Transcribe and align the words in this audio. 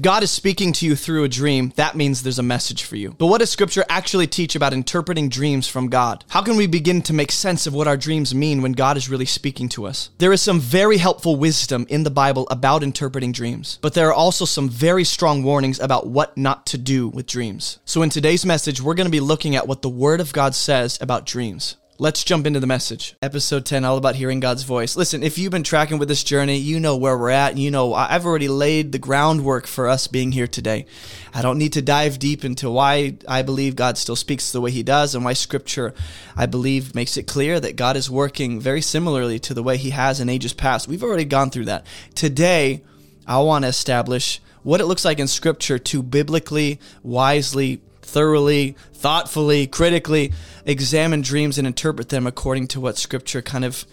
If 0.00 0.04
God 0.04 0.22
is 0.22 0.30
speaking 0.30 0.72
to 0.72 0.86
you 0.86 0.96
through 0.96 1.24
a 1.24 1.28
dream, 1.28 1.74
that 1.76 1.94
means 1.94 2.22
there's 2.22 2.38
a 2.38 2.42
message 2.42 2.84
for 2.84 2.96
you. 2.96 3.14
But 3.18 3.26
what 3.26 3.40
does 3.40 3.50
scripture 3.50 3.84
actually 3.90 4.26
teach 4.26 4.56
about 4.56 4.72
interpreting 4.72 5.28
dreams 5.28 5.68
from 5.68 5.90
God? 5.90 6.24
How 6.30 6.40
can 6.40 6.56
we 6.56 6.66
begin 6.66 7.02
to 7.02 7.12
make 7.12 7.30
sense 7.30 7.66
of 7.66 7.74
what 7.74 7.86
our 7.86 7.98
dreams 7.98 8.34
mean 8.34 8.62
when 8.62 8.72
God 8.72 8.96
is 8.96 9.10
really 9.10 9.26
speaking 9.26 9.68
to 9.68 9.84
us? 9.84 10.08
There 10.16 10.32
is 10.32 10.40
some 10.40 10.58
very 10.58 10.96
helpful 10.96 11.36
wisdom 11.36 11.84
in 11.90 12.04
the 12.04 12.10
Bible 12.10 12.48
about 12.50 12.82
interpreting 12.82 13.30
dreams, 13.30 13.78
but 13.82 13.92
there 13.92 14.08
are 14.08 14.14
also 14.14 14.46
some 14.46 14.70
very 14.70 15.04
strong 15.04 15.42
warnings 15.42 15.78
about 15.78 16.06
what 16.06 16.34
not 16.34 16.64
to 16.68 16.78
do 16.78 17.08
with 17.08 17.26
dreams. 17.26 17.78
So 17.84 18.00
in 18.00 18.08
today's 18.08 18.46
message, 18.46 18.80
we're 18.80 18.94
going 18.94 19.04
to 19.04 19.10
be 19.10 19.20
looking 19.20 19.54
at 19.54 19.68
what 19.68 19.82
the 19.82 19.90
Word 19.90 20.22
of 20.22 20.32
God 20.32 20.54
says 20.54 20.96
about 21.02 21.26
dreams. 21.26 21.76
Let's 22.00 22.24
jump 22.24 22.46
into 22.46 22.60
the 22.60 22.66
message. 22.66 23.14
Episode 23.20 23.66
10, 23.66 23.84
all 23.84 23.98
about 23.98 24.14
hearing 24.14 24.40
God's 24.40 24.62
voice. 24.62 24.96
Listen, 24.96 25.22
if 25.22 25.36
you've 25.36 25.52
been 25.52 25.62
tracking 25.62 25.98
with 25.98 26.08
this 26.08 26.24
journey, 26.24 26.56
you 26.56 26.80
know 26.80 26.96
where 26.96 27.18
we're 27.18 27.28
at. 27.28 27.58
You 27.58 27.70
know, 27.70 27.92
I've 27.92 28.24
already 28.24 28.48
laid 28.48 28.92
the 28.92 28.98
groundwork 28.98 29.66
for 29.66 29.86
us 29.86 30.06
being 30.06 30.32
here 30.32 30.46
today. 30.46 30.86
I 31.34 31.42
don't 31.42 31.58
need 31.58 31.74
to 31.74 31.82
dive 31.82 32.18
deep 32.18 32.42
into 32.42 32.70
why 32.70 33.18
I 33.28 33.42
believe 33.42 33.76
God 33.76 33.98
still 33.98 34.16
speaks 34.16 34.50
the 34.50 34.62
way 34.62 34.70
he 34.70 34.82
does 34.82 35.14
and 35.14 35.26
why 35.26 35.34
scripture, 35.34 35.92
I 36.34 36.46
believe, 36.46 36.94
makes 36.94 37.18
it 37.18 37.26
clear 37.26 37.60
that 37.60 37.76
God 37.76 37.98
is 37.98 38.08
working 38.08 38.60
very 38.60 38.80
similarly 38.80 39.38
to 39.40 39.52
the 39.52 39.62
way 39.62 39.76
he 39.76 39.90
has 39.90 40.20
in 40.20 40.30
ages 40.30 40.54
past. 40.54 40.88
We've 40.88 41.04
already 41.04 41.26
gone 41.26 41.50
through 41.50 41.66
that. 41.66 41.84
Today, 42.14 42.82
I 43.26 43.40
want 43.40 43.64
to 43.64 43.68
establish 43.68 44.40
what 44.62 44.80
it 44.80 44.86
looks 44.86 45.04
like 45.04 45.18
in 45.18 45.28
scripture 45.28 45.78
to 45.78 46.02
biblically, 46.02 46.80
wisely, 47.02 47.82
thoroughly, 48.10 48.76
thoughtfully, 48.92 49.66
critically 49.66 50.32
examine 50.64 51.22
dreams 51.22 51.58
and 51.58 51.66
interpret 51.66 52.08
them 52.08 52.26
according 52.26 52.66
to 52.68 52.80
what 52.80 52.98
Scripture 52.98 53.40
kind 53.40 53.64
of 53.64 53.84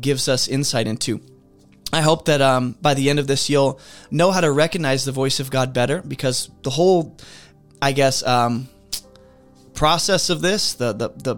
gives 0.00 0.28
us 0.28 0.48
insight 0.48 0.86
into. 0.86 1.20
I 1.92 2.00
hope 2.00 2.26
that 2.26 2.40
um, 2.40 2.76
by 2.80 2.94
the 2.94 3.10
end 3.10 3.18
of 3.18 3.26
this, 3.26 3.50
you'll 3.50 3.78
know 4.10 4.30
how 4.30 4.40
to 4.40 4.50
recognize 4.50 5.04
the 5.04 5.12
voice 5.12 5.40
of 5.40 5.50
God 5.50 5.74
better 5.74 6.00
because 6.00 6.50
the 6.62 6.70
whole, 6.70 7.16
I 7.82 7.92
guess, 7.92 8.22
um, 8.22 8.68
process 9.74 10.30
of 10.30 10.40
this, 10.40 10.74
the, 10.74 10.92
the, 10.92 11.08
the 11.10 11.36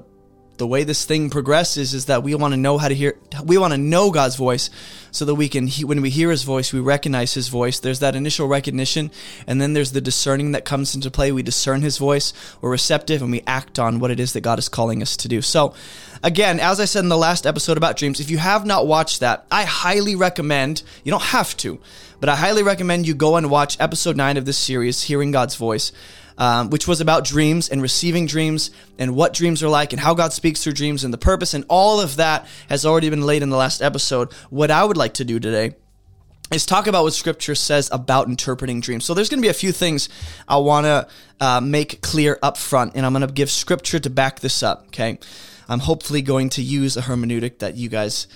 the 0.57 0.67
way 0.67 0.85
this 0.85 1.05
thing 1.05 1.31
progresses 1.31 1.95
is 1.95 2.07
that 2.07 2.23
we 2.23 2.35
want 2.35 2.53
to 2.53 2.57
know 2.57 2.79
how 2.79 2.89
to 2.89 2.95
hear 2.95 3.19
we 3.45 3.59
want 3.59 3.73
to 3.73 3.79
know 3.79 4.11
God's 4.11 4.37
voice 4.37 4.71
so 5.11 5.25
that 5.25 5.35
we 5.35 5.49
can 5.49 5.69
when 5.69 6.01
we 6.01 6.11
hear 6.11 6.31
his 6.31 6.43
voice 6.43 6.73
we 6.73 6.81
recognize 6.81 7.35
his 7.35 7.49
voice. 7.49 7.81
There's 7.81 7.99
that 8.01 8.15
initial 8.15 8.47
recognition 8.47 9.11
and 9.47 9.61
then 9.61 9.73
there's 9.73 9.93
the 9.93 10.01
discerning 10.01 10.53
that 10.53 10.65
comes 10.65 10.95
into 10.95 11.11
play. 11.11 11.33
We 11.33 11.43
discern 11.43 11.83
his 11.83 11.99
voice 11.99 12.33
we're 12.61 12.71
receptive 12.71 13.23
and 13.23 13.33
we 13.33 13.43
act 13.47 13.79
on 13.79 13.99
what 13.99 14.11
it 14.11 14.21
is 14.21 14.33
that 14.35 14.43
God 14.43 14.59
is 14.59 14.69
calling 14.69 15.03
us 15.03 15.17
to 15.19 15.29
do. 15.29 15.43
So 15.43 15.75
again 16.23 16.61
as 16.61 16.79
I 16.79 16.85
said 16.85 17.01
in 17.01 17.09
the 17.09 17.19
last 17.19 17.47
episode 17.47 17.77
about 17.77 17.97
dreams 17.97 18.21
if 18.21 18.31
you 18.31 18.39
have 18.39 18.65
not 18.65 18.87
watched 18.87 19.21
that 19.21 19.47
I 19.51 19.65
highly 19.65 20.15
recommend 20.15 20.83
you 21.03 21.11
don't 21.11 21.23
have 21.23 21.57
to 21.59 21.81
but 22.21 22.29
I 22.29 22.37
highly 22.37 22.63
recommend 22.63 23.07
you 23.07 23.15
go 23.15 23.37
and 23.37 23.51
watch 23.51 23.77
episode 23.81 24.17
9 24.17 24.37
of 24.37 24.47
this 24.47 24.57
series 24.57 25.03
hearing 25.03 25.31
God's 25.31 25.57
voice 25.57 25.93
um, 26.39 26.71
which 26.71 26.89
was 26.89 27.01
about 27.01 27.25
dreams 27.25 27.69
and 27.69 27.81
receiving 27.81 28.27
dreams 28.27 28.71
and 28.99 29.15
what 29.15 29.33
dreams 29.33 29.63
are 29.63 29.69
like 29.69 29.93
and 29.93 30.01
how 30.01 30.15
God 30.15 30.33
speaks 30.33 30.63
through 30.63 30.73
dreams 30.73 31.05
and 31.05 31.13
the 31.13 31.19
purpose. 31.19 31.55
And 31.55 31.65
all 31.69 32.01
of 32.01 32.17
that 32.17 32.47
has 32.69 32.85
already 32.85 33.11
been 33.11 33.23
laid 33.23 33.43
in 33.43 33.51
the 33.51 33.57
last 33.57 33.83
episode. 33.83 34.33
What 34.51 34.71
I 34.71 34.85
would 34.85 34.97
like 34.97 35.15
to 35.15 35.25
do 35.25 35.39
today 35.39 35.75
is 36.53 36.67
talk 36.67 36.87
about 36.87 37.05
what 37.05 37.15
scripture 37.15 37.55
says 37.55 37.89
about 37.93 38.29
interpreting 38.29 38.81
dreams. 38.81 39.05
So 39.05 39.15
there's 39.15 39.29
going 39.29 39.41
to 39.41 39.47
be 39.47 39.51
a 39.51 39.55
few 39.55 39.73
things 39.73 40.09
I 40.47 40.59
want 40.59 40.85
to 40.85 41.09
uh, 41.41 41.61
make 41.61 42.03
clear 42.03 42.39
up 42.43 42.57
front, 42.57 42.93
and 42.95 43.07
I'm 43.07 43.13
going 43.13 43.27
to 43.27 43.33
give 43.33 43.51
scripture 43.51 43.99
to 43.99 44.11
back 44.11 44.41
this 44.41 44.63
up, 44.63 44.85
okay? 44.89 45.19
I'm 45.69 45.81
hopefully 45.81 46.21
going 46.21 46.51
to 46.51 46.63
use 46.63 46.97
a 46.97 47.03
hermeneutic 47.03 47.61
that 47.61 47.77
you 47.77 47.89
guys 47.89 48.27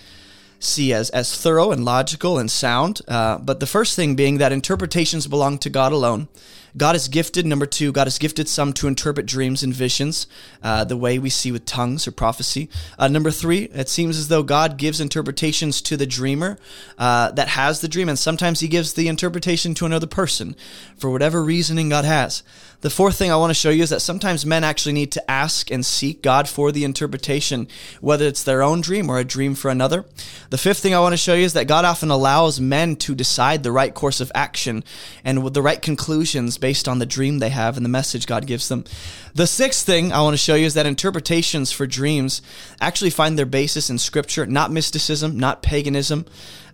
see 0.59 0.93
as, 0.93 1.11
as 1.11 1.41
thorough 1.41 1.71
and 1.71 1.85
logical 1.85 2.39
and 2.39 2.51
sound. 2.51 3.01
Uh, 3.07 3.39
but 3.39 3.61
the 3.61 3.67
first 3.67 3.95
thing 3.95 4.15
being 4.15 4.39
that 4.39 4.53
interpretations 4.53 5.27
belong 5.27 5.59
to 5.59 5.71
God 5.71 5.93
alone. 5.93 6.29
God 6.79 6.95
is 6.95 7.09
gifted, 7.09 7.45
number 7.45 7.67
two, 7.67 7.91
God 7.91 8.07
has 8.07 8.19
gifted 8.19 8.49
some 8.49 8.73
to 8.75 8.87
interpret 8.87 9.27
dreams 9.27 9.65
and 9.65 9.75
visions, 9.75 10.29
uh, 10.63 10.85
the 10.85 10.97
way 10.97 11.19
we 11.19 11.29
see 11.29 11.51
with 11.51 11.67
tongues 11.67 12.07
or 12.07 12.13
prophecy. 12.13 12.71
Uh, 12.99 13.09
number 13.09 13.33
three, 13.33 13.65
it 13.75 13.89
seems 13.89 14.17
as 14.17 14.29
though 14.29 14.45
God 14.45 14.79
gives 14.79 15.01
interpretations 15.01 15.83
to 15.83 15.97
the 15.97 16.07
dreamer 16.07 16.57
uh, 16.97 17.33
that 17.33 17.49
has 17.49 17.81
the 17.81 17.89
dream, 17.89 18.09
and 18.09 18.19
sometimes 18.19 18.61
He 18.61 18.69
gives 18.69 18.93
the 18.93 19.09
interpretation 19.09 19.75
to 19.75 19.87
another 19.87 20.07
person 20.07 20.55
for 20.97 21.11
whatever 21.11 21.43
reasoning 21.43 21.89
God 21.89 22.05
has. 22.05 22.45
The 22.81 22.91
fourth 22.91 23.17
thing 23.19 23.33
I 23.33 23.37
want 23.37 23.51
to 23.51 23.55
show 23.55 23.71
you 23.71 23.83
is 23.83 23.91
that 23.91 23.99
sometimes 23.99 24.47
men 24.47 24.63
actually 24.63 24.93
need 24.93 25.11
to 25.13 25.31
ask 25.31 25.69
and 25.69 25.85
seek 25.85 26.23
God 26.23 26.49
for 26.49 26.71
the 26.71 26.85
interpretation, 26.85 27.67
whether 28.01 28.25
it's 28.25 28.45
their 28.45 28.63
own 28.63 28.83
dream 28.83 29.11
or 29.11 29.19
a 29.19 29.25
dream 29.25 29.57
for 29.57 29.69
another. 29.69 30.05
The 30.51 30.59
fifth 30.59 30.79
thing 30.79 30.95
I 30.95 31.01
want 31.01 31.13
to 31.13 31.17
show 31.17 31.35
you 31.35 31.45
is 31.45 31.55
that 31.55 31.67
God 31.67 31.85
often 31.85 32.13
allows 32.13 32.61
men 32.61 32.95
to 32.97 33.17
decide 33.17 33.65
the 33.65 33.73
right 33.73 33.93
course 33.93 34.21
of 34.21 34.31
action 34.33 34.85
and 35.25 35.45
the 35.53 35.61
right 35.63 35.83
conclusions 35.83 36.57
based 36.57 36.68
on 36.89 36.99
the 36.99 37.07
dream 37.07 37.39
they 37.39 37.49
have 37.49 37.77
and 37.77 37.85
the 37.85 37.91
message 37.91 38.27
God 38.27 38.47
gives 38.47 38.69
them. 38.69 38.85
The 39.35 39.47
sixth 39.47 39.87
thing 39.87 40.13
I 40.13 40.21
want 40.21 40.35
to 40.35 40.39
show 40.39 40.55
you 40.55 40.67
is 40.67 40.75
that 40.75 40.87
interpretations 40.87 41.73
for 41.73 41.87
dreams 41.87 42.43
actually 42.81 43.11
find 43.11 43.39
their 43.39 43.47
basis 43.47 43.91
in 43.91 43.99
Scripture, 43.99 44.45
not 44.45 44.71
mysticism, 44.71 45.39
not 45.39 45.63
paganism. 45.63 46.27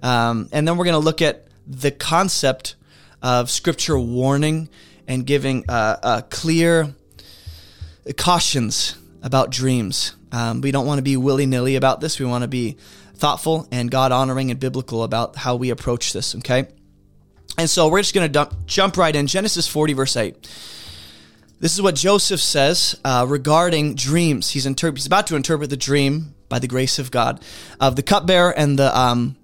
Um, 0.03 0.49
and 0.53 0.67
then 0.67 0.77
we're 0.77 0.85
going 0.85 0.95
to 0.95 0.99
look 0.99 1.23
at 1.23 1.47
the 1.67 1.91
concept 1.91 2.77
of 3.23 3.51
Scripture 3.51 3.99
warning 3.99 4.69
and 5.07 5.25
giving 5.25 5.65
uh, 5.69 5.97
uh, 6.03 6.23
clear 6.31 6.95
cautions 8.17 8.97
about 9.23 9.51
dreams. 9.51 10.15
Um, 10.33 10.61
we 10.61 10.71
don't 10.71 10.87
want 10.87 10.99
to 10.99 11.03
be 11.03 11.17
willy 11.17 11.47
nilly 11.47 11.77
about 11.77 12.01
this. 12.01 12.19
We 12.19 12.27
want 12.27 12.43
to 12.43 12.49
be 12.49 12.77
thoughtful 13.15 13.69
and 13.71 13.91
God 13.91 14.13
honoring 14.13 14.51
and 14.51 14.59
biblical 14.59 15.05
about 15.05 15.37
how 15.37 15.57
we 15.57 15.71
approach 15.71 16.13
this, 16.13 16.35
okay? 16.37 16.67
And 17.57 17.71
so 17.71 17.89
we're 17.89 18.01
just 18.01 18.15
going 18.15 18.33
to 18.33 18.51
jump 18.67 18.97
right 18.97 19.15
in. 19.15 19.27
Genesis 19.27 19.69
40, 19.69 19.93
verse 19.93 20.17
8. 20.17 20.35
This 21.61 21.73
is 21.73 21.81
what 21.81 21.95
Joseph 21.95 22.41
says 22.41 22.99
uh, 23.05 23.25
regarding 23.29 23.95
dreams. 23.95 24.51
He's, 24.51 24.65
he's 24.65 25.07
about 25.07 25.27
to 25.29 25.37
interpret 25.37 25.71
the 25.71 25.77
dream 25.77 26.35
by 26.49 26.59
the 26.59 26.67
grace 26.67 26.99
of 26.99 27.11
God 27.11 27.43
of 27.81 27.97
the 27.97 28.03
cupbearer 28.03 28.51
and 28.51 28.79
the, 28.79 28.97
um, 28.97 29.37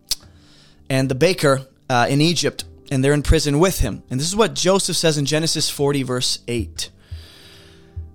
and 0.88 1.08
the 1.08 1.14
baker 1.14 1.66
uh, 1.88 2.06
in 2.10 2.20
Egypt 2.20 2.64
and 2.90 3.04
they're 3.04 3.14
in 3.14 3.22
prison 3.22 3.58
with 3.58 3.80
him. 3.80 4.02
And 4.10 4.18
this 4.18 4.26
is 4.26 4.36
what 4.36 4.54
Joseph 4.54 4.96
says 4.96 5.16
in 5.16 5.24
Genesis 5.24 5.70
40, 5.70 6.02
verse 6.02 6.40
8. 6.48 6.90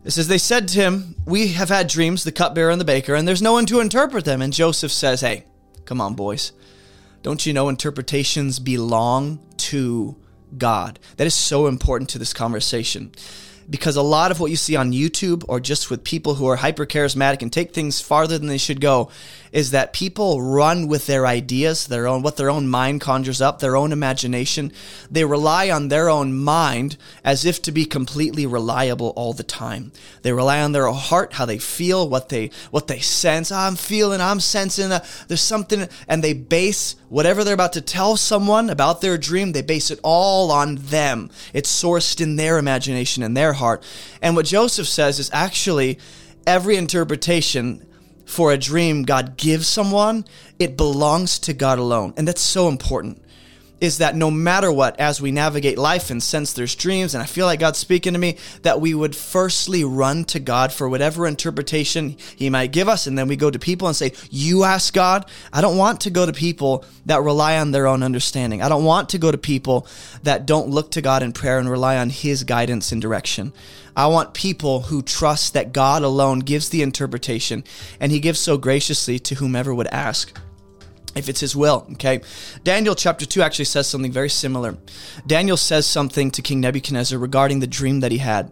It 0.03 0.11
says, 0.11 0.27
They 0.27 0.37
said 0.37 0.67
to 0.69 0.79
him, 0.79 1.15
We 1.25 1.53
have 1.53 1.69
had 1.69 1.87
dreams, 1.87 2.23
the 2.23 2.31
cupbearer 2.31 2.69
and 2.69 2.79
the 2.79 2.85
baker, 2.85 3.15
and 3.15 3.27
there's 3.27 3.41
no 3.41 3.53
one 3.53 3.65
to 3.67 3.79
interpret 3.79 4.25
them. 4.25 4.41
And 4.41 4.53
Joseph 4.53 4.91
says, 4.91 5.21
Hey, 5.21 5.45
come 5.85 6.01
on, 6.01 6.13
boys. 6.13 6.51
Don't 7.23 7.45
you 7.45 7.53
know 7.53 7.69
interpretations 7.69 8.59
belong 8.59 9.39
to 9.69 10.15
God? 10.57 10.99
That 11.17 11.27
is 11.27 11.33
so 11.33 11.67
important 11.67 12.09
to 12.11 12.19
this 12.19 12.33
conversation 12.33 13.11
because 13.69 13.95
a 13.95 14.01
lot 14.01 14.31
of 14.31 14.39
what 14.39 14.51
you 14.51 14.57
see 14.57 14.75
on 14.75 14.91
YouTube 14.91 15.43
or 15.47 15.59
just 15.59 15.89
with 15.89 16.03
people 16.03 16.35
who 16.35 16.47
are 16.47 16.57
hyper 16.57 16.85
charismatic 16.85 17.41
and 17.41 17.51
take 17.51 17.73
things 17.73 18.01
farther 18.01 18.37
than 18.37 18.47
they 18.47 18.57
should 18.57 18.81
go 18.81 19.09
is 19.55 19.71
that 19.71 19.93
people 19.93 20.41
run 20.41 20.85
with 20.85 21.07
their 21.07 21.25
ideas, 21.25 21.87
their 21.87 22.07
own 22.07 22.21
what 22.21 22.35
their 22.35 22.49
own 22.49 22.67
mind 22.67 22.99
conjures 22.99 23.41
up, 23.41 23.59
their 23.59 23.77
own 23.77 23.93
imagination. 23.93 24.69
They 25.09 25.23
rely 25.23 25.69
on 25.69 25.87
their 25.87 26.09
own 26.09 26.33
mind 26.33 26.97
as 27.23 27.45
if 27.45 27.61
to 27.61 27.71
be 27.71 27.85
completely 27.85 28.45
reliable 28.45 29.13
all 29.15 29.31
the 29.31 29.43
time. 29.43 29.93
They 30.23 30.33
rely 30.33 30.61
on 30.61 30.73
their 30.73 30.91
heart, 30.91 31.33
how 31.33 31.45
they 31.45 31.57
feel, 31.57 32.09
what 32.09 32.27
they 32.27 32.51
what 32.69 32.87
they 32.87 32.99
sense. 32.99 33.49
Oh, 33.49 33.55
I'm 33.55 33.77
feeling, 33.77 34.19
I'm 34.19 34.41
sensing. 34.41 34.89
There's 35.27 35.39
something, 35.39 35.87
and 36.07 36.21
they 36.21 36.33
base 36.33 36.97
whatever 37.07 37.45
they're 37.45 37.53
about 37.53 37.73
to 37.73 37.81
tell 37.81 38.17
someone 38.17 38.69
about 38.69 38.99
their 38.99 39.17
dream. 39.17 39.53
They 39.53 39.61
base 39.61 39.89
it 39.89 40.01
all 40.03 40.51
on 40.51 40.75
them. 40.75 41.29
It's 41.53 41.71
sourced 41.71 42.19
in 42.19 42.35
their 42.35 42.57
imagination 42.57 43.23
and 43.23 43.37
their 43.37 43.53
heart. 43.55 43.83
And 44.21 44.35
what 44.35 44.45
Joseph 44.45 44.87
says 44.87 45.19
is 45.19 45.29
actually 45.33 45.99
every 46.45 46.77
interpretation 46.77 47.85
for 48.25 48.51
a 48.51 48.57
dream 48.57 49.03
God 49.03 49.37
gives 49.37 49.67
someone, 49.67 50.25
it 50.59 50.77
belongs 50.77 51.39
to 51.39 51.53
God 51.53 51.79
alone. 51.79 52.13
And 52.17 52.27
that's 52.27 52.41
so 52.41 52.67
important. 52.67 53.21
Is 53.85 53.99
that 53.99 54.15
no 54.15 54.31
matter 54.31 54.71
what, 54.71 54.99
as 54.99 55.21
we 55.21 55.31
navigate 55.31 55.77
life 55.77 56.09
and 56.09 56.21
sense 56.21 56.53
there's 56.53 56.73
dreams, 56.73 57.13
and 57.13 57.21
I 57.21 57.27
feel 57.27 57.45
like 57.45 57.59
God's 57.59 57.77
speaking 57.77 58.13
to 58.13 58.19
me, 58.19 58.37
that 58.63 58.81
we 58.81 58.95
would 58.95 59.15
firstly 59.15 59.83
run 59.83 60.23
to 60.25 60.39
God 60.39 60.73
for 60.73 60.89
whatever 60.89 61.27
interpretation 61.27 62.17
He 62.35 62.49
might 62.49 62.71
give 62.71 62.89
us. 62.89 63.05
And 63.05 63.15
then 63.15 63.27
we 63.27 63.35
go 63.35 63.51
to 63.51 63.59
people 63.59 63.87
and 63.87 63.95
say, 63.95 64.13
You 64.31 64.63
ask 64.63 64.91
God. 64.91 65.29
I 65.53 65.61
don't 65.61 65.77
want 65.77 66.01
to 66.01 66.09
go 66.09 66.25
to 66.25 66.33
people 66.33 66.83
that 67.05 67.21
rely 67.21 67.59
on 67.59 67.69
their 67.69 67.85
own 67.85 68.01
understanding. 68.01 68.63
I 68.63 68.69
don't 68.69 68.85
want 68.85 69.09
to 69.09 69.19
go 69.19 69.31
to 69.31 69.37
people 69.37 69.87
that 70.23 70.47
don't 70.47 70.69
look 70.69 70.89
to 70.91 71.01
God 71.03 71.21
in 71.21 71.31
prayer 71.31 71.59
and 71.59 71.69
rely 71.69 71.97
on 71.97 72.09
His 72.09 72.43
guidance 72.43 72.91
and 72.91 72.99
direction. 72.99 73.53
I 73.95 74.07
want 74.07 74.33
people 74.33 74.81
who 74.81 75.03
trust 75.03 75.53
that 75.53 75.73
God 75.73 76.01
alone 76.01 76.39
gives 76.39 76.69
the 76.69 76.81
interpretation 76.81 77.63
and 77.99 78.11
he 78.11 78.19
gives 78.19 78.39
so 78.39 78.57
graciously 78.57 79.19
to 79.19 79.35
whomever 79.35 79.73
would 79.73 79.87
ask 79.87 80.37
if 81.15 81.29
it's 81.29 81.39
his 81.39 81.55
will. 81.55 81.87
Okay. 81.93 82.21
Daniel 82.63 82.93
chapter 82.93 83.25
2 83.25 83.41
actually 83.41 83.65
says 83.65 83.87
something 83.87 84.11
very 84.11 84.29
similar. 84.29 84.77
Daniel 85.25 85.57
says 85.57 85.87
something 85.87 86.29
to 86.31 86.41
King 86.41 86.59
Nebuchadnezzar 86.59 87.17
regarding 87.17 87.59
the 87.59 87.67
dream 87.67 88.01
that 88.01 88.11
he 88.11 88.17
had. 88.19 88.51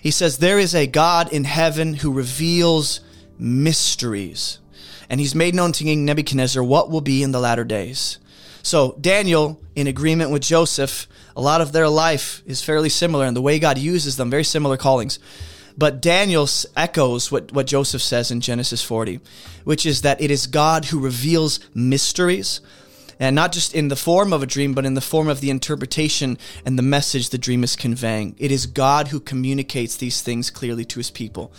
He 0.00 0.10
says, 0.10 0.38
There 0.38 0.58
is 0.58 0.74
a 0.74 0.86
God 0.86 1.32
in 1.32 1.44
heaven 1.44 1.94
who 1.94 2.12
reveals 2.12 3.00
mysteries, 3.38 4.60
and 5.10 5.20
he's 5.20 5.34
made 5.34 5.54
known 5.54 5.72
to 5.72 5.84
King 5.84 6.04
Nebuchadnezzar 6.04 6.62
what 6.62 6.90
will 6.90 7.00
be 7.00 7.22
in 7.22 7.32
the 7.32 7.40
latter 7.40 7.64
days. 7.64 8.18
So 8.62 8.96
Daniel, 9.00 9.60
in 9.74 9.86
agreement 9.86 10.30
with 10.30 10.42
Joseph, 10.42 11.06
a 11.36 11.40
lot 11.40 11.60
of 11.60 11.72
their 11.72 11.88
life 11.88 12.42
is 12.46 12.62
fairly 12.62 12.88
similar, 12.88 13.26
and 13.26 13.36
the 13.36 13.42
way 13.42 13.58
God 13.58 13.76
uses 13.76 14.16
them, 14.16 14.30
very 14.30 14.44
similar 14.44 14.76
callings. 14.76 15.18
But 15.76 16.00
Daniel 16.00 16.48
echoes 16.76 17.32
what, 17.32 17.52
what 17.52 17.66
Joseph 17.66 18.02
says 18.02 18.30
in 18.30 18.40
Genesis 18.40 18.82
40, 18.82 19.20
which 19.64 19.84
is 19.84 20.02
that 20.02 20.20
it 20.20 20.30
is 20.30 20.46
God 20.46 20.86
who 20.86 21.00
reveals 21.00 21.60
mysteries, 21.74 22.60
and 23.18 23.34
not 23.34 23.52
just 23.52 23.74
in 23.74 23.88
the 23.88 23.96
form 23.96 24.32
of 24.32 24.42
a 24.42 24.46
dream, 24.46 24.74
but 24.74 24.84
in 24.84 24.94
the 24.94 25.00
form 25.00 25.28
of 25.28 25.40
the 25.40 25.50
interpretation 25.50 26.38
and 26.64 26.78
the 26.78 26.82
message 26.82 27.30
the 27.30 27.38
dream 27.38 27.64
is 27.64 27.76
conveying. 27.76 28.34
It 28.38 28.50
is 28.50 28.66
God 28.66 29.08
who 29.08 29.20
communicates 29.20 29.96
these 29.96 30.20
things 30.20 30.50
clearly 30.50 30.84
to 30.86 31.00
his 31.00 31.10
people. 31.10 31.52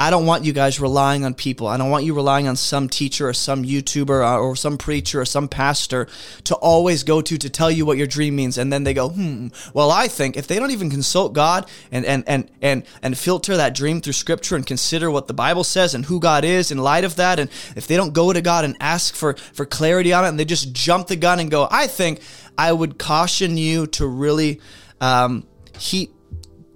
I 0.00 0.08
don't 0.08 0.24
want 0.24 0.46
you 0.46 0.54
guys 0.54 0.80
relying 0.80 1.26
on 1.26 1.34
people. 1.34 1.66
I 1.66 1.76
don't 1.76 1.90
want 1.90 2.04
you 2.04 2.14
relying 2.14 2.48
on 2.48 2.56
some 2.56 2.88
teacher 2.88 3.28
or 3.28 3.34
some 3.34 3.66
YouTuber 3.66 4.08
or, 4.08 4.38
or 4.38 4.56
some 4.56 4.78
preacher 4.78 5.20
or 5.20 5.26
some 5.26 5.46
pastor 5.46 6.08
to 6.44 6.54
always 6.54 7.02
go 7.02 7.20
to 7.20 7.36
to 7.36 7.50
tell 7.50 7.70
you 7.70 7.84
what 7.84 7.98
your 7.98 8.06
dream 8.06 8.34
means. 8.34 8.56
And 8.56 8.72
then 8.72 8.84
they 8.84 8.94
go, 8.94 9.10
hmm, 9.10 9.48
well, 9.74 9.90
I 9.90 10.08
think 10.08 10.38
if 10.38 10.46
they 10.46 10.58
don't 10.58 10.70
even 10.70 10.88
consult 10.88 11.34
God 11.34 11.68
and, 11.92 12.06
and, 12.06 12.24
and, 12.26 12.50
and, 12.62 12.84
and 13.02 13.18
filter 13.18 13.58
that 13.58 13.74
dream 13.74 14.00
through 14.00 14.14
scripture 14.14 14.56
and 14.56 14.66
consider 14.66 15.10
what 15.10 15.26
the 15.26 15.34
Bible 15.34 15.64
says 15.64 15.94
and 15.94 16.06
who 16.06 16.18
God 16.18 16.46
is 16.46 16.70
in 16.70 16.78
light 16.78 17.04
of 17.04 17.16
that, 17.16 17.38
and 17.38 17.50
if 17.76 17.86
they 17.86 17.98
don't 17.98 18.14
go 18.14 18.32
to 18.32 18.40
God 18.40 18.64
and 18.64 18.78
ask 18.80 19.14
for, 19.14 19.34
for 19.52 19.66
clarity 19.66 20.14
on 20.14 20.24
it 20.24 20.28
and 20.28 20.40
they 20.40 20.46
just 20.46 20.72
jump 20.72 21.08
the 21.08 21.16
gun 21.16 21.40
and 21.40 21.50
go, 21.50 21.68
I 21.70 21.88
think 21.88 22.22
I 22.56 22.72
would 22.72 22.98
caution 22.98 23.58
you 23.58 23.86
to 23.88 24.06
really, 24.06 24.62
um, 24.98 25.46
heat 25.78 26.10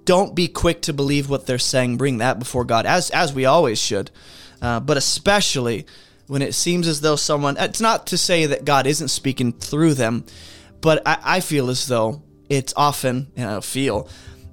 don't 0.05 0.35
be 0.35 0.47
quick 0.47 0.81
to 0.83 0.93
believe 0.93 1.29
what 1.29 1.45
they're 1.45 1.57
saying. 1.57 1.97
Bring 1.97 2.19
that 2.19 2.39
before 2.39 2.63
God, 2.63 2.85
as 2.85 3.09
as 3.09 3.33
we 3.33 3.45
always 3.45 3.79
should, 3.79 4.11
uh, 4.61 4.79
but 4.79 4.97
especially 4.97 5.85
when 6.27 6.41
it 6.41 6.53
seems 6.53 6.87
as 6.87 7.01
though 7.01 7.15
someone. 7.15 7.57
It's 7.57 7.81
not 7.81 8.07
to 8.07 8.17
say 8.17 8.45
that 8.47 8.65
God 8.65 8.87
isn't 8.87 9.09
speaking 9.09 9.53
through 9.53 9.95
them, 9.95 10.25
but 10.81 11.01
I, 11.05 11.17
I 11.23 11.39
feel 11.39 11.69
as 11.69 11.87
though 11.87 12.21
it's 12.49 12.73
often, 12.77 13.31
and 13.35 13.49
I 13.49 13.59
feel, 13.59 14.07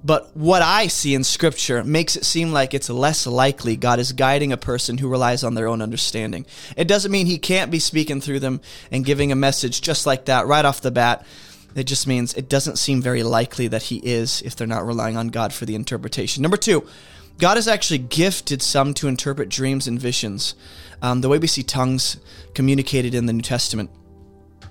but 0.04 0.36
what 0.36 0.62
I 0.62 0.88
see 0.88 1.14
in 1.14 1.22
Scripture 1.22 1.84
makes 1.84 2.16
it 2.16 2.24
seem 2.24 2.52
like 2.52 2.74
it's 2.74 2.90
less 2.90 3.26
likely 3.26 3.76
God 3.76 4.00
is 4.00 4.12
guiding 4.12 4.52
a 4.52 4.56
person 4.56 4.98
who 4.98 5.08
relies 5.08 5.44
on 5.44 5.54
their 5.54 5.68
own 5.68 5.80
understanding. 5.80 6.44
It 6.76 6.88
doesn't 6.88 7.12
mean 7.12 7.26
He 7.26 7.38
can't 7.38 7.70
be 7.70 7.78
speaking 7.78 8.20
through 8.20 8.40
them 8.40 8.60
and 8.90 9.04
giving 9.04 9.30
a 9.30 9.36
message 9.36 9.80
just 9.80 10.04
like 10.04 10.24
that 10.24 10.46
right 10.46 10.64
off 10.64 10.80
the 10.80 10.90
bat. 10.90 11.24
It 11.74 11.84
just 11.84 12.06
means 12.06 12.34
it 12.34 12.48
doesn't 12.48 12.76
seem 12.76 13.00
very 13.00 13.22
likely 13.22 13.68
that 13.68 13.84
he 13.84 13.96
is 13.98 14.42
if 14.42 14.56
they're 14.56 14.66
not 14.66 14.86
relying 14.86 15.16
on 15.16 15.28
God 15.28 15.52
for 15.52 15.64
the 15.64 15.74
interpretation. 15.74 16.42
Number 16.42 16.56
two, 16.56 16.86
God 17.38 17.56
has 17.56 17.66
actually 17.66 17.98
gifted 17.98 18.62
some 18.62 18.94
to 18.94 19.08
interpret 19.08 19.48
dreams 19.48 19.88
and 19.88 19.98
visions, 19.98 20.54
um, 21.00 21.22
the 21.22 21.28
way 21.28 21.38
we 21.38 21.46
see 21.46 21.62
tongues 21.62 22.18
communicated 22.54 23.14
in 23.14 23.26
the 23.26 23.32
New 23.32 23.42
Testament. 23.42 23.90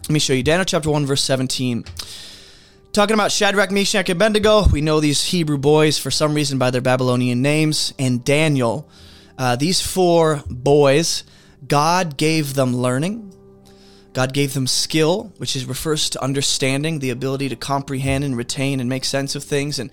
Let 0.04 0.10
me 0.12 0.20
show 0.20 0.34
you 0.34 0.44
Daniel 0.44 0.66
chapter 0.66 0.90
1, 0.90 1.06
verse 1.06 1.24
17. 1.24 1.86
Talking 2.94 3.14
about 3.14 3.32
Shadrach, 3.32 3.72
Meshach, 3.72 4.10
and 4.10 4.18
Abednego, 4.18 4.68
we 4.68 4.82
know 4.82 5.00
these 5.00 5.24
Hebrew 5.24 5.58
boys 5.58 5.98
for 5.98 6.12
some 6.12 6.34
reason 6.34 6.58
by 6.58 6.72
their 6.72 6.82
Babylonian 6.82 7.42
names, 7.42 7.94
and 7.98 8.24
Daniel. 8.24 8.90
Uh, 9.38 9.56
these 9.56 9.80
four 9.80 10.44
boys, 10.50 11.24
God 11.66 12.18
gave 12.18 12.54
them 12.54 12.76
learning, 12.76 13.31
God 14.14 14.34
gave 14.34 14.54
them 14.54 14.68
skill, 14.68 15.34
which 15.38 15.56
is, 15.56 15.66
refers 15.66 16.10
to 16.10 16.24
understanding, 16.24 17.00
the 17.00 17.12
ability 17.12 17.50
to 17.50 17.56
comprehend 17.56 18.24
and 18.24 18.36
retain 18.36 18.80
and 18.80 18.90
make 18.90 19.06
sense 19.06 19.36
of 19.36 19.44
things, 19.44 19.80
and 19.80 19.92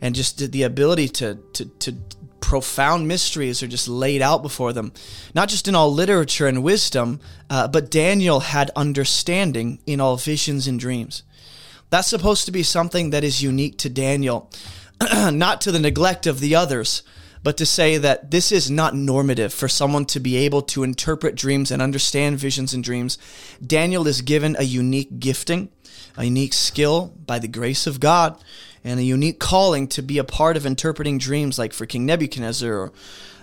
and 0.00 0.14
just 0.14 0.52
the 0.52 0.62
ability 0.62 1.08
to 1.08 1.38
to, 1.54 1.64
to 1.64 1.96
profound 2.40 3.08
mysteries 3.08 3.62
are 3.62 3.68
just 3.68 3.88
laid 3.88 4.20
out 4.20 4.42
before 4.42 4.72
them, 4.72 4.92
not 5.34 5.48
just 5.48 5.68
in 5.68 5.74
all 5.74 5.92
literature 5.92 6.46
and 6.46 6.62
wisdom, 6.62 7.20
uh, 7.48 7.66
but 7.66 7.90
Daniel 7.90 8.40
had 8.40 8.70
understanding 8.76 9.78
in 9.86 10.00
all 10.00 10.16
visions 10.16 10.66
and 10.66 10.78
dreams. 10.78 11.22
That's 11.90 12.08
supposed 12.08 12.46
to 12.46 12.52
be 12.52 12.62
something 12.62 13.10
that 13.10 13.24
is 13.24 13.42
unique 13.42 13.78
to 13.78 13.88
Daniel, 13.88 14.50
not 15.30 15.60
to 15.62 15.72
the 15.72 15.78
neglect 15.78 16.26
of 16.26 16.40
the 16.40 16.54
others 16.54 17.02
but 17.42 17.56
to 17.56 17.66
say 17.66 17.96
that 17.98 18.30
this 18.30 18.52
is 18.52 18.70
not 18.70 18.94
normative 18.94 19.52
for 19.52 19.68
someone 19.68 20.04
to 20.06 20.20
be 20.20 20.36
able 20.36 20.62
to 20.62 20.82
interpret 20.82 21.34
dreams 21.34 21.70
and 21.70 21.82
understand 21.82 22.38
visions 22.38 22.72
and 22.72 22.84
dreams. 22.84 23.18
Daniel 23.64 24.06
is 24.06 24.22
given 24.22 24.56
a 24.58 24.62
unique 24.62 25.18
gifting, 25.18 25.68
a 26.16 26.24
unique 26.24 26.52
skill 26.52 27.12
by 27.26 27.38
the 27.38 27.48
grace 27.48 27.86
of 27.86 28.00
God, 28.00 28.42
and 28.84 28.98
a 28.98 29.04
unique 29.04 29.38
calling 29.38 29.88
to 29.88 30.02
be 30.02 30.18
a 30.18 30.24
part 30.24 30.56
of 30.56 30.66
interpreting 30.66 31.18
dreams, 31.18 31.58
like 31.58 31.72
for 31.72 31.86
King 31.86 32.06
Nebuchadnezzar, 32.06 32.72
or 32.72 32.92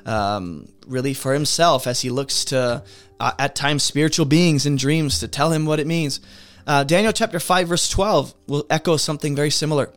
um, 0.06 0.68
really 0.88 1.14
for 1.14 1.34
himself 1.34 1.88
as 1.88 2.02
he 2.02 2.10
looks 2.10 2.46
to, 2.46 2.84
uh, 3.20 3.32
at 3.38 3.56
times, 3.56 3.84
spiritual 3.84 4.26
beings 4.26 4.66
in 4.66 4.76
dreams 4.76 5.20
to 5.20 5.28
tell 5.28 5.52
him 5.52 5.66
what 5.66 5.80
it 5.80 5.88
means. 5.88 6.20
Uh, 6.68 6.84
Daniel 6.84 7.14
chapter 7.14 7.40
5, 7.40 7.68
verse 7.68 7.90
12 7.90 8.34
will 8.48 8.66
echo 8.70 8.98
something 8.98 9.36
very 9.36 9.50
similar. 9.50 9.92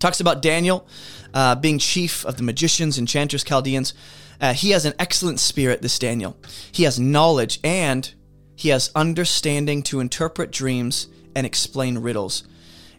Talks 0.00 0.18
about 0.18 0.40
Daniel 0.40 0.88
uh, 1.34 1.54
being 1.54 1.78
chief 1.78 2.24
of 2.24 2.38
the 2.38 2.42
magicians, 2.42 2.98
enchanters, 2.98 3.44
Chaldeans. 3.44 3.92
Uh, 4.40 4.54
he 4.54 4.70
has 4.70 4.86
an 4.86 4.94
excellent 4.98 5.38
spirit, 5.38 5.82
this 5.82 5.98
Daniel. 5.98 6.36
He 6.72 6.84
has 6.84 6.98
knowledge 6.98 7.60
and 7.62 8.12
he 8.56 8.70
has 8.70 8.90
understanding 8.96 9.82
to 9.84 10.00
interpret 10.00 10.50
dreams 10.50 11.08
and 11.36 11.46
explain 11.46 11.98
riddles 11.98 12.44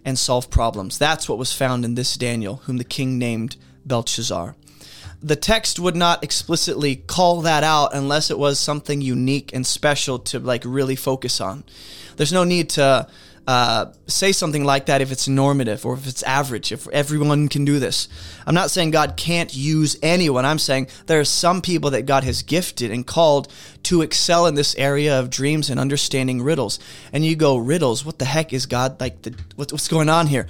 and 0.06 0.18
solve 0.18 0.52
problems. 0.52 1.00
That's 1.00 1.28
what 1.28 1.40
was 1.40 1.54
found 1.54 1.86
in 1.86 1.96
this 1.96 2.16
Daniel, 2.16 2.58
whom 2.66 2.78
the 2.78 2.84
king 2.84 3.18
named 3.18 3.58
Belshazzar. 3.84 4.56
The 5.24 5.36
text 5.36 5.80
would 5.80 5.96
not 5.96 6.24
explicitly 6.24 6.96
call 6.96 7.42
that 7.42 7.64
out 7.64 7.94
unless 7.94 8.32
it 8.32 8.40
was 8.40 8.60
something 8.60 9.02
unique 9.02 9.52
and 9.54 9.66
special 9.66 10.20
to 10.20 10.40
like 10.40 10.64
really 10.66 10.96
focus 10.96 11.42
on. 11.42 11.64
There's 12.18 12.34
no 12.34 12.44
need 12.44 12.70
to 12.72 13.08
uh, 13.52 13.92
say 14.08 14.32
something 14.32 14.64
like 14.64 14.86
that 14.86 15.02
if 15.02 15.12
it's 15.12 15.28
normative 15.28 15.86
or 15.86 15.94
if 15.96 16.08
it's 16.08 16.24
average, 16.24 16.72
if 16.72 16.88
everyone 16.88 17.50
can 17.50 17.66
do 17.66 17.80
this. 17.80 18.08
I'm 18.48 18.56
not 18.56 18.72
saying 18.72 18.92
God 18.92 19.18
can't 19.18 19.54
use 19.54 19.98
anyone. 20.02 20.46
I'm 20.46 20.58
saying 20.58 20.88
there 21.08 21.20
are 21.20 21.26
some 21.26 21.62
people 21.62 21.90
that 21.90 22.06
God 22.06 22.24
has 22.24 22.44
gifted 22.44 22.92
and 22.92 23.06
called 23.06 23.52
to 23.84 24.04
excel 24.04 24.46
in 24.46 24.56
this 24.56 24.74
area 24.76 25.20
of 25.20 25.30
dreams 25.30 25.70
and 25.70 25.82
understanding 25.82 26.42
riddles. 26.42 26.80
And 27.12 27.26
you 27.26 27.36
go, 27.36 27.58
riddles? 27.58 28.06
What 28.06 28.20
the 28.20 28.26
heck 28.26 28.54
is 28.54 28.68
God 28.68 29.02
like? 29.02 29.22
The, 29.24 29.36
what's 29.58 29.90
going 29.90 30.08
on 30.08 30.28
here? 30.28 30.48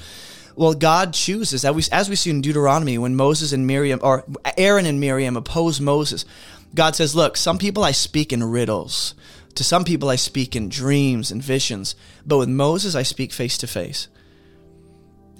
Well, 0.55 0.75
God 0.75 1.15
chooses, 1.15 1.65
as 1.65 1.73
we, 1.73 1.83
as 1.91 2.07
we 2.07 2.15
see 2.15 2.29
in 2.29 2.41
Deuteronomy, 2.41 2.99
when 2.99 3.15
Moses 3.15 3.51
and 3.51 3.65
Miriam, 3.65 3.99
or 4.03 4.25
Aaron 4.57 4.85
and 4.85 4.99
Miriam 4.99 5.37
oppose 5.37 5.81
Moses, 5.81 6.23
God 6.75 6.95
says, 6.95 7.15
Look, 7.15 7.35
some 7.35 7.57
people 7.57 7.83
I 7.83 7.93
speak 7.93 8.31
in 8.31 8.43
riddles. 8.43 9.15
To 9.55 9.63
some 9.63 9.83
people, 9.83 10.09
I 10.09 10.15
speak 10.15 10.55
in 10.55 10.69
dreams 10.69 11.31
and 11.31 11.43
visions, 11.43 11.95
but 12.25 12.37
with 12.37 12.49
Moses, 12.49 12.95
I 12.95 13.03
speak 13.03 13.31
face 13.31 13.57
to 13.59 13.67
face, 13.67 14.07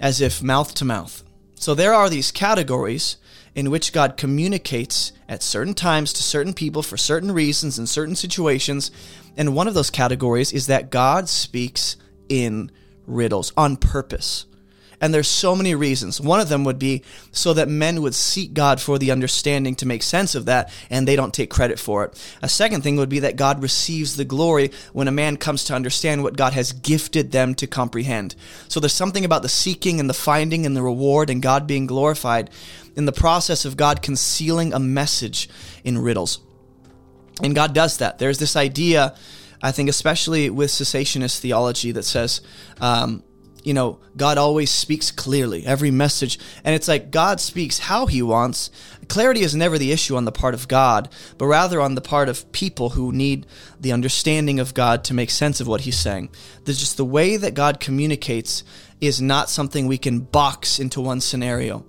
as 0.00 0.20
if 0.20 0.42
mouth 0.42 0.74
to 0.74 0.84
mouth. 0.84 1.22
So 1.54 1.74
there 1.74 1.94
are 1.94 2.10
these 2.10 2.30
categories 2.30 3.16
in 3.54 3.70
which 3.70 3.92
God 3.92 4.16
communicates 4.16 5.12
at 5.28 5.42
certain 5.42 5.74
times 5.74 6.12
to 6.14 6.22
certain 6.22 6.54
people 6.54 6.82
for 6.82 6.96
certain 6.96 7.32
reasons 7.32 7.78
in 7.78 7.86
certain 7.86 8.16
situations. 8.16 8.90
And 9.36 9.54
one 9.54 9.68
of 9.68 9.74
those 9.74 9.90
categories 9.90 10.52
is 10.52 10.66
that 10.66 10.90
God 10.90 11.28
speaks 11.28 11.96
in 12.28 12.70
riddles 13.06 13.52
on 13.56 13.76
purpose. 13.76 14.46
And 15.02 15.12
there's 15.12 15.28
so 15.28 15.56
many 15.56 15.74
reasons. 15.74 16.20
One 16.20 16.38
of 16.38 16.48
them 16.48 16.62
would 16.62 16.78
be 16.78 17.02
so 17.32 17.52
that 17.54 17.68
men 17.68 18.02
would 18.02 18.14
seek 18.14 18.54
God 18.54 18.80
for 18.80 19.00
the 19.00 19.10
understanding 19.10 19.74
to 19.76 19.86
make 19.86 20.04
sense 20.04 20.36
of 20.36 20.44
that 20.44 20.72
and 20.90 21.08
they 21.08 21.16
don't 21.16 21.34
take 21.34 21.50
credit 21.50 21.80
for 21.80 22.04
it. 22.04 22.36
A 22.40 22.48
second 22.48 22.82
thing 22.82 22.94
would 22.96 23.08
be 23.08 23.18
that 23.18 23.34
God 23.34 23.60
receives 23.60 24.14
the 24.14 24.24
glory 24.24 24.70
when 24.92 25.08
a 25.08 25.12
man 25.12 25.38
comes 25.38 25.64
to 25.64 25.74
understand 25.74 26.22
what 26.22 26.36
God 26.36 26.52
has 26.52 26.72
gifted 26.72 27.32
them 27.32 27.56
to 27.56 27.66
comprehend. 27.66 28.36
So 28.68 28.78
there's 28.78 28.92
something 28.92 29.24
about 29.24 29.42
the 29.42 29.48
seeking 29.48 29.98
and 29.98 30.08
the 30.08 30.14
finding 30.14 30.64
and 30.64 30.76
the 30.76 30.82
reward 30.82 31.30
and 31.30 31.42
God 31.42 31.66
being 31.66 31.86
glorified 31.86 32.48
in 32.94 33.04
the 33.04 33.12
process 33.12 33.64
of 33.64 33.76
God 33.76 34.02
concealing 34.02 34.72
a 34.72 34.78
message 34.78 35.48
in 35.82 35.98
riddles. 35.98 36.38
And 37.42 37.56
God 37.56 37.74
does 37.74 37.96
that. 37.96 38.20
There's 38.20 38.38
this 38.38 38.54
idea, 38.54 39.16
I 39.60 39.72
think, 39.72 39.88
especially 39.88 40.48
with 40.48 40.70
cessationist 40.70 41.40
theology, 41.40 41.90
that 41.90 42.04
says, 42.04 42.40
um, 42.80 43.24
you 43.64 43.74
know, 43.74 43.98
God 44.16 44.38
always 44.38 44.70
speaks 44.70 45.10
clearly, 45.10 45.64
every 45.64 45.90
message. 45.90 46.38
And 46.64 46.74
it's 46.74 46.88
like 46.88 47.10
God 47.10 47.40
speaks 47.40 47.78
how 47.78 48.06
he 48.06 48.22
wants. 48.22 48.70
Clarity 49.08 49.42
is 49.42 49.54
never 49.54 49.78
the 49.78 49.92
issue 49.92 50.16
on 50.16 50.24
the 50.24 50.32
part 50.32 50.54
of 50.54 50.68
God, 50.68 51.08
but 51.38 51.46
rather 51.46 51.80
on 51.80 51.94
the 51.94 52.00
part 52.00 52.28
of 52.28 52.50
people 52.52 52.90
who 52.90 53.12
need 53.12 53.46
the 53.80 53.92
understanding 53.92 54.58
of 54.58 54.74
God 54.74 55.04
to 55.04 55.14
make 55.14 55.30
sense 55.30 55.60
of 55.60 55.68
what 55.68 55.82
he's 55.82 55.98
saying. 55.98 56.30
There's 56.64 56.80
just 56.80 56.96
the 56.96 57.04
way 57.04 57.36
that 57.36 57.54
God 57.54 57.80
communicates 57.80 58.64
is 59.00 59.20
not 59.20 59.50
something 59.50 59.86
we 59.86 59.98
can 59.98 60.20
box 60.20 60.78
into 60.78 61.00
one 61.00 61.20
scenario 61.20 61.84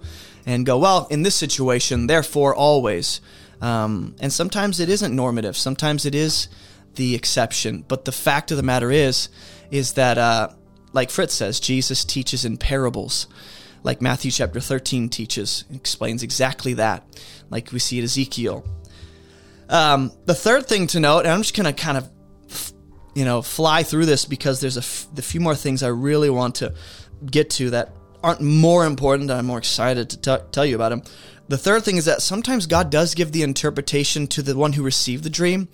and 0.45 0.65
go, 0.65 0.77
well, 0.77 1.07
in 1.09 1.23
this 1.23 1.35
situation, 1.35 2.07
therefore 2.07 2.55
always. 2.55 3.21
Um, 3.61 4.15
and 4.19 4.31
sometimes 4.31 4.79
it 4.79 4.89
isn't 4.89 5.15
normative, 5.15 5.55
sometimes 5.55 6.05
it 6.05 6.13
is 6.13 6.49
the 6.95 7.15
exception. 7.15 7.85
But 7.87 8.05
the 8.05 8.11
fact 8.11 8.51
of 8.51 8.57
the 8.57 8.63
matter 8.63 8.91
is, 8.91 9.29
is 9.71 9.93
that, 9.93 10.17
uh, 10.17 10.49
like 10.93 11.09
Fritz 11.09 11.33
says, 11.33 11.59
Jesus 11.59 12.05
teaches 12.05 12.45
in 12.45 12.57
parables, 12.57 13.27
like 13.83 14.01
Matthew 14.01 14.31
chapter 14.31 14.59
13 14.59 15.09
teaches, 15.09 15.65
explains 15.73 16.23
exactly 16.23 16.73
that, 16.75 17.03
like 17.49 17.71
we 17.71 17.79
see 17.79 17.99
at 17.99 18.05
Ezekiel. 18.05 18.65
Um, 19.69 20.11
the 20.25 20.35
third 20.35 20.67
thing 20.67 20.87
to 20.87 20.99
note, 20.99 21.19
and 21.19 21.29
I'm 21.29 21.41
just 21.41 21.55
going 21.55 21.65
to 21.65 21.73
kind 21.73 21.97
of 21.97 22.09
you 23.13 23.25
know, 23.25 23.41
fly 23.41 23.83
through 23.83 24.05
this 24.05 24.25
because 24.25 24.59
there's 24.59 24.77
a, 24.77 24.81
f- 24.81 25.07
a 25.17 25.21
few 25.21 25.39
more 25.39 25.55
things 25.55 25.83
I 25.83 25.89
really 25.89 26.29
want 26.29 26.55
to 26.55 26.73
get 27.25 27.49
to 27.51 27.71
that 27.71 27.91
aren't 28.23 28.41
more 28.41 28.85
important. 28.85 29.29
I'm 29.29 29.45
more 29.45 29.57
excited 29.57 30.09
to 30.11 30.17
t- 30.17 30.43
tell 30.51 30.65
you 30.65 30.75
about 30.75 30.89
them. 30.89 31.03
The 31.49 31.57
third 31.57 31.83
thing 31.83 31.97
is 31.97 32.05
that 32.05 32.21
sometimes 32.21 32.67
God 32.67 32.89
does 32.89 33.15
give 33.15 33.31
the 33.31 33.43
interpretation 33.43 34.27
to 34.27 34.41
the 34.41 34.55
one 34.55 34.73
who 34.73 34.81
received 34.81 35.23
the 35.23 35.29
dream, 35.29 35.67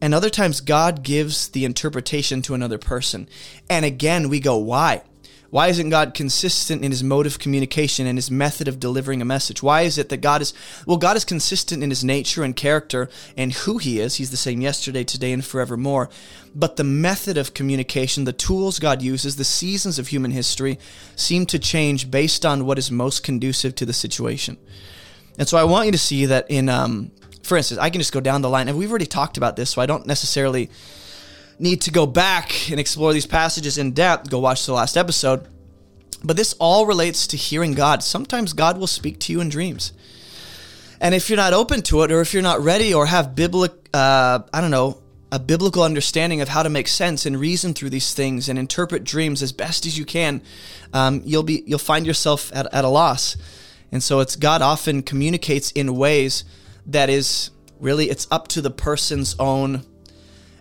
and 0.00 0.14
other 0.14 0.30
times 0.30 0.60
God 0.60 1.02
gives 1.02 1.48
the 1.48 1.64
interpretation 1.64 2.42
to 2.42 2.54
another 2.54 2.78
person. 2.78 3.28
And 3.70 3.84
again, 3.84 4.28
we 4.28 4.40
go, 4.40 4.56
why? 4.56 5.02
Why 5.54 5.68
isn't 5.68 5.90
God 5.90 6.14
consistent 6.14 6.84
in 6.84 6.90
his 6.90 7.04
mode 7.04 7.26
of 7.26 7.38
communication 7.38 8.08
and 8.08 8.18
his 8.18 8.28
method 8.28 8.66
of 8.66 8.80
delivering 8.80 9.22
a 9.22 9.24
message? 9.24 9.62
Why 9.62 9.82
is 9.82 9.98
it 9.98 10.08
that 10.08 10.16
God 10.16 10.42
is, 10.42 10.52
well, 10.84 10.96
God 10.96 11.16
is 11.16 11.24
consistent 11.24 11.80
in 11.80 11.90
his 11.90 12.02
nature 12.02 12.42
and 12.42 12.56
character 12.56 13.08
and 13.36 13.52
who 13.52 13.78
he 13.78 14.00
is. 14.00 14.16
He's 14.16 14.32
the 14.32 14.36
same 14.36 14.60
yesterday, 14.60 15.04
today, 15.04 15.32
and 15.32 15.44
forevermore. 15.44 16.10
But 16.56 16.74
the 16.74 16.82
method 16.82 17.38
of 17.38 17.54
communication, 17.54 18.24
the 18.24 18.32
tools 18.32 18.80
God 18.80 19.00
uses, 19.00 19.36
the 19.36 19.44
seasons 19.44 19.96
of 20.00 20.08
human 20.08 20.32
history 20.32 20.76
seem 21.14 21.46
to 21.46 21.58
change 21.60 22.10
based 22.10 22.44
on 22.44 22.66
what 22.66 22.76
is 22.76 22.90
most 22.90 23.22
conducive 23.22 23.76
to 23.76 23.86
the 23.86 23.92
situation. 23.92 24.56
And 25.38 25.46
so 25.46 25.56
I 25.56 25.62
want 25.62 25.86
you 25.86 25.92
to 25.92 25.98
see 25.98 26.26
that 26.26 26.50
in, 26.50 26.68
um, 26.68 27.12
for 27.44 27.56
instance, 27.56 27.78
I 27.80 27.90
can 27.90 28.00
just 28.00 28.12
go 28.12 28.20
down 28.20 28.42
the 28.42 28.50
line, 28.50 28.68
and 28.68 28.78
we've 28.78 28.90
already 28.90 29.06
talked 29.06 29.36
about 29.36 29.56
this, 29.56 29.70
so 29.70 29.82
I 29.82 29.86
don't 29.86 30.06
necessarily 30.06 30.70
need 31.58 31.82
to 31.82 31.90
go 31.90 32.06
back 32.06 32.70
and 32.70 32.80
explore 32.80 33.12
these 33.12 33.26
passages 33.26 33.78
in 33.78 33.92
depth, 33.92 34.30
go 34.30 34.38
watch 34.38 34.66
the 34.66 34.72
last 34.72 34.96
episode. 34.96 35.46
But 36.24 36.36
this 36.36 36.54
all 36.58 36.86
relates 36.86 37.26
to 37.28 37.36
hearing 37.36 37.74
God. 37.74 38.02
Sometimes 38.02 38.54
God 38.54 38.78
will 38.78 38.86
speak 38.86 39.20
to 39.20 39.32
you 39.32 39.40
in 39.40 39.50
dreams. 39.50 39.92
And 41.00 41.14
if 41.14 41.28
you're 41.28 41.36
not 41.36 41.52
open 41.52 41.82
to 41.82 42.02
it, 42.02 42.10
or 42.10 42.20
if 42.22 42.32
you're 42.32 42.42
not 42.42 42.60
ready, 42.60 42.94
or 42.94 43.06
have 43.06 43.34
biblical, 43.34 43.78
uh, 43.92 44.40
I 44.52 44.60
don't 44.60 44.70
know, 44.70 45.02
a 45.30 45.38
biblical 45.38 45.82
understanding 45.82 46.40
of 46.40 46.48
how 46.48 46.62
to 46.62 46.70
make 46.70 46.88
sense 46.88 47.26
and 47.26 47.38
reason 47.38 47.74
through 47.74 47.90
these 47.90 48.14
things 48.14 48.48
and 48.48 48.58
interpret 48.58 49.04
dreams 49.04 49.42
as 49.42 49.52
best 49.52 49.84
as 49.84 49.98
you 49.98 50.04
can, 50.04 50.40
um, 50.92 51.22
you'll 51.24 51.42
be 51.42 51.62
you'll 51.66 51.78
find 51.78 52.06
yourself 52.06 52.50
at, 52.54 52.72
at 52.72 52.84
a 52.84 52.88
loss. 52.88 53.36
And 53.90 54.02
so 54.02 54.20
it's 54.20 54.36
God 54.36 54.62
often 54.62 55.02
communicates 55.02 55.72
in 55.72 55.96
ways 55.96 56.44
that 56.86 57.10
is 57.10 57.50
really 57.80 58.10
it's 58.10 58.26
up 58.30 58.48
to 58.48 58.60
the 58.60 58.70
person's 58.70 59.36
own 59.38 59.84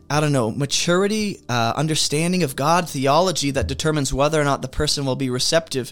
I 0.09 0.19
don't 0.19 0.33
know, 0.33 0.51
maturity, 0.51 1.41
uh, 1.49 1.73
understanding 1.75 2.43
of 2.43 2.55
God, 2.55 2.87
theology 2.87 3.49
that 3.51 3.67
determines 3.67 4.13
whether 4.13 4.39
or 4.39 4.43
not 4.43 4.61
the 4.61 4.67
person 4.67 5.05
will 5.05 5.15
be 5.15 5.29
receptive 5.29 5.91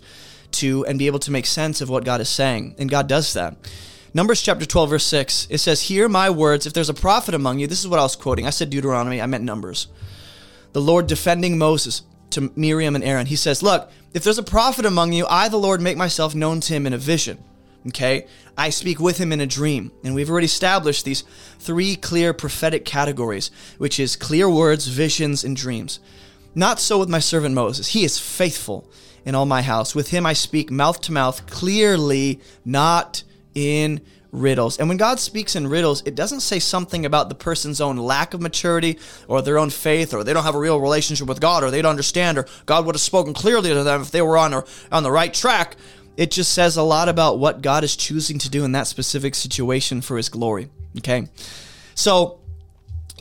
to 0.52 0.86
and 0.86 1.00
be 1.00 1.08
able 1.08 1.18
to 1.20 1.32
make 1.32 1.46
sense 1.48 1.82
of 1.82 1.90
what 1.90 2.06
God 2.06 2.22
is 2.22 2.30
saying. 2.30 2.76
And 2.78 2.90
God 2.90 3.08
does 3.08 3.34
that. 3.34 3.56
Numbers 4.14 4.42
chapter 4.42 4.66
12, 4.66 4.90
verse 4.90 5.06
6, 5.06 5.48
it 5.50 5.60
says, 5.60 5.84
Hear 5.84 6.10
my 6.10 6.30
words. 6.30 6.68
If 6.68 6.74
there's 6.74 6.90
a 6.90 6.94
prophet 6.94 7.34
among 7.34 7.60
you, 7.60 7.68
this 7.68 7.80
is 7.80 7.88
what 7.88 8.00
I 8.00 8.04
was 8.04 8.18
quoting. 8.18 8.46
I 8.46 8.50
said 8.50 8.70
Deuteronomy, 8.70 9.22
I 9.22 9.26
meant 9.26 9.46
Numbers. 9.46 9.88
The 10.74 10.82
Lord 10.82 11.08
defending 11.08 11.58
Moses 11.58 12.04
to 12.32 12.52
Miriam 12.56 12.96
and 12.96 13.04
Aaron. 13.04 13.26
He 13.26 13.36
says, 13.38 13.64
Look, 13.64 13.90
if 14.14 14.24
there's 14.24 14.38
a 14.38 14.44
prophet 14.44 14.86
among 14.86 15.14
you, 15.14 15.26
I, 15.28 15.48
the 15.48 15.58
Lord, 15.58 15.82
make 15.82 15.98
myself 15.98 16.36
known 16.36 16.60
to 16.62 16.74
him 16.74 16.86
in 16.86 16.94
a 16.94 16.98
vision. 16.98 17.44
Okay? 17.88 18.28
I 18.58 18.70
speak 18.70 19.00
with 19.00 19.18
him 19.18 19.32
in 19.32 19.42
a 19.42 19.48
dream. 19.48 19.92
And 20.04 20.14
we've 20.14 20.30
already 20.30 20.46
established 20.46 21.06
these 21.06 21.24
three 21.60 21.96
clear 21.96 22.34
prophetic 22.34 22.86
categories, 22.86 23.50
which 23.78 24.00
is 24.00 24.16
clear 24.16 24.50
words, 24.50 24.88
visions, 24.88 25.44
and 25.44 25.56
dreams. 25.56 26.00
Not 26.54 26.80
so 26.80 27.00
with 27.00 27.10
my 27.10 27.20
servant 27.20 27.56
Moses. 27.56 27.90
He 27.90 28.04
is 28.04 28.20
faithful 28.20 28.90
in 29.26 29.36
all 29.36 29.46
my 29.46 29.62
house. 29.62 29.96
With 29.96 30.10
him 30.10 30.26
I 30.26 30.34
speak 30.34 30.70
mouth 30.70 31.02
to 31.02 31.12
mouth, 31.12 31.48
clearly, 31.48 32.42
not 32.66 33.24
in 33.56 34.02
riddles. 34.32 34.80
And 34.80 34.88
when 34.88 34.98
God 34.98 35.20
speaks 35.20 35.56
in 35.56 35.68
riddles, 35.68 36.02
it 36.06 36.16
doesn't 36.16 36.40
say 36.40 36.60
something 36.60 37.06
about 37.06 37.30
the 37.30 37.36
person's 37.36 37.82
own 37.82 37.98
lack 37.98 38.34
of 38.34 38.42
maturity 38.42 38.98
or 39.28 39.42
their 39.42 39.58
own 39.58 39.70
faith 39.70 40.14
or 40.14 40.24
they 40.24 40.34
don't 40.34 40.44
have 40.44 40.56
a 40.56 40.60
real 40.60 40.80
relationship 40.80 41.28
with 41.28 41.42
God 41.42 41.64
or 41.64 41.72
they 41.72 41.82
don't 41.82 41.92
understand 41.92 42.38
or 42.38 42.46
God 42.66 42.86
would 42.86 42.96
have 42.96 43.02
spoken 43.02 43.34
clearly 43.34 43.70
to 43.70 43.84
them 43.84 44.02
if 44.02 44.12
they 44.12 44.22
were 44.22 44.38
on, 44.38 44.54
or, 44.54 44.66
on 44.92 45.04
the 45.04 45.12
right 45.12 45.34
track 45.34 45.76
it 46.22 46.30
just 46.30 46.54
says 46.54 46.78
a 46.78 46.84
lot 46.84 47.10
about 47.10 47.40
what 47.40 47.64
God 47.64 47.84
is 47.84 47.96
choosing 47.96 48.38
to 48.38 48.50
do 48.50 48.64
in 48.64 48.74
that 48.74 48.86
specific 48.86 49.34
situation 49.34 50.02
for 50.02 50.18
his 50.18 50.30
glory. 50.30 50.70
Okay. 51.00 51.28
So 51.96 52.42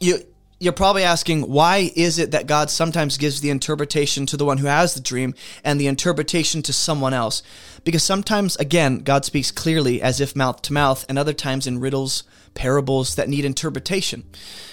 you 0.02 0.18
you're 0.58 0.74
probably 0.74 1.02
asking 1.02 1.50
why 1.50 1.90
is 1.96 2.18
it 2.18 2.32
that 2.32 2.46
God 2.46 2.68
sometimes 2.68 3.16
gives 3.16 3.40
the 3.40 3.48
interpretation 3.48 4.26
to 4.26 4.36
the 4.36 4.44
one 4.44 4.58
who 4.58 4.66
has 4.66 4.92
the 4.92 5.00
dream 5.00 5.34
and 5.64 5.80
the 5.80 5.86
interpretation 5.86 6.60
to 6.60 6.74
someone 6.74 7.14
else? 7.14 7.42
Because 7.84 8.02
sometimes 8.02 8.56
again 8.56 8.98
God 8.98 9.24
speaks 9.24 9.50
clearly 9.50 10.02
as 10.02 10.20
if 10.20 10.36
mouth 10.36 10.60
to 10.60 10.74
mouth 10.74 11.06
and 11.08 11.18
other 11.18 11.32
times 11.32 11.66
in 11.66 11.80
riddles, 11.80 12.24
parables 12.52 13.14
that 13.14 13.30
need 13.30 13.46
interpretation. 13.46 14.24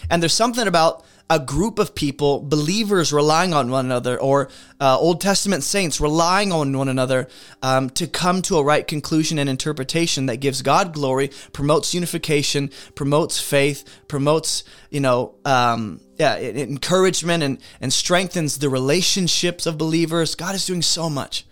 And 0.10 0.22
there's 0.22 0.34
something 0.34 0.68
about 0.68 1.06
a 1.30 1.40
group 1.40 1.78
of 1.78 1.94
people, 1.94 2.40
believers 2.40 3.12
relying 3.12 3.54
on 3.54 3.70
one 3.70 3.86
another, 3.86 4.20
or 4.20 4.50
uh, 4.80 4.98
Old 4.98 5.20
Testament 5.20 5.64
saints 5.64 6.00
relying 6.00 6.54
on 6.54 6.78
one 6.78 6.88
another 6.88 7.28
um, 7.62 7.90
to 7.92 8.08
come 8.08 8.42
to 8.44 8.58
a 8.58 8.64
right 8.64 8.88
conclusion 8.88 9.38
and 9.38 9.50
interpretation 9.50 10.28
that 10.28 10.38
gives 10.38 10.62
God 10.62 10.94
glory, 10.94 11.32
promotes 11.52 11.94
unification, 11.94 12.72
promotes 12.96 13.42
faith, 13.42 13.84
promotes, 14.08 14.64
you 14.90 15.02
know, 15.02 15.36
um, 15.44 16.00
yeah, 16.18 16.38
encouragement 16.38 17.44
and, 17.44 17.60
and 17.82 17.92
strengthens 17.92 18.60
the 18.60 18.70
relationships 18.70 19.66
of 19.66 19.78
believers. 19.78 20.34
God 20.34 20.56
is 20.56 20.66
doing 20.66 20.82
so 20.82 21.10
much. 21.10 21.46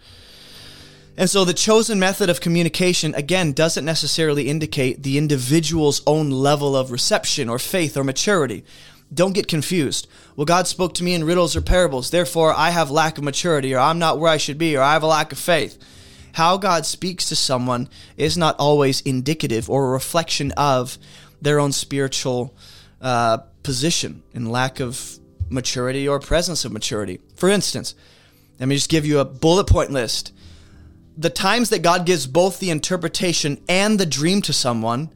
And 1.17 1.29
so 1.29 1.46
the 1.46 1.53
chosen 1.53 1.98
method 1.98 2.29
of 2.29 2.41
communication, 2.41 3.15
again, 3.15 3.53
doesn't 3.53 3.86
necessarily 3.86 4.50
indicate 4.50 5.03
the 5.03 5.17
individual's 5.17 6.01
own 6.05 6.29
level 6.29 6.75
of 6.75 6.91
reception 6.91 7.48
or 7.48 7.58
faith 7.58 7.96
or 7.96 8.03
maturity. 8.03 8.65
Don't 9.14 9.34
get 9.34 9.48
confused. 9.48 10.08
Well, 10.36 10.46
God 10.46 10.68
spoke 10.68 10.94
to 10.96 11.04
me 11.04 11.14
in 11.14 11.24
riddles 11.24 11.56
or 11.56 11.62
parables, 11.62 12.10
therefore 12.10 12.54
I 12.54 12.72
have 12.72 12.92
lack 12.92 13.18
of 13.18 13.24
maturity, 13.24 13.74
or 13.74 13.80
I'm 13.80 14.00
not 14.00 14.20
where 14.20 14.32
I 14.32 14.38
should 14.38 14.58
be, 14.58 14.76
or 14.76 14.82
I 14.82 14.94
have 14.94 15.04
a 15.04 15.08
lack 15.08 15.32
of 15.32 15.38
faith. 15.38 15.78
How 16.34 16.58
God 16.58 16.86
speaks 16.86 17.30
to 17.30 17.36
someone 17.36 17.88
is 18.18 18.38
not 18.38 18.58
always 18.60 19.02
indicative 19.02 19.70
or 19.70 19.88
a 19.88 19.92
reflection 19.92 20.52
of 20.54 20.98
their 21.42 21.60
own 21.60 21.72
spiritual 21.72 22.54
uh, 23.00 23.38
position 23.64 24.24
and 24.34 24.52
lack 24.52 24.80
of 24.80 25.20
maturity 25.50 26.08
or 26.08 26.20
presence 26.20 26.66
of 26.66 26.74
maturity. 26.74 27.22
For 27.36 27.50
instance, 27.50 27.96
let 28.60 28.68
me 28.68 28.76
just 28.76 28.90
give 28.90 29.06
you 29.06 29.20
a 29.20 29.26
bullet 29.26 29.68
point 29.68 29.92
list. 29.92 30.34
The 31.18 31.30
times 31.30 31.70
that 31.70 31.82
God 31.82 32.06
gives 32.06 32.28
both 32.28 32.60
the 32.60 32.70
interpretation 32.70 33.64
and 33.70 33.98
the 33.98 34.06
dream 34.06 34.42
to 34.42 34.52
someone 34.52 35.12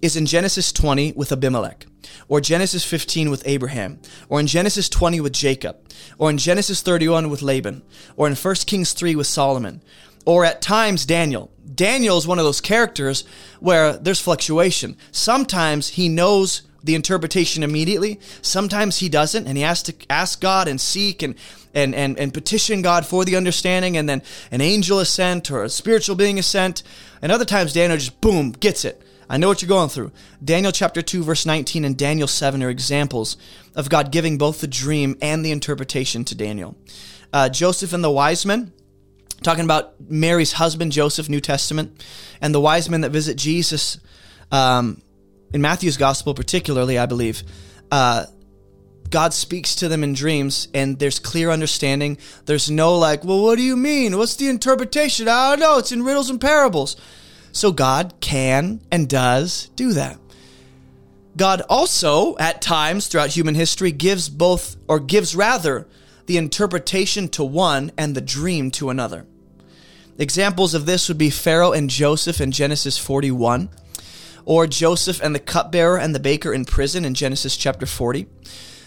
is 0.00 0.16
in 0.16 0.24
Genesis 0.24 0.72
20 0.72 1.12
with 1.12 1.32
Abimelech 1.32 1.86
or 2.28 2.40
Genesis 2.40 2.84
15 2.84 3.30
with 3.30 3.42
Abraham, 3.46 4.00
or 4.28 4.40
in 4.40 4.46
Genesis 4.46 4.88
20 4.88 5.20
with 5.20 5.32
Jacob, 5.32 5.76
or 6.18 6.30
in 6.30 6.38
Genesis 6.38 6.82
31 6.82 7.30
with 7.30 7.42
Laban, 7.42 7.82
or 8.16 8.26
in 8.26 8.34
1 8.34 8.54
Kings 8.66 8.92
3 8.92 9.14
with 9.16 9.26
Solomon, 9.26 9.82
or 10.24 10.44
at 10.44 10.62
times 10.62 11.06
Daniel. 11.06 11.50
Daniel 11.74 12.18
is 12.18 12.26
one 12.26 12.38
of 12.38 12.44
those 12.44 12.60
characters 12.60 13.24
where 13.60 13.96
there's 13.96 14.20
fluctuation. 14.20 14.96
Sometimes 15.10 15.88
he 15.88 16.08
knows 16.08 16.62
the 16.84 16.94
interpretation 16.94 17.62
immediately. 17.62 18.18
Sometimes 18.40 18.98
he 18.98 19.08
doesn't, 19.08 19.46
and 19.46 19.56
he 19.56 19.62
has 19.62 19.82
to 19.84 19.94
ask 20.10 20.40
God 20.40 20.68
and 20.68 20.80
seek 20.80 21.22
and 21.22 21.34
and 21.74 21.94
and, 21.94 22.18
and 22.18 22.34
petition 22.34 22.82
God 22.82 23.06
for 23.06 23.24
the 23.24 23.36
understanding, 23.36 23.96
and 23.96 24.08
then 24.08 24.22
an 24.50 24.60
angel 24.60 25.00
is 25.00 25.08
sent 25.08 25.50
or 25.50 25.62
a 25.62 25.68
spiritual 25.68 26.16
being 26.16 26.38
is 26.38 26.46
sent. 26.46 26.82
And 27.20 27.30
other 27.30 27.44
times 27.44 27.72
Daniel 27.72 27.98
just 27.98 28.20
boom 28.20 28.52
gets 28.52 28.84
it. 28.84 29.00
I 29.28 29.36
know 29.36 29.48
what 29.48 29.62
you're 29.62 29.68
going 29.68 29.88
through. 29.88 30.12
Daniel 30.44 30.72
chapter 30.72 31.02
2, 31.02 31.22
verse 31.22 31.46
19, 31.46 31.84
and 31.84 31.96
Daniel 31.96 32.28
7 32.28 32.62
are 32.62 32.70
examples 32.70 33.36
of 33.74 33.88
God 33.88 34.12
giving 34.12 34.38
both 34.38 34.60
the 34.60 34.66
dream 34.66 35.16
and 35.22 35.44
the 35.44 35.52
interpretation 35.52 36.24
to 36.26 36.34
Daniel. 36.34 36.76
Uh, 37.32 37.48
Joseph 37.48 37.92
and 37.92 38.04
the 38.04 38.10
wise 38.10 38.44
men, 38.44 38.72
talking 39.42 39.64
about 39.64 39.94
Mary's 40.00 40.52
husband, 40.52 40.92
Joseph, 40.92 41.28
New 41.28 41.40
Testament, 41.40 42.04
and 42.40 42.54
the 42.54 42.60
wise 42.60 42.90
men 42.90 43.00
that 43.02 43.10
visit 43.10 43.36
Jesus 43.36 43.98
um, 44.50 45.00
in 45.52 45.62
Matthew's 45.62 45.96
gospel, 45.96 46.34
particularly, 46.34 46.98
I 46.98 47.06
believe. 47.06 47.42
Uh, 47.90 48.26
God 49.12 49.34
speaks 49.34 49.76
to 49.76 49.88
them 49.88 50.02
in 50.02 50.14
dreams 50.14 50.68
and 50.72 50.98
there's 50.98 51.18
clear 51.18 51.50
understanding. 51.50 52.18
There's 52.46 52.70
no 52.70 52.96
like, 52.96 53.22
well, 53.22 53.42
what 53.42 53.56
do 53.56 53.62
you 53.62 53.76
mean? 53.76 54.16
What's 54.16 54.36
the 54.36 54.48
interpretation? 54.48 55.28
I 55.28 55.50
don't 55.50 55.60
know. 55.60 55.78
It's 55.78 55.92
in 55.92 56.02
riddles 56.02 56.30
and 56.30 56.40
parables. 56.40 56.96
So 57.52 57.70
God 57.70 58.14
can 58.20 58.80
and 58.90 59.08
does 59.08 59.70
do 59.76 59.92
that. 59.92 60.18
God 61.36 61.62
also, 61.68 62.36
at 62.38 62.60
times 62.60 63.06
throughout 63.06 63.30
human 63.30 63.54
history, 63.54 63.92
gives 63.92 64.28
both, 64.28 64.76
or 64.88 65.00
gives 65.00 65.34
rather, 65.34 65.86
the 66.26 66.36
interpretation 66.36 67.28
to 67.28 67.44
one 67.44 67.92
and 67.96 68.14
the 68.14 68.20
dream 68.20 68.70
to 68.72 68.90
another. 68.90 69.26
Examples 70.18 70.74
of 70.74 70.84
this 70.84 71.08
would 71.08 71.18
be 71.18 71.30
Pharaoh 71.30 71.72
and 71.72 71.88
Joseph 71.88 72.40
in 72.40 72.52
Genesis 72.52 72.98
41, 72.98 73.70
or 74.44 74.66
Joseph 74.66 75.22
and 75.22 75.34
the 75.34 75.40
cupbearer 75.40 75.98
and 75.98 76.14
the 76.14 76.20
baker 76.20 76.52
in 76.52 76.64
prison 76.64 77.04
in 77.04 77.14
Genesis 77.14 77.56
chapter 77.56 77.86
40 77.86 78.26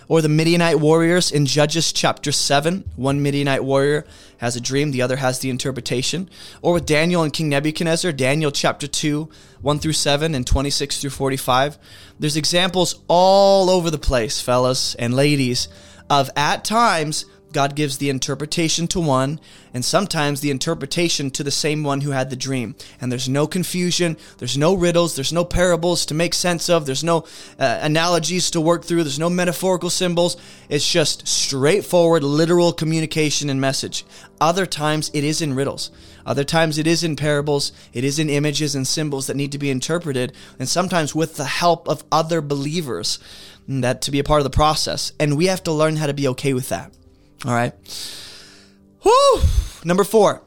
or 0.08 0.22
the 0.22 0.30
Midianite 0.30 0.80
warriors 0.80 1.32
in 1.32 1.46
Judges 1.46 1.92
chapter 1.92 2.32
7. 2.32 2.84
One 2.96 3.22
Midianite 3.22 3.64
warrior 3.64 4.06
has 4.38 4.56
a 4.56 4.62
dream, 4.62 4.92
the 4.92 5.02
other 5.02 5.18
has 5.18 5.40
the 5.40 5.50
interpretation. 5.50 6.30
Or 6.62 6.74
with 6.74 6.86
Daniel 6.86 7.24
and 7.24 7.34
King 7.34 7.50
Nebuchadnezzar, 7.50 8.12
Daniel 8.12 8.52
chapter 8.52 8.88
2, 8.88 9.30
1 9.62 9.80
through 9.80 9.94
7, 9.94 10.36
and 10.36 10.46
26 10.46 11.02
through 11.02 11.10
45. 11.10 11.78
There's 12.20 12.38
examples 12.38 13.00
all 13.08 13.70
over 13.70 13.90
the 13.90 13.98
place, 13.98 14.42
fellas 14.42 14.96
and 14.96 15.14
ladies, 15.14 15.68
of 16.10 16.30
at 16.36 16.64
times 16.64 17.26
God 17.56 17.74
gives 17.74 18.00
the 18.00 18.10
interpretation 18.10 18.86
to 18.90 19.00
one, 19.00 19.40
and 19.74 19.86
sometimes 19.86 20.42
the 20.42 20.52
interpretation 20.52 21.32
to 21.32 21.42
the 21.42 21.52
same 21.52 21.84
one 21.84 22.02
who 22.02 22.12
had 22.12 22.30
the 22.30 22.36
dream. 22.36 22.76
And 23.00 23.10
there's 23.10 23.30
no 23.30 23.48
confusion, 23.48 24.18
there's 24.40 24.58
no 24.58 24.74
riddles, 24.74 25.16
there's 25.16 25.32
no 25.32 25.46
parables 25.46 26.06
to 26.08 26.14
make 26.14 26.34
sense 26.34 26.70
of, 26.70 26.86
there's 26.86 27.02
no 27.02 27.20
uh, 27.58 27.80
analogies 27.82 28.52
to 28.52 28.60
work 28.60 28.84
through, 28.84 29.04
there's 29.04 29.18
no 29.18 29.30
metaphorical 29.30 29.90
symbols. 29.90 30.36
It's 30.68 30.92
just 30.92 31.30
straightforward, 31.30 32.26
literal 32.26 32.74
communication 32.74 33.50
and 33.50 33.62
message. 33.62 34.04
Other 34.42 34.66
times 34.66 35.10
it 35.14 35.24
is 35.24 35.42
in 35.42 35.54
riddles. 35.54 35.92
Other 36.26 36.44
times 36.44 36.78
it 36.78 36.88
is 36.88 37.06
in 37.06 37.16
parables, 37.16 37.72
it 37.94 38.04
is 38.04 38.20
in 38.20 38.30
images 38.30 38.76
and 38.76 38.86
symbols 38.86 39.28
that 39.28 39.38
need 39.38 39.54
to 39.54 39.58
be 39.58 39.70
interpreted, 39.70 40.34
and 40.60 40.68
sometimes 40.68 41.16
with 41.16 41.38
the 41.38 41.46
help 41.46 41.88
of 41.88 42.04
other 42.12 42.42
believers 42.42 43.18
that 43.70 44.02
to 44.02 44.12
be 44.12 44.20
a 44.20 44.26
part 44.26 44.42
of 44.42 44.44
the 44.44 44.50
process. 44.50 45.14
And 45.22 45.38
we 45.38 45.46
have 45.46 45.64
to 45.64 45.72
learn 45.72 45.96
how 45.96 46.08
to 46.08 46.14
be 46.14 46.28
okay 46.28 46.54
with 46.54 46.68
that. 46.68 46.92
All 47.46 47.54
right. 47.54 47.74
Whew. 49.02 49.42
Number 49.84 50.04
four. 50.04 50.42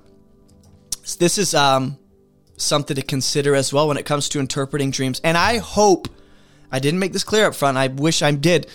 This 1.18 1.38
is 1.38 1.54
um, 1.54 1.96
something 2.56 2.96
to 2.96 3.02
consider 3.02 3.54
as 3.54 3.72
well 3.72 3.86
when 3.88 3.96
it 3.96 4.04
comes 4.04 4.28
to 4.30 4.40
interpreting 4.40 4.90
dreams. 4.90 5.20
And 5.22 5.36
I 5.36 5.58
hope 5.58 6.08
I 6.72 6.80
didn't 6.80 7.00
make 7.00 7.12
this 7.12 7.24
clear 7.24 7.46
up 7.46 7.54
front. 7.54 7.78
I 7.78 7.86
wish 7.86 8.20
I 8.20 8.32
did. 8.32 8.66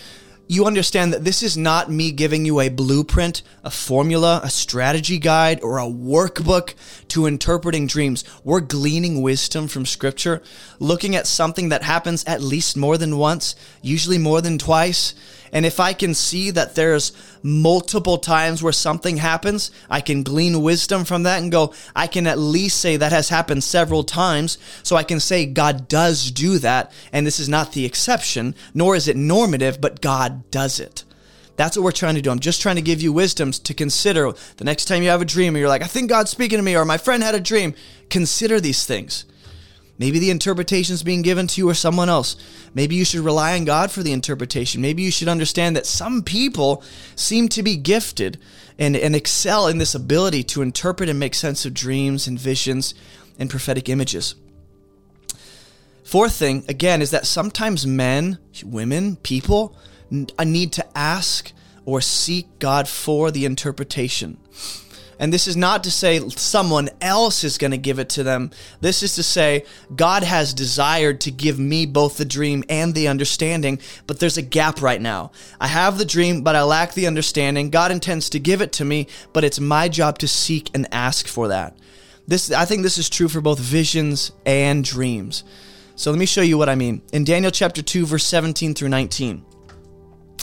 You 0.47 0.65
understand 0.65 1.13
that 1.13 1.23
this 1.23 1.41
is 1.43 1.57
not 1.57 1.91
me 1.91 2.11
giving 2.11 2.45
you 2.45 2.59
a 2.59 2.69
blueprint, 2.69 3.43
a 3.63 3.69
formula, 3.71 4.41
a 4.43 4.49
strategy 4.49 5.17
guide, 5.17 5.61
or 5.61 5.77
a 5.77 5.83
workbook 5.83 6.75
to 7.09 7.25
interpreting 7.25 7.87
dreams. 7.87 8.23
We're 8.43 8.59
gleaning 8.59 9.21
wisdom 9.21 9.67
from 9.67 9.85
scripture, 9.85 10.41
looking 10.79 11.15
at 11.15 11.27
something 11.27 11.69
that 11.69 11.83
happens 11.83 12.23
at 12.25 12.41
least 12.41 12.75
more 12.75 12.97
than 12.97 13.17
once, 13.17 13.55
usually 13.81 14.17
more 14.17 14.41
than 14.41 14.57
twice, 14.57 15.13
and 15.53 15.67
if 15.67 15.79
I 15.79 15.93
can 15.93 16.15
see 16.15 16.49
that 16.49 16.73
there's 16.73 17.11
multiple 17.43 18.17
times 18.17 18.63
where 18.63 18.73
something 18.73 19.17
happens, 19.17 19.69
I 19.87 20.01
can 20.01 20.23
glean 20.23 20.63
wisdom 20.63 21.05
from 21.05 21.23
that 21.23 21.41
and 21.41 21.51
go, 21.51 21.75
I 21.95 22.07
can 22.07 22.25
at 22.25 22.39
least 22.39 22.81
say 22.81 22.97
that 22.97 23.11
has 23.11 23.29
happened 23.29 23.63
several 23.63 24.03
times. 24.03 24.57
So 24.81 24.95
I 24.95 25.03
can 25.03 25.19
say 25.19 25.45
God 25.45 25.87
does 25.87 26.31
do 26.31 26.57
that. 26.59 26.91
And 27.11 27.27
this 27.27 27.39
is 27.39 27.47
not 27.47 27.73
the 27.73 27.85
exception, 27.85 28.55
nor 28.73 28.95
is 28.95 29.07
it 29.07 29.15
normative, 29.15 29.79
but 29.79 30.01
God 30.01 30.49
does 30.49 30.79
it. 30.79 31.03
That's 31.55 31.77
what 31.77 31.83
we're 31.83 31.91
trying 31.91 32.15
to 32.15 32.21
do. 32.21 32.31
I'm 32.31 32.39
just 32.39 32.63
trying 32.63 32.77
to 32.77 32.81
give 32.81 33.03
you 33.03 33.13
wisdoms 33.13 33.59
to 33.59 33.75
consider 33.75 34.31
the 34.57 34.63
next 34.63 34.85
time 34.85 35.03
you 35.03 35.09
have 35.09 35.21
a 35.21 35.25
dream 35.25 35.53
and 35.53 35.59
you're 35.59 35.69
like, 35.69 35.83
I 35.83 35.87
think 35.87 36.09
God's 36.09 36.31
speaking 36.31 36.57
to 36.57 36.63
me, 36.63 36.75
or 36.75 36.83
my 36.83 36.97
friend 36.97 37.21
had 37.21 37.35
a 37.35 37.39
dream. 37.39 37.75
Consider 38.09 38.59
these 38.59 38.87
things. 38.87 39.25
Maybe 39.99 40.17
the 40.19 40.31
interpretation 40.31 40.93
is 40.93 41.03
being 41.03 41.21
given 41.21 41.47
to 41.47 41.61
you 41.61 41.69
or 41.69 41.75
someone 41.75 42.09
else. 42.09 42.35
Maybe 42.73 42.95
you 42.95 43.05
should 43.05 43.19
rely 43.19 43.55
on 43.55 43.65
God 43.65 43.91
for 43.91 44.01
the 44.01 44.11
interpretation. 44.11 44.81
Maybe 44.81 45.03
you 45.03 45.11
should 45.11 45.27
understand 45.27 45.75
that 45.75 45.85
some 45.85 46.23
people 46.23 46.83
seem 47.15 47.47
to 47.49 47.61
be 47.61 47.77
gifted 47.77 48.39
and, 48.79 48.95
and 48.95 49.15
excel 49.15 49.67
in 49.67 49.77
this 49.77 49.93
ability 49.93 50.43
to 50.45 50.63
interpret 50.63 51.09
and 51.09 51.19
make 51.19 51.35
sense 51.35 51.63
of 51.65 51.73
dreams 51.73 52.27
and 52.27 52.39
visions 52.39 52.95
and 53.37 53.49
prophetic 53.49 53.87
images. 53.87 54.35
Fourth 56.03 56.35
thing, 56.35 56.65
again, 56.67 57.01
is 57.01 57.11
that 57.11 57.25
sometimes 57.25 57.87
men, 57.87 58.39
women, 58.63 59.15
people 59.17 59.75
need 60.09 60.73
to 60.73 60.97
ask 60.97 61.51
or 61.85 62.01
seek 62.01 62.59
God 62.59 62.87
for 62.87 63.31
the 63.31 63.45
interpretation. 63.45 64.37
And 65.23 65.31
this 65.31 65.47
is 65.47 65.55
not 65.55 65.85
to 65.85 65.91
say 65.91 66.19
someone 66.31 66.89
else 66.99 67.45
is 67.45 67.57
going 67.57 67.71
to 67.71 67.77
give 67.77 67.97
it 67.97 68.09
to 68.09 68.23
them. 68.23 68.51
This 68.81 69.01
is 69.01 69.15
to 69.15 69.23
say 69.23 69.63
God 69.95 70.21
has 70.21 70.53
desired 70.53 71.21
to 71.21 71.31
give 71.31 71.57
me 71.57 71.85
both 71.85 72.17
the 72.17 72.25
dream 72.25 72.65
and 72.67 72.93
the 72.93 73.07
understanding, 73.07 73.79
but 74.05 74.19
there's 74.19 74.37
a 74.37 74.41
gap 74.41 74.81
right 74.81 74.99
now. 74.99 75.31
I 75.61 75.67
have 75.67 75.97
the 75.97 76.03
dream, 76.03 76.41
but 76.41 76.57
I 76.57 76.63
lack 76.63 76.93
the 76.93 77.07
understanding. 77.07 77.69
God 77.69 77.89
intends 77.89 78.29
to 78.31 78.39
give 78.39 78.61
it 78.61 78.73
to 78.73 78.83
me, 78.83 79.07
but 79.31 79.45
it's 79.45 79.61
my 79.61 79.87
job 79.87 80.19
to 80.19 80.27
seek 80.27 80.69
and 80.73 80.93
ask 80.93 81.25
for 81.25 81.47
that. 81.47 81.77
This 82.27 82.51
I 82.51 82.65
think 82.65 82.83
this 82.83 82.97
is 82.97 83.09
true 83.09 83.29
for 83.29 83.39
both 83.39 83.59
visions 83.59 84.33
and 84.45 84.83
dreams. 84.83 85.45
So 85.95 86.11
let 86.11 86.19
me 86.19 86.25
show 86.25 86.41
you 86.41 86.57
what 86.57 86.67
I 86.67 86.75
mean. 86.75 87.01
In 87.13 87.23
Daniel 87.23 87.51
chapter 87.51 87.81
2 87.81 88.05
verse 88.07 88.25
17 88.25 88.73
through 88.73 88.89
19. 88.89 89.45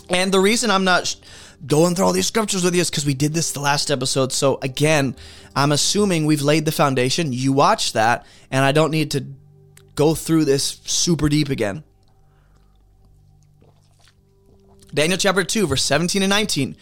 And 0.08 0.32
the 0.32 0.40
reason 0.40 0.70
I'm 0.70 0.84
not 0.84 1.14
going 1.66 1.94
through 1.94 2.06
all 2.06 2.12
these 2.12 2.26
scriptures 2.26 2.64
with 2.64 2.74
you 2.74 2.80
is 2.80 2.90
because 2.90 3.06
we 3.06 3.14
did 3.14 3.34
this 3.34 3.52
the 3.52 3.60
last 3.60 3.90
episode. 3.90 4.32
So 4.32 4.58
again, 4.62 5.16
I'm 5.54 5.72
assuming 5.72 6.26
we've 6.26 6.42
laid 6.42 6.64
the 6.64 6.72
foundation. 6.72 7.32
You 7.32 7.52
watched 7.52 7.94
that, 7.94 8.26
and 8.50 8.64
I 8.64 8.72
don't 8.72 8.90
need 8.90 9.10
to 9.12 9.26
go 9.94 10.14
through 10.14 10.46
this 10.46 10.80
super 10.84 11.28
deep 11.28 11.48
again. 11.50 11.84
Daniel 14.92 15.18
chapter 15.18 15.44
2, 15.44 15.66
verse 15.66 15.82
17 15.82 16.22
and 16.22 16.30
19. 16.30 16.76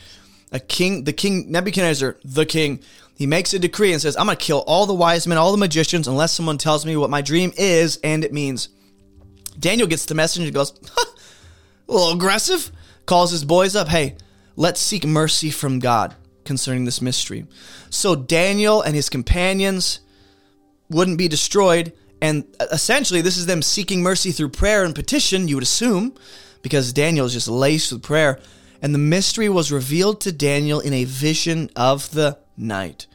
A 0.52 0.60
king, 0.60 1.04
the 1.04 1.12
king 1.12 1.50
Nebuchadnezzar, 1.50 2.16
the 2.24 2.46
king, 2.46 2.80
he 3.16 3.26
makes 3.26 3.52
a 3.52 3.58
decree 3.58 3.92
and 3.92 4.00
says, 4.00 4.16
I'm 4.16 4.26
going 4.26 4.38
to 4.38 4.44
kill 4.44 4.64
all 4.66 4.86
the 4.86 4.94
wise 4.94 5.26
men, 5.26 5.36
all 5.36 5.50
the 5.50 5.58
magicians, 5.58 6.08
unless 6.08 6.32
someone 6.32 6.56
tells 6.56 6.86
me 6.86 6.96
what 6.96 7.10
my 7.10 7.20
dream 7.20 7.52
is 7.56 7.98
and 8.02 8.24
it 8.24 8.32
means. 8.32 8.68
Daniel 9.58 9.88
gets 9.88 10.06
the 10.06 10.14
message 10.14 10.44
and 10.44 10.54
goes, 10.54 10.72
huh, 10.94 11.10
a 11.88 11.92
little 11.92 12.12
aggressive 12.12 12.70
calls 13.04 13.32
his 13.32 13.44
boys 13.44 13.74
up, 13.74 13.88
hey, 13.88 14.14
let's 14.58 14.80
seek 14.80 15.06
mercy 15.06 15.50
from 15.50 15.78
God 15.78 16.16
concerning 16.44 16.84
this 16.84 17.00
mystery. 17.00 17.46
So 17.90 18.16
Daniel 18.16 18.82
and 18.82 18.94
his 18.94 19.08
companions 19.08 20.00
wouldn't 20.90 21.16
be 21.16 21.28
destroyed. 21.28 21.92
And 22.20 22.44
essentially, 22.72 23.20
this 23.20 23.36
is 23.36 23.46
them 23.46 23.62
seeking 23.62 24.02
mercy 24.02 24.32
through 24.32 24.48
prayer 24.48 24.82
and 24.82 24.96
petition, 24.96 25.46
you 25.46 25.54
would 25.54 25.62
assume, 25.62 26.12
because 26.60 26.92
Daniel 26.92 27.26
is 27.26 27.34
just 27.34 27.46
laced 27.46 27.92
with 27.92 28.02
prayer. 28.02 28.40
And 28.82 28.92
the 28.92 28.98
mystery 28.98 29.48
was 29.48 29.70
revealed 29.70 30.20
to 30.22 30.32
Daniel 30.32 30.80
in 30.80 30.92
a 30.92 31.04
vision 31.04 31.70
of 31.76 32.10
the 32.10 32.38
night. 32.56 33.06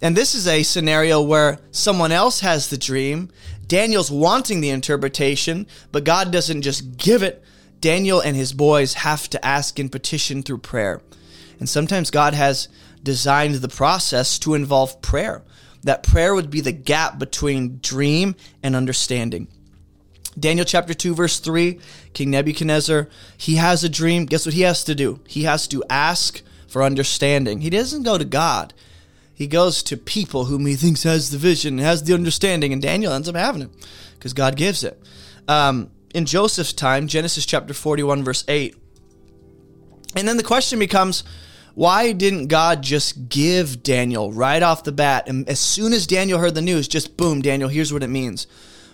And 0.00 0.16
this 0.16 0.34
is 0.34 0.46
a 0.46 0.62
scenario 0.62 1.20
where 1.20 1.58
someone 1.70 2.12
else 2.12 2.40
has 2.40 2.68
the 2.68 2.78
dream. 2.78 3.30
Daniel's 3.66 4.10
wanting 4.10 4.62
the 4.62 4.70
interpretation, 4.70 5.66
but 5.92 6.04
God 6.04 6.32
doesn't 6.32 6.62
just 6.62 6.96
give 6.96 7.22
it, 7.22 7.44
Daniel 7.80 8.20
and 8.20 8.36
his 8.36 8.52
boys 8.52 8.94
have 8.94 9.28
to 9.30 9.44
ask 9.44 9.78
and 9.78 9.90
petition 9.90 10.42
through 10.42 10.58
prayer. 10.58 11.00
And 11.58 11.68
sometimes 11.68 12.10
God 12.10 12.34
has 12.34 12.68
designed 13.02 13.56
the 13.56 13.68
process 13.68 14.38
to 14.40 14.54
involve 14.54 15.00
prayer. 15.02 15.42
That 15.82 16.02
prayer 16.02 16.34
would 16.34 16.50
be 16.50 16.60
the 16.60 16.72
gap 16.72 17.18
between 17.18 17.78
dream 17.80 18.34
and 18.62 18.74
understanding. 18.74 19.48
Daniel 20.38 20.64
chapter 20.64 20.94
2, 20.94 21.14
verse 21.14 21.40
3, 21.40 21.80
King 22.12 22.30
Nebuchadnezzar, 22.30 23.08
he 23.36 23.56
has 23.56 23.82
a 23.82 23.88
dream. 23.88 24.26
Guess 24.26 24.46
what 24.46 24.54
he 24.54 24.62
has 24.62 24.84
to 24.84 24.94
do? 24.94 25.20
He 25.26 25.44
has 25.44 25.66
to 25.68 25.82
ask 25.90 26.42
for 26.68 26.82
understanding. 26.82 27.60
He 27.60 27.70
doesn't 27.70 28.02
go 28.02 28.18
to 28.18 28.24
God. 28.24 28.74
He 29.34 29.46
goes 29.46 29.82
to 29.84 29.96
people 29.96 30.46
whom 30.46 30.66
he 30.66 30.74
thinks 30.74 31.04
has 31.04 31.30
the 31.30 31.38
vision, 31.38 31.78
has 31.78 32.02
the 32.02 32.14
understanding, 32.14 32.72
and 32.72 32.82
Daniel 32.82 33.12
ends 33.12 33.28
up 33.28 33.36
having 33.36 33.62
it 33.62 33.70
because 34.14 34.32
God 34.32 34.56
gives 34.56 34.84
it. 34.84 35.00
Um, 35.46 35.90
in 36.14 36.26
Joseph's 36.26 36.72
time, 36.72 37.06
Genesis 37.06 37.46
chapter 37.46 37.74
41, 37.74 38.24
verse 38.24 38.44
8. 38.48 38.76
And 40.16 40.26
then 40.26 40.36
the 40.36 40.42
question 40.42 40.78
becomes 40.78 41.24
why 41.74 42.10
didn't 42.10 42.48
God 42.48 42.82
just 42.82 43.28
give 43.28 43.84
Daniel 43.84 44.32
right 44.32 44.62
off 44.62 44.82
the 44.82 44.90
bat? 44.90 45.28
And 45.28 45.48
as 45.48 45.60
soon 45.60 45.92
as 45.92 46.08
Daniel 46.08 46.40
heard 46.40 46.56
the 46.56 46.62
news, 46.62 46.88
just 46.88 47.16
boom, 47.16 47.40
Daniel, 47.40 47.68
here's 47.68 47.92
what 47.92 48.02
it 48.02 48.08
means. 48.08 48.48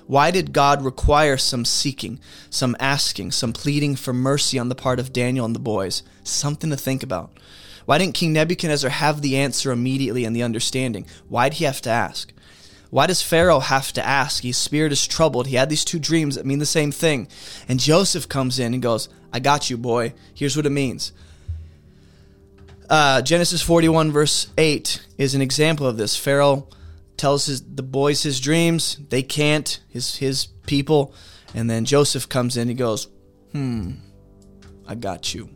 Why 0.06 0.30
did 0.30 0.52
God 0.52 0.84
require 0.84 1.38
some 1.38 1.64
seeking, 1.64 2.20
some 2.50 2.76
asking, 2.78 3.30
some 3.30 3.54
pleading 3.54 3.96
for 3.96 4.12
mercy 4.12 4.58
on 4.58 4.68
the 4.68 4.74
part 4.74 5.00
of 5.00 5.14
Daniel 5.14 5.46
and 5.46 5.54
the 5.54 5.60
boys? 5.60 6.02
Something 6.24 6.68
to 6.68 6.76
think 6.76 7.02
about. 7.02 7.30
Why 7.86 7.96
didn't 7.96 8.14
King 8.14 8.34
Nebuchadnezzar 8.34 8.90
have 8.90 9.22
the 9.22 9.38
answer 9.38 9.72
immediately 9.72 10.26
and 10.26 10.36
the 10.36 10.42
understanding? 10.42 11.06
Why 11.28 11.48
did 11.48 11.56
he 11.56 11.64
have 11.64 11.80
to 11.82 11.90
ask? 11.90 12.34
Why 12.94 13.08
does 13.08 13.22
Pharaoh 13.22 13.58
have 13.58 13.92
to 13.94 14.06
ask? 14.06 14.44
His 14.44 14.56
spirit 14.56 14.92
is 14.92 15.04
troubled. 15.04 15.48
He 15.48 15.56
had 15.56 15.68
these 15.68 15.84
two 15.84 15.98
dreams 15.98 16.36
that 16.36 16.46
mean 16.46 16.60
the 16.60 16.64
same 16.64 16.92
thing. 16.92 17.26
And 17.68 17.80
Joseph 17.80 18.28
comes 18.28 18.60
in 18.60 18.72
and 18.72 18.80
goes, 18.80 19.08
I 19.32 19.40
got 19.40 19.68
you, 19.68 19.76
boy. 19.76 20.14
Here's 20.32 20.56
what 20.56 20.64
it 20.64 20.70
means. 20.70 21.10
Uh, 22.88 23.20
Genesis 23.20 23.62
41, 23.62 24.12
verse 24.12 24.46
8 24.56 25.04
is 25.18 25.34
an 25.34 25.42
example 25.42 25.88
of 25.88 25.96
this. 25.96 26.16
Pharaoh 26.16 26.68
tells 27.16 27.46
his, 27.46 27.62
the 27.62 27.82
boys 27.82 28.22
his 28.22 28.38
dreams. 28.38 29.00
They 29.08 29.24
can't, 29.24 29.80
his, 29.88 30.14
his 30.14 30.46
people. 30.46 31.14
And 31.52 31.68
then 31.68 31.86
Joseph 31.86 32.28
comes 32.28 32.56
in. 32.56 32.68
He 32.68 32.74
goes, 32.74 33.08
Hmm, 33.50 33.94
I 34.86 34.94
got 34.94 35.34
you. 35.34 35.50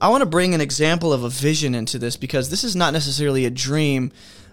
I 0.00 0.08
want 0.08 0.22
to 0.22 0.26
bring 0.26 0.54
an 0.54 0.62
example 0.62 1.12
of 1.12 1.22
a 1.22 1.28
vision 1.28 1.74
into 1.74 1.98
this 1.98 2.16
because 2.16 2.48
this 2.48 2.64
is 2.64 2.74
not 2.74 2.94
necessarily 2.94 3.44
a 3.44 3.50
dream 3.50 4.10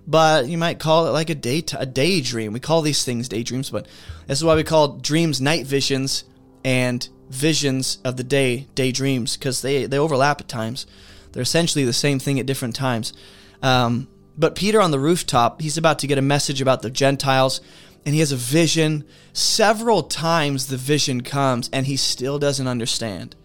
but 0.10 0.48
you 0.48 0.58
might 0.58 0.80
call 0.80 1.06
it 1.06 1.12
like 1.12 1.30
a 1.30 1.36
day 1.36 1.64
a 1.78 1.86
daydream. 1.86 2.52
We 2.52 2.60
call 2.60 2.82
these 2.82 3.06
things 3.06 3.30
daydreams, 3.30 3.70
but 3.70 3.88
this 4.26 4.40
is 4.40 4.44
why 4.44 4.56
we 4.56 4.64
call 4.64 4.98
dreams 4.98 5.40
night 5.40 5.68
visions 5.68 6.24
and 6.66 7.08
visions 7.30 8.00
of 8.04 8.18
the 8.18 8.24
day 8.24 8.68
daydreams 8.74 9.38
because 9.38 9.62
they 9.62 9.86
they 9.86 10.00
overlap 10.00 10.42
at 10.42 10.48
times. 10.48 10.88
They're 11.32 11.44
essentially 11.44 11.86
the 11.86 11.94
same 11.94 12.18
thing 12.18 12.40
at 12.40 12.48
different 12.48 12.76
times. 12.76 13.14
Um, 13.62 14.08
but 14.36 14.56
Peter 14.56 14.82
on 14.82 14.90
the 14.90 15.00
rooftop, 15.00 15.62
he's 15.62 15.78
about 15.78 16.00
to 16.00 16.08
get 16.08 16.18
a 16.18 16.24
message 16.24 16.60
about 16.60 16.82
the 16.82 16.90
Gentiles, 16.90 17.62
and 18.04 18.16
he 18.16 18.20
has 18.22 18.32
a 18.32 18.38
vision. 18.38 19.06
Several 19.32 20.02
times 20.02 20.68
the 20.68 20.78
vision 20.78 21.22
comes, 21.22 21.70
and 21.72 21.86
he 21.86 21.98
still 21.98 22.40
doesn't 22.40 22.68
understand. 22.68 23.36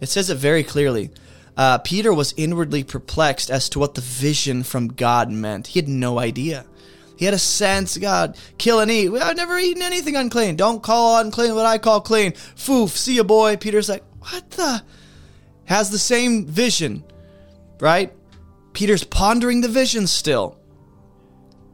It 0.00 0.10
says 0.10 0.28
it 0.28 0.34
very 0.36 0.64
clearly. 0.64 1.10
Uh, 1.56 1.78
Peter 1.78 2.12
was 2.12 2.34
inwardly 2.36 2.84
perplexed 2.84 3.50
as 3.50 3.68
to 3.70 3.78
what 3.78 3.94
the 3.94 4.00
vision 4.00 4.62
from 4.62 4.88
God 4.88 5.30
meant. 5.30 5.68
He 5.68 5.78
had 5.78 5.88
no 5.88 6.18
idea. 6.18 6.66
He 7.16 7.26
had 7.26 7.34
a 7.34 7.38
sense, 7.38 7.98
God, 7.98 8.38
kill 8.56 8.80
and 8.80 8.90
eat. 8.90 9.12
I've 9.12 9.36
never 9.36 9.58
eaten 9.58 9.82
anything 9.82 10.16
unclean. 10.16 10.56
Don't 10.56 10.82
call 10.82 11.18
unclean 11.18 11.54
what 11.54 11.66
I 11.66 11.76
call 11.76 12.00
clean. 12.00 12.32
Foof, 12.32 12.90
see 12.90 13.14
you, 13.14 13.24
boy. 13.24 13.56
Peter's 13.56 13.90
like, 13.90 14.04
what 14.20 14.50
the? 14.52 14.82
Has 15.66 15.90
the 15.90 15.98
same 15.98 16.46
vision, 16.46 17.04
right? 17.78 18.12
Peter's 18.72 19.04
pondering 19.04 19.60
the 19.60 19.68
vision 19.68 20.06
still. 20.06 20.58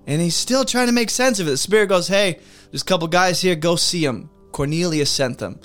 And 0.07 0.21
he's 0.21 0.37
still 0.37 0.65
trying 0.65 0.87
to 0.87 0.93
make 0.93 1.11
sense 1.11 1.39
of 1.39 1.47
it. 1.47 1.53
The 1.53 1.57
Spirit 1.57 1.89
goes, 1.89 2.09
hey, 2.09 2.41
there's 2.71 2.83
a 2.83 2.87
couple 2.87 3.09
guys 3.09 3.41
here, 3.41 3.55
go 3.57 3.77
see 3.77 4.05
them. 4.05 4.31
Cornelius 4.53 5.11
sent 5.11 5.39
them. 5.39 5.61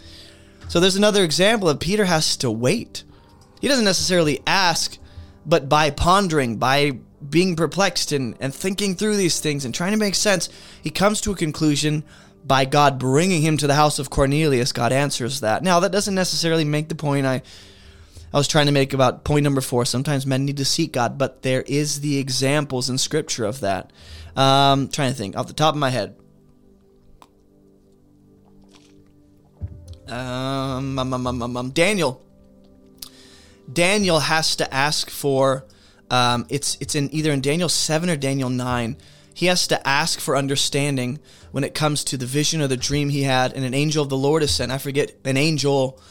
So 0.67 0.79
there's 0.79 0.95
another 0.95 1.23
example 1.23 1.69
of 1.69 1.79
Peter 1.79 2.05
has 2.05 2.37
to 2.37 2.51
wait. 2.51 3.03
He 3.61 3.67
doesn't 3.67 3.85
necessarily 3.85 4.41
ask, 4.45 4.97
but 5.45 5.69
by 5.69 5.91
pondering, 5.91 6.57
by 6.57 6.99
being 7.29 7.55
perplexed 7.55 8.11
and, 8.11 8.35
and 8.39 8.53
thinking 8.53 8.95
through 8.95 9.15
these 9.15 9.39
things 9.39 9.63
and 9.63 9.73
trying 9.73 9.91
to 9.91 9.97
make 9.97 10.15
sense, 10.15 10.49
he 10.81 10.89
comes 10.89 11.21
to 11.21 11.31
a 11.31 11.35
conclusion 11.35 12.03
by 12.43 12.65
God 12.65 12.97
bringing 12.97 13.43
him 13.43 13.57
to 13.57 13.67
the 13.67 13.75
house 13.75 13.99
of 13.99 14.09
Cornelius. 14.09 14.71
God 14.71 14.91
answers 14.91 15.41
that. 15.41 15.63
Now, 15.63 15.79
that 15.81 15.91
doesn't 15.91 16.15
necessarily 16.15 16.65
make 16.65 16.89
the 16.89 16.95
point 16.95 17.27
I, 17.27 17.43
I 18.33 18.37
was 18.37 18.47
trying 18.47 18.65
to 18.65 18.71
make 18.71 18.93
about 18.93 19.23
point 19.23 19.43
number 19.43 19.61
four. 19.61 19.85
Sometimes 19.85 20.25
men 20.25 20.45
need 20.45 20.57
to 20.57 20.65
seek 20.65 20.93
God, 20.93 21.19
but 21.19 21.43
there 21.43 21.61
is 21.61 22.01
the 22.01 22.17
examples 22.17 22.89
in 22.89 22.97
Scripture 22.97 23.45
of 23.45 23.59
that. 23.59 23.91
Um, 24.35 24.87
trying 24.87 25.11
to 25.11 25.17
think 25.17 25.37
off 25.37 25.47
the 25.47 25.53
top 25.53 25.75
of 25.75 25.79
my 25.79 25.91
head. 25.91 26.15
Um, 30.07 30.97
um, 30.97 31.13
um, 31.13 31.27
um, 31.27 31.57
um, 31.57 31.69
Daniel. 31.69 32.25
Daniel 33.71 34.19
has 34.19 34.55
to 34.57 34.73
ask 34.73 35.09
for 35.09 35.65
um, 36.09 36.45
it's 36.49 36.77
it's 36.81 36.93
in 36.93 37.13
either 37.13 37.31
in 37.31 37.41
Daniel 37.41 37.69
seven 37.69 38.09
or 38.09 38.17
Daniel 38.17 38.49
nine. 38.49 38.97
He 39.33 39.45
has 39.45 39.65
to 39.67 39.87
ask 39.87 40.19
for 40.19 40.35
understanding 40.35 41.19
when 41.51 41.63
it 41.63 41.73
comes 41.73 42.03
to 42.05 42.17
the 42.17 42.25
vision 42.25 42.61
or 42.61 42.67
the 42.67 42.77
dream 42.77 43.09
he 43.09 43.23
had, 43.23 43.53
and 43.53 43.63
an 43.63 43.73
angel 43.73 44.03
of 44.03 44.09
the 44.09 44.17
Lord 44.17 44.43
is 44.43 44.53
sent. 44.53 44.71
I 44.71 44.77
forget 44.77 45.13
an 45.23 45.37
angel, 45.37 46.01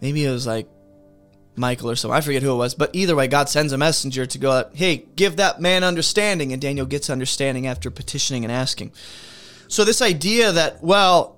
maybe 0.00 0.24
it 0.24 0.30
was 0.30 0.46
like 0.46 0.68
Michael 1.54 1.90
or 1.90 1.96
something. 1.96 2.16
I 2.16 2.20
forget 2.20 2.42
who 2.42 2.52
it 2.52 2.56
was, 2.56 2.74
but 2.74 2.90
either 2.94 3.14
way, 3.14 3.28
God 3.28 3.48
sends 3.48 3.72
a 3.72 3.78
messenger 3.78 4.26
to 4.26 4.38
go, 4.38 4.68
"Hey, 4.74 5.04
give 5.14 5.36
that 5.36 5.60
man 5.60 5.84
understanding," 5.84 6.52
and 6.52 6.60
Daniel 6.60 6.86
gets 6.86 7.08
understanding 7.08 7.68
after 7.68 7.90
petitioning 7.90 8.44
and 8.44 8.52
asking. 8.52 8.92
So 9.68 9.84
this 9.84 10.02
idea 10.02 10.50
that 10.50 10.82
well, 10.82 11.36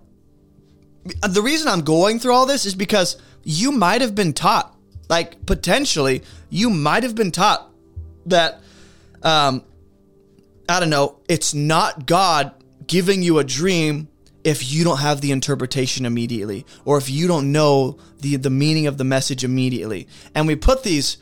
the 1.29 1.43
reason 1.43 1.69
I'm 1.69 1.83
going 1.83 2.19
through 2.19 2.33
all 2.33 2.47
this 2.47 2.65
is 2.65 2.75
because 2.75 3.17
you 3.43 3.73
might 3.73 4.01
have 4.01 4.15
been 4.15 4.33
taught, 4.33 4.75
like 5.11 5.45
potentially, 5.45 6.23
you 6.49 6.71
might 6.71 7.03
have 7.03 7.17
been 7.17 7.33
taught 7.33 7.69
that 8.27 8.63
um, 9.23 9.63
I 10.69 10.79
don't 10.81 10.89
know, 10.89 11.19
it's 11.29 11.53
not 11.53 12.07
God 12.07 12.55
giving 12.87 13.23
you 13.23 13.39
a 13.41 13.45
dream 13.45 14.09
if 14.45 14.73
you 14.73 14.85
don't 14.85 15.01
have 15.01 15.21
the 15.21 15.33
interpretation 15.33 16.07
immediately 16.07 16.65
or 16.87 16.97
if 16.97 17.11
you 17.11 17.27
don't 17.27 17.53
know 17.53 17.99
the 18.21 18.37
the 18.37 18.51
meaning 18.51 18.87
of 18.87 18.97
the 18.97 19.05
message 19.05 19.45
immediately. 19.45 20.07
And 20.35 20.47
we 20.47 20.57
put 20.57 20.85
these 20.85 21.19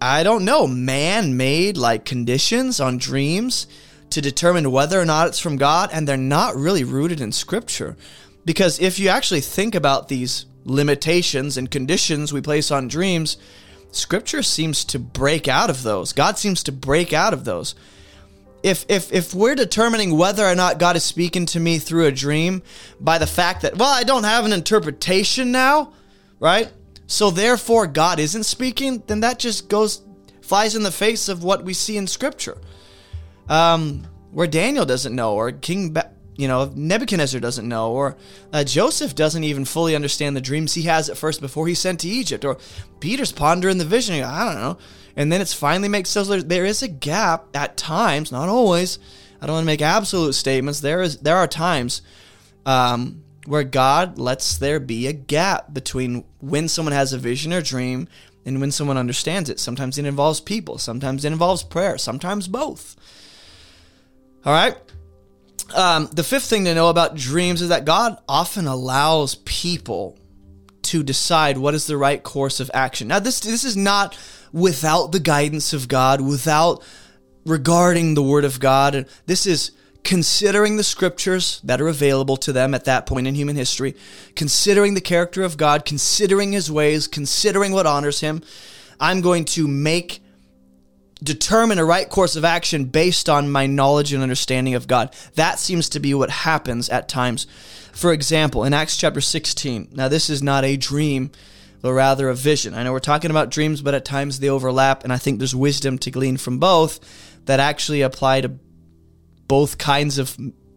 I 0.00 0.22
don't 0.22 0.44
know, 0.44 0.66
man-made 0.66 1.78
like 1.78 2.04
conditions 2.04 2.78
on 2.78 2.98
dreams 2.98 3.66
to 4.10 4.20
determine 4.20 4.70
whether 4.70 5.00
or 5.00 5.06
not 5.06 5.28
it's 5.28 5.38
from 5.38 5.56
God 5.56 5.88
and 5.92 6.06
they're 6.06 6.18
not 6.18 6.56
really 6.56 6.84
rooted 6.84 7.22
in 7.22 7.32
scripture. 7.32 7.96
Because 8.44 8.78
if 8.80 8.98
you 8.98 9.08
actually 9.08 9.40
think 9.40 9.74
about 9.74 10.08
these 10.08 10.44
limitations 10.64 11.56
and 11.56 11.70
conditions 11.70 12.32
we 12.32 12.40
place 12.40 12.70
on 12.70 12.88
dreams, 12.88 13.36
Scripture 13.90 14.42
seems 14.42 14.84
to 14.86 14.98
break 14.98 15.46
out 15.46 15.70
of 15.70 15.82
those. 15.82 16.12
God 16.12 16.38
seems 16.38 16.62
to 16.64 16.72
break 16.72 17.12
out 17.12 17.32
of 17.32 17.44
those. 17.44 17.74
If, 18.62 18.86
if, 18.88 19.12
if 19.12 19.34
we're 19.34 19.54
determining 19.54 20.16
whether 20.16 20.44
or 20.44 20.54
not 20.54 20.78
God 20.78 20.96
is 20.96 21.04
speaking 21.04 21.46
to 21.46 21.60
me 21.60 21.78
through 21.78 22.06
a 22.06 22.12
dream 22.12 22.62
by 22.98 23.18
the 23.18 23.26
fact 23.26 23.62
that, 23.62 23.76
well, 23.76 23.92
I 23.92 24.04
don't 24.04 24.24
have 24.24 24.46
an 24.46 24.52
interpretation 24.52 25.52
now, 25.52 25.92
right? 26.40 26.72
So 27.06 27.30
therefore 27.30 27.86
God 27.86 28.18
isn't 28.18 28.44
speaking, 28.44 29.02
then 29.06 29.20
that 29.20 29.38
just 29.38 29.68
goes, 29.68 30.00
flies 30.40 30.74
in 30.74 30.82
the 30.82 30.90
face 30.90 31.28
of 31.28 31.44
what 31.44 31.64
we 31.64 31.74
see 31.74 31.98
in 31.98 32.06
Scripture. 32.06 32.56
Um, 33.48 34.06
where 34.32 34.46
Daniel 34.46 34.86
doesn't 34.86 35.14
know, 35.14 35.34
or 35.34 35.52
King 35.52 35.96
you 36.36 36.48
know, 36.48 36.70
Nebuchadnezzar 36.74 37.40
doesn't 37.40 37.68
know, 37.68 37.92
or 37.92 38.16
uh, 38.52 38.64
Joseph 38.64 39.14
doesn't 39.14 39.44
even 39.44 39.64
fully 39.64 39.94
understand 39.94 40.36
the 40.36 40.40
dreams 40.40 40.74
he 40.74 40.82
has 40.82 41.08
at 41.08 41.16
first 41.16 41.40
before 41.40 41.68
he's 41.68 41.78
sent 41.78 42.00
to 42.00 42.08
Egypt, 42.08 42.44
or 42.44 42.58
Peter's 43.00 43.32
pondering 43.32 43.78
the 43.78 43.84
vision. 43.84 44.22
I 44.22 44.44
don't 44.44 44.60
know. 44.60 44.78
And 45.16 45.30
then 45.30 45.40
it's 45.40 45.54
finally 45.54 45.88
makes 45.88 46.10
so 46.10 46.24
there 46.24 46.64
is 46.64 46.82
a 46.82 46.88
gap 46.88 47.46
at 47.54 47.76
times, 47.76 48.32
not 48.32 48.48
always. 48.48 48.98
I 49.40 49.46
don't 49.46 49.54
want 49.54 49.64
to 49.64 49.66
make 49.66 49.82
absolute 49.82 50.34
statements. 50.34 50.80
There 50.80 51.02
is 51.02 51.18
there 51.18 51.36
are 51.36 51.46
times 51.46 52.02
um, 52.66 53.22
where 53.46 53.62
God 53.62 54.18
lets 54.18 54.58
there 54.58 54.80
be 54.80 55.06
a 55.06 55.12
gap 55.12 55.72
between 55.72 56.24
when 56.40 56.66
someone 56.66 56.94
has 56.94 57.12
a 57.12 57.18
vision 57.18 57.52
or 57.52 57.60
dream 57.60 58.08
and 58.44 58.60
when 58.60 58.72
someone 58.72 58.96
understands 58.96 59.48
it. 59.50 59.60
Sometimes 59.60 59.98
it 59.98 60.04
involves 60.04 60.40
people, 60.40 60.78
sometimes 60.78 61.24
it 61.24 61.32
involves 61.32 61.62
prayer, 61.62 61.96
sometimes 61.98 62.48
both. 62.48 62.96
All 64.44 64.52
right. 64.52 64.76
Um, 65.72 66.08
the 66.12 66.24
fifth 66.24 66.44
thing 66.44 66.64
to 66.64 66.74
know 66.74 66.88
about 66.88 67.16
dreams 67.16 67.62
is 67.62 67.68
that 67.68 67.84
God 67.84 68.18
often 68.28 68.66
allows 68.66 69.36
people 69.36 70.18
to 70.82 71.02
decide 71.02 71.58
what 71.58 71.74
is 71.74 71.86
the 71.86 71.96
right 71.96 72.22
course 72.22 72.60
of 72.60 72.70
action. 72.74 73.08
Now, 73.08 73.18
this 73.18 73.40
this 73.40 73.64
is 73.64 73.76
not 73.76 74.18
without 74.52 75.12
the 75.12 75.20
guidance 75.20 75.72
of 75.72 75.88
God, 75.88 76.20
without 76.20 76.82
regarding 77.44 78.14
the 78.14 78.22
Word 78.22 78.44
of 78.44 78.60
God. 78.60 79.06
This 79.26 79.46
is 79.46 79.72
considering 80.04 80.76
the 80.76 80.84
scriptures 80.84 81.60
that 81.64 81.80
are 81.80 81.88
available 81.88 82.36
to 82.36 82.52
them 82.52 82.74
at 82.74 82.84
that 82.84 83.06
point 83.06 83.26
in 83.26 83.34
human 83.34 83.56
history, 83.56 83.96
considering 84.36 84.94
the 84.94 85.00
character 85.00 85.42
of 85.42 85.56
God, 85.56 85.84
considering 85.84 86.52
His 86.52 86.70
ways, 86.70 87.08
considering 87.08 87.72
what 87.72 87.86
honors 87.86 88.20
Him. 88.20 88.42
I'm 89.00 89.22
going 89.22 89.46
to 89.46 89.66
make 89.66 90.20
determine 91.24 91.78
a 91.78 91.84
right 91.84 92.08
course 92.08 92.36
of 92.36 92.44
action 92.44 92.84
based 92.84 93.28
on 93.28 93.50
my 93.50 93.66
knowledge 93.66 94.12
and 94.12 94.22
understanding 94.22 94.74
of 94.74 94.86
God. 94.86 95.14
That 95.34 95.58
seems 95.58 95.88
to 95.90 96.00
be 96.00 96.14
what 96.14 96.30
happens 96.30 96.88
at 96.90 97.08
times. 97.08 97.46
For 97.92 98.12
example, 98.12 98.64
in 98.64 98.74
Acts 98.74 98.96
chapter 98.96 99.20
16, 99.20 99.90
now 99.92 100.08
this 100.08 100.28
is 100.28 100.42
not 100.42 100.64
a 100.64 100.76
dream, 100.76 101.30
but 101.80 101.92
rather 101.92 102.28
a 102.28 102.34
vision. 102.34 102.74
I 102.74 102.82
know 102.82 102.92
we're 102.92 102.98
talking 102.98 103.30
about 103.30 103.50
dreams, 103.50 103.80
but 103.80 103.94
at 103.94 104.04
times 104.04 104.40
they 104.40 104.48
overlap, 104.48 105.02
and 105.02 105.12
I 105.12 105.16
think 105.16 105.38
there's 105.38 105.54
wisdom 105.54 105.98
to 105.98 106.10
glean 106.10 106.36
from 106.36 106.58
both 106.58 107.00
that 107.46 107.60
actually 107.60 108.02
apply 108.02 108.42
to 108.42 108.52
both 109.48 109.78
kinds 109.78 110.18
of 110.18 110.36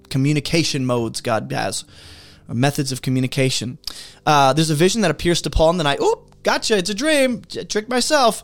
communication 0.09 0.85
modes 0.85 1.21
God 1.21 1.51
has, 1.51 1.83
or 2.47 2.55
methods 2.55 2.91
of 2.91 3.01
communication. 3.01 3.79
Uh, 4.25 4.53
there's 4.53 4.69
a 4.69 4.75
vision 4.75 5.01
that 5.01 5.11
appears 5.11 5.41
to 5.41 5.49
Paul 5.49 5.71
in 5.71 5.77
the 5.77 5.83
night. 5.83 5.99
Oop, 5.99 6.43
gotcha, 6.43 6.77
it's 6.77 6.89
a 6.89 6.93
dream. 6.93 7.41
Tricked 7.41 7.89
myself. 7.89 8.43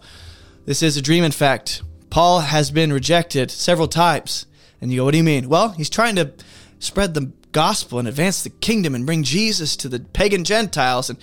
This 0.66 0.82
is 0.82 0.98
a 0.98 1.02
dream, 1.02 1.24
in 1.24 1.32
fact. 1.32 1.84
Paul 2.14 2.42
has 2.42 2.70
been 2.70 2.94
rejected 2.94 3.50
several 3.50 3.88
times. 3.88 4.46
And 4.80 4.92
you 4.92 5.00
go, 5.00 5.06
what 5.06 5.14
do 5.14 5.18
you 5.18 5.24
mean? 5.24 5.50
Well, 5.50 5.70
he's 5.70 5.90
trying 5.90 6.16
to 6.18 6.32
spread 6.78 7.16
the 7.16 7.32
gospel 7.52 7.98
and 7.98 8.08
advance 8.08 8.44
the 8.44 8.52
kingdom 8.52 8.94
and 8.94 9.04
bring 9.04 9.24
Jesus 9.24 9.76
to 9.78 9.90
the 9.90 10.00
pagan 10.00 10.44
Gentiles. 10.44 11.10
And 11.10 11.18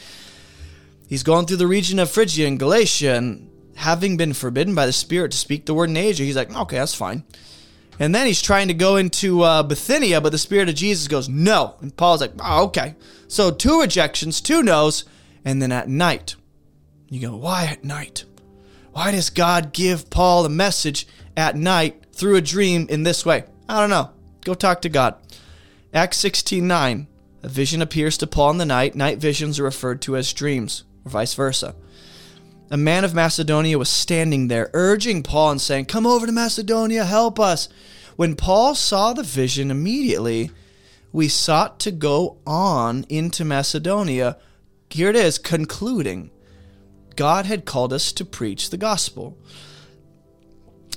he's 1.08 1.22
going 1.22 1.46
through 1.46 1.58
the 1.58 1.68
region 1.68 2.00
of 2.00 2.10
Phrygia 2.10 2.48
and 2.48 2.58
Galatia 2.58 3.14
and 3.14 3.48
having 3.76 4.16
been 4.16 4.32
forbidden 4.32 4.74
by 4.74 4.84
the 4.84 4.92
Spirit 4.92 5.30
to 5.30 5.38
speak 5.38 5.64
the 5.64 5.74
word 5.74 5.90
in 5.90 5.96
Asia, 5.96 6.24
he's 6.24 6.34
like, 6.34 6.52
okay, 6.52 6.78
that's 6.78 6.92
fine. 6.92 7.22
And 8.00 8.12
then 8.12 8.26
he's 8.26 8.42
trying 8.42 8.66
to 8.66 8.74
go 8.74 8.96
into 8.96 9.42
uh, 9.42 9.62
Bithynia, 9.62 10.20
but 10.20 10.32
the 10.32 10.38
Spirit 10.38 10.68
of 10.68 10.74
Jesus 10.74 11.06
goes, 11.06 11.28
no. 11.28 11.76
And 11.80 11.96
Paul's 11.96 12.20
like, 12.20 12.32
oh, 12.40 12.64
okay. 12.64 12.96
So 13.28 13.52
two 13.52 13.80
rejections, 13.80 14.40
two 14.40 14.64
no's, 14.64 15.04
and 15.44 15.62
then 15.62 15.70
at 15.70 15.88
night, 15.88 16.34
you 17.08 17.20
go, 17.20 17.36
why 17.36 17.66
at 17.66 17.84
night? 17.84 18.24
Why 18.92 19.12
does 19.12 19.30
God 19.30 19.72
give 19.72 20.10
Paul 20.10 20.44
a 20.44 20.50
message 20.50 21.06
at 21.36 21.56
night 21.56 22.04
through 22.12 22.36
a 22.36 22.42
dream 22.42 22.86
in 22.90 23.02
this 23.02 23.24
way? 23.24 23.44
I 23.68 23.80
don't 23.80 23.90
know. 23.90 24.10
Go 24.44 24.54
talk 24.54 24.82
to 24.82 24.88
God. 24.88 25.14
Acts 25.94 26.18
16:9. 26.18 27.06
A 27.42 27.48
vision 27.48 27.80
appears 27.80 28.18
to 28.18 28.26
Paul 28.26 28.50
in 28.50 28.58
the 28.58 28.66
night. 28.66 28.94
Night 28.94 29.18
visions 29.18 29.58
are 29.58 29.64
referred 29.64 30.02
to 30.02 30.16
as 30.16 30.32
dreams, 30.32 30.84
or 31.04 31.10
vice 31.10 31.34
versa. 31.34 31.74
A 32.70 32.76
man 32.76 33.04
of 33.04 33.14
Macedonia 33.14 33.78
was 33.78 33.88
standing 33.88 34.48
there, 34.48 34.70
urging 34.74 35.22
Paul 35.22 35.52
and 35.52 35.60
saying, 35.60 35.86
Come 35.86 36.06
over 36.06 36.26
to 36.26 36.32
Macedonia, 36.32 37.04
help 37.04 37.40
us. 37.40 37.68
When 38.16 38.36
Paul 38.36 38.74
saw 38.74 39.12
the 39.12 39.22
vision, 39.22 39.70
immediately 39.70 40.50
we 41.12 41.28
sought 41.28 41.80
to 41.80 41.90
go 41.90 42.36
on 42.46 43.04
into 43.08 43.44
Macedonia. 43.44 44.36
Here 44.90 45.10
it 45.10 45.16
is, 45.16 45.38
concluding 45.38 46.30
God 47.20 47.44
had 47.44 47.66
called 47.66 47.92
us 47.92 48.12
to 48.12 48.24
preach 48.24 48.70
the 48.70 48.78
gospel. 48.78 49.36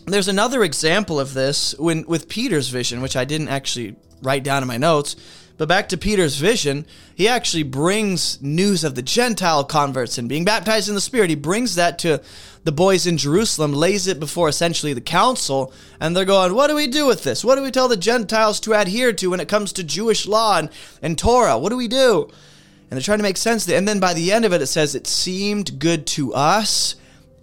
There's 0.06 0.30
another 0.30 0.64
example 0.64 1.20
of 1.20 1.34
this 1.34 1.76
when 1.78 2.06
with 2.08 2.30
Peter's 2.30 2.70
vision, 2.70 3.02
which 3.02 3.18
I 3.18 3.26
didn't 3.26 3.50
actually 3.50 3.98
write 4.22 4.46
down 4.46 4.62
in 4.62 4.70
my 4.70 4.78
notes, 4.78 5.18
But 5.58 5.68
back 5.68 5.90
to 5.90 5.98
Peter's 5.98 6.38
vision, 6.38 6.86
he 7.14 7.28
actually 7.28 7.64
brings 7.64 8.42
news 8.42 8.86
of 8.86 8.96
the 8.96 9.02
Gentile 9.02 9.66
converts 9.66 10.18
and 10.18 10.30
being 10.30 10.46
baptized 10.46 10.88
in 10.88 10.96
the 10.96 11.02
Spirit. 11.02 11.30
He 11.30 11.36
brings 11.36 11.76
that 11.76 12.00
to 12.00 12.22
the 12.64 12.72
boys 12.72 13.06
in 13.06 13.18
Jerusalem, 13.18 13.74
lays 13.74 14.08
it 14.08 14.18
before 14.18 14.48
essentially 14.48 14.94
the 14.94 15.02
council, 15.02 15.74
and 16.00 16.16
they're 16.16 16.24
going, 16.24 16.56
What 16.56 16.68
do 16.68 16.76
we 16.76 16.88
do 16.88 17.06
with 17.06 17.26
this? 17.26 17.44
What 17.44 17.56
do 17.56 17.64
we 17.64 17.70
tell 17.70 17.90
the 17.90 17.98
Gentiles 17.98 18.62
to 18.62 18.80
adhere 18.80 19.12
to 19.12 19.30
when 19.30 19.42
it 19.42 19.50
comes 19.50 19.74
to 19.74 19.84
Jewish 19.84 20.26
law 20.26 20.58
and, 20.58 20.70
and 21.02 21.18
Torah? 21.18 21.58
What 21.60 21.72
do 21.72 21.76
we 21.76 21.90
do? 21.90 22.30
And 22.94 23.00
they're 23.00 23.06
trying 23.06 23.18
to 23.18 23.24
make 23.24 23.38
sense 23.38 23.66
of 23.66 23.74
it. 23.74 23.78
And 23.78 23.88
then 23.88 24.00
by 24.00 24.14
the 24.14 24.32
end 24.32 24.46
of 24.46 24.54
it, 24.54 24.62
it 24.62 24.68
says, 24.68 24.94
It 24.94 25.08
seemed 25.08 25.80
good 25.80 26.06
to 26.06 26.32
us 26.36 26.96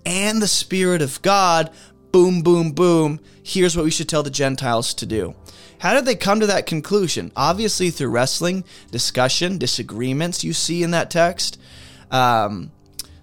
and 0.06 0.40
the 0.40 0.46
Spirit 0.46 1.02
of 1.02 1.20
God. 1.22 1.72
Boom, 2.12 2.42
boom, 2.42 2.70
boom. 2.70 3.18
Here's 3.42 3.76
what 3.76 3.84
we 3.84 3.90
should 3.90 4.08
tell 4.08 4.22
the 4.22 4.30
Gentiles 4.30 4.94
to 4.94 5.06
do. 5.06 5.34
How 5.78 5.92
did 5.92 6.04
they 6.04 6.14
come 6.14 6.38
to 6.38 6.46
that 6.46 6.66
conclusion? 6.66 7.32
Obviously, 7.34 7.90
through 7.90 8.10
wrestling, 8.10 8.62
discussion, 8.92 9.58
disagreements 9.58 10.44
you 10.44 10.52
see 10.52 10.84
in 10.84 10.92
that 10.92 11.10
text, 11.10 11.58
um, 12.12 12.70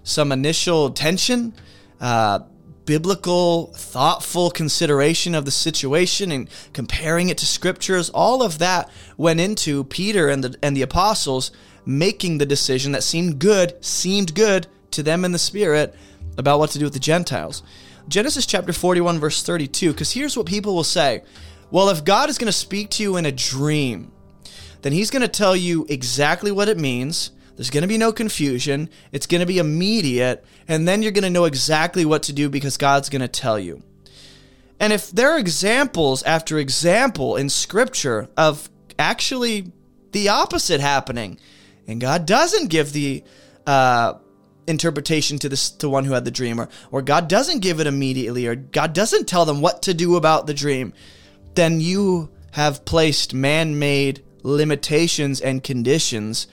some 0.02 0.30
initial 0.30 0.90
tension, 0.90 1.54
uh, 1.98 2.40
biblical, 2.84 3.68
thoughtful 3.68 4.50
consideration 4.50 5.34
of 5.34 5.46
the 5.46 5.50
situation 5.50 6.30
and 6.30 6.50
comparing 6.74 7.30
it 7.30 7.38
to 7.38 7.46
scriptures. 7.46 8.10
All 8.10 8.42
of 8.42 8.58
that 8.58 8.90
went 9.16 9.40
into 9.40 9.84
Peter 9.84 10.28
and 10.28 10.44
the, 10.44 10.58
and 10.62 10.76
the 10.76 10.82
apostles 10.82 11.52
making 11.88 12.36
the 12.36 12.46
decision 12.46 12.92
that 12.92 13.02
seemed 13.02 13.38
good, 13.38 13.82
seemed 13.82 14.34
good 14.34 14.66
to 14.90 15.02
them 15.02 15.24
in 15.24 15.32
the 15.32 15.38
Spirit 15.38 15.94
about 16.36 16.58
what 16.58 16.70
to 16.70 16.78
do 16.78 16.84
with 16.84 16.92
the 16.92 17.00
Gentiles. 17.00 17.62
Genesis 18.08 18.44
chapter 18.44 18.74
41, 18.74 19.18
verse 19.18 19.42
32, 19.42 19.92
because 19.92 20.12
here's 20.12 20.36
what 20.36 20.46
people 20.46 20.74
will 20.74 20.84
say 20.84 21.22
well, 21.70 21.88
if 21.90 22.04
God 22.04 22.30
is 22.30 22.38
going 22.38 22.46
to 22.46 22.52
speak 22.52 22.90
to 22.90 23.02
you 23.02 23.16
in 23.16 23.26
a 23.26 23.32
dream, 23.32 24.12
then 24.82 24.92
He's 24.92 25.10
going 25.10 25.22
to 25.22 25.28
tell 25.28 25.56
you 25.56 25.86
exactly 25.88 26.52
what 26.52 26.68
it 26.68 26.78
means. 26.78 27.30
There's 27.56 27.70
going 27.70 27.82
to 27.82 27.88
be 27.88 27.98
no 27.98 28.12
confusion. 28.12 28.88
It's 29.10 29.26
going 29.26 29.40
to 29.40 29.46
be 29.46 29.58
immediate. 29.58 30.44
And 30.68 30.86
then 30.86 31.02
you're 31.02 31.12
going 31.12 31.24
to 31.24 31.30
know 31.30 31.44
exactly 31.44 32.04
what 32.04 32.22
to 32.24 32.32
do 32.32 32.48
because 32.48 32.76
God's 32.76 33.08
going 33.08 33.20
to 33.20 33.28
tell 33.28 33.58
you. 33.58 33.82
And 34.78 34.92
if 34.92 35.10
there 35.10 35.32
are 35.32 35.38
examples 35.38 36.22
after 36.22 36.58
example 36.58 37.36
in 37.36 37.48
Scripture 37.48 38.28
of 38.36 38.70
actually 38.98 39.72
the 40.12 40.28
opposite 40.28 40.80
happening, 40.80 41.38
and 41.88 42.00
God 42.00 42.26
doesn't 42.26 42.68
give 42.68 42.92
the 42.92 43.24
uh, 43.66 44.14
interpretation 44.68 45.38
to 45.38 45.48
this 45.48 45.70
to 45.70 45.88
one 45.88 46.04
who 46.04 46.12
had 46.12 46.24
the 46.24 46.30
dream, 46.30 46.60
or, 46.60 46.68
or 46.92 47.02
God 47.02 47.28
doesn't 47.28 47.60
give 47.60 47.80
it 47.80 47.86
immediately, 47.86 48.46
or 48.46 48.54
God 48.54 48.92
doesn't 48.92 49.26
tell 49.26 49.46
them 49.46 49.62
what 49.62 49.82
to 49.82 49.94
do 49.94 50.16
about 50.16 50.46
the 50.46 50.54
dream, 50.54 50.92
then 51.54 51.80
you 51.80 52.30
have 52.52 52.84
placed 52.84 53.34
man 53.34 53.78
made 53.78 54.22
limitations 54.42 55.40
and 55.40 55.64
conditions 55.64 56.46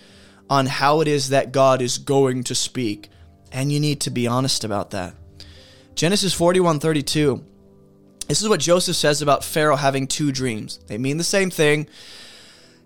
on 0.49 0.65
how 0.65 1.01
it 1.01 1.07
is 1.07 1.29
that 1.29 1.51
God 1.51 1.81
is 1.81 1.97
going 1.97 2.43
to 2.45 2.55
speak. 2.55 3.09
And 3.51 3.71
you 3.71 3.79
need 3.79 4.01
to 4.01 4.09
be 4.09 4.27
honest 4.27 4.63
about 4.63 4.91
that. 4.91 5.13
Genesis 5.95 6.33
41 6.33 6.79
32. 6.79 7.43
This 8.27 8.41
is 8.41 8.49
what 8.49 8.59
Joseph 8.59 8.95
says 8.95 9.21
about 9.21 9.43
Pharaoh 9.43 9.75
having 9.75 10.07
two 10.07 10.31
dreams. 10.31 10.79
They 10.87 10.97
mean 10.97 11.17
the 11.17 11.23
same 11.23 11.51
thing. 11.51 11.87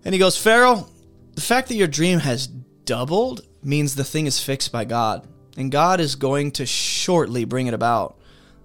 And 0.04 0.14
he 0.14 0.18
goes, 0.18 0.36
Pharaoh, 0.36 0.86
the 1.34 1.40
fact 1.40 1.68
that 1.68 1.76
your 1.76 1.88
dream 1.88 2.20
has 2.20 2.46
doubled 2.46 3.42
means 3.62 3.94
the 3.94 4.04
thing 4.04 4.26
is 4.26 4.42
fixed 4.42 4.72
by 4.72 4.84
God. 4.84 5.26
And 5.56 5.70
God 5.70 6.00
is 6.00 6.14
going 6.14 6.52
to 6.52 6.66
shortly 6.66 7.44
bring 7.44 7.66
it 7.66 7.74
about. 7.74 8.16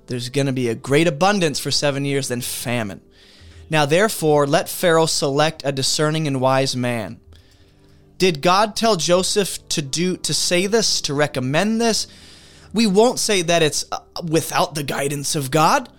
There's 0.07 0.29
going 0.29 0.47
to 0.47 0.53
be 0.53 0.69
a 0.69 0.75
great 0.75 1.07
abundance 1.07 1.59
for 1.59 1.71
seven 1.71 2.05
years, 2.05 2.27
then 2.27 2.41
famine. 2.41 3.01
Now, 3.69 3.85
therefore, 3.85 4.45
let 4.45 4.69
Pharaoh 4.69 5.07
select 5.07 5.63
a 5.65 5.71
discerning 5.71 6.27
and 6.27 6.39
wise 6.39 6.75
man. 6.75 7.19
Did 8.17 8.41
God 8.41 8.75
tell 8.75 8.95
Joseph 8.95 9.67
to 9.69 9.81
do 9.81 10.15
to 10.17 10.33
say 10.33 10.67
this, 10.67 11.01
to 11.01 11.13
recommend 11.13 11.81
this? 11.81 12.07
We 12.73 12.87
won't 12.87 13.19
say 13.19 13.41
that 13.41 13.63
it's 13.63 13.85
uh, 13.91 13.99
without 14.29 14.75
the 14.75 14.83
guidance 14.83 15.35
of 15.35 15.51
God, 15.51 15.89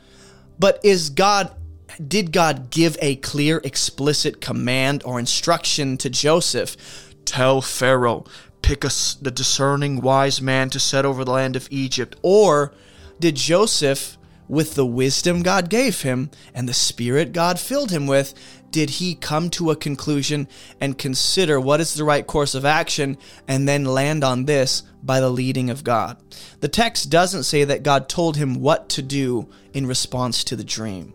but 0.59 0.81
is 0.85 1.11
God 1.11 1.55
did 2.05 2.33
God 2.33 2.71
give 2.71 2.97
a 3.01 3.17
clear 3.17 3.61
explicit 3.65 4.41
command 4.41 5.03
or 5.05 5.19
instruction 5.19 5.97
to 5.99 6.11
Joseph? 6.11 6.77
Tell 7.25 7.61
Pharaoh, 7.61 8.25
pick 8.63 8.85
a, 8.85 8.91
the 9.21 9.31
discerning 9.31 10.01
wise 10.01 10.41
man 10.41 10.71
to 10.71 10.81
set 10.81 11.05
over 11.05 11.25
the 11.25 11.33
land 11.33 11.57
of 11.57 11.69
Egypt. 11.71 12.17
Or 12.23 12.73
did 13.19 13.37
Joseph 13.37 14.19
with 14.49 14.75
the 14.75 14.87
wisdom 14.87 15.43
God 15.43 15.69
gave 15.69 16.03
him 16.03 16.31
and 16.55 16.69
the 16.69 16.75
spirit 16.75 17.33
God 17.33 17.59
filled 17.59 17.91
him 17.91 18.07
with, 18.07 18.35
did 18.71 18.91
he 18.91 19.15
come 19.15 19.51
to 19.51 19.71
a 19.71 19.77
conclusion 19.77 20.49
and 20.81 20.99
consider 20.99 21.59
what 21.59 21.81
is 21.81 21.95
the 21.95 22.05
right 22.05 22.27
course 22.27 22.55
of 22.55 22.65
action 22.65 23.17
and 23.49 23.69
then 23.69 23.85
land 23.85 24.23
on 24.23 24.45
this 24.45 24.83
by 25.03 25.21
the 25.21 25.31
leading 25.31 25.71
of 25.71 25.85
God. 25.85 26.17
The 26.61 26.69
text 26.69 27.11
doesn't 27.11 27.45
say 27.45 27.65
that 27.65 27.83
God 27.83 28.09
told 28.09 28.37
him 28.37 28.61
what 28.61 28.89
to 28.91 29.03
do 29.03 29.49
in 29.73 29.87
response 29.87 30.45
to 30.45 30.57
the 30.57 30.65
dream. 30.65 31.15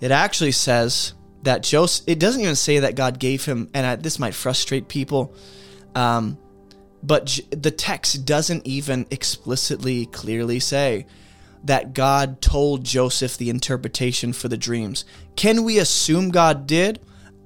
It 0.00 0.10
actually 0.10 0.52
says 0.52 1.14
that 1.42 1.62
Joseph, 1.62 2.04
it 2.08 2.18
doesn't 2.18 2.40
even 2.42 2.56
say 2.56 2.80
that 2.80 2.96
God 2.96 3.18
gave 3.18 3.44
him, 3.44 3.70
and 3.72 3.86
I, 3.86 3.96
this 3.96 4.18
might 4.18 4.34
frustrate 4.34 4.88
people, 4.88 5.34
um, 5.94 6.38
but 7.02 7.38
the 7.50 7.70
text 7.70 8.24
doesn't 8.24 8.66
even 8.66 9.06
explicitly, 9.10 10.06
clearly 10.06 10.60
say 10.60 11.06
that 11.64 11.94
God 11.94 12.40
told 12.40 12.84
Joseph 12.84 13.36
the 13.36 13.50
interpretation 13.50 14.32
for 14.32 14.48
the 14.48 14.56
dreams. 14.56 15.04
Can 15.36 15.64
we 15.64 15.78
assume 15.78 16.30
God 16.30 16.66
did? 16.66 17.00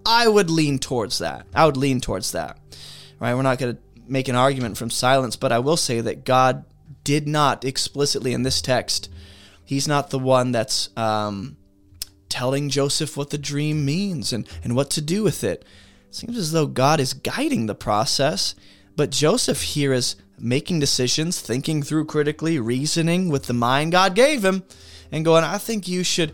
I 0.05 0.29
would 0.29 0.51
lean 0.51 0.79
towards 0.79 1.19
that. 1.19 1.47
I 1.55 1.67
would 1.67 1.77
lean 1.77 2.01
towards 2.01 2.33
that. 2.33 2.59
Right? 3.19 3.35
We're 3.35 3.43
not 3.43 3.59
going 3.59 3.77
to 3.77 3.83
make 4.07 4.29
an 4.29 4.37
argument 4.37 4.77
from 4.77 4.91
silence, 4.91 5.37
but 5.37 5.53
I 5.53 5.59
will 5.59 5.77
say 5.77 6.01
that 6.01 6.25
God 6.25 6.65
did 7.05 7.29
not 7.29 7.65
explicitly 7.65 8.33
in 8.33 8.43
this 8.43 8.61
text. 8.61 9.11
He's 9.65 9.87
not 9.87 10.11
the 10.11 10.19
one 10.19 10.53
that's 10.53 10.89
um, 10.97 11.57
telling 12.31 12.71
Joseph 12.71 13.17
what 13.17 13.31
the 13.31 13.39
dream 13.39 13.85
means 13.85 14.33
and, 14.33 14.49
and 14.65 14.75
what 14.75 14.89
to 14.91 15.03
do 15.03 15.23
with 15.23 15.45
it. 15.45 15.65
It 16.09 16.15
seems 16.15 16.39
as 16.39 16.53
though 16.53 16.67
God 16.67 17.01
is 17.01 17.13
guiding 17.13 17.67
the 17.67 17.75
process, 17.75 18.55
but 18.97 19.11
Joseph 19.11 19.63
here 19.63 19.93
is 19.93 20.17
making 20.39 20.81
decisions, 20.81 21.41
thinking 21.41 21.83
through 21.83 22.07
critically, 22.07 22.59
reasoning 22.59 23.29
with 23.29 23.47
the 23.47 23.53
mind 23.53 23.93
God 23.93 24.15
gave 24.15 24.45
him, 24.45 24.63
and 25.13 25.25
going, 25.25 25.45
I 25.45 25.59
think 25.59 25.87
you 25.87 26.03
should 26.03 26.33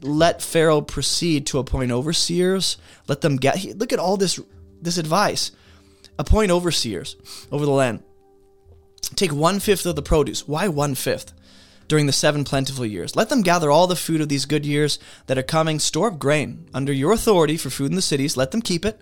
let 0.00 0.42
Pharaoh 0.42 0.80
proceed 0.80 1.46
to 1.46 1.58
appoint 1.58 1.92
overseers. 1.92 2.78
Let 3.08 3.20
them 3.20 3.36
get. 3.36 3.78
Look 3.78 3.92
at 3.92 3.98
all 3.98 4.16
this 4.16 4.40
this 4.80 4.96
advice. 4.96 5.52
Appoint 6.18 6.50
overseers 6.50 7.16
over 7.50 7.64
the 7.64 7.70
land. 7.70 8.02
Take 9.16 9.32
one 9.32 9.60
fifth 9.60 9.86
of 9.86 9.96
the 9.96 10.02
produce. 10.02 10.46
Why 10.46 10.68
one 10.68 10.94
fifth? 10.94 11.32
During 11.88 12.06
the 12.06 12.12
seven 12.12 12.44
plentiful 12.44 12.86
years. 12.86 13.16
Let 13.16 13.28
them 13.28 13.42
gather 13.42 13.70
all 13.70 13.86
the 13.86 13.96
food 13.96 14.20
of 14.20 14.28
these 14.28 14.46
good 14.46 14.64
years 14.64 14.98
that 15.26 15.36
are 15.36 15.42
coming, 15.42 15.78
store 15.78 16.08
up 16.08 16.18
grain 16.18 16.68
under 16.72 16.92
your 16.92 17.12
authority 17.12 17.56
for 17.56 17.70
food 17.70 17.90
in 17.90 17.96
the 17.96 18.02
cities. 18.02 18.36
Let 18.36 18.50
them 18.50 18.62
keep 18.62 18.84
it. 18.84 19.00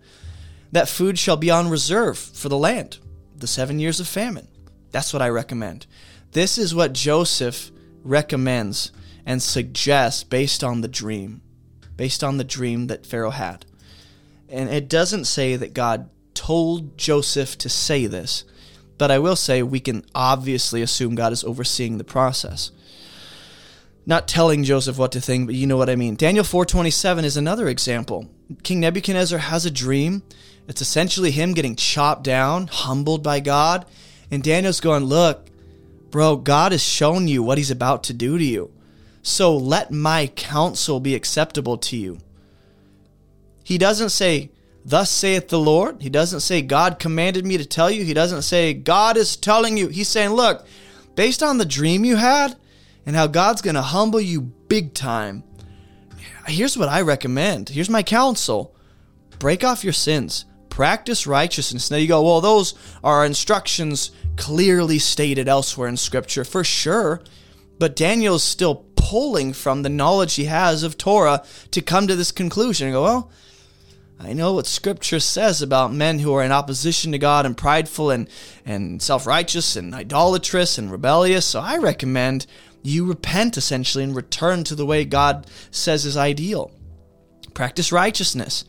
That 0.72 0.88
food 0.88 1.18
shall 1.18 1.36
be 1.36 1.50
on 1.50 1.68
reserve 1.68 2.18
for 2.18 2.48
the 2.48 2.58
land 2.58 2.98
the 3.36 3.46
seven 3.46 3.78
years 3.78 4.00
of 4.00 4.08
famine. 4.08 4.48
That's 4.90 5.12
what 5.12 5.22
I 5.22 5.28
recommend. 5.28 5.86
This 6.32 6.58
is 6.58 6.74
what 6.74 6.92
Joseph 6.92 7.70
recommends 8.02 8.92
and 9.26 9.42
suggests 9.42 10.24
based 10.24 10.62
on 10.62 10.80
the 10.80 10.88
dream, 10.88 11.42
based 11.96 12.22
on 12.22 12.36
the 12.36 12.44
dream 12.44 12.86
that 12.86 13.06
Pharaoh 13.06 13.30
had. 13.30 13.66
And 14.48 14.68
it 14.68 14.88
doesn't 14.88 15.26
say 15.26 15.56
that 15.56 15.74
God 15.74 16.10
told 16.34 16.96
Joseph 16.96 17.56
to 17.58 17.68
say 17.68 18.06
this, 18.06 18.44
but 19.00 19.10
I 19.10 19.18
will 19.18 19.36
say 19.36 19.62
we 19.62 19.80
can 19.80 20.04
obviously 20.14 20.82
assume 20.82 21.14
God 21.16 21.32
is 21.32 21.42
overseeing 21.42 21.98
the 21.98 22.04
process. 22.04 22.70
Not 24.06 24.28
telling 24.28 24.62
Joseph 24.62 24.98
what 24.98 25.12
to 25.12 25.20
think, 25.20 25.46
but 25.46 25.54
you 25.54 25.66
know 25.66 25.76
what 25.76 25.90
I 25.90 25.96
mean. 25.96 26.14
Daniel 26.14 26.44
4:27 26.44 27.24
is 27.24 27.36
another 27.36 27.68
example. 27.68 28.30
King 28.62 28.80
Nebuchadnezzar 28.80 29.38
has 29.38 29.66
a 29.66 29.70
dream 29.70 30.22
it's 30.70 30.80
essentially 30.80 31.32
him 31.32 31.52
getting 31.52 31.74
chopped 31.74 32.22
down, 32.22 32.68
humbled 32.68 33.24
by 33.24 33.40
God. 33.40 33.86
And 34.30 34.40
Daniel's 34.40 34.80
going, 34.80 35.02
Look, 35.02 35.48
bro, 36.12 36.36
God 36.36 36.70
has 36.70 36.80
shown 36.80 37.26
you 37.26 37.42
what 37.42 37.58
he's 37.58 37.72
about 37.72 38.04
to 38.04 38.14
do 38.14 38.38
to 38.38 38.44
you. 38.44 38.70
So 39.20 39.56
let 39.56 39.90
my 39.90 40.28
counsel 40.28 41.00
be 41.00 41.16
acceptable 41.16 41.76
to 41.78 41.96
you. 41.96 42.18
He 43.64 43.78
doesn't 43.78 44.10
say, 44.10 44.50
Thus 44.84 45.10
saith 45.10 45.48
the 45.48 45.58
Lord. 45.58 46.00
He 46.02 46.10
doesn't 46.10 46.40
say, 46.40 46.62
God 46.62 46.98
commanded 46.98 47.44
me 47.44 47.58
to 47.58 47.66
tell 47.66 47.90
you. 47.90 48.04
He 48.04 48.14
doesn't 48.14 48.42
say, 48.42 48.72
God 48.72 49.16
is 49.16 49.36
telling 49.36 49.76
you. 49.76 49.88
He's 49.88 50.08
saying, 50.08 50.30
Look, 50.30 50.66
based 51.14 51.42
on 51.42 51.58
the 51.58 51.64
dream 51.64 52.04
you 52.04 52.16
had 52.16 52.56
and 53.04 53.14
how 53.14 53.26
God's 53.26 53.62
going 53.62 53.74
to 53.74 53.82
humble 53.82 54.20
you 54.20 54.40
big 54.40 54.94
time, 54.94 55.44
here's 56.46 56.78
what 56.78 56.88
I 56.88 57.02
recommend. 57.02 57.68
Here's 57.68 57.90
my 57.90 58.02
counsel 58.02 58.74
break 59.38 59.64
off 59.64 59.84
your 59.84 59.92
sins 59.92 60.44
practice 60.68 61.26
righteousness. 61.26 61.90
Now 61.90 61.98
you 61.98 62.08
go, 62.08 62.22
well, 62.22 62.40
those 62.40 62.74
are 63.04 63.26
instructions 63.26 64.12
clearly 64.36 64.98
stated 64.98 65.48
elsewhere 65.48 65.88
in 65.88 65.98
Scripture, 65.98 66.44
for 66.44 66.64
sure. 66.64 67.20
But 67.78 67.96
Daniel's 67.96 68.42
still 68.42 68.86
pulling 68.96 69.52
from 69.52 69.82
the 69.82 69.88
knowledge 69.88 70.34
he 70.34 70.44
has 70.44 70.82
of 70.82 70.96
Torah 70.96 71.42
to 71.72 71.82
come 71.82 72.06
to 72.06 72.16
this 72.16 72.32
conclusion 72.32 72.86
and 72.86 72.94
go, 72.94 73.02
well, 73.02 73.30
I 74.22 74.34
know 74.34 74.52
what 74.52 74.66
scripture 74.66 75.18
says 75.18 75.62
about 75.62 75.94
men 75.94 76.18
who 76.18 76.34
are 76.34 76.44
in 76.44 76.52
opposition 76.52 77.12
to 77.12 77.18
God 77.18 77.46
and 77.46 77.56
prideful 77.56 78.10
and, 78.10 78.28
and 78.66 79.00
self 79.00 79.26
righteous 79.26 79.76
and 79.76 79.94
idolatrous 79.94 80.76
and 80.76 80.92
rebellious. 80.92 81.46
So 81.46 81.60
I 81.60 81.78
recommend 81.78 82.46
you 82.82 83.06
repent 83.06 83.56
essentially 83.56 84.04
and 84.04 84.14
return 84.14 84.62
to 84.64 84.74
the 84.74 84.84
way 84.84 85.06
God 85.06 85.46
says 85.70 86.04
is 86.04 86.18
ideal. 86.18 86.70
Practice 87.54 87.92
righteousness 87.92 88.66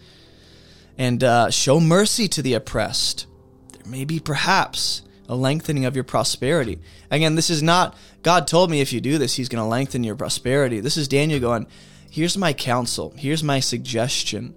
and 0.97 1.21
uh, 1.21 1.49
show 1.49 1.81
mercy 1.81 2.29
to 2.29 2.41
the 2.41 2.53
oppressed. 2.53 3.25
There 3.73 3.91
may 3.91 4.05
be 4.05 4.19
perhaps 4.21 5.01
a 5.27 5.35
lengthening 5.35 5.83
of 5.83 5.95
your 5.95 6.05
prosperity. 6.05 6.79
Again, 7.09 7.35
this 7.35 7.49
is 7.49 7.61
not, 7.61 7.97
God 8.23 8.47
told 8.47 8.71
me 8.71 8.79
if 8.79 8.93
you 8.93 9.01
do 9.01 9.17
this, 9.17 9.35
He's 9.35 9.49
going 9.49 9.63
to 9.63 9.69
lengthen 9.69 10.05
your 10.05 10.15
prosperity. 10.15 10.79
This 10.79 10.95
is 10.95 11.09
Daniel 11.09 11.41
going, 11.41 11.67
here's 12.09 12.37
my 12.37 12.53
counsel, 12.53 13.13
here's 13.17 13.43
my 13.43 13.59
suggestion. 13.59 14.55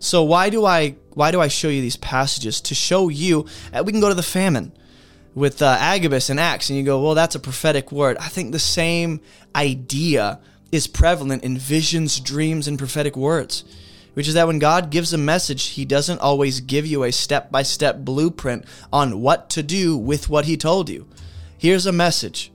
So 0.00 0.22
why 0.22 0.50
do 0.50 0.64
I 0.64 0.96
why 1.14 1.30
do 1.30 1.40
I 1.40 1.48
show 1.48 1.68
you 1.68 1.80
these 1.80 1.96
passages 1.96 2.60
to 2.62 2.74
show 2.74 3.08
you? 3.08 3.46
Uh, 3.72 3.82
we 3.84 3.92
can 3.92 4.00
go 4.00 4.08
to 4.08 4.14
the 4.14 4.22
famine 4.22 4.72
with 5.34 5.60
uh, 5.62 5.76
Agabus 5.78 6.30
and 6.30 6.40
Acts, 6.40 6.70
and 6.70 6.78
you 6.78 6.84
go, 6.84 7.02
well, 7.02 7.14
that's 7.14 7.34
a 7.34 7.40
prophetic 7.40 7.92
word. 7.92 8.16
I 8.18 8.28
think 8.28 8.52
the 8.52 8.58
same 8.58 9.20
idea 9.54 10.40
is 10.72 10.86
prevalent 10.86 11.44
in 11.44 11.58
visions, 11.58 12.18
dreams, 12.20 12.66
and 12.66 12.78
prophetic 12.78 13.16
words, 13.16 13.64
which 14.14 14.28
is 14.28 14.34
that 14.34 14.46
when 14.46 14.58
God 14.58 14.90
gives 14.90 15.12
a 15.12 15.18
message, 15.18 15.68
He 15.68 15.84
doesn't 15.84 16.20
always 16.20 16.60
give 16.60 16.86
you 16.86 17.04
a 17.04 17.12
step 17.12 17.50
by 17.50 17.62
step 17.62 17.98
blueprint 17.98 18.64
on 18.92 19.20
what 19.20 19.50
to 19.50 19.62
do 19.62 19.96
with 19.96 20.28
what 20.28 20.46
He 20.46 20.56
told 20.56 20.88
you. 20.88 21.06
Here's 21.58 21.86
a 21.86 21.92
message. 21.92 22.50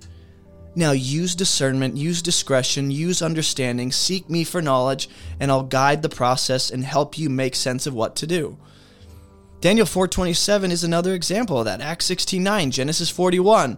Now 0.74 0.92
use 0.92 1.36
discernment, 1.36 1.98
use 1.98 2.22
discretion, 2.22 2.92
use 2.92 3.22
understanding, 3.22 3.92
seek 3.92 4.30
me 4.30 4.44
for 4.44 4.62
knowledge, 4.62 5.10
and 5.40 5.52
I'll 5.52 5.64
guide 5.64 6.02
the 6.02 6.10
process 6.10 6.72
and 6.72 6.84
help 6.84 7.18
you 7.18 7.30
make 7.30 7.56
sense 7.56 7.86
of 7.86 7.94
what 7.94 8.16
to 8.18 8.28
do. 8.28 8.58
Daniel 9.60 9.86
4:27 9.86 10.72
is 10.72 10.84
another 10.84 11.14
example 11.14 11.60
of 11.60 11.66
that. 11.66 11.82
Acts 11.82 12.06
16:9, 12.06 12.72
Genesis 12.72 13.10
41. 13.10 13.78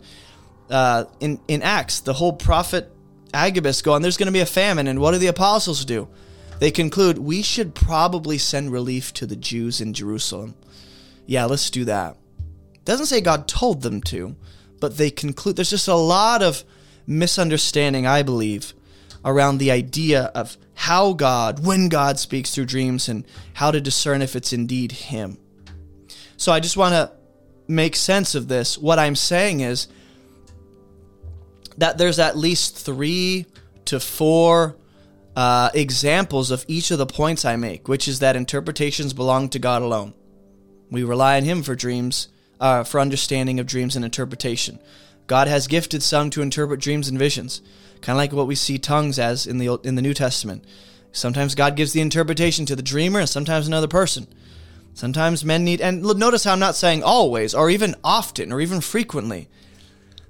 Uh, 0.69 1.05
in 1.19 1.39
in 1.47 1.61
Acts, 1.61 1.99
the 1.99 2.13
whole 2.13 2.33
prophet 2.33 2.91
Agabus 3.33 3.81
going, 3.81 4.01
"There's 4.01 4.17
going 4.17 4.27
to 4.27 4.31
be 4.31 4.39
a 4.39 4.45
famine," 4.45 4.87
and 4.87 4.99
what 4.99 5.11
do 5.11 5.17
the 5.17 5.27
apostles 5.27 5.83
do? 5.83 6.07
They 6.59 6.71
conclude, 6.71 7.17
"We 7.17 7.41
should 7.41 7.75
probably 7.75 8.37
send 8.37 8.71
relief 8.71 9.13
to 9.15 9.25
the 9.25 9.35
Jews 9.35 9.81
in 9.81 9.93
Jerusalem." 9.93 10.55
Yeah, 11.25 11.45
let's 11.45 11.69
do 11.69 11.83
that. 11.85 12.17
Doesn't 12.85 13.07
say 13.07 13.19
God 13.19 13.47
told 13.47 13.81
them 13.81 14.01
to, 14.03 14.35
but 14.79 14.97
they 14.97 15.09
conclude. 15.09 15.55
There's 15.55 15.69
just 15.69 15.87
a 15.87 15.95
lot 15.95 16.41
of 16.41 16.63
misunderstanding, 17.05 18.07
I 18.07 18.23
believe, 18.23 18.73
around 19.25 19.57
the 19.57 19.71
idea 19.71 20.23
of 20.35 20.57
how 20.75 21.13
God, 21.13 21.65
when 21.65 21.89
God 21.89 22.19
speaks 22.19 22.53
through 22.53 22.65
dreams, 22.65 23.07
and 23.07 23.25
how 23.53 23.71
to 23.71 23.79
discern 23.79 24.21
if 24.21 24.35
it's 24.35 24.53
indeed 24.53 24.91
Him. 24.91 25.37
So 26.37 26.51
I 26.51 26.59
just 26.59 26.77
want 26.77 26.93
to 26.93 27.11
make 27.67 27.95
sense 27.95 28.35
of 28.35 28.47
this. 28.47 28.77
What 28.77 28.99
I'm 28.99 29.15
saying 29.15 29.61
is 29.61 29.87
that 31.77 31.97
there's 31.97 32.19
at 32.19 32.37
least 32.37 32.77
three 32.77 33.45
to 33.85 33.99
four 33.99 34.75
uh, 35.35 35.69
examples 35.73 36.51
of 36.51 36.65
each 36.67 36.91
of 36.91 36.97
the 36.97 37.05
points 37.05 37.45
I 37.45 37.55
make, 37.55 37.87
which 37.87 38.07
is 38.07 38.19
that 38.19 38.35
interpretations 38.35 39.13
belong 39.13 39.49
to 39.49 39.59
God 39.59 39.81
alone. 39.81 40.13
We 40.91 41.03
rely 41.03 41.37
on 41.37 41.43
Him 41.43 41.63
for 41.63 41.75
dreams, 41.75 42.27
uh, 42.59 42.83
for 42.83 42.99
understanding 42.99 43.59
of 43.59 43.65
dreams 43.65 43.95
and 43.95 44.05
interpretation. 44.05 44.79
God 45.33 45.47
has 45.47 45.65
gifted 45.65 46.03
some 46.03 46.29
to 46.29 46.43
interpret 46.43 46.79
dreams 46.79 47.07
and 47.07 47.17
visions, 47.17 47.63
kind 48.01 48.15
of 48.15 48.17
like 48.17 48.33
what 48.33 48.45
we 48.45 48.53
see 48.53 48.77
tongues 48.77 49.17
as 49.17 49.47
in 49.47 49.57
the 49.57 49.79
in 49.83 49.95
the 49.95 50.01
New 50.03 50.13
Testament. 50.13 50.63
Sometimes 51.11 51.55
God 51.55 51.75
gives 51.75 51.91
the 51.91 52.01
interpretation 52.01 52.67
to 52.67 52.75
the 52.75 52.83
dreamer, 52.83 53.19
and 53.19 53.27
sometimes 53.27 53.65
another 53.67 53.87
person. 53.87 54.27
Sometimes 54.93 55.43
men 55.43 55.65
need, 55.65 55.81
and 55.81 56.03
notice 56.03 56.43
how 56.43 56.53
I'm 56.53 56.59
not 56.59 56.75
saying 56.75 57.01
always, 57.01 57.55
or 57.55 57.71
even 57.71 57.95
often, 58.03 58.53
or 58.53 58.61
even 58.61 58.79
frequently. 58.79 59.49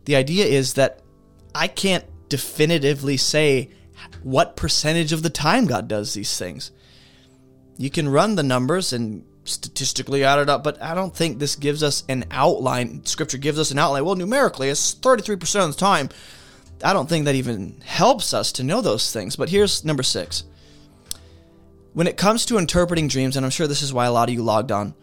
The 0.06 0.16
idea 0.16 0.46
is 0.46 0.76
that 0.76 1.02
I 1.54 1.68
can't 1.68 2.06
definitively 2.30 3.18
say 3.18 3.72
what 4.22 4.56
percentage 4.56 5.12
of 5.12 5.22
the 5.22 5.30
time 5.30 5.66
God 5.66 5.90
does 5.90 6.14
these 6.14 6.38
things. 6.38 6.72
You 7.78 7.90
can 7.90 8.08
run 8.08 8.36
the 8.36 8.42
numbers 8.42 8.94
and 8.94 9.26
statistically 9.46 10.24
added 10.24 10.50
up, 10.50 10.64
but 10.64 10.82
I 10.82 10.96
don't 10.96 11.16
think 11.16 11.40
this 11.40 11.56
gives 11.56 11.84
us 11.84 12.04
an 12.08 12.26
outline. 12.32 13.06
Scripture 13.06 13.38
gives 13.38 13.60
us 13.60 13.72
an 13.72 13.80
outline. 13.80 14.06
Well, 14.06 14.16
numerically, 14.16 14.70
it's 14.70 14.96
33% 14.96 15.66
of 15.66 15.74
the 15.74 15.80
time. 15.80 16.10
I 16.84 16.94
don't 16.94 17.08
think 17.08 17.26
that 17.26 17.36
even 17.36 17.82
helps 17.86 18.34
us 18.34 18.52
to 18.54 18.64
know 18.64 18.82
those 18.82 19.12
things. 19.12 19.36
But 19.36 19.50
here's 19.50 19.86
number 19.86 20.04
six 20.04 20.44
when 21.94 22.08
it 22.08 22.18
comes 22.18 22.46
to 22.48 22.58
interpreting 22.58 23.08
dreams, 23.08 23.38
and 23.38 23.46
I'm 23.46 23.52
sure 23.52 23.68
this 23.68 23.82
is 23.84 23.94
why 23.94 24.06
a 24.06 24.12
lot 24.12 24.30
of 24.30 24.36
you 24.36 24.44
logged 24.44 24.72
on, 24.72 24.96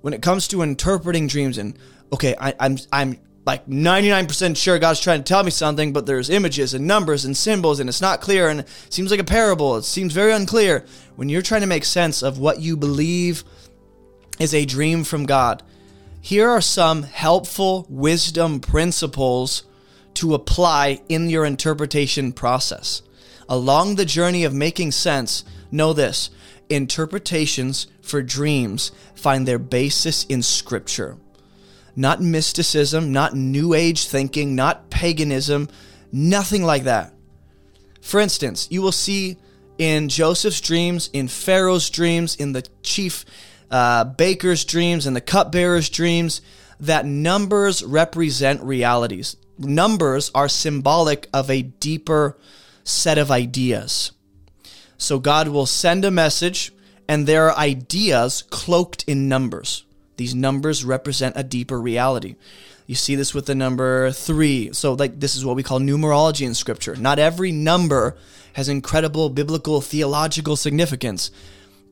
when 0.00 0.14
it 0.14 0.22
comes 0.22 0.48
to 0.48 0.62
interpreting 0.62 1.26
dreams, 1.26 1.58
and 1.58 1.78
okay, 2.12 2.34
I, 2.40 2.54
I'm 2.58 2.78
I'm 2.92 3.20
like 3.44 3.66
99% 3.66 4.56
sure 4.56 4.78
God's 4.78 5.00
trying 5.00 5.18
to 5.18 5.24
tell 5.24 5.42
me 5.42 5.50
something, 5.50 5.92
but 5.92 6.06
there's 6.06 6.30
images 6.30 6.74
and 6.74 6.86
numbers 6.86 7.24
and 7.24 7.36
symbols, 7.36 7.80
and 7.80 7.88
it's 7.88 8.00
not 8.00 8.20
clear, 8.20 8.48
and 8.48 8.60
it 8.60 8.68
seems 8.88 9.10
like 9.10 9.20
a 9.20 9.24
parable. 9.24 9.76
It 9.76 9.82
seems 9.82 10.12
very 10.12 10.32
unclear. 10.32 10.86
When 11.16 11.28
you're 11.28 11.42
trying 11.42 11.60
to 11.62 11.66
make 11.66 11.84
sense 11.84 12.22
of 12.22 12.38
what 12.38 12.60
you 12.60 12.76
believe 12.76 13.44
is 14.42 14.52
a 14.52 14.64
dream 14.64 15.04
from 15.04 15.24
God, 15.24 15.62
here 16.20 16.50
are 16.50 16.60
some 16.60 17.04
helpful 17.04 17.86
wisdom 17.88 18.58
principles 18.58 19.62
to 20.14 20.34
apply 20.34 21.00
in 21.08 21.30
your 21.30 21.44
interpretation 21.44 22.32
process. 22.32 23.02
Along 23.48 23.94
the 23.94 24.04
journey 24.04 24.42
of 24.42 24.52
making 24.52 24.90
sense, 24.90 25.44
know 25.70 25.92
this 25.92 26.30
interpretations 26.68 27.86
for 28.00 28.20
dreams 28.20 28.90
find 29.14 29.46
their 29.46 29.60
basis 29.60 30.24
in 30.24 30.42
Scripture. 30.42 31.18
Not 31.94 32.20
mysticism, 32.20 33.12
not 33.12 33.36
New 33.36 33.74
Age 33.74 34.08
thinking, 34.08 34.56
not 34.56 34.90
paganism, 34.90 35.68
nothing 36.10 36.64
like 36.64 36.82
that. 36.82 37.14
For 38.00 38.18
instance, 38.18 38.66
you 38.72 38.82
will 38.82 38.90
see 38.90 39.36
in 39.78 40.08
Joseph's 40.08 40.60
dreams, 40.60 41.10
in 41.12 41.28
Pharaoh's 41.28 41.90
dreams, 41.90 42.34
in 42.34 42.52
the 42.52 42.66
chief 42.82 43.24
uh, 43.72 44.04
baker's 44.04 44.64
dreams, 44.64 45.06
and 45.06 45.16
the 45.16 45.20
cupbearer's 45.20 45.88
dreams, 45.88 46.40
that 46.78 47.06
numbers 47.06 47.82
represent 47.82 48.62
realities. 48.62 49.36
Numbers 49.58 50.30
are 50.34 50.48
symbolic 50.48 51.28
of 51.32 51.50
a 51.50 51.62
deeper 51.62 52.36
set 52.84 53.18
of 53.18 53.30
ideas. 53.30 54.12
So 54.98 55.18
God 55.18 55.48
will 55.48 55.66
send 55.66 56.04
a 56.04 56.10
message, 56.10 56.72
and 57.08 57.26
there 57.26 57.50
are 57.50 57.58
ideas 57.58 58.42
cloaked 58.50 59.04
in 59.08 59.28
numbers. 59.28 59.84
These 60.16 60.34
numbers 60.34 60.84
represent 60.84 61.36
a 61.36 61.42
deeper 61.42 61.80
reality. 61.80 62.36
You 62.86 62.94
see 62.94 63.14
this 63.14 63.32
with 63.32 63.46
the 63.46 63.54
number 63.54 64.10
three. 64.10 64.72
So, 64.72 64.92
like, 64.92 65.18
this 65.18 65.34
is 65.34 65.44
what 65.44 65.56
we 65.56 65.62
call 65.62 65.80
numerology 65.80 66.46
in 66.46 66.54
Scripture. 66.54 66.94
Not 66.94 67.18
every 67.18 67.50
number 67.50 68.16
has 68.54 68.68
incredible 68.68 69.30
biblical 69.30 69.80
theological 69.80 70.56
significance, 70.56 71.30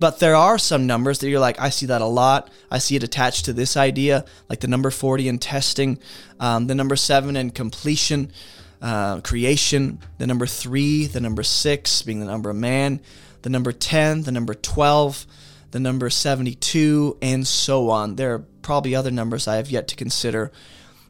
but 0.01 0.19
there 0.19 0.35
are 0.35 0.59
some 0.59 0.87
numbers 0.87 1.19
that 1.19 1.29
you're 1.29 1.39
like, 1.39 1.61
I 1.61 1.69
see 1.69 1.87
that 1.87 2.01
a 2.01 2.07
lot. 2.07 2.51
I 2.71 2.79
see 2.79 2.97
it 2.97 3.03
attached 3.03 3.45
to 3.45 3.53
this 3.53 3.77
idea, 3.77 4.25
like 4.49 4.61
the 4.61 4.67
number 4.67 4.91
40 4.91 5.29
in 5.29 5.39
testing, 5.39 5.99
um, 6.41 6.67
the 6.67 6.75
number 6.75 6.97
seven 6.97 7.37
in 7.37 7.51
completion 7.51 8.33
uh, 8.81 9.21
creation, 9.21 9.99
the 10.17 10.27
number 10.27 10.47
three, 10.47 11.05
the 11.05 11.21
number 11.21 11.43
six 11.43 12.01
being 12.01 12.19
the 12.19 12.27
number 12.27 12.49
of 12.49 12.57
man, 12.57 13.01
the 13.43 13.51
number 13.51 13.73
10, 13.73 14.23
the 14.23 14.33
number 14.33 14.55
12, 14.55 15.27
the 15.71 15.81
number 15.81 16.09
72, 16.09 17.19
and 17.21 17.47
so 17.47 17.91
on. 17.91 18.17
There 18.17 18.35
are 18.35 18.45
probably 18.63 18.95
other 18.95 19.11
numbers 19.11 19.47
I 19.47 19.57
have 19.57 19.71
yet 19.71 19.87
to 19.89 19.97
consider. 19.97 20.51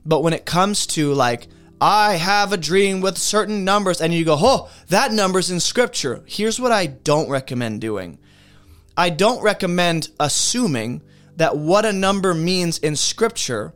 But 0.05 0.25
when 0.25 0.33
it 0.33 0.45
comes 0.45 0.85
to 0.89 1.15
like, 1.15 1.47
I 1.81 2.17
have 2.17 2.53
a 2.53 2.57
dream 2.57 3.01
with 3.01 3.17
certain 3.17 3.65
numbers, 3.65 4.01
and 4.01 4.13
you 4.13 4.25
go, 4.25 4.37
oh, 4.39 4.69
that 4.89 5.13
number's 5.13 5.51
in 5.51 5.61
scripture. 5.61 6.23
Here's 6.27 6.61
what 6.61 6.73
I 6.73 6.87
don't 6.87 7.31
recommend 7.31 7.81
doing 7.81 8.19
I 8.97 9.11
don't 9.11 9.43
recommend 9.43 10.09
assuming 10.19 11.03
that 11.37 11.57
what 11.57 11.85
a 11.85 11.93
number 11.93 12.35
means 12.35 12.79
in 12.79 12.97
scripture 12.97 13.73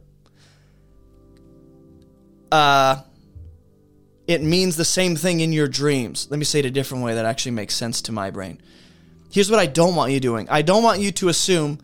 uh, 2.53 3.03
it 4.27 4.43
means 4.43 4.77
the 4.77 4.85
same 4.85 5.17
thing 5.17 5.41
in 5.41 5.53
your 5.53 5.67
dreams. 5.67 6.29
Let 6.31 6.39
me 6.39 6.45
say 6.45 6.61
it 6.61 6.67
a 6.67 6.71
different 6.71 7.05
way 7.05 7.15
that 7.15 7.25
actually 7.25 7.53
makes 7.53 7.75
sense 7.75 8.01
to 8.03 8.13
my 8.13 8.31
brain. 8.31 8.61
Here's 9.31 9.51
what 9.51 9.59
I 9.59 9.67
don't 9.67 9.97
want 9.97 10.13
you 10.13 10.21
doing 10.21 10.49
I 10.49 10.63
don't 10.63 10.83
want 10.83 11.01
you 11.01 11.11
to 11.13 11.29
assume 11.29 11.81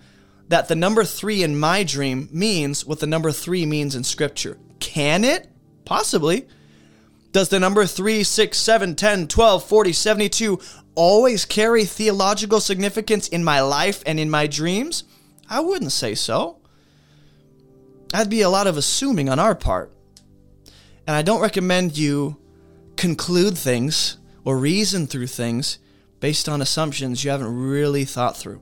that 0.49 0.69
the 0.69 0.77
number 0.77 1.05
three 1.05 1.43
in 1.43 1.59
my 1.59 1.83
dream 1.83 2.29
means 2.33 2.85
what 2.85 3.01
the 3.01 3.07
number 3.07 3.33
three 3.33 3.67
means 3.67 3.95
in 3.95 4.05
Scripture. 4.05 4.59
Can 4.79 5.25
it? 5.25 5.49
Possibly. 5.85 6.47
Does 7.33 7.49
the 7.49 7.61
number 7.61 7.87
3, 7.87 8.25
6, 8.25 8.59
7, 8.59 8.97
10, 8.97 9.29
12, 9.29 9.65
40, 9.65 9.93
72 9.93 10.61
always 11.01 11.47
carry 11.47 11.87
theological 11.87 12.61
significance 12.61 13.27
in 13.27 13.43
my 13.43 13.63
life 13.63 14.03
and 14.05 14.21
in 14.21 14.29
my 14.29 14.47
dreams? 14.47 15.05
I 15.49 15.61
wouldn't 15.61 15.93
say 15.93 16.15
so. 16.15 16.59
That'd 18.11 18.29
be 18.29 18.43
a 18.43 18.51
lot 18.51 18.67
of 18.67 18.77
assuming 18.77 19.31
on 19.31 19.39
our 19.39 19.55
part. 19.55 19.91
And 21.07 21.17
I 21.17 21.23
don't 21.23 21.41
recommend 21.41 21.97
you 21.97 22.37
conclude 22.97 23.57
things 23.57 24.19
or 24.45 24.59
reason 24.59 25.07
through 25.07 25.29
things 25.29 25.79
based 26.21 26.51
on 26.51 26.61
assumptions 26.61 27.25
you 27.25 27.31
haven't 27.31 27.57
really 27.57 28.05
thought 28.05 28.37
through. 28.37 28.61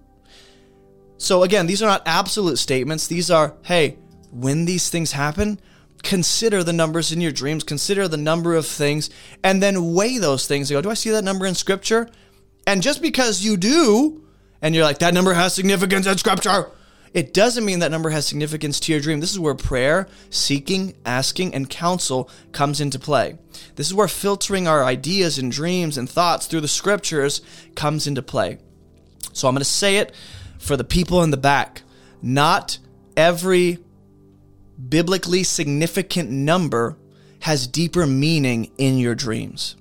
So 1.16 1.42
again, 1.42 1.66
these 1.66 1.82
are 1.82 1.86
not 1.86 2.06
absolute 2.06 2.58
statements. 2.58 3.08
These 3.08 3.32
are, 3.32 3.56
hey, 3.64 3.98
when 4.30 4.64
these 4.64 4.90
things 4.90 5.10
happen, 5.10 5.58
consider 6.04 6.62
the 6.62 6.72
numbers 6.72 7.10
in 7.10 7.20
your 7.20 7.32
dreams, 7.32 7.64
consider 7.64 8.06
the 8.06 8.16
number 8.16 8.54
of 8.54 8.64
things, 8.64 9.10
and 9.42 9.60
then 9.60 9.92
weigh 9.92 10.18
those 10.18 10.46
things. 10.46 10.70
You 10.70 10.76
go, 10.76 10.82
do 10.82 10.90
I 10.90 10.94
see 10.94 11.10
that 11.10 11.24
number 11.24 11.44
in 11.44 11.56
scripture? 11.56 12.08
And 12.68 12.82
just 12.82 13.00
because 13.00 13.42
you 13.42 13.56
do, 13.56 14.22
and 14.60 14.74
you're 14.74 14.84
like, 14.84 14.98
that 14.98 15.14
number 15.14 15.32
has 15.32 15.54
significance 15.54 16.06
in 16.06 16.18
scripture, 16.18 16.70
it 17.14 17.32
doesn't 17.32 17.64
mean 17.64 17.78
that 17.78 17.90
number 17.90 18.10
has 18.10 18.26
significance 18.26 18.78
to 18.80 18.92
your 18.92 19.00
dream. 19.00 19.20
This 19.20 19.32
is 19.32 19.38
where 19.38 19.54
prayer, 19.54 20.06
seeking, 20.28 20.94
asking, 21.06 21.54
and 21.54 21.70
counsel 21.70 22.28
comes 22.52 22.82
into 22.82 22.98
play. 22.98 23.38
This 23.76 23.86
is 23.86 23.94
where 23.94 24.06
filtering 24.06 24.68
our 24.68 24.84
ideas 24.84 25.38
and 25.38 25.50
dreams 25.50 25.96
and 25.96 26.10
thoughts 26.10 26.46
through 26.46 26.60
the 26.60 26.68
scriptures 26.68 27.40
comes 27.74 28.06
into 28.06 28.20
play. 28.20 28.58
So 29.32 29.48
I'm 29.48 29.54
going 29.54 29.60
to 29.60 29.64
say 29.64 29.96
it 29.96 30.14
for 30.58 30.76
the 30.76 30.84
people 30.84 31.22
in 31.22 31.30
the 31.30 31.38
back. 31.38 31.80
Not 32.20 32.78
every 33.16 33.78
biblically 34.90 35.42
significant 35.42 36.28
number 36.28 36.98
has 37.40 37.66
deeper 37.66 38.06
meaning 38.06 38.72
in 38.76 38.98
your 38.98 39.14
dreams. 39.14 39.74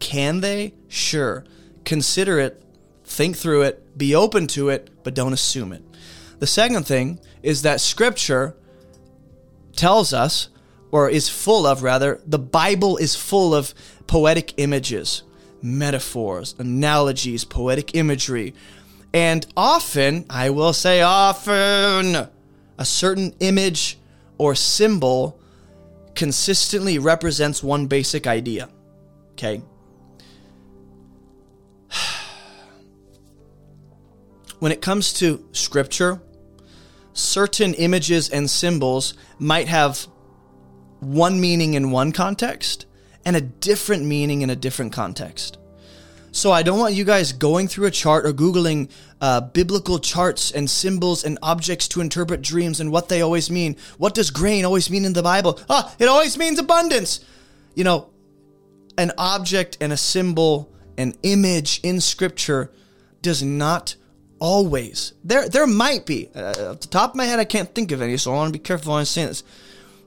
Can 0.00 0.42
they? 0.42 0.74
Sure. 0.88 1.46
Consider 1.90 2.38
it, 2.38 2.62
think 3.02 3.36
through 3.36 3.62
it, 3.62 3.98
be 3.98 4.14
open 4.14 4.46
to 4.46 4.68
it, 4.68 4.90
but 5.02 5.12
don't 5.12 5.32
assume 5.32 5.72
it. 5.72 5.82
The 6.38 6.46
second 6.46 6.86
thing 6.86 7.18
is 7.42 7.62
that 7.62 7.80
scripture 7.80 8.54
tells 9.74 10.12
us, 10.12 10.50
or 10.92 11.10
is 11.10 11.28
full 11.28 11.66
of 11.66 11.82
rather, 11.82 12.20
the 12.24 12.38
Bible 12.38 12.96
is 12.96 13.16
full 13.16 13.56
of 13.56 13.74
poetic 14.06 14.54
images, 14.56 15.24
metaphors, 15.62 16.54
analogies, 16.60 17.44
poetic 17.44 17.96
imagery. 17.96 18.54
And 19.12 19.44
often, 19.56 20.26
I 20.30 20.50
will 20.50 20.72
say 20.72 21.00
often, 21.00 22.28
a 22.78 22.84
certain 22.84 23.34
image 23.40 23.98
or 24.38 24.54
symbol 24.54 25.40
consistently 26.14 27.00
represents 27.00 27.64
one 27.64 27.88
basic 27.88 28.28
idea. 28.28 28.68
Okay? 29.32 29.62
When 34.60 34.72
it 34.72 34.82
comes 34.82 35.14
to 35.14 35.44
scripture, 35.52 36.20
certain 37.14 37.74
images 37.74 38.28
and 38.28 38.48
symbols 38.48 39.14
might 39.38 39.68
have 39.68 40.06
one 41.00 41.40
meaning 41.40 41.74
in 41.74 41.90
one 41.90 42.12
context 42.12 42.84
and 43.24 43.36
a 43.36 43.40
different 43.40 44.04
meaning 44.04 44.42
in 44.42 44.50
a 44.50 44.56
different 44.56 44.92
context. 44.92 45.56
So 46.32 46.52
I 46.52 46.62
don't 46.62 46.78
want 46.78 46.94
you 46.94 47.04
guys 47.04 47.32
going 47.32 47.68
through 47.68 47.86
a 47.86 47.90
chart 47.90 48.26
or 48.26 48.32
Googling 48.32 48.90
uh, 49.20 49.40
biblical 49.40 49.98
charts 49.98 50.52
and 50.52 50.68
symbols 50.68 51.24
and 51.24 51.38
objects 51.42 51.88
to 51.88 52.02
interpret 52.02 52.42
dreams 52.42 52.80
and 52.80 52.92
what 52.92 53.08
they 53.08 53.22
always 53.22 53.50
mean. 53.50 53.76
What 53.96 54.14
does 54.14 54.30
grain 54.30 54.66
always 54.66 54.90
mean 54.90 55.06
in 55.06 55.14
the 55.14 55.22
Bible? 55.22 55.58
Ah, 55.70 55.94
it 55.98 56.06
always 56.06 56.36
means 56.36 56.58
abundance. 56.58 57.24
You 57.74 57.84
know, 57.84 58.10
an 58.98 59.12
object 59.16 59.78
and 59.80 59.90
a 59.90 59.96
symbol, 59.96 60.70
an 60.98 61.14
image 61.22 61.80
in 61.82 62.00
Scripture 62.00 62.70
does 63.22 63.42
not 63.42 63.96
always. 64.40 65.12
There, 65.22 65.48
there 65.48 65.66
might 65.66 66.06
be. 66.06 66.28
Uh, 66.34 66.74
the 66.74 66.88
top 66.90 67.10
of 67.10 67.16
my 67.16 67.24
head, 67.24 67.38
I 67.38 67.44
can't 67.44 67.72
think 67.72 67.92
of 67.92 68.02
any, 68.02 68.16
so 68.16 68.32
I 68.32 68.36
want 68.36 68.52
to 68.52 68.58
be 68.58 68.62
careful 68.62 68.92
when 68.92 69.02
I 69.02 69.04
say 69.04 69.26
this. 69.26 69.44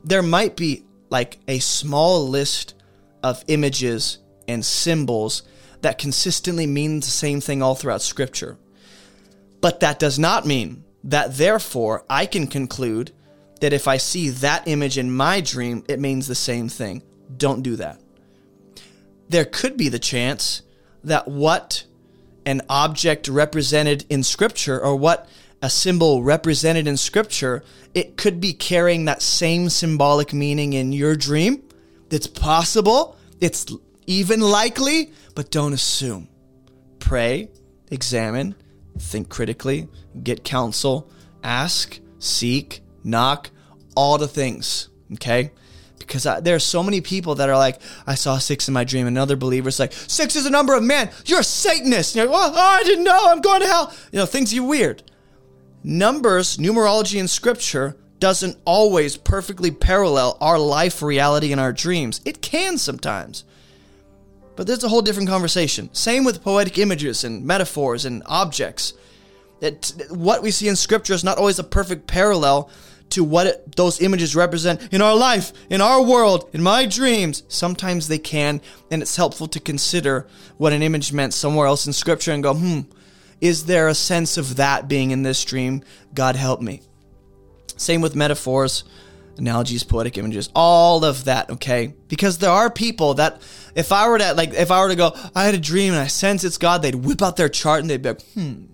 There 0.04 0.24
might 0.24 0.58
be 0.58 0.84
like 1.10 1.40
a 1.48 1.60
small 1.60 2.28
list 2.28 2.74
of 3.22 3.44
images 3.48 4.18
and 4.48 4.66
symbols 4.66 5.44
that 5.82 5.98
consistently 5.98 6.68
mean 6.68 7.00
the 7.00 7.06
same 7.06 7.40
thing 7.40 7.62
all 7.62 7.76
throughout 7.76 8.02
Scripture. 8.02 8.58
But 9.62 9.80
that 9.80 10.00
does 10.00 10.20
not 10.20 10.46
mean 10.46 10.84
that 11.06 11.36
therefore 11.36 12.04
I 12.10 12.26
can 12.26 12.48
conclude 12.48 13.12
that 13.62 13.74
if 13.74 13.88
I 13.88 13.98
see 13.98 14.30
that 14.30 14.68
image 14.68 14.98
in 14.98 15.16
my 15.16 15.40
dream, 15.40 15.86
it 15.88 16.00
means 16.00 16.28
the 16.28 16.36
same 16.36 16.68
thing. 16.68 17.02
Don't 17.38 17.62
do 17.62 17.78
that. 17.78 18.02
There 19.30 19.46
could 19.46 19.78
be 19.78 19.90
the 19.90 20.00
chance 20.00 20.64
that 21.04 21.28
what 21.28 21.86
an 22.46 22.62
object 22.70 23.28
represented 23.28 24.06
in 24.10 24.24
Scripture 24.24 24.80
or 24.80 24.96
what 24.96 25.28
a 25.62 25.70
symbol 25.70 26.24
represented 26.24 26.88
in 26.88 26.98
Scripture, 26.98 27.64
it 27.94 28.18
could 28.18 28.42
be 28.42 28.54
carrying 28.54 29.06
that 29.06 29.22
same 29.22 29.70
symbolic 29.70 30.34
meaning 30.34 30.74
in 30.74 30.92
your 30.92 31.16
dream. 31.16 31.64
It's 32.10 32.28
possible. 32.28 33.18
It's 33.40 33.66
even 34.06 34.42
likely, 34.42 35.14
but 35.36 35.52
don't 35.52 35.74
assume. 35.74 36.28
Pray, 37.00 37.50
examine, 37.90 38.56
think 39.00 39.30
critically, 39.30 39.88
get 40.22 40.44
counsel, 40.44 41.10
ask, 41.44 42.00
seek, 42.20 42.82
knock, 43.04 43.50
all 43.96 44.18
the 44.18 44.28
things. 44.28 44.90
Okay? 45.14 45.52
Because 46.08 46.26
I, 46.26 46.40
there 46.40 46.56
are 46.56 46.60
so 46.60 46.84
many 46.84 47.02
people 47.02 47.36
that 47.36 47.50
are 47.50 47.58
like, 47.58 47.82
I 48.06 48.16
saw 48.16 48.38
six 48.38 48.68
in 48.68 48.74
my 48.74 48.84
dream. 48.84 49.08
Another 49.08 49.36
believer's 49.36 49.80
like, 49.80 49.94
six 49.94 50.36
is 50.36 50.46
a 50.46 50.50
number 50.50 50.76
of 50.76 50.84
man. 50.84 51.10
You're 51.26 51.40
a 51.40 51.44
Satanist. 51.44 52.16
And 52.16 52.24
you're 52.24 52.34
like, 52.34 52.52
oh, 52.54 52.58
I 52.58 52.84
didn't 52.84 53.04
know. 53.04 53.20
I'm 53.24 53.42
going 53.42 53.62
to 53.62 53.68
hell. 53.68 53.94
You 54.12 54.20
know, 54.20 54.26
things 54.26 54.56
are 54.56 54.64
weird. 54.64 55.04
Numbers, 55.84 56.58
numerology 56.58 57.20
in 57.20 57.28
scripture 57.28 57.98
doesn't 58.20 58.58
always 58.64 59.18
perfectly 59.18 59.72
parallel 59.72 60.38
our 60.40 60.58
life 60.58 61.02
reality 61.02 61.52
and 61.52 61.60
our 61.60 61.74
dreams. 61.74 62.22
It 62.24 62.42
can 62.42 62.78
sometimes. 62.78 63.44
But 64.56 64.68
there's 64.68 64.84
a 64.84 64.90
whole 64.90 65.02
different 65.02 65.30
conversation. 65.30 65.94
Same 65.94 66.24
with 66.24 66.44
poetic 66.44 66.78
images 66.78 67.24
and 67.24 67.46
metaphors 67.46 68.06
and 68.06 68.24
objects. 68.26 68.94
That 69.60 69.94
what 70.10 70.44
we 70.44 70.52
see 70.52 70.68
in 70.68 70.76
scripture 70.76 71.14
is 71.14 71.24
not 71.24 71.38
always 71.38 71.60
a 71.60 71.64
perfect 71.64 72.08
parallel 72.08 72.70
to 73.14 73.24
what 73.24 73.48
it, 73.48 73.76
those 73.76 74.02
images 74.02 74.36
represent 74.36 74.94
in 74.94 75.02
our 75.02 75.16
life, 75.16 75.54
in 75.70 75.82
our 75.82 76.02
world, 76.02 76.50
in 76.54 76.62
my 76.62 76.86
dreams. 76.86 77.44
Sometimes 77.48 78.08
they 78.08 78.20
can, 78.20 78.62
and 78.92 79.02
it's 79.02 79.16
helpful 79.16 79.48
to 79.48 79.60
consider 79.60 80.28
what 80.58 80.74
an 80.74 80.84
image 80.84 81.14
meant 81.14 81.34
somewhere 81.34 81.68
else 81.68 81.88
in 81.88 81.94
scripture 81.94 82.32
and 82.32 82.44
go, 82.44 82.54
hmm, 82.54 82.82
is 83.42 83.66
there 83.66 83.88
a 83.88 83.96
sense 83.96 84.38
of 84.38 84.58
that 84.58 84.88
being 84.88 85.12
in 85.12 85.24
this 85.24 85.44
dream? 85.44 85.84
God 86.14 86.36
help 86.36 86.62
me. 86.62 86.82
Same 87.76 88.02
with 88.02 88.16
metaphors 88.16 88.84
analogies, 89.38 89.84
poetic 89.84 90.18
images, 90.18 90.50
all 90.56 91.04
of 91.04 91.26
that, 91.26 91.50
okay? 91.50 91.94
Because 92.08 92.38
there 92.38 92.52
are 92.52 92.70
people 92.70 93.16
that 93.16 93.42
if 93.76 93.92
I 93.92 94.08
were 94.08 94.20
to 94.20 94.34
like 94.34 94.54
if 94.54 94.72
I 94.72 94.82
were 94.82 94.90
to 94.90 94.96
go, 94.96 95.16
I 95.36 95.46
had 95.46 95.56
a 95.56 95.60
dream 95.60 95.94
and 95.94 96.02
I 96.02 96.08
sense 96.08 96.44
it's 96.44 96.58
God, 96.58 96.82
they'd 96.82 96.96
whip 96.96 97.22
out 97.22 97.36
their 97.36 97.50
chart 97.50 97.82
and 97.82 97.90
they'd 97.90 98.02
be 98.02 98.10
like, 98.10 98.22
hmm. 98.34 98.66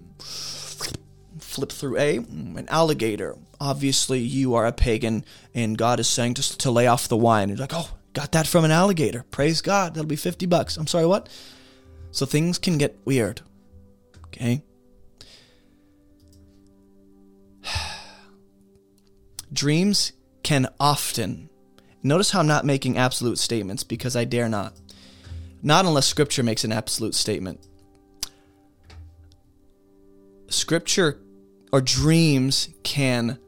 Flip 1.50 1.72
through 1.72 1.98
A, 1.98 2.18
an 2.18 2.68
alligator. 2.70 3.36
Obviously, 3.60 4.20
you 4.20 4.54
are 4.54 4.68
a 4.68 4.72
pagan, 4.72 5.26
and 5.56 5.76
God 5.76 6.00
is 6.00 6.08
saying 6.08 6.36
to, 6.36 6.58
to 6.60 6.70
lay 6.70 6.86
off 6.86 7.08
the 7.08 7.18
wine. 7.18 7.50
You're 7.50 7.58
like, 7.58 7.74
oh, 7.74 7.90
got 8.14 8.34
that 8.34 8.46
from 8.46 8.66
an 8.66 8.72
alligator. 8.72 9.26
Praise 9.32 9.60
God. 9.60 9.96
That'll 9.96 10.06
be 10.06 10.16
50 10.16 10.46
bucks. 10.46 10.78
I'm 10.78 10.86
sorry, 10.86 11.08
what? 11.08 11.28
So 12.12 12.28
things 12.28 12.60
can 12.60 12.78
get 12.78 13.00
weird. 13.04 13.42
Okay? 14.28 14.62
Dreams 19.52 20.12
can 20.44 20.68
often. 20.80 21.50
Notice 22.04 22.30
how 22.30 22.42
I'm 22.42 22.48
not 22.48 22.64
making 22.64 22.96
absolute 22.96 23.40
statements 23.40 23.84
because 23.84 24.16
I 24.16 24.24
dare 24.24 24.50
not. 24.50 24.74
Not 25.64 25.86
unless 25.86 26.06
Scripture 26.06 26.44
makes 26.44 26.64
an 26.64 26.72
absolute 26.72 27.16
statement. 27.16 27.60
Scripture 30.48 31.20
or 31.72 31.82
dreams 31.82 32.70
can 32.84 33.40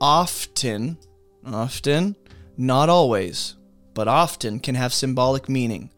often, 0.00 0.98
often, 1.44 2.16
not 2.56 2.88
always, 2.88 3.56
but 3.94 4.08
often 4.08 4.60
can 4.60 4.74
have 4.74 4.92
symbolic 4.92 5.48
meaning 5.48 5.90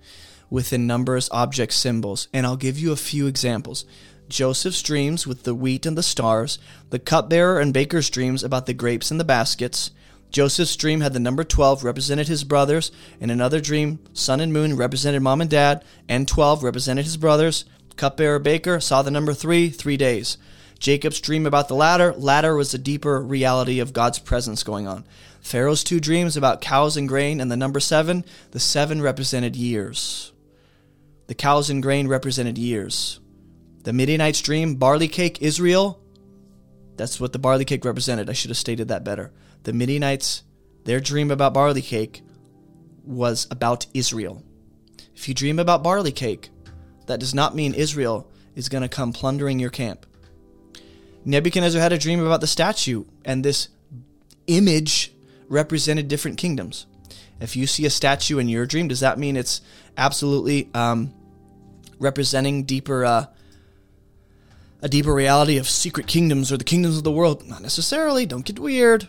within 0.50 0.86
numbers, 0.86 1.28
objects, 1.32 1.76
symbols. 1.76 2.28
And 2.32 2.46
I'll 2.46 2.56
give 2.56 2.78
you 2.78 2.92
a 2.92 2.96
few 2.96 3.26
examples. 3.26 3.84
Joseph's 4.28 4.82
dreams 4.82 5.26
with 5.26 5.42
the 5.42 5.54
wheat 5.54 5.86
and 5.86 5.96
the 5.96 6.02
stars, 6.02 6.58
the 6.90 6.98
cupbearer 6.98 7.60
and 7.60 7.74
baker's 7.74 8.10
dreams 8.10 8.44
about 8.44 8.66
the 8.66 8.74
grapes 8.74 9.10
and 9.10 9.18
the 9.18 9.24
baskets, 9.24 9.90
Joseph's 10.32 10.76
dream 10.76 11.02
had 11.02 11.12
the 11.12 11.20
number 11.20 11.44
12 11.44 11.84
represented 11.84 12.26
his 12.26 12.42
brothers. 12.42 12.90
In 13.20 13.28
another 13.28 13.60
dream, 13.60 13.98
sun 14.14 14.40
and 14.40 14.50
moon 14.50 14.76
represented 14.76 15.20
mom 15.20 15.42
and 15.42 15.50
dad, 15.50 15.84
and 16.08 16.26
12 16.26 16.62
represented 16.62 17.04
his 17.04 17.18
brothers. 17.18 17.66
Cupbearer 17.96 18.38
Baker 18.38 18.80
saw 18.80 19.02
the 19.02 19.10
number 19.10 19.34
3, 19.34 19.68
3 19.68 19.96
days. 19.98 20.38
Jacob's 20.82 21.20
dream 21.20 21.46
about 21.46 21.68
the 21.68 21.76
ladder, 21.76 22.12
ladder 22.14 22.56
was 22.56 22.74
a 22.74 22.78
deeper 22.78 23.22
reality 23.22 23.78
of 23.78 23.92
God's 23.92 24.18
presence 24.18 24.64
going 24.64 24.88
on. 24.88 25.04
Pharaoh's 25.40 25.84
two 25.84 26.00
dreams 26.00 26.36
about 26.36 26.60
cows 26.60 26.96
and 26.96 27.08
grain, 27.08 27.40
and 27.40 27.52
the 27.52 27.56
number 27.56 27.78
7, 27.78 28.24
the 28.50 28.58
7 28.58 29.00
represented 29.00 29.54
years. 29.54 30.32
The 31.28 31.36
cows 31.36 31.70
and 31.70 31.80
grain 31.80 32.08
represented 32.08 32.58
years. 32.58 33.20
The 33.84 33.92
Midianites' 33.92 34.42
dream, 34.42 34.74
barley 34.74 35.06
cake, 35.06 35.40
Israel, 35.40 36.00
that's 36.96 37.20
what 37.20 37.32
the 37.32 37.38
barley 37.38 37.64
cake 37.64 37.84
represented. 37.84 38.28
I 38.28 38.32
should 38.32 38.50
have 38.50 38.58
stated 38.58 38.88
that 38.88 39.04
better 39.04 39.30
the 39.62 39.72
Midianites, 39.72 40.42
their 40.82 40.98
dream 40.98 41.30
about 41.30 41.54
barley 41.54 41.82
cake 41.82 42.22
was 43.04 43.46
about 43.52 43.86
Israel. 43.94 44.42
If 45.14 45.28
you 45.28 45.34
dream 45.34 45.60
about 45.60 45.84
barley 45.84 46.10
cake, 46.10 46.50
that 47.06 47.20
does 47.20 47.36
not 47.36 47.54
mean 47.54 47.72
Israel 47.72 48.28
is 48.56 48.68
going 48.68 48.82
to 48.82 48.88
come 48.88 49.12
plundering 49.12 49.60
your 49.60 49.70
camp. 49.70 50.06
Nebuchadnezzar 51.24 51.80
had 51.80 51.92
a 51.92 51.98
dream 51.98 52.20
about 52.24 52.40
the 52.40 52.46
statue, 52.46 53.04
and 53.24 53.44
this 53.44 53.68
image 54.46 55.12
represented 55.48 56.08
different 56.08 56.38
kingdoms. 56.38 56.86
If 57.40 57.56
you 57.56 57.66
see 57.66 57.84
a 57.86 57.90
statue 57.90 58.38
in 58.38 58.48
your 58.48 58.66
dream, 58.66 58.88
does 58.88 59.00
that 59.00 59.18
mean 59.18 59.36
it's 59.36 59.60
absolutely 59.96 60.68
um, 60.74 61.12
representing 61.98 62.64
deeper 62.64 63.04
uh, 63.04 63.26
a 64.80 64.88
deeper 64.88 65.14
reality 65.14 65.58
of 65.58 65.68
secret 65.68 66.08
kingdoms 66.08 66.50
or 66.50 66.56
the 66.56 66.64
kingdoms 66.64 66.96
of 66.96 67.04
the 67.04 67.12
world? 67.12 67.46
Not 67.46 67.62
necessarily. 67.62 68.26
Don't 68.26 68.44
get 68.44 68.58
weird. 68.58 69.08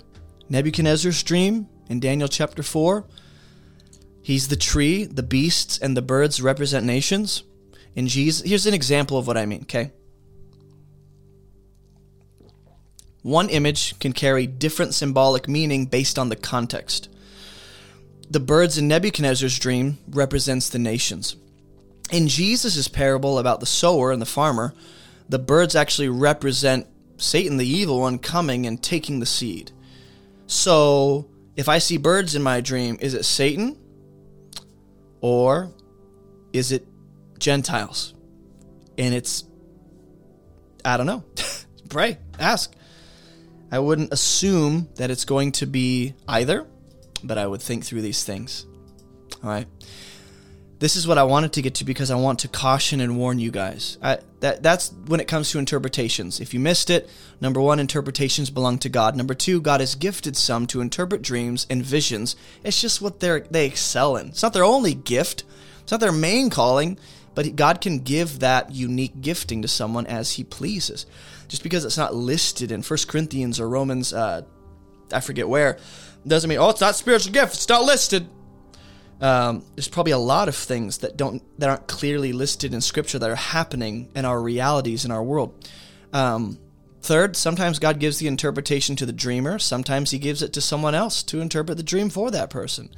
Nebuchadnezzar's 0.50 1.24
dream 1.24 1.68
in 1.90 2.00
Daniel 2.00 2.28
chapter 2.28 2.62
four. 2.62 3.06
He's 4.22 4.48
the 4.48 4.56
tree, 4.56 5.06
the 5.06 5.24
beasts, 5.24 5.78
and 5.80 5.98
the 5.98 6.02
birds 6.02 6.42
represent 6.42 6.86
nations. 6.86 7.44
In 7.96 8.08
Jesus, 8.08 8.48
here's 8.48 8.66
an 8.66 8.74
example 8.74 9.18
of 9.18 9.28
what 9.28 9.38
I 9.38 9.46
mean. 9.46 9.64
Okay. 9.64 9.92
One 13.24 13.50
image 13.50 13.98
can 14.00 14.12
carry 14.12 14.46
different 14.46 14.94
symbolic 14.94 15.48
meaning 15.48 15.86
based 15.86 16.20
on 16.20 16.30
the 16.30 16.36
context. 16.36 17.10
The 18.30 18.42
birds 18.42 18.78
in 18.78 18.88
Nebuchadnezzar's 18.88 19.58
dream 19.58 19.98
represents 20.10 20.70
the 20.70 20.80
nations. 20.80 21.38
In 22.12 22.28
Jesus' 22.28 22.88
parable 22.88 23.40
about 23.40 23.62
the 23.62 23.66
sower 23.66 24.12
and 24.12 24.22
the 24.22 24.26
farmer, 24.26 24.74
the 25.30 25.40
birds 25.40 25.76
actually 25.76 26.10
represent 26.10 26.86
Satan, 27.18 27.58
the 27.58 27.68
evil 27.68 28.02
one, 28.02 28.20
coming 28.20 28.66
and 28.66 28.82
taking 28.84 29.20
the 29.20 29.26
seed. 29.26 29.72
So, 30.48 31.30
if 31.56 31.70
I 31.70 31.78
see 31.78 31.98
birds 31.98 32.36
in 32.36 32.44
my 32.44 32.60
dream, 32.60 32.98
is 33.00 33.14
it 33.14 33.24
Satan 33.24 33.78
or 35.22 35.72
is 36.52 36.74
it 36.74 36.86
Gentiles? 37.40 38.14
And 38.98 39.14
it's, 39.14 39.46
I 40.84 40.98
don't 40.98 41.06
know. 41.06 41.24
Pray, 41.90 42.18
ask. 42.38 42.76
I 43.74 43.80
wouldn't 43.80 44.14
assume 44.14 44.88
that 44.98 45.10
it's 45.10 45.26
going 45.26 45.54
to 45.54 45.66
be 45.66 46.14
either, 46.28 46.68
but 47.24 47.40
I 47.40 47.48
would 47.48 47.60
think 47.60 47.84
through 47.84 48.04
these 48.04 48.24
things. 48.24 48.68
All 49.44 49.50
right. 49.50 49.66
This 50.78 50.96
is 50.96 51.08
what 51.08 51.18
I 51.18 51.24
wanted 51.24 51.54
to 51.54 51.64
get 51.64 51.74
to 51.76 51.84
because 51.84 52.12
I 52.12 52.16
want 52.16 52.38
to 52.42 52.48
caution 52.48 53.02
and 53.02 53.18
warn 53.18 53.40
you 53.40 53.50
guys. 53.50 53.98
I, 54.00 54.20
that 54.42 54.62
that's 54.62 54.94
when 55.08 55.20
it 55.20 55.28
comes 55.28 55.50
to 55.52 55.58
interpretations. 55.58 56.40
If 56.40 56.54
you 56.54 56.60
missed 56.60 56.92
it, 56.92 57.10
number 57.42 57.60
one, 57.60 57.80
interpretations 57.80 58.52
belong 58.52 58.78
to 58.78 58.90
God. 58.90 59.16
Number 59.16 59.34
two, 59.34 59.60
God 59.60 59.80
has 59.80 59.96
gifted 59.96 60.38
some 60.38 60.68
to 60.68 60.80
interpret 60.80 61.24
dreams 61.24 61.66
and 61.68 61.84
visions. 61.84 62.36
It's 62.64 62.80
just 62.80 63.02
what 63.02 63.22
they're 63.22 63.40
they 63.40 63.66
excel 63.66 64.18
in. 64.18 64.28
It's 64.28 64.44
not 64.44 64.54
their 64.54 64.64
only 64.64 64.94
gift. 64.94 65.46
It's 65.82 65.92
not 65.92 66.00
their 66.00 66.12
main 66.12 66.52
calling, 66.52 67.00
but 67.36 67.56
God 67.56 67.82
can 67.82 68.00
give 68.00 68.40
that 68.40 68.72
unique 68.72 69.22
gifting 69.22 69.62
to 69.62 69.68
someone 69.68 70.08
as 70.08 70.34
He 70.34 70.44
pleases 70.44 71.06
just 71.54 71.62
because 71.62 71.86
it's 71.86 72.00
not 72.00 72.16
listed 72.16 72.72
in 72.72 72.82
First 72.82 73.08
Corinthians 73.08 73.60
or 73.60 73.70
Romans, 73.70 74.12
uh, 74.12 74.42
I 75.12 75.20
forget 75.20 75.48
where, 75.48 75.78
doesn't 76.26 76.50
mean 76.50 76.58
oh 76.58 76.70
it's 76.70 76.82
not 76.82 76.96
spiritual 76.96 77.32
gift. 77.32 77.54
It's 77.54 77.70
not 77.70 77.84
listed. 77.84 78.28
Um, 79.22 79.64
there's 79.76 79.88
probably 79.88 80.14
a 80.14 80.18
lot 80.18 80.48
of 80.48 80.56
things 80.56 80.98
that 81.00 81.16
don't 81.16 81.44
that 81.60 81.70
aren't 81.70 81.88
clearly 81.88 82.34
listed 82.34 82.74
in 82.74 82.82
Scripture 82.82 83.20
that 83.20 83.30
are 83.30 83.36
happening 83.36 84.10
in 84.16 84.26
our 84.26 84.42
realities 84.42 85.06
in 85.06 85.12
our 85.12 85.24
world. 85.24 85.70
Um, 86.12 86.58
third, 87.02 87.36
sometimes 87.36 87.78
God 87.78 88.00
gives 88.00 88.18
the 88.18 88.28
interpretation 88.28 88.96
to 88.96 89.06
the 89.06 89.14
dreamer. 89.14 89.60
Sometimes 89.60 90.10
He 90.10 90.18
gives 90.18 90.42
it 90.42 90.54
to 90.54 90.62
someone 90.62 90.96
else 90.96 91.22
to 91.24 91.40
interpret 91.40 91.78
the 91.78 91.84
dream 91.84 92.10
for 92.10 92.32
that 92.32 92.50
person. 92.50 92.90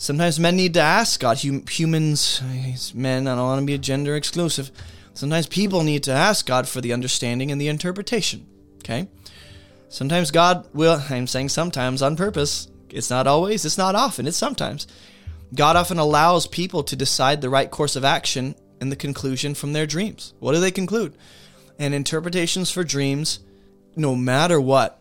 Sometimes 0.00 0.40
men 0.40 0.56
need 0.56 0.72
to 0.74 0.80
ask 0.80 1.20
God. 1.20 1.42
Hum- 1.42 1.66
humans, 1.66 2.40
men. 2.94 3.28
I 3.28 3.34
don't 3.34 3.44
want 3.44 3.60
to 3.60 3.66
be 3.66 3.76
gender 3.76 4.16
exclusive. 4.16 4.70
Sometimes 5.12 5.46
people 5.46 5.82
need 5.82 6.04
to 6.04 6.10
ask 6.10 6.46
God 6.46 6.66
for 6.66 6.80
the 6.80 6.94
understanding 6.94 7.52
and 7.52 7.60
the 7.60 7.68
interpretation. 7.68 8.46
Okay? 8.78 9.08
Sometimes 9.90 10.30
God 10.30 10.66
will, 10.72 11.02
I'm 11.10 11.26
saying 11.26 11.50
sometimes 11.50 12.00
on 12.00 12.16
purpose. 12.16 12.68
It's 12.88 13.10
not 13.10 13.26
always, 13.26 13.66
it's 13.66 13.76
not 13.76 13.94
often, 13.94 14.26
it's 14.26 14.38
sometimes. 14.38 14.86
God 15.54 15.76
often 15.76 15.98
allows 15.98 16.46
people 16.46 16.82
to 16.84 16.96
decide 16.96 17.42
the 17.42 17.50
right 17.50 17.70
course 17.70 17.94
of 17.94 18.02
action 18.02 18.54
and 18.80 18.90
the 18.90 18.96
conclusion 18.96 19.54
from 19.54 19.74
their 19.74 19.86
dreams. 19.86 20.32
What 20.38 20.54
do 20.54 20.60
they 20.60 20.70
conclude? 20.70 21.14
And 21.78 21.92
interpretations 21.92 22.70
for 22.70 22.84
dreams, 22.84 23.40
no 23.96 24.16
matter 24.16 24.58
what, 24.58 24.99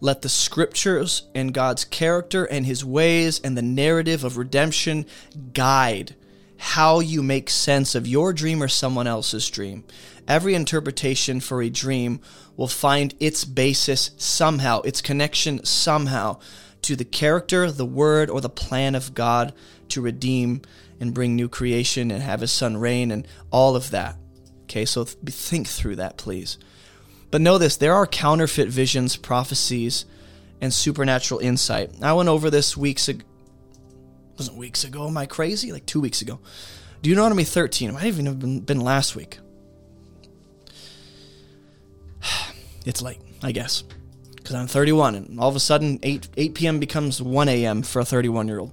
let 0.00 0.22
the 0.22 0.28
scriptures 0.28 1.28
and 1.34 1.54
God's 1.54 1.84
character 1.84 2.44
and 2.44 2.64
his 2.64 2.84
ways 2.84 3.40
and 3.40 3.56
the 3.56 3.62
narrative 3.62 4.24
of 4.24 4.36
redemption 4.36 5.06
guide 5.52 6.14
how 6.56 7.00
you 7.00 7.22
make 7.22 7.48
sense 7.48 7.94
of 7.94 8.06
your 8.06 8.32
dream 8.32 8.62
or 8.62 8.68
someone 8.68 9.06
else's 9.06 9.48
dream. 9.48 9.84
Every 10.28 10.54
interpretation 10.54 11.40
for 11.40 11.62
a 11.62 11.70
dream 11.70 12.20
will 12.56 12.68
find 12.68 13.14
its 13.18 13.44
basis 13.44 14.10
somehow, 14.18 14.82
its 14.82 15.00
connection 15.00 15.64
somehow 15.64 16.38
to 16.82 16.96
the 16.96 17.04
character, 17.04 17.70
the 17.70 17.86
word, 17.86 18.28
or 18.28 18.40
the 18.40 18.50
plan 18.50 18.94
of 18.94 19.14
God 19.14 19.54
to 19.88 20.00
redeem 20.02 20.62
and 21.00 21.14
bring 21.14 21.34
new 21.34 21.48
creation 21.48 22.10
and 22.10 22.22
have 22.22 22.42
his 22.42 22.52
son 22.52 22.76
reign 22.76 23.10
and 23.10 23.26
all 23.50 23.74
of 23.74 23.90
that. 23.90 24.16
Okay, 24.64 24.84
so 24.84 25.04
think 25.04 25.66
through 25.66 25.96
that, 25.96 26.18
please. 26.18 26.58
But 27.30 27.40
know 27.40 27.58
this 27.58 27.76
there 27.76 27.94
are 27.94 28.06
counterfeit 28.06 28.68
visions, 28.68 29.16
prophecies, 29.16 30.04
and 30.60 30.72
supernatural 30.72 31.40
insight. 31.40 31.90
I 32.02 32.12
went 32.12 32.28
over 32.28 32.50
this 32.50 32.76
weeks 32.76 33.08
ago 33.08 33.24
wasn't 34.40 34.56
weeks 34.56 34.84
ago. 34.84 35.06
Am 35.06 35.18
I 35.18 35.26
crazy? 35.26 35.70
Like 35.70 35.84
two 35.84 36.00
weeks 36.00 36.22
ago. 36.22 36.40
Deuteronomy 37.02 37.44
13. 37.44 37.90
It 37.90 37.92
might 37.92 38.04
even 38.04 38.24
have 38.24 38.38
been, 38.38 38.60
been 38.60 38.80
last 38.80 39.14
week. 39.14 39.38
It's 42.86 43.02
late, 43.02 43.20
I 43.42 43.52
guess. 43.52 43.84
Because 44.36 44.54
I'm 44.54 44.66
31, 44.66 45.14
and 45.14 45.38
all 45.38 45.50
of 45.50 45.56
a 45.56 45.60
sudden, 45.60 45.98
8, 46.02 46.28
8 46.34 46.54
p.m. 46.54 46.80
becomes 46.80 47.20
1 47.20 47.48
a.m. 47.50 47.82
for 47.82 48.00
a 48.00 48.06
31 48.06 48.48
year 48.48 48.60
old. 48.60 48.72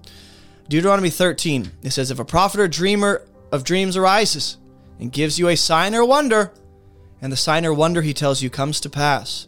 Deuteronomy 0.70 1.10
13. 1.10 1.70
It 1.84 1.91
says, 1.91 2.10
If 2.10 2.20
a 2.20 2.24
prophet 2.24 2.62
or 2.62 2.70
dreamer 2.70 3.28
of 3.51 3.66
dreams 3.66 3.97
arises 3.97 4.55
and 5.01 5.12
gives 5.12 5.38
you 5.38 5.49
a 5.49 5.58
sign 5.58 5.93
or 5.93 6.05
wonder, 6.05 6.53
and 7.22 7.32
the 7.32 7.38
sign 7.38 7.65
or 7.65 7.74
wonder 7.74 8.01
he 8.01 8.13
tells 8.13 8.41
you 8.41 8.49
comes 8.49 8.80
to 8.82 8.89
pass, 8.89 9.47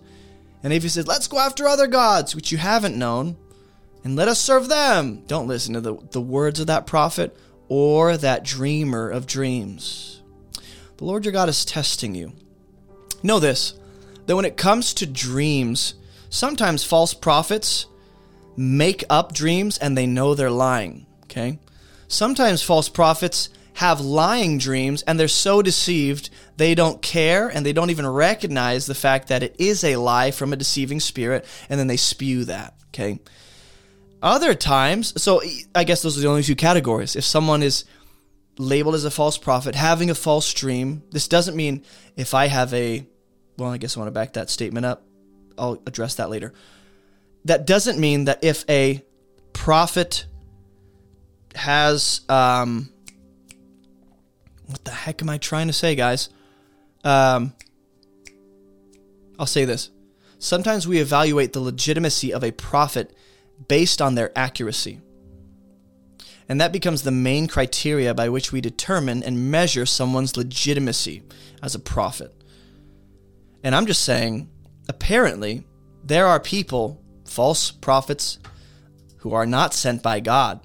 and 0.64 0.74
if 0.74 0.84
he 0.84 0.90
says, 0.90 1.08
Let's 1.08 1.28
go 1.28 1.40
after 1.40 1.68
other 1.68 1.88
gods 1.88 2.36
which 2.36 2.52
you 2.52 2.58
haven't 2.58 2.98
known, 2.98 3.38
and 4.04 4.16
let 4.16 4.28
us 4.28 4.40
serve 4.40 4.70
them. 4.70 5.24
Don't 5.28 5.48
listen 5.48 5.74
to 5.74 5.82
the, 5.82 5.98
the 6.12 6.22
words 6.22 6.60
of 6.60 6.68
that 6.68 6.88
prophet 6.88 7.36
or 7.68 8.18
that 8.18 8.44
dreamer 8.44 9.10
of 9.10 9.28
dreams. 9.28 10.22
The 10.98 11.06
Lord 11.06 11.26
your 11.26 11.32
God 11.32 11.50
is 11.50 11.66
testing 11.66 12.16
you. 12.16 12.34
Know 13.24 13.40
this 13.40 13.74
that 14.26 14.36
when 14.36 14.46
it 14.46 14.58
comes 14.58 14.94
to 14.94 15.08
dreams, 15.08 15.96
sometimes 16.30 16.84
false 16.84 17.14
prophets 17.14 17.88
make 18.56 19.04
up 19.10 19.34
dreams 19.34 19.78
and 19.78 19.98
they 19.98 20.06
know 20.06 20.36
they're 20.36 20.52
lying. 20.52 21.06
Okay? 21.24 21.58
Sometimes 22.08 22.62
false 22.62 22.90
prophets 22.90 23.50
have 23.80 24.02
lying 24.02 24.58
dreams 24.58 25.04
and 25.04 25.18
they're 25.18 25.30
so 25.30 25.62
deceived 25.62 26.30
they 26.58 26.76
don't 26.76 27.02
care 27.02 27.48
and 27.48 27.66
they 27.66 27.72
don't 27.72 27.90
even 27.90 28.06
recognize 28.06 28.86
the 28.86 28.94
fact 28.94 29.30
that 29.30 29.42
it 29.42 29.56
is 29.58 29.86
a 29.86 29.96
lie 29.96 30.32
from 30.32 30.52
a 30.52 30.58
deceiving 30.58 31.00
spirit 31.00 31.46
and 31.70 31.80
then 31.80 31.88
they 31.88 31.96
spew 31.96 32.44
that. 32.44 32.74
Okay? 32.90 33.22
Other 34.22 34.54
times, 34.54 35.22
so 35.22 35.42
I 35.74 35.86
guess 35.86 36.02
those 36.02 36.18
are 36.18 36.22
the 36.22 36.28
only 36.28 36.44
two 36.44 36.58
categories. 36.58 37.16
If 37.16 37.24
someone 37.24 37.64
is 37.64 37.86
labeled 38.58 38.96
as 38.96 39.06
a 39.06 39.12
false 39.12 39.38
prophet, 39.38 39.76
having 39.76 40.10
a 40.10 40.16
false 40.16 40.54
dream, 40.54 41.02
this 41.12 41.30
doesn't 41.30 41.56
mean 41.56 41.86
if 42.18 42.34
I 42.34 42.48
have 42.48 42.74
a, 42.74 43.08
well, 43.58 43.72
I 43.72 43.78
guess 43.78 43.96
I 43.96 44.02
want 44.02 44.10
to 44.10 44.12
back 44.12 44.34
that 44.34 44.50
statement 44.50 44.86
up. 44.86 45.04
I'll 45.58 45.82
address 45.88 46.16
that 46.16 46.30
later. 46.30 46.54
That 47.46 47.66
doesn't 47.66 47.98
mean 47.98 48.26
that 48.26 48.44
if 48.44 48.66
a 48.70 49.02
prophet 49.54 50.26
has, 51.56 52.20
um, 52.28 52.92
what 54.70 54.86
the 54.86 54.92
heck 54.92 55.22
am 55.22 55.30
I 55.30 55.40
trying 55.40 55.66
to 55.66 55.74
say, 55.74 55.96
guys? 55.96 56.30
Um, 57.04 57.54
I'll 59.40 59.48
say 59.48 59.66
this. 59.66 59.90
Sometimes 60.38 60.88
we 60.88 61.00
evaluate 61.00 61.54
the 61.54 61.60
legitimacy 61.60 62.32
of 62.32 62.44
a 62.44 62.52
prophet 62.52 63.16
based 63.68 64.00
on 64.00 64.14
their 64.14 64.32
accuracy. 64.38 65.02
And 66.48 66.62
that 66.62 66.72
becomes 66.72 67.02
the 67.02 67.12
main 67.12 67.48
criteria 67.48 68.14
by 68.14 68.30
which 68.30 68.52
we 68.52 68.62
determine 68.62 69.24
and 69.24 69.50
measure 69.50 69.88
someone's 69.88 70.38
legitimacy 70.38 71.24
as 71.64 71.74
a 71.74 71.80
prophet. 71.80 72.34
And 73.64 73.76
I'm 73.76 73.88
just 73.88 74.04
saying, 74.04 74.50
apparently, 74.88 75.66
there 76.04 76.28
are 76.28 76.40
people, 76.40 77.02
false 77.26 77.72
prophets, 77.72 78.38
who 79.18 79.34
are 79.34 79.48
not 79.48 79.74
sent 79.74 80.04
by 80.04 80.20
God, 80.20 80.62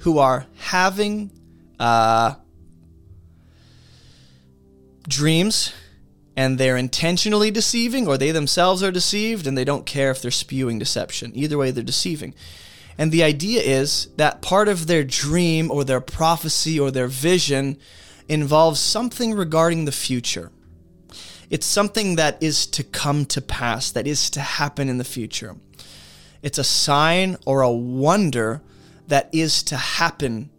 who 0.00 0.18
are 0.18 0.46
having 0.56 1.30
uh, 1.78 2.34
dreams 5.08 5.72
and 6.36 6.56
they're 6.56 6.76
intentionally 6.76 7.50
deceiving 7.50 8.06
or 8.06 8.16
they 8.16 8.30
themselves 8.30 8.82
are 8.82 8.92
deceived 8.92 9.46
and 9.46 9.58
they 9.58 9.64
don't 9.64 9.86
care 9.86 10.10
if 10.10 10.22
they're 10.22 10.30
spewing 10.30 10.78
deception. 10.78 11.32
Either 11.34 11.58
way, 11.58 11.70
they're 11.70 11.82
deceiving. 11.82 12.34
And 12.96 13.10
the 13.10 13.22
idea 13.22 13.60
is 13.62 14.08
that 14.16 14.42
part 14.42 14.68
of 14.68 14.86
their 14.86 15.04
dream 15.04 15.70
or 15.70 15.84
their 15.84 16.00
prophecy 16.00 16.78
or 16.78 16.90
their 16.90 17.08
vision 17.08 17.78
involves 18.28 18.80
something 18.80 19.34
regarding 19.34 19.84
the 19.84 19.92
future. 19.92 20.50
It's 21.50 21.66
something 21.66 22.16
that 22.16 22.42
is 22.42 22.66
to 22.66 22.84
come 22.84 23.24
to 23.26 23.40
pass, 23.40 23.90
that 23.92 24.06
is 24.06 24.28
to 24.30 24.40
happen 24.40 24.88
in 24.88 24.98
the 24.98 25.04
future. 25.04 25.56
It's 26.42 26.58
a 26.58 26.64
sign 26.64 27.36
or 27.46 27.62
a 27.62 27.70
wonder 27.70 28.62
that 29.06 29.28
is 29.32 29.62
to 29.64 29.76
happen. 29.76 30.50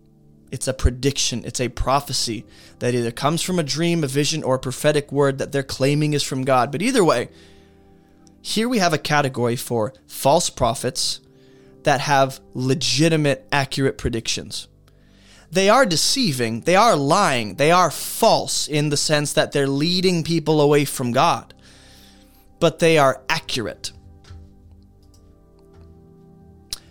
It's 0.51 0.67
a 0.67 0.73
prediction, 0.73 1.43
it's 1.45 1.61
a 1.61 1.69
prophecy 1.69 2.45
that 2.79 2.95
either 2.95 3.11
comes 3.11 3.41
from 3.41 3.59
a 3.59 3.63
dream, 3.63 4.03
a 4.03 4.07
vision, 4.07 4.43
or 4.43 4.55
a 4.55 4.59
prophetic 4.59 5.11
word 5.11 5.37
that 5.37 5.51
they're 5.51 5.63
claiming 5.63 6.13
is 6.13 6.23
from 6.23 6.43
God. 6.43 6.71
But 6.71 6.81
either 6.81 7.03
way, 7.03 7.29
here 8.41 8.67
we 8.67 8.79
have 8.79 8.93
a 8.93 8.97
category 8.97 9.55
for 9.55 9.93
false 10.07 10.49
prophets 10.49 11.19
that 11.83 12.01
have 12.01 12.39
legitimate, 12.53 13.47
accurate 13.51 13.97
predictions. 13.97 14.67
They 15.51 15.69
are 15.69 15.85
deceiving, 15.85 16.61
they 16.61 16.75
are 16.75 16.95
lying, 16.95 17.55
they 17.55 17.71
are 17.71 17.89
false 17.89 18.67
in 18.67 18.89
the 18.89 18.97
sense 18.97 19.33
that 19.33 19.51
they're 19.51 19.67
leading 19.67 20.23
people 20.23 20.61
away 20.61 20.85
from 20.85 21.11
God, 21.11 21.53
but 22.59 22.79
they 22.79 22.97
are 22.97 23.21
accurate. 23.29 23.91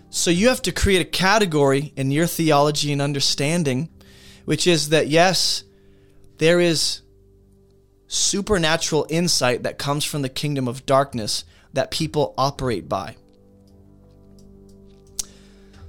So 0.09 0.31
you 0.31 0.49
have 0.49 0.61
to 0.63 0.71
create 0.71 1.01
a 1.01 1.09
category 1.09 1.93
in 1.95 2.11
your 2.11 2.27
theology 2.27 2.91
and 2.91 3.01
understanding, 3.01 3.89
which 4.45 4.65
is 4.65 4.89
that 4.89 5.07
yes, 5.07 5.63
there 6.39 6.59
is 6.59 7.01
supernatural 8.07 9.05
insight 9.09 9.63
that 9.63 9.77
comes 9.77 10.03
from 10.03 10.23
the 10.23 10.29
kingdom 10.29 10.67
of 10.67 10.85
darkness 10.85 11.45
that 11.73 11.91
people 11.91 12.33
operate 12.37 12.89
by. 12.89 13.15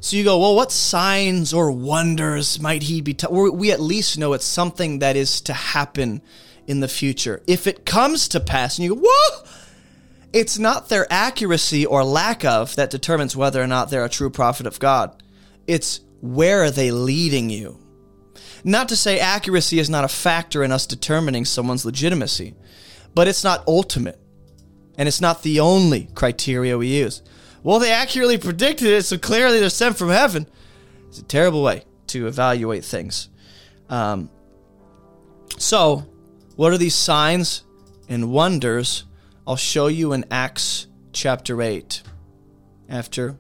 So 0.01 0.17
you 0.17 0.25
go, 0.25 0.39
well, 0.39 0.55
what 0.55 0.73
signs 0.73 1.53
or 1.53 1.71
wonders 1.71 2.61
might 2.61 2.83
he 2.83 3.01
be? 3.01 3.15
T-? 3.15 3.27
We 3.29 3.71
at 3.71 3.81
least 3.81 4.19
know 4.19 4.33
it's 4.33 4.45
something 4.45 5.01
that 5.01 5.17
is 5.17 5.41
to 5.43 5.53
happen 5.53 6.23
in 6.67 6.81
the 6.81 6.89
future. 6.89 7.43
If 7.47 7.67
it 7.67 7.85
comes 7.85 8.29
to 8.29 8.41
pass, 8.41 8.79
and 8.79 8.85
you 8.85 8.95
go, 8.95 9.03
whoa, 9.05 9.50
it's 10.33 10.59
not 10.59 10.89
their 10.89 11.07
accuracy 11.11 11.85
or 11.85 12.05
lack 12.05 12.45
of 12.45 12.77
that 12.77 12.91
determines 12.91 13.37
whether 13.37 13.61
or 13.61 13.67
not 13.67 13.91
they're 13.91 14.05
a 14.05 14.09
true 14.09 14.31
prophet 14.31 14.67
of 14.67 14.79
God. 14.79 15.23
It's 15.67 16.01
where 16.21 16.63
are 16.63 16.71
they 16.71 16.91
leading 16.91 17.51
you? 17.51 17.79
Not 18.63 18.89
to 18.91 18.97
say 18.97 19.19
accuracy 19.19 19.79
is 19.79 19.91
not 19.91 20.05
a 20.05 20.09
factor 20.09 20.63
in 20.63 20.71
us 20.71 20.87
determining 20.87 21.45
someone's 21.45 21.85
legitimacy, 21.85 22.55
but 23.15 23.27
it's 23.27 23.43
not 23.43 23.67
ultimate. 23.67 24.19
And 24.99 25.09
it's 25.09 25.21
not 25.21 25.43
the 25.43 25.61
only 25.61 26.09
criteria 26.15 26.77
we 26.77 26.89
use. 26.89 27.23
Well, 27.63 27.79
they 27.79 27.91
accurately 27.91 28.39
predicted 28.39 28.89
it, 28.89 29.05
so 29.05 29.19
clearly 29.19 29.61
they're 29.61 29.71
sent 29.71 29.97
from 29.97 30.11
heaven. 30.11 30.47
It's 31.09 31.19
a 31.19 31.25
terrible 31.25 31.63
way 31.63 31.85
to 32.09 32.27
evaluate 32.27 32.85
things. 32.85 33.29
Um, 33.89 34.31
so, 35.59 36.07
what 36.57 36.73
are 36.73 36.79
these 36.79 36.95
signs 36.95 37.65
and 38.09 38.31
wonders? 38.31 39.05
I'll 39.47 39.57
show 39.57 39.87
you 39.87 40.13
in 40.13 40.27
Acts 40.31 40.87
chapter 41.13 41.63
8 41.63 42.03
after 42.89 43.37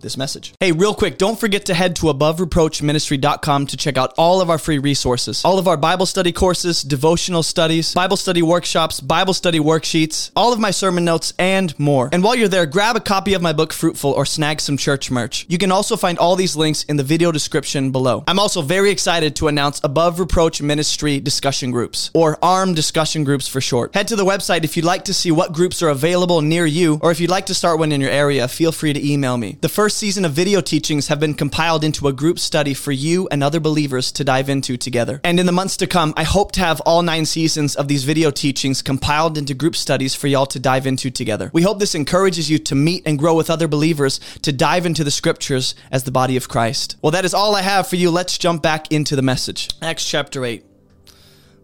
this 0.00 0.16
message. 0.16 0.52
Hey, 0.60 0.72
real 0.72 0.94
quick, 0.94 1.18
don't 1.18 1.38
forget 1.38 1.66
to 1.66 1.74
head 1.74 1.96
to 1.96 2.06
abovereproachministry.com 2.06 3.66
to 3.66 3.76
check 3.76 3.96
out 3.96 4.12
all 4.16 4.40
of 4.40 4.50
our 4.50 4.58
free 4.58 4.78
resources. 4.78 5.44
All 5.44 5.58
of 5.58 5.68
our 5.68 5.76
Bible 5.76 6.06
study 6.06 6.32
courses, 6.32 6.82
devotional 6.82 7.42
studies, 7.42 7.94
Bible 7.94 8.16
study 8.16 8.42
workshops, 8.42 9.00
Bible 9.00 9.34
study 9.34 9.58
worksheets, 9.58 10.30
all 10.34 10.52
of 10.52 10.58
my 10.58 10.70
sermon 10.70 11.04
notes, 11.04 11.32
and 11.38 11.78
more. 11.78 12.08
And 12.12 12.22
while 12.22 12.34
you're 12.34 12.48
there, 12.48 12.66
grab 12.66 12.96
a 12.96 13.00
copy 13.00 13.34
of 13.34 13.42
my 13.42 13.52
book, 13.52 13.72
Fruitful, 13.72 14.12
or 14.12 14.26
snag 14.26 14.60
some 14.60 14.76
church 14.76 15.10
merch. 15.10 15.46
You 15.48 15.58
can 15.58 15.72
also 15.72 15.96
find 15.96 16.18
all 16.18 16.36
these 16.36 16.56
links 16.56 16.84
in 16.84 16.96
the 16.96 17.02
video 17.02 17.32
description 17.32 17.92
below. 17.92 18.24
I'm 18.26 18.38
also 18.38 18.62
very 18.62 18.90
excited 18.90 19.36
to 19.36 19.48
announce 19.48 19.80
Above 19.84 20.18
Reproach 20.20 20.62
Ministry 20.62 21.20
discussion 21.20 21.70
groups, 21.70 22.10
or 22.14 22.38
ARM 22.42 22.74
discussion 22.74 23.24
groups 23.24 23.48
for 23.48 23.60
short. 23.60 23.94
Head 23.94 24.08
to 24.08 24.16
the 24.16 24.24
website 24.24 24.64
if 24.64 24.76
you'd 24.76 24.84
like 24.84 25.04
to 25.04 25.14
see 25.14 25.30
what 25.30 25.52
groups 25.52 25.82
are 25.82 25.88
available 25.88 26.40
near 26.40 26.66
you, 26.66 26.98
or 27.02 27.10
if 27.10 27.20
you'd 27.20 27.30
like 27.30 27.46
to 27.46 27.54
start 27.54 27.78
one 27.78 27.92
in 27.92 28.00
your 28.00 28.10
area, 28.10 28.48
feel 28.48 28.72
free 28.72 28.92
to 28.92 29.12
email 29.12 29.36
me. 29.36 29.58
The 29.60 29.68
first 29.68 29.89
first 29.90 29.98
season 29.98 30.24
of 30.24 30.30
video 30.30 30.60
teachings 30.60 31.08
have 31.08 31.18
been 31.18 31.34
compiled 31.34 31.82
into 31.82 32.06
a 32.06 32.12
group 32.12 32.38
study 32.38 32.74
for 32.74 32.92
you 32.92 33.26
and 33.32 33.42
other 33.42 33.58
believers 33.58 34.12
to 34.12 34.22
dive 34.22 34.48
into 34.48 34.76
together. 34.76 35.20
And 35.24 35.40
in 35.40 35.46
the 35.46 35.52
months 35.52 35.76
to 35.78 35.88
come, 35.88 36.14
I 36.16 36.22
hope 36.22 36.52
to 36.52 36.60
have 36.60 36.80
all 36.82 37.02
nine 37.02 37.26
seasons 37.26 37.74
of 37.74 37.88
these 37.88 38.04
video 38.04 38.30
teachings 38.30 38.82
compiled 38.82 39.36
into 39.36 39.52
group 39.52 39.74
studies 39.74 40.14
for 40.14 40.28
y'all 40.28 40.46
to 40.46 40.60
dive 40.60 40.86
into 40.86 41.10
together. 41.10 41.50
We 41.52 41.62
hope 41.62 41.80
this 41.80 41.96
encourages 41.96 42.48
you 42.48 42.60
to 42.60 42.76
meet 42.76 43.02
and 43.04 43.18
grow 43.18 43.34
with 43.34 43.50
other 43.50 43.66
believers 43.66 44.20
to 44.42 44.52
dive 44.52 44.86
into 44.86 45.02
the 45.02 45.10
scriptures 45.10 45.74
as 45.90 46.04
the 46.04 46.12
body 46.12 46.36
of 46.36 46.48
Christ. 46.48 46.94
Well, 47.02 47.10
that 47.10 47.24
is 47.24 47.34
all 47.34 47.56
I 47.56 47.62
have 47.62 47.88
for 47.88 47.96
you. 47.96 48.12
Let's 48.12 48.38
jump 48.38 48.62
back 48.62 48.92
into 48.92 49.16
the 49.16 49.22
message. 49.22 49.70
Acts 49.82 50.08
chapter 50.08 50.44
8. 50.44 50.64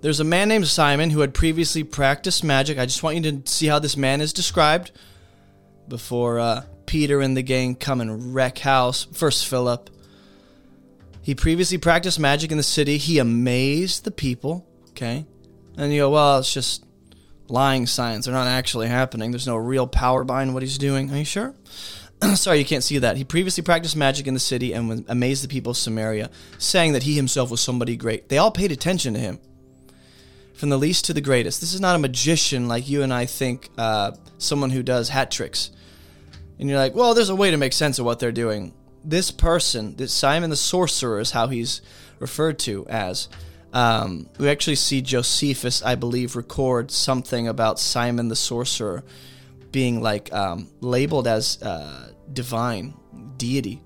There's 0.00 0.18
a 0.18 0.24
man 0.24 0.48
named 0.48 0.66
Simon 0.66 1.10
who 1.10 1.20
had 1.20 1.32
previously 1.32 1.84
practiced 1.84 2.42
magic. 2.42 2.76
I 2.76 2.86
just 2.86 3.04
want 3.04 3.18
you 3.18 3.30
to 3.30 3.48
see 3.48 3.68
how 3.68 3.78
this 3.78 3.96
man 3.96 4.20
is 4.20 4.32
described 4.32 4.90
before 5.88 6.38
uh, 6.38 6.64
Peter 6.86 7.20
and 7.20 7.36
the 7.36 7.42
gang 7.42 7.74
come 7.74 8.00
and 8.00 8.34
wreck 8.34 8.58
house. 8.58 9.06
First, 9.12 9.46
Philip. 9.46 9.90
He 11.22 11.34
previously 11.34 11.78
practiced 11.78 12.20
magic 12.20 12.52
in 12.52 12.56
the 12.56 12.62
city. 12.62 12.98
He 12.98 13.18
amazed 13.18 14.04
the 14.04 14.12
people. 14.12 14.66
Okay. 14.90 15.26
And 15.76 15.92
you 15.92 16.02
go, 16.02 16.10
well, 16.10 16.38
it's 16.38 16.52
just 16.52 16.84
lying 17.48 17.86
signs. 17.86 18.24
They're 18.24 18.34
not 18.34 18.46
actually 18.46 18.88
happening. 18.88 19.32
There's 19.32 19.46
no 19.46 19.56
real 19.56 19.86
power 19.86 20.24
behind 20.24 20.54
what 20.54 20.62
he's 20.62 20.78
doing. 20.78 21.10
Are 21.10 21.18
you 21.18 21.24
sure? 21.24 21.54
Sorry, 22.34 22.58
you 22.58 22.64
can't 22.64 22.84
see 22.84 22.98
that. 22.98 23.16
He 23.16 23.24
previously 23.24 23.62
practiced 23.62 23.96
magic 23.96 24.26
in 24.26 24.34
the 24.34 24.40
city 24.40 24.72
and 24.72 25.04
amazed 25.08 25.44
the 25.44 25.48
people 25.48 25.70
of 25.70 25.76
Samaria, 25.76 26.30
saying 26.58 26.92
that 26.94 27.02
he 27.02 27.14
himself 27.14 27.50
was 27.50 27.60
somebody 27.60 27.96
great. 27.96 28.28
They 28.28 28.38
all 28.38 28.50
paid 28.50 28.72
attention 28.72 29.14
to 29.14 29.20
him, 29.20 29.38
from 30.54 30.70
the 30.70 30.78
least 30.78 31.04
to 31.06 31.12
the 31.12 31.20
greatest. 31.20 31.60
This 31.60 31.74
is 31.74 31.80
not 31.80 31.94
a 31.94 31.98
magician 31.98 32.68
like 32.68 32.88
you 32.88 33.02
and 33.02 33.12
I 33.12 33.26
think, 33.26 33.68
uh, 33.76 34.12
someone 34.38 34.70
who 34.70 34.82
does 34.82 35.08
hat 35.10 35.30
tricks 35.30 35.70
and 36.58 36.68
you're 36.68 36.78
like, 36.78 36.94
well, 36.94 37.14
there's 37.14 37.28
a 37.28 37.36
way 37.36 37.50
to 37.50 37.56
make 37.56 37.72
sense 37.72 37.98
of 37.98 38.04
what 38.04 38.18
they're 38.18 38.32
doing. 38.32 38.74
This 39.04 39.30
person, 39.30 39.96
this 39.96 40.12
Simon 40.12 40.50
the 40.50 40.56
sorcerer, 40.56 41.20
is 41.20 41.30
how 41.30 41.48
he's 41.48 41.82
referred 42.18 42.58
to 42.60 42.86
as. 42.88 43.28
Um, 43.72 44.28
we 44.38 44.48
actually 44.48 44.76
see 44.76 45.02
Josephus, 45.02 45.82
I 45.82 45.96
believe, 45.96 46.34
record 46.34 46.90
something 46.90 47.46
about 47.46 47.78
Simon 47.78 48.28
the 48.28 48.36
sorcerer 48.36 49.04
being 49.70 50.00
like 50.00 50.32
um, 50.32 50.68
labeled 50.80 51.26
as 51.26 51.60
uh, 51.62 52.12
divine 52.32 52.94
deity. 53.36 53.82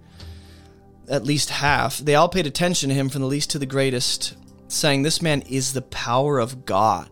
At 1.08 1.24
least 1.24 1.50
half. 1.50 1.98
They 1.98 2.14
all 2.14 2.28
paid 2.28 2.46
attention 2.46 2.88
to 2.88 2.94
him 2.94 3.08
from 3.08 3.22
the 3.22 3.26
least 3.26 3.50
to 3.50 3.58
the 3.58 3.66
greatest, 3.66 4.36
saying, 4.68 5.02
This 5.02 5.20
man 5.20 5.42
is 5.42 5.72
the 5.72 5.82
power 5.82 6.38
of 6.38 6.64
God 6.64 7.10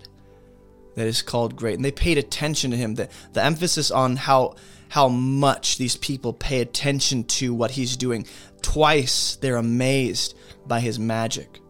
that 0.94 1.08
is 1.08 1.20
called 1.20 1.56
great. 1.56 1.74
And 1.74 1.84
they 1.84 1.90
paid 1.90 2.16
attention 2.16 2.70
to 2.70 2.76
him. 2.76 2.94
The, 2.94 3.08
the 3.32 3.42
emphasis 3.42 3.90
on 3.90 4.14
how 4.14 4.54
how 4.88 5.08
much 5.08 5.78
these 5.78 5.96
people 5.96 6.32
pay 6.32 6.60
attention 6.60 7.24
to 7.24 7.54
what 7.54 7.72
he's 7.72 7.96
doing. 7.96 8.26
Twice 8.62 9.36
they're 9.36 9.56
amazed 9.56 10.34
by 10.66 10.80
his 10.80 10.98
magic. 10.98 11.60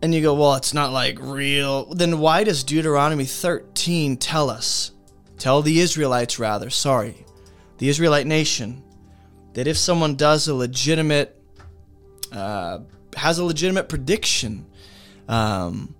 And 0.00 0.12
you 0.12 0.20
go, 0.20 0.34
well, 0.34 0.54
it's 0.54 0.74
not 0.74 0.92
like 0.92 1.18
real. 1.20 1.86
Then 1.94 2.18
why 2.18 2.42
does 2.42 2.64
Deuteronomy 2.64 3.24
13 3.24 4.16
tell 4.16 4.50
us, 4.50 4.90
tell 5.38 5.62
the 5.62 5.78
Israelites 5.78 6.40
rather, 6.40 6.70
sorry, 6.70 7.24
the 7.78 7.88
Israelite 7.88 8.26
nation, 8.26 8.82
that 9.54 9.68
if 9.68 9.78
someone 9.78 10.16
does 10.16 10.48
a 10.48 10.54
legitimate, 10.54 11.40
uh, 12.32 12.80
has 13.14 13.38
a 13.38 13.44
legitimate 13.44 13.88
prediction, 13.88 14.66
um, 15.28 15.94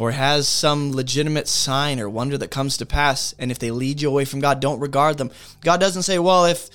or 0.00 0.12
has 0.12 0.48
some 0.48 0.92
legitimate 0.92 1.46
sign 1.46 2.00
or 2.00 2.08
wonder 2.08 2.38
that 2.38 2.50
comes 2.50 2.78
to 2.78 2.86
pass 2.86 3.34
and 3.38 3.50
if 3.50 3.58
they 3.58 3.70
lead 3.70 4.00
you 4.00 4.08
away 4.08 4.24
from 4.24 4.40
God 4.40 4.58
don't 4.58 4.80
regard 4.80 5.18
them. 5.18 5.30
God 5.60 5.78
doesn't 5.78 6.04
say 6.04 6.18
well 6.18 6.46
if 6.46 6.70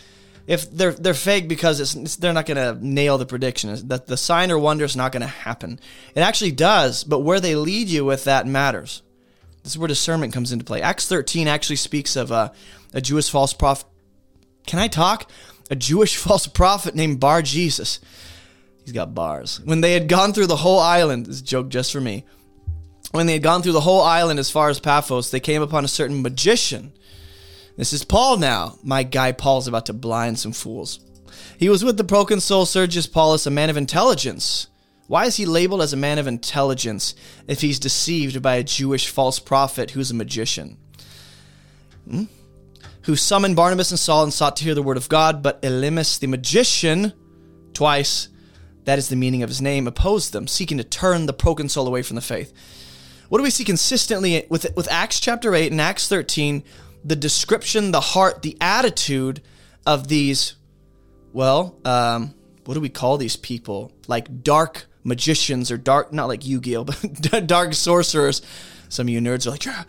if 0.45 0.69
they're 0.69 0.91
they're 0.91 1.15
fake 1.15 1.47
because 1.47 1.79
it's, 1.79 1.95
it's 1.95 2.17
they're 2.17 2.33
not 2.33 2.45
going 2.45 2.57
to 2.57 2.85
nail 2.85 3.17
the 3.17 3.25
prediction. 3.25 3.87
That 3.87 4.05
the 4.05 4.15
sign 4.15 4.51
or 4.51 4.59
wonder 4.59 4.85
is 4.85 4.95
not 4.95 5.11
going 5.11 5.21
to 5.21 5.27
happen. 5.27 5.79
It 6.13 6.19
actually 6.19 6.51
does 6.51 7.03
but 7.03 7.21
where 7.21 7.39
they 7.39 7.55
lead 7.55 7.87
you 7.87 8.05
with 8.05 8.25
that 8.25 8.45
matters. 8.45 9.01
This 9.63 9.71
is 9.71 9.79
where 9.79 9.87
discernment 9.87 10.31
comes 10.31 10.51
into 10.51 10.63
play. 10.63 10.83
Acts 10.83 11.07
13 11.07 11.47
actually 11.47 11.77
speaks 11.77 12.15
of 12.15 12.29
a, 12.29 12.53
a 12.93 13.01
Jewish 13.01 13.31
false 13.31 13.53
prophet 13.53 13.87
can 14.67 14.77
I 14.77 14.87
talk? 14.87 15.31
A 15.71 15.75
Jewish 15.75 16.15
false 16.23 16.45
prophet 16.45 16.93
named 16.93 17.19
Bar 17.19 17.41
Jesus. 17.41 17.99
He's 18.83 18.93
got 18.93 19.15
bars. 19.15 19.59
When 19.61 19.81
they 19.81 19.93
had 19.93 20.07
gone 20.07 20.31
through 20.31 20.45
the 20.45 20.57
whole 20.57 20.79
island 20.79 21.25
this 21.25 21.41
joke 21.41 21.69
just 21.69 21.91
for 21.91 21.99
me 21.99 22.23
when 23.15 23.25
they 23.25 23.33
had 23.33 23.43
gone 23.43 23.61
through 23.61 23.71
the 23.71 23.81
whole 23.81 24.01
island 24.01 24.39
as 24.39 24.51
far 24.51 24.69
as 24.69 24.79
Paphos, 24.79 25.31
they 25.31 25.39
came 25.39 25.61
upon 25.61 25.85
a 25.85 25.89
certain 25.89 26.21
magician. 26.21 26.93
This 27.77 27.93
is 27.93 28.05
Paul 28.05 28.37
now. 28.37 28.77
My 28.83 29.03
guy 29.03 29.31
Paul's 29.31 29.67
about 29.67 29.87
to 29.87 29.93
blind 29.93 30.39
some 30.39 30.53
fools. 30.53 30.99
He 31.57 31.69
was 31.69 31.83
with 31.83 31.97
the 31.97 32.03
proconsul 32.03 32.65
Sergius 32.65 33.07
Paulus, 33.07 33.45
a 33.45 33.51
man 33.51 33.69
of 33.69 33.77
intelligence. 33.77 34.67
Why 35.07 35.25
is 35.25 35.35
he 35.35 35.45
labeled 35.45 35.81
as 35.81 35.93
a 35.93 35.97
man 35.97 36.17
of 36.17 36.27
intelligence 36.27 37.15
if 37.47 37.61
he's 37.61 37.79
deceived 37.79 38.41
by 38.41 38.55
a 38.55 38.63
Jewish 38.63 39.07
false 39.07 39.39
prophet 39.39 39.91
who's 39.91 40.11
a 40.11 40.15
magician? 40.15 40.77
Hmm? 42.09 42.23
Who 43.03 43.15
summoned 43.15 43.55
Barnabas 43.55 43.91
and 43.91 43.99
Saul 43.99 44.23
and 44.23 44.33
sought 44.33 44.55
to 44.57 44.63
hear 44.63 44.73
the 44.73 44.81
word 44.81 44.97
of 44.97 45.09
God, 45.09 45.43
but 45.43 45.61
Elymas 45.61 46.19
the 46.19 46.27
magician, 46.27 47.13
twice, 47.73 48.29
that 48.85 48.97
is 48.97 49.09
the 49.09 49.15
meaning 49.15 49.43
of 49.43 49.49
his 49.49 49.61
name, 49.61 49.85
opposed 49.85 50.33
them, 50.33 50.47
seeking 50.47 50.77
to 50.79 50.83
turn 50.83 51.25
the 51.25 51.33
proconsul 51.33 51.87
away 51.87 52.01
from 52.01 52.15
the 52.15 52.21
faith. 52.21 52.51
What 53.29 53.39
do 53.39 53.43
we 53.43 53.49
see 53.49 53.63
consistently 53.63 54.45
with 54.49 54.67
with 54.75 54.91
Acts 54.91 55.19
chapter 55.19 55.53
8 55.55 55.71
and 55.71 55.81
Acts 55.81 56.07
13? 56.07 56.63
The 57.03 57.15
description, 57.15 57.91
the 57.91 58.01
heart, 58.01 58.41
the 58.41 58.57
attitude 58.59 59.41
of 59.85 60.07
these, 60.07 60.55
well, 61.33 61.77
um, 61.85 62.33
what 62.65 62.73
do 62.73 62.81
we 62.81 62.89
call 62.89 63.17
these 63.17 63.35
people? 63.35 63.91
Like 64.07 64.43
dark 64.43 64.87
magicians 65.03 65.71
or 65.71 65.77
dark, 65.77 66.11
not 66.11 66.27
like 66.27 66.45
Yu 66.45 66.59
Gi 66.59 66.77
Oh, 66.77 66.83
but 66.83 67.47
dark 67.47 67.73
sorcerers. 67.73 68.41
Some 68.89 69.07
of 69.07 69.13
you 69.13 69.21
nerds 69.21 69.45
are 69.47 69.51
like, 69.51 69.65
yeah. 69.65 69.83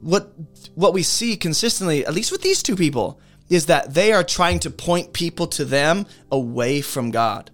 What 0.00 0.32
what 0.74 0.92
we 0.92 1.02
see 1.02 1.36
consistently, 1.36 2.04
at 2.04 2.14
least 2.14 2.32
with 2.32 2.42
these 2.42 2.62
two 2.62 2.76
people, 2.76 3.20
is 3.48 3.66
that 3.66 3.94
they 3.94 4.12
are 4.12 4.24
trying 4.24 4.58
to 4.60 4.70
point 4.70 5.12
people 5.12 5.46
to 5.46 5.64
them 5.64 6.06
away 6.30 6.80
from 6.80 7.10
God. 7.10 7.50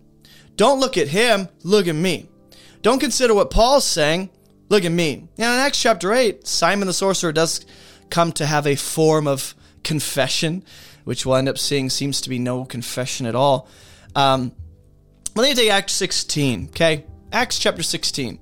Don't 0.56 0.80
look 0.80 0.96
at 0.96 1.08
him, 1.08 1.48
look 1.62 1.86
at 1.86 1.94
me. 1.94 2.28
Don't 2.82 2.98
consider 2.98 3.34
what 3.34 3.50
Paul's 3.50 3.84
saying, 3.84 4.30
look 4.72 4.84
at 4.86 4.90
me. 4.90 5.28
Now, 5.36 5.52
in 5.52 5.60
Acts 5.60 5.80
chapter 5.80 6.12
8, 6.14 6.46
Simon 6.46 6.86
the 6.88 6.94
sorcerer 6.94 7.30
does 7.30 7.64
come 8.08 8.32
to 8.32 8.46
have 8.46 8.66
a 8.66 8.74
form 8.74 9.28
of 9.28 9.54
confession, 9.84 10.64
which 11.04 11.26
we'll 11.26 11.36
end 11.36 11.48
up 11.48 11.58
seeing 11.58 11.90
seems 11.90 12.22
to 12.22 12.30
be 12.30 12.38
no 12.38 12.64
confession 12.64 13.26
at 13.26 13.34
all. 13.34 13.68
Um, 14.16 14.52
let 15.36 15.48
me 15.48 15.54
take 15.54 15.70
Acts 15.70 15.92
16, 15.92 16.68
okay? 16.68 17.04
Acts 17.30 17.58
chapter 17.58 17.82
16. 17.82 18.38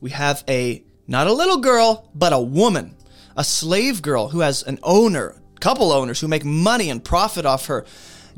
We 0.00 0.10
have 0.10 0.44
a, 0.48 0.84
not 1.08 1.26
a 1.26 1.32
little 1.32 1.58
girl, 1.58 2.08
but 2.14 2.32
a 2.32 2.40
woman, 2.40 2.96
a 3.36 3.42
slave 3.42 4.02
girl 4.02 4.28
who 4.28 4.40
has 4.40 4.62
an 4.62 4.78
owner, 4.84 5.42
couple 5.58 5.90
owners 5.90 6.20
who 6.20 6.28
make 6.28 6.44
money 6.44 6.90
and 6.90 7.04
profit 7.04 7.44
off 7.44 7.66
her 7.66 7.84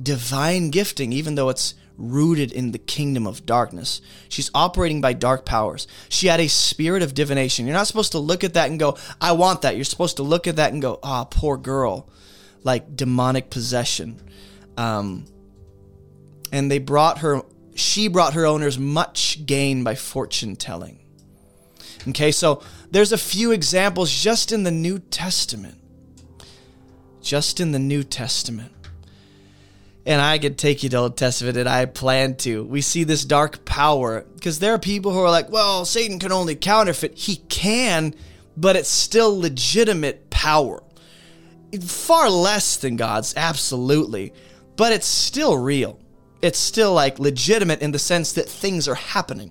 divine 0.02 0.70
gifting, 0.70 1.12
even 1.12 1.34
though 1.34 1.50
it's 1.50 1.74
rooted 1.96 2.52
in 2.52 2.72
the 2.72 2.78
kingdom 2.78 3.26
of 3.26 3.46
darkness. 3.46 4.00
She's 4.28 4.50
operating 4.54 5.00
by 5.00 5.12
dark 5.12 5.44
powers. 5.44 5.86
She 6.08 6.26
had 6.26 6.40
a 6.40 6.48
spirit 6.48 7.02
of 7.02 7.14
divination. 7.14 7.66
You're 7.66 7.74
not 7.74 7.86
supposed 7.86 8.12
to 8.12 8.18
look 8.18 8.44
at 8.44 8.54
that 8.54 8.70
and 8.70 8.78
go, 8.78 8.96
I 9.20 9.32
want 9.32 9.62
that. 9.62 9.76
You're 9.76 9.84
supposed 9.84 10.16
to 10.16 10.22
look 10.22 10.46
at 10.46 10.56
that 10.56 10.72
and 10.72 10.82
go, 10.82 10.98
ah, 11.02 11.22
oh, 11.22 11.24
poor 11.30 11.56
girl. 11.56 12.08
Like 12.62 12.96
demonic 12.96 13.50
possession. 13.50 14.20
Um, 14.76 15.26
and 16.50 16.70
they 16.70 16.78
brought 16.78 17.18
her, 17.18 17.42
she 17.74 18.08
brought 18.08 18.34
her 18.34 18.46
owners 18.46 18.78
much 18.78 19.44
gain 19.46 19.84
by 19.84 19.94
fortune 19.94 20.56
telling. 20.56 20.98
Okay, 22.08 22.32
so 22.32 22.62
there's 22.90 23.12
a 23.12 23.18
few 23.18 23.52
examples 23.52 24.12
just 24.12 24.52
in 24.52 24.64
the 24.64 24.70
New 24.70 24.98
Testament. 24.98 25.76
Just 27.22 27.60
in 27.60 27.72
the 27.72 27.78
New 27.78 28.02
Testament 28.02 28.74
and 30.06 30.20
I 30.20 30.38
could 30.38 30.58
take 30.58 30.82
you 30.82 30.88
to 30.90 30.96
Old 30.98 31.16
Testament, 31.16 31.56
and 31.56 31.68
I 31.68 31.86
plan 31.86 32.36
to. 32.36 32.64
We 32.64 32.80
see 32.82 33.04
this 33.04 33.24
dark 33.24 33.64
power 33.64 34.26
because 34.34 34.58
there 34.58 34.74
are 34.74 34.78
people 34.78 35.12
who 35.12 35.20
are 35.20 35.30
like, 35.30 35.50
well, 35.50 35.84
Satan 35.84 36.18
can 36.18 36.32
only 36.32 36.56
counterfeit. 36.56 37.16
He 37.16 37.36
can, 37.48 38.14
but 38.56 38.76
it's 38.76 38.88
still 38.88 39.38
legitimate 39.38 40.28
power. 40.30 40.82
Far 41.80 42.28
less 42.30 42.76
than 42.76 42.96
God's, 42.96 43.34
absolutely, 43.36 44.32
but 44.76 44.92
it's 44.92 45.06
still 45.06 45.56
real. 45.56 45.98
It's 46.42 46.58
still 46.58 46.92
like 46.92 47.18
legitimate 47.18 47.80
in 47.80 47.92
the 47.92 47.98
sense 47.98 48.32
that 48.32 48.48
things 48.48 48.86
are 48.86 48.94
happening. 48.94 49.50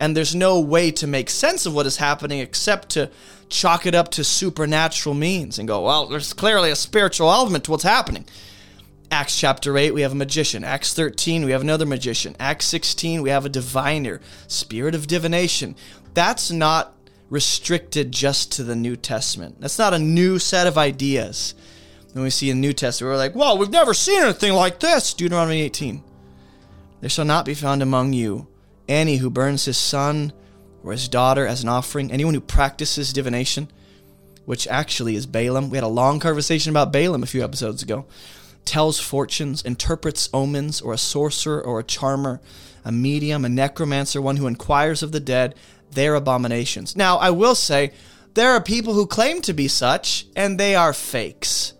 And 0.00 0.16
there's 0.16 0.34
no 0.34 0.58
way 0.58 0.90
to 0.92 1.06
make 1.06 1.30
sense 1.30 1.66
of 1.66 1.74
what 1.74 1.86
is 1.86 1.98
happening 1.98 2.40
except 2.40 2.88
to 2.90 3.10
chalk 3.50 3.86
it 3.86 3.94
up 3.94 4.08
to 4.12 4.24
supernatural 4.24 5.14
means 5.14 5.58
and 5.58 5.68
go, 5.68 5.82
well, 5.82 6.06
there's 6.06 6.32
clearly 6.32 6.70
a 6.70 6.76
spiritual 6.76 7.30
element 7.30 7.64
to 7.64 7.70
what's 7.70 7.84
happening. 7.84 8.24
Acts 9.12 9.38
chapter 9.38 9.76
8, 9.76 9.92
we 9.92 10.00
have 10.00 10.12
a 10.12 10.14
magician. 10.14 10.64
Acts 10.64 10.94
13, 10.94 11.44
we 11.44 11.50
have 11.50 11.60
another 11.60 11.84
magician. 11.84 12.34
Acts 12.40 12.64
16, 12.64 13.20
we 13.20 13.28
have 13.28 13.44
a 13.44 13.50
diviner, 13.50 14.22
spirit 14.48 14.94
of 14.94 15.06
divination. 15.06 15.76
That's 16.14 16.50
not 16.50 16.94
restricted 17.28 18.10
just 18.10 18.52
to 18.52 18.64
the 18.64 18.74
New 18.74 18.96
Testament. 18.96 19.60
That's 19.60 19.78
not 19.78 19.92
a 19.92 19.98
new 19.98 20.38
set 20.38 20.66
of 20.66 20.78
ideas. 20.78 21.54
When 22.14 22.24
we 22.24 22.30
see 22.30 22.48
in 22.48 22.56
the 22.56 22.66
New 22.66 22.72
Testament, 22.72 23.12
we're 23.12 23.18
like, 23.18 23.34
well, 23.34 23.58
we've 23.58 23.68
never 23.68 23.92
seen 23.92 24.22
anything 24.22 24.54
like 24.54 24.80
this. 24.80 25.12
Deuteronomy 25.12 25.60
18. 25.60 26.02
There 27.02 27.10
shall 27.10 27.26
not 27.26 27.44
be 27.44 27.52
found 27.52 27.82
among 27.82 28.14
you 28.14 28.46
any 28.88 29.18
who 29.18 29.28
burns 29.28 29.66
his 29.66 29.76
son 29.76 30.32
or 30.82 30.92
his 30.92 31.06
daughter 31.06 31.46
as 31.46 31.62
an 31.62 31.68
offering, 31.68 32.10
anyone 32.10 32.32
who 32.32 32.40
practices 32.40 33.12
divination, 33.12 33.68
which 34.46 34.66
actually 34.68 35.16
is 35.16 35.26
Balaam. 35.26 35.68
We 35.68 35.76
had 35.76 35.84
a 35.84 35.88
long 35.88 36.18
conversation 36.18 36.70
about 36.70 36.94
Balaam 36.94 37.22
a 37.22 37.26
few 37.26 37.44
episodes 37.44 37.82
ago 37.82 38.06
tells 38.64 39.00
fortunes, 39.00 39.62
interprets 39.62 40.28
omens, 40.32 40.80
or 40.80 40.92
a 40.92 40.98
sorcerer 40.98 41.60
or 41.60 41.80
a 41.80 41.84
charmer, 41.84 42.40
a 42.84 42.92
medium, 42.92 43.44
a 43.44 43.48
necromancer, 43.48 44.20
one 44.20 44.36
who 44.36 44.46
inquires 44.46 45.02
of 45.02 45.12
the 45.12 45.20
dead, 45.20 45.54
they're 45.90 46.14
abominations. 46.14 46.96
Now, 46.96 47.18
I 47.18 47.30
will 47.30 47.54
say, 47.54 47.92
there 48.34 48.50
are 48.52 48.62
people 48.62 48.94
who 48.94 49.06
claim 49.06 49.42
to 49.42 49.52
be 49.52 49.68
such, 49.68 50.26
and 50.34 50.58
they 50.58 50.74
are 50.74 50.92
fakes. 50.92 51.74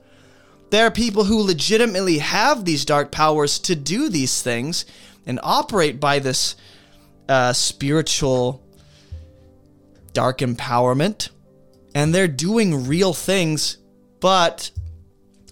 There 0.71 0.87
are 0.87 0.91
people 0.91 1.25
who 1.25 1.43
legitimately 1.43 2.19
have 2.19 2.65
these 2.65 2.85
dark 2.85 3.11
powers 3.11 3.59
to 3.61 3.75
do 3.75 4.09
these 4.09 4.43
things 4.43 4.85
and 5.27 5.39
operate 5.43 6.01
by 6.01 6.19
this 6.19 6.57
uh, 7.29 7.53
spiritual 7.53 8.63
dark 10.13 10.39
empowerment, 10.39 11.31
and 11.95 12.15
they're 12.15 12.29
doing 12.29 12.87
real 12.87 13.15
things, 13.15 13.79
but 14.21 14.71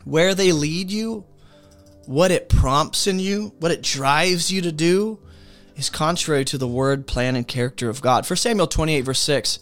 where 0.04 0.34
they 0.34 0.52
lead 0.52 0.90
you, 0.90 1.24
what 2.06 2.30
it 2.30 2.48
prompts 2.48 3.06
in 3.06 3.18
you, 3.18 3.52
what 3.58 3.70
it 3.70 3.82
drives 3.82 4.50
you 4.50 4.62
to 4.62 4.72
do, 4.72 5.18
is 5.76 5.90
contrary 5.90 6.44
to 6.46 6.58
the 6.58 6.68
word, 6.68 7.06
plan, 7.06 7.36
and 7.36 7.46
character 7.46 7.88
of 7.88 8.02
God. 8.02 8.26
For 8.26 8.36
Samuel 8.36 8.66
28, 8.66 9.00
verse 9.02 9.20
6, 9.20 9.58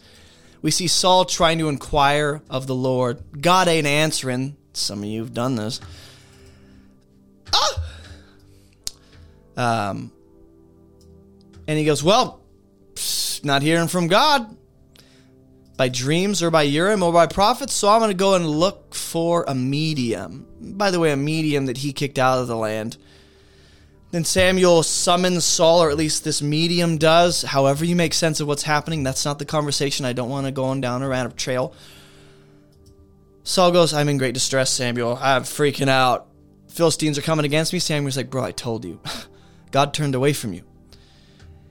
we 0.63 0.71
see 0.71 0.89
Saul 0.89 1.25
trying 1.25 1.59
to 1.59 1.69
inquire 1.69 2.43
of 2.51 2.67
the 2.67 2.75
Lord. 2.75 3.23
God 3.41 3.69
ain't 3.69 3.87
answering. 3.87 4.57
Some 4.73 5.01
of 5.01 5.05
you 5.05 5.21
have 5.21 5.35
done 5.35 5.55
this. 5.57 5.81
Ah! 7.53 7.83
Um, 9.57 10.13
and 11.67 11.79
he 11.79 11.85
goes, 11.85 12.03
Well, 12.03 12.41
not 13.43 13.63
hearing 13.63 13.89
from 13.89 14.09
God 14.09 14.57
by 15.79 15.89
dreams 15.89 16.43
or 16.43 16.51
by 16.51 16.65
Urim 16.65 17.05
or 17.05 17.13
by 17.13 17.29
prophets, 17.29 17.73
so 17.73 17.89
I'm 17.89 18.01
going 18.01 18.11
to 18.11 18.17
go 18.17 18.35
and 18.35 18.47
look 18.47 18.95
for 18.97 19.45
a 19.47 19.55
medium. 19.55 20.45
By 20.61 20.91
the 20.91 20.99
way, 20.99 21.13
a 21.13 21.17
medium 21.17 21.67
that 21.67 21.79
he 21.79 21.93
kicked 21.93 22.19
out 22.19 22.41
of 22.41 22.49
the 22.49 22.57
land. 22.57 22.99
Then 24.11 24.25
Samuel 24.25 24.83
summons 24.83 25.45
Saul, 25.45 25.83
or 25.83 25.91
at 25.91 25.97
least 25.97 26.25
this 26.25 26.43
medium 26.43 26.99
does. 26.99 27.43
However, 27.43 27.85
you 27.85 27.95
make 27.95 28.13
sense 28.13 28.41
of 28.41 28.49
what's 28.49 28.65
happening. 28.65 29.05
That's 29.05 29.25
not 29.25 29.39
the 29.39 29.45
conversation. 29.45 30.05
I 30.05 30.15
don't 30.15 30.31
want 30.31 30.47
to 30.47 30.53
go 30.53 30.65
on 30.65 30.81
down 30.81 31.03
a 31.03 31.09
random 31.09 31.37
trail. 31.37 31.73
Saul 33.45 33.71
goes, 33.71 33.95
I'm 33.95 34.09
in 34.09 34.19
great 34.19 34.35
distress, 34.35 34.71
Samuel. 34.73 35.17
I'm 35.21 35.43
freaking 35.43 35.89
out. 35.89 36.27
Philistines 36.67 37.19
are 37.19 37.23
coming 37.23 37.45
against 37.45 37.73
me. 37.73 37.79
Samuel's 37.79 38.17
like, 38.17 38.31
Bro, 38.31 38.45
I 38.45 38.53
told 38.53 38.85
you. 38.85 39.01
God 39.71 39.95
turned 39.95 40.17
away 40.17 40.33
from 40.33 40.55
you. 40.55 40.68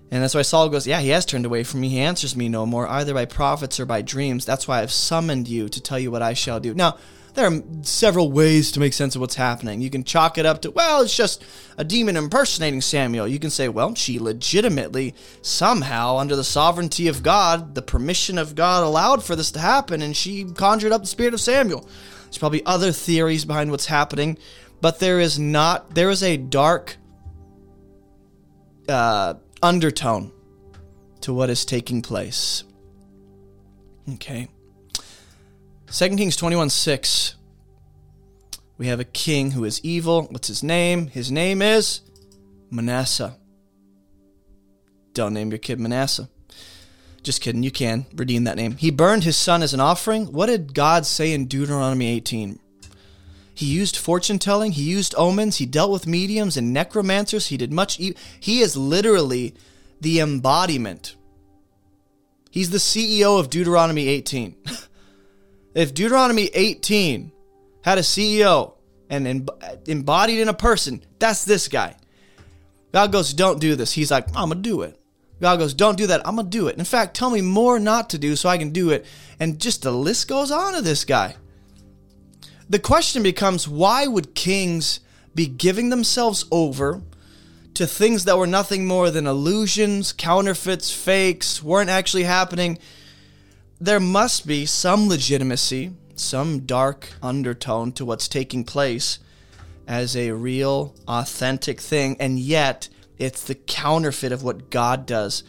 And 0.09 0.23
that's 0.23 0.35
why 0.35 0.41
Saul 0.41 0.69
goes, 0.69 0.87
Yeah, 0.87 1.01
he 1.01 1.09
has 1.09 1.25
turned 1.25 1.45
away 1.45 1.63
from 1.63 1.81
me. 1.81 1.89
He 1.89 1.99
answers 1.99 2.35
me 2.35 2.47
no 2.49 2.65
more, 2.65 2.87
either 2.87 3.13
by 3.13 3.25
prophets 3.25 3.79
or 3.79 3.85
by 3.85 4.01
dreams. 4.01 4.45
That's 4.45 4.67
why 4.67 4.81
I've 4.81 4.91
summoned 4.91 5.47
you 5.47 5.67
to 5.69 5.81
tell 5.81 5.99
you 5.99 6.11
what 6.11 6.21
I 6.21 6.33
shall 6.33 6.59
do. 6.59 6.73
Now, 6.73 6.97
there 7.37 7.45
are 7.45 7.61
several 7.83 8.31
ways 8.31 8.71
to 8.71 8.79
make 8.79 8.93
sense 8.93 9.13
of 9.15 9.21
what's 9.21 9.35
happening. 9.35 9.79
You 9.79 9.91
can 9.91 10.03
chalk 10.03 10.39
it 10.39 10.45
up 10.47 10.63
to, 10.63 10.71
well, 10.71 11.03
it's 11.03 11.15
just 11.15 11.45
a 11.77 11.83
demon 11.83 12.17
impersonating 12.17 12.81
Samuel. 12.81 13.27
You 13.27 13.37
can 13.37 13.51
say, 13.51 13.69
well, 13.69 13.93
she 13.93 14.17
legitimately, 14.17 15.13
somehow, 15.43 16.17
under 16.17 16.35
the 16.35 16.43
sovereignty 16.43 17.07
of 17.07 17.21
God, 17.21 17.75
the 17.75 17.83
permission 17.83 18.39
of 18.39 18.55
God 18.55 18.83
allowed 18.83 19.23
for 19.23 19.35
this 19.35 19.51
to 19.51 19.59
happen, 19.59 20.01
and 20.01 20.17
she 20.17 20.45
conjured 20.45 20.91
up 20.91 21.01
the 21.01 21.07
spirit 21.07 21.35
of 21.35 21.39
Samuel. 21.39 21.87
There's 22.23 22.39
probably 22.39 22.65
other 22.65 22.91
theories 22.91 23.45
behind 23.45 23.69
what's 23.69 23.85
happening, 23.85 24.39
but 24.81 24.97
there 24.99 25.19
is 25.19 25.37
not, 25.37 25.93
there 25.93 26.09
is 26.09 26.23
a 26.23 26.37
dark, 26.37 26.97
uh, 28.89 29.35
undertone 29.61 30.31
to 31.21 31.33
what 31.33 31.49
is 31.49 31.65
taking 31.65 32.01
place. 32.01 32.63
Okay. 34.13 34.47
2 35.91 36.15
Kings 36.15 36.35
21 36.35 36.69
6. 36.69 37.35
We 38.77 38.87
have 38.87 38.99
a 38.99 39.05
king 39.05 39.51
who 39.51 39.63
is 39.65 39.83
evil. 39.83 40.23
What's 40.29 40.47
his 40.47 40.63
name? 40.63 41.07
His 41.07 41.31
name 41.31 41.61
is 41.61 42.01
Manasseh. 42.69 43.37
Don't 45.13 45.33
name 45.33 45.49
your 45.49 45.57
kid 45.57 45.79
Manasseh. 45.79 46.29
Just 47.23 47.41
kidding, 47.41 47.63
you 47.63 47.71
can 47.71 48.05
redeem 48.15 48.43
that 48.43 48.55
name. 48.55 48.77
He 48.77 48.91
burned 48.91 49.23
his 49.23 49.35
son 49.35 49.63
as 49.63 49.73
an 49.73 49.79
offering. 49.79 50.31
What 50.31 50.45
did 50.45 50.73
God 50.73 51.05
say 51.05 51.33
in 51.33 51.47
Deuteronomy 51.47 52.07
18? 52.07 52.59
He 53.57 53.65
used 53.65 53.97
fortune 53.97 54.37
telling, 54.37 54.73
he 54.73 54.83
used 54.83 55.15
omens, 55.17 55.57
he 55.57 55.65
dealt 55.65 55.89
with 55.89 56.05
mediums 56.05 56.57
and 56.57 56.71
necromancers, 56.71 57.47
he 57.47 57.57
did 57.57 57.73
much 57.73 57.99
e- 57.99 58.13
he 58.39 58.59
is 58.59 58.77
literally 58.77 59.55
the 59.99 60.19
embodiment. 60.19 61.15
He's 62.51 62.69
the 62.69 62.77
CEO 62.77 63.39
of 63.39 63.49
Deuteronomy 63.49 64.09
18. 64.09 64.55
if 65.73 65.91
Deuteronomy 65.95 66.51
18 66.53 67.31
had 67.81 67.97
a 67.97 68.01
CEO 68.01 68.75
and 69.09 69.49
embodied 69.87 70.37
in 70.37 70.49
a 70.49 70.53
person, 70.53 71.03
that's 71.17 71.43
this 71.43 71.67
guy. 71.67 71.95
God 72.93 73.11
goes, 73.11 73.33
Don't 73.33 73.59
do 73.59 73.75
this. 73.75 73.91
He's 73.91 74.11
like, 74.11 74.27
I'm 74.35 74.49
going 74.49 74.61
to 74.61 74.69
do 74.69 74.83
it. 74.83 74.99
God 75.41 75.57
goes, 75.57 75.73
Don't 75.73 75.97
do 75.97 76.05
that. 76.05 76.21
I'm 76.27 76.35
going 76.35 76.45
to 76.45 76.57
do 76.57 76.67
it. 76.67 76.77
In 76.77 76.85
fact, 76.85 77.15
tell 77.15 77.31
me 77.31 77.41
more 77.41 77.79
not 77.79 78.11
to 78.11 78.19
do 78.19 78.35
so 78.35 78.49
I 78.49 78.59
can 78.59 78.69
do 78.69 78.91
it. 78.91 79.03
And 79.39 79.59
just 79.59 79.81
the 79.81 79.91
list 79.91 80.27
goes 80.27 80.51
on 80.51 80.75
to 80.75 80.83
this 80.83 81.05
guy. 81.05 81.37
The 82.69 82.79
question 82.79 83.23
becomes 83.23 83.67
why 83.67 84.07
would 84.07 84.35
kings 84.35 84.99
be 85.33 85.47
giving 85.47 85.89
themselves 85.89 86.45
over 86.51 87.01
to 87.75 87.87
things 87.87 88.25
that 88.25 88.37
were 88.37 88.47
nothing 88.47 88.85
more 88.85 89.09
than 89.09 89.25
illusions, 89.25 90.11
counterfeits, 90.11 90.91
fakes, 90.91 91.63
weren't 91.63 91.89
actually 91.89 92.23
happening? 92.23 92.77
There 93.79 93.99
must 93.99 94.47
be 94.47 94.65
some 94.65 95.07
legitimacy, 95.07 95.93
some 96.15 96.61
dark 96.61 97.09
undertone 97.21 97.93
to 97.93 98.03
what's 98.03 98.27
taking 98.27 98.65
place 98.65 99.19
as 99.87 100.17
a 100.17 100.31
real, 100.31 100.93
authentic 101.07 101.79
thing, 101.79 102.17
and 102.19 102.37
yet 102.37 102.89
it's 103.17 103.43
the 103.43 103.55
counterfeit 103.55 104.33
of 104.33 104.43
what 104.43 104.69
God 104.69 105.05
does. 105.05 105.43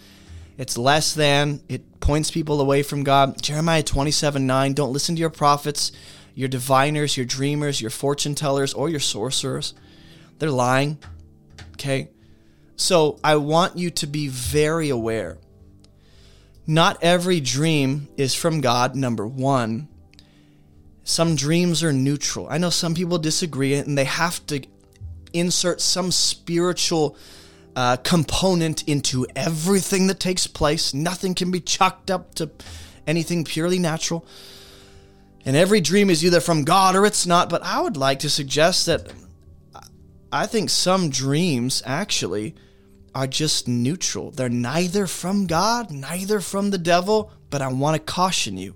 It's 0.56 0.78
less 0.78 1.14
than, 1.14 1.62
it 1.68 2.00
points 2.00 2.30
people 2.30 2.60
away 2.60 2.82
from 2.82 3.02
God. 3.02 3.42
Jeremiah 3.42 3.82
27 3.82 4.46
9, 4.46 4.72
don't 4.74 4.92
listen 4.92 5.16
to 5.16 5.20
your 5.20 5.30
prophets, 5.30 5.90
your 6.39 6.49
diviners, 6.49 7.16
your 7.16 7.26
dreamers, 7.26 7.80
your 7.80 7.91
fortune 7.91 8.36
tellers, 8.36 8.72
or 8.72 8.89
your 8.89 9.01
sorcerers. 9.01 9.74
They're 10.39 10.53
lying. 10.53 10.99
Okay? 11.72 12.11
So 12.76 13.18
I 13.24 13.34
want 13.34 13.76
you 13.76 13.91
to 13.91 14.07
be 14.07 14.28
very 14.28 14.89
aware. 14.89 15.39
Not 16.64 17.03
every 17.03 17.41
dream 17.41 18.07
is 18.16 18.36
from 18.36 18.61
God, 18.61 18.95
number 18.95 19.26
one. 19.26 19.89
Some 21.03 21.34
dreams 21.34 21.82
are 21.82 21.93
neutral. 21.93 22.47
I 22.49 22.59
know 22.59 22.70
some 22.70 22.95
people 22.95 23.18
disagree 23.18 23.74
and 23.74 23.99
they 23.99 24.05
have 24.05 24.47
to 24.47 24.64
insert 25.32 25.80
some 25.80 26.12
spiritual 26.12 27.16
uh, 27.74 27.97
component 27.97 28.86
into 28.86 29.26
everything 29.34 30.07
that 30.07 30.20
takes 30.20 30.47
place. 30.47 30.95
Nothing 30.95 31.34
can 31.34 31.51
be 31.51 31.61
chalked 31.61 32.12
up 32.12 32.36
to 32.36 32.49
anything 33.09 33.43
purely 33.43 33.80
natural. 33.80 34.24
And 35.49 35.57
every 35.57 35.80
dream 35.80 36.11
is 36.11 36.22
either 36.22 36.40
from 36.40 36.64
God 36.64 36.94
or 36.94 37.07
it's 37.07 37.26
not. 37.26 37.49
But 37.49 37.62
I 37.64 37.80
would 37.80 37.96
like 37.96 38.18
to 38.20 38.28
suggest 38.28 38.84
that 38.84 39.11
I 40.30 40.44
think 40.44 40.68
some 40.68 41.09
dreams 41.09 41.82
actually 41.86 42.55
are 43.14 43.26
just 43.26 43.66
neutral. 43.66 44.30
They're 44.30 44.51
neither 44.51 45.07
from 45.07 45.46
God, 45.46 45.90
neither 45.90 46.40
from 46.40 46.68
the 46.68 46.76
devil, 46.76 47.32
but 47.49 47.62
I 47.62 47.68
want 47.68 47.96
to 47.96 48.12
caution 48.12 48.59
you 48.59 48.74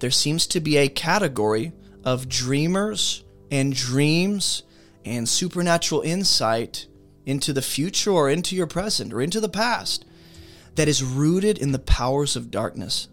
there 0.00 0.10
seems 0.10 0.46
to 0.48 0.60
be 0.60 0.76
a 0.78 0.88
category 0.88 1.72
of 2.04 2.28
dreamers 2.28 3.22
and 3.50 3.74
dreams 3.74 4.62
and 5.04 5.28
supernatural 5.28 6.00
insight 6.00 6.86
into 7.26 7.52
the 7.52 7.62
future 7.62 8.10
or 8.10 8.28
into 8.28 8.56
your 8.56 8.66
present 8.66 9.12
or 9.12 9.20
into 9.20 9.40
the 9.40 9.48
past 9.48 10.04
that 10.74 10.88
is 10.88 11.02
rooted 11.02 11.58
in 11.58 11.72
the 11.72 11.78
powers 11.78 12.34
of 12.34 12.50
darkness. 12.50 13.08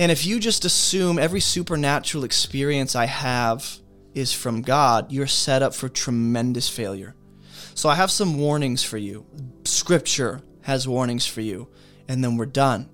And 0.00 0.10
if 0.10 0.24
you 0.24 0.40
just 0.40 0.64
assume 0.64 1.18
every 1.18 1.40
supernatural 1.40 2.24
experience 2.24 2.96
I 2.96 3.04
have 3.04 3.80
is 4.14 4.32
from 4.32 4.62
God, 4.62 5.12
you're 5.12 5.26
set 5.26 5.60
up 5.60 5.74
for 5.74 5.90
tremendous 5.90 6.70
failure. 6.70 7.14
So 7.74 7.86
I 7.90 7.96
have 7.96 8.10
some 8.10 8.38
warnings 8.38 8.82
for 8.82 8.96
you. 8.96 9.26
Scripture 9.66 10.40
has 10.62 10.88
warnings 10.88 11.26
for 11.26 11.42
you, 11.42 11.68
and 12.08 12.24
then 12.24 12.38
we're 12.38 12.46
done. 12.46 12.88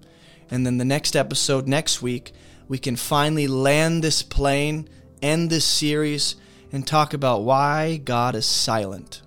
And 0.50 0.66
then 0.66 0.78
the 0.78 0.84
next 0.84 1.14
episode 1.14 1.68
next 1.68 2.02
week, 2.02 2.32
we 2.66 2.76
can 2.76 2.96
finally 2.96 3.46
land 3.46 4.02
this 4.02 4.24
plane, 4.24 4.88
end 5.22 5.48
this 5.48 5.64
series, 5.64 6.34
and 6.72 6.84
talk 6.84 7.14
about 7.14 7.44
why 7.44 7.98
God 7.98 8.34
is 8.34 8.46
silent. 8.46 9.22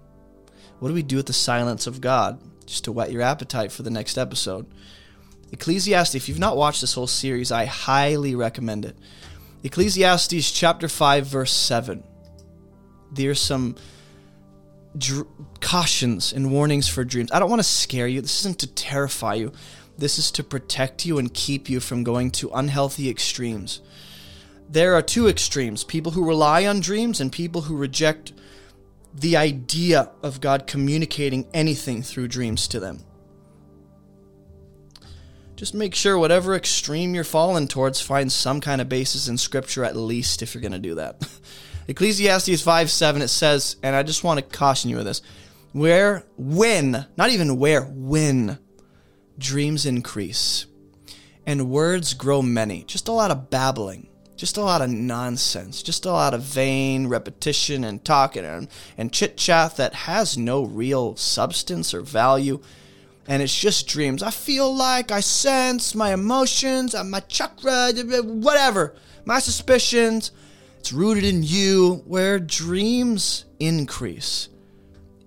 What 0.79 0.89
do 0.89 0.93
we 0.93 1.01
do 1.01 1.15
with 1.15 1.27
the 1.27 1.33
silence 1.33 1.87
of 1.87 2.01
God? 2.01 2.41
Just 2.65 2.83
to 2.83 2.91
whet 2.91 3.13
your 3.13 3.21
appetite 3.21 3.71
for 3.71 3.83
the 3.83 3.89
next 3.89 4.17
episode. 4.17 4.65
Ecclesiastes, 5.51 6.15
if 6.15 6.29
you've 6.29 6.39
not 6.39 6.57
watched 6.57 6.81
this 6.81 6.93
whole 6.93 7.07
series, 7.07 7.51
I 7.51 7.65
highly 7.65 8.35
recommend 8.35 8.85
it. 8.85 8.95
Ecclesiastes 9.63 10.51
chapter 10.51 10.87
5, 10.87 11.25
verse 11.25 11.51
7. 11.51 12.03
There's 13.11 13.41
some 13.41 13.75
dr- 14.97 15.27
cautions 15.59 16.31
and 16.33 16.51
warnings 16.51 16.87
for 16.87 17.03
dreams. 17.03 17.31
I 17.31 17.39
don't 17.39 17.49
want 17.49 17.59
to 17.59 17.67
scare 17.67 18.07
you. 18.07 18.21
This 18.21 18.39
isn't 18.41 18.59
to 18.59 18.67
terrify 18.67 19.35
you. 19.35 19.51
This 19.97 20.17
is 20.17 20.31
to 20.31 20.43
protect 20.43 21.05
you 21.05 21.19
and 21.19 21.33
keep 21.33 21.69
you 21.69 21.79
from 21.79 22.03
going 22.03 22.31
to 22.31 22.51
unhealthy 22.53 23.09
extremes. 23.09 23.81
There 24.69 24.93
are 24.93 25.01
two 25.01 25.27
extremes 25.27 25.83
people 25.83 26.11
who 26.11 26.23
rely 26.23 26.65
on 26.65 26.79
dreams 26.79 27.19
and 27.19 27.31
people 27.31 27.61
who 27.61 27.75
reject 27.75 28.31
the 29.13 29.35
idea 29.35 30.11
of 30.21 30.39
God 30.39 30.67
communicating 30.67 31.47
anything 31.53 32.03
through 32.03 32.27
dreams 32.27 32.67
to 32.69 32.79
them. 32.79 33.03
Just 35.59 35.73
make 35.73 35.93
sure 35.93 36.17
whatever 36.17 36.55
extreme 36.55 37.13
you're 37.13 37.25
falling 37.25 37.67
towards 37.67 37.99
finds 37.99 38.33
some 38.33 38.61
kind 38.61 38.79
of 38.79 38.87
basis 38.87 39.27
in 39.27 39.37
Scripture, 39.37 39.83
at 39.83 39.93
least, 39.93 40.41
if 40.41 40.55
you're 40.55 40.61
going 40.61 40.71
to 40.71 40.79
do 40.79 40.95
that. 40.95 41.29
Ecclesiastes 41.89 42.61
5 42.61 42.89
7, 42.89 43.21
it 43.21 43.27
says, 43.27 43.75
and 43.83 43.93
I 43.93 44.03
just 44.03 44.23
want 44.23 44.39
to 44.39 44.57
caution 44.57 44.89
you 44.89 44.95
with 44.95 45.05
this 45.05 45.21
where, 45.73 46.23
when, 46.37 47.05
not 47.17 47.31
even 47.31 47.59
where, 47.59 47.81
when 47.81 48.57
dreams 49.37 49.85
increase, 49.85 50.65
and 51.45 51.69
words 51.69 52.13
grow 52.13 52.41
many. 52.41 52.85
Just 52.85 53.09
a 53.09 53.11
lot 53.11 53.29
of 53.29 53.49
babbling, 53.49 54.07
just 54.37 54.55
a 54.55 54.61
lot 54.61 54.81
of 54.81 54.89
nonsense, 54.89 55.83
just 55.83 56.05
a 56.05 56.11
lot 56.11 56.33
of 56.33 56.41
vain 56.41 57.07
repetition 57.07 57.83
and 57.83 58.05
talking 58.05 58.45
and, 58.45 58.69
and 58.97 59.11
chit 59.11 59.35
chat 59.35 59.75
that 59.75 59.93
has 59.93 60.37
no 60.37 60.63
real 60.63 61.17
substance 61.17 61.93
or 61.93 61.99
value. 61.99 62.61
And 63.29 63.41
it's 63.41 63.57
just 63.57 63.87
dreams. 63.87 64.23
I 64.23 64.31
feel 64.31 64.75
like 64.75 65.11
I 65.11 65.21
sense 65.21 65.95
my 65.95 66.13
emotions, 66.13 66.93
uh, 66.93 67.03
my 67.05 67.21
chakra, 67.21 67.93
whatever, 67.93 68.95
my 69.23 69.39
suspicions. 69.39 70.31
It's 70.79 70.91
rooted 70.91 71.23
in 71.23 71.43
you, 71.43 72.03
where 72.05 72.39
dreams 72.39 73.45
increase 73.59 74.49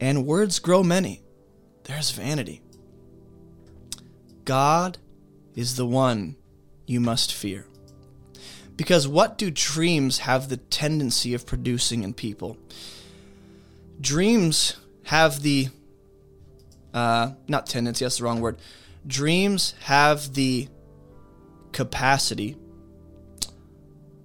and 0.00 0.26
words 0.26 0.58
grow 0.58 0.82
many. 0.82 1.22
There's 1.84 2.10
vanity. 2.10 2.60
God 4.44 4.98
is 5.54 5.76
the 5.76 5.86
one 5.86 6.36
you 6.86 7.00
must 7.00 7.32
fear. 7.32 7.66
Because 8.76 9.06
what 9.06 9.38
do 9.38 9.50
dreams 9.50 10.18
have 10.18 10.48
the 10.48 10.56
tendency 10.56 11.34
of 11.34 11.46
producing 11.46 12.02
in 12.02 12.14
people? 12.14 12.56
Dreams 14.00 14.76
have 15.04 15.42
the, 15.42 15.68
uh, 16.94 17.32
not 17.48 17.66
tendency, 17.66 18.04
that's 18.04 18.18
the 18.18 18.24
wrong 18.24 18.40
word. 18.40 18.58
Dreams 19.06 19.74
have 19.82 20.34
the 20.34 20.68
capacity 21.72 22.56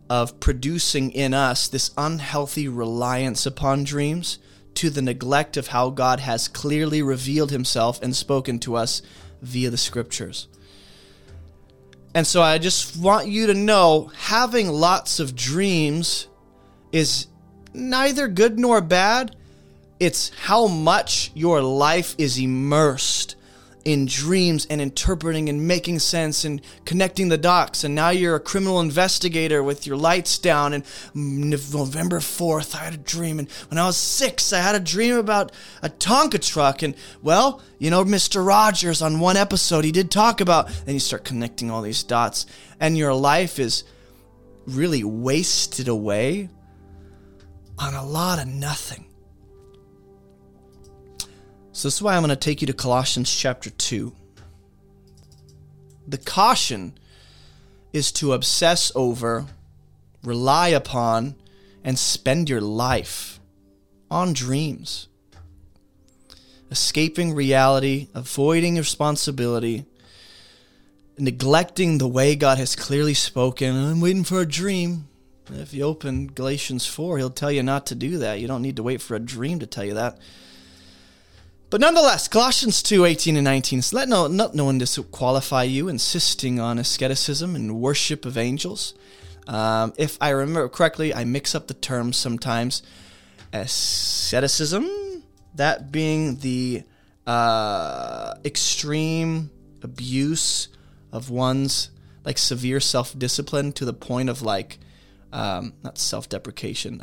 of 0.09 0.39
producing 0.39 1.11
in 1.11 1.33
us 1.33 1.67
this 1.67 1.91
unhealthy 1.97 2.67
reliance 2.67 3.45
upon 3.45 3.83
dreams 3.83 4.39
to 4.75 4.89
the 4.89 5.01
neglect 5.01 5.57
of 5.57 5.67
how 5.67 5.89
God 5.89 6.19
has 6.19 6.47
clearly 6.47 7.01
revealed 7.01 7.51
himself 7.51 8.01
and 8.01 8.15
spoken 8.15 8.59
to 8.59 8.75
us 8.75 9.01
via 9.41 9.69
the 9.69 9.77
scriptures. 9.77 10.47
And 12.13 12.25
so 12.25 12.41
I 12.41 12.57
just 12.57 12.95
want 12.97 13.27
you 13.27 13.47
to 13.47 13.53
know 13.53 14.11
having 14.15 14.69
lots 14.69 15.19
of 15.19 15.35
dreams 15.35 16.27
is 16.91 17.27
neither 17.73 18.27
good 18.27 18.57
nor 18.57 18.81
bad. 18.81 19.35
It's 19.99 20.31
how 20.43 20.67
much 20.67 21.31
your 21.33 21.61
life 21.61 22.15
is 22.17 22.37
immersed 22.37 23.35
in 23.87 24.05
dreams 24.05 24.67
and 24.69 24.81
interpreting 24.81 25.47
and 25.47 25.65
making 25.65 25.97
sense 25.97 26.43
and 26.43 26.61
connecting 26.83 27.29
the 27.29 27.37
dots. 27.37 27.85
And 27.85 27.95
now 27.95 28.09
you're 28.09 28.35
a 28.35 28.39
criminal 28.39 28.81
investigator 28.81 29.63
with 29.63 29.87
your 29.87 29.95
lights 29.95 30.37
down. 30.37 30.73
And 30.73 30.83
November 31.13 32.19
4th, 32.19 32.75
I 32.75 32.79
had 32.79 32.95
a 32.95 32.97
dream. 32.97 33.39
And 33.39 33.49
when 33.69 33.77
I 33.77 33.85
was 33.85 33.95
six, 33.95 34.51
I 34.51 34.59
had 34.59 34.75
a 34.75 34.81
dream 34.81 35.15
about 35.15 35.53
a 35.81 35.89
Tonka 35.89 36.45
truck. 36.45 36.83
And 36.83 36.95
well, 37.21 37.61
you 37.79 37.89
know, 37.89 38.03
Mr. 38.03 38.45
Rogers 38.45 39.01
on 39.01 39.21
one 39.21 39.37
episode, 39.37 39.85
he 39.85 39.93
did 39.93 40.11
talk 40.11 40.41
about, 40.41 40.67
and 40.85 40.93
you 40.93 40.99
start 40.99 41.23
connecting 41.23 41.71
all 41.71 41.81
these 41.81 42.03
dots. 42.03 42.45
And 42.81 42.97
your 42.97 43.13
life 43.13 43.57
is 43.57 43.85
really 44.65 45.05
wasted 45.05 45.87
away 45.87 46.49
on 47.79 47.93
a 47.93 48.05
lot 48.05 48.37
of 48.39 48.47
nothing. 48.49 49.06
So, 51.77 51.87
this 51.87 51.97
is 51.97 52.01
why 52.01 52.15
I'm 52.15 52.23
going 52.23 52.29
to 52.31 52.35
take 52.35 52.59
you 52.61 52.65
to 52.65 52.73
Colossians 52.73 53.31
chapter 53.31 53.69
2. 53.69 54.11
The 56.07 56.17
caution 56.17 56.97
is 57.93 58.11
to 58.13 58.33
obsess 58.33 58.91
over, 58.95 59.45
rely 60.23 60.69
upon, 60.69 61.35
and 61.83 61.99
spend 61.99 62.49
your 62.49 62.61
life 62.61 63.39
on 64.09 64.33
dreams. 64.33 65.07
Escaping 66.71 67.35
reality, 67.35 68.07
avoiding 68.15 68.77
responsibility, 68.77 69.85
neglecting 71.19 71.99
the 71.99 72.07
way 72.07 72.35
God 72.35 72.57
has 72.57 72.75
clearly 72.75 73.13
spoken. 73.13 73.75
I'm 73.75 74.01
waiting 74.01 74.23
for 74.23 74.41
a 74.41 74.47
dream. 74.47 75.09
If 75.51 75.75
you 75.75 75.83
open 75.83 76.25
Galatians 76.25 76.87
4, 76.87 77.19
he'll 77.19 77.29
tell 77.29 77.51
you 77.51 77.61
not 77.61 77.85
to 77.85 77.93
do 77.93 78.17
that. 78.17 78.39
You 78.39 78.47
don't 78.47 78.63
need 78.63 78.77
to 78.77 78.83
wait 78.83 78.99
for 78.99 79.13
a 79.13 79.19
dream 79.19 79.59
to 79.59 79.67
tell 79.67 79.85
you 79.85 79.93
that. 79.93 80.17
But 81.69 81.81
nonetheless, 81.81 82.29
Colossians 82.29 82.81
2 82.81 83.03
18 83.03 83.35
and 83.35 83.43
19 83.43 83.81
says, 83.81 83.93
Let 83.93 84.07
no, 84.07 84.27
not 84.27 84.55
no 84.55 84.65
one 84.65 84.77
disqualify 84.77 85.63
you, 85.63 85.89
insisting 85.89 86.59
on 86.59 86.79
asceticism 86.79 87.55
and 87.55 87.81
worship 87.81 88.25
of 88.25 88.37
angels. 88.37 88.93
Um, 89.47 89.93
if 89.97 90.17
I 90.21 90.29
remember 90.29 90.69
correctly, 90.69 91.13
I 91.13 91.25
mix 91.25 91.55
up 91.55 91.67
the 91.67 91.73
terms 91.73 92.15
sometimes. 92.15 92.83
Asceticism, 93.51 95.23
that 95.55 95.91
being 95.91 96.37
the 96.37 96.83
uh, 97.25 98.35
extreme 98.45 99.49
abuse 99.83 100.69
of 101.11 101.29
one's 101.29 101.91
like 102.23 102.37
severe 102.37 102.79
self 102.79 103.17
discipline 103.17 103.73
to 103.73 103.85
the 103.85 103.93
point 103.93 104.29
of 104.29 104.41
like 104.41 104.79
um, 105.33 105.73
not 105.83 105.97
self 105.97 106.29
deprecation, 106.29 107.01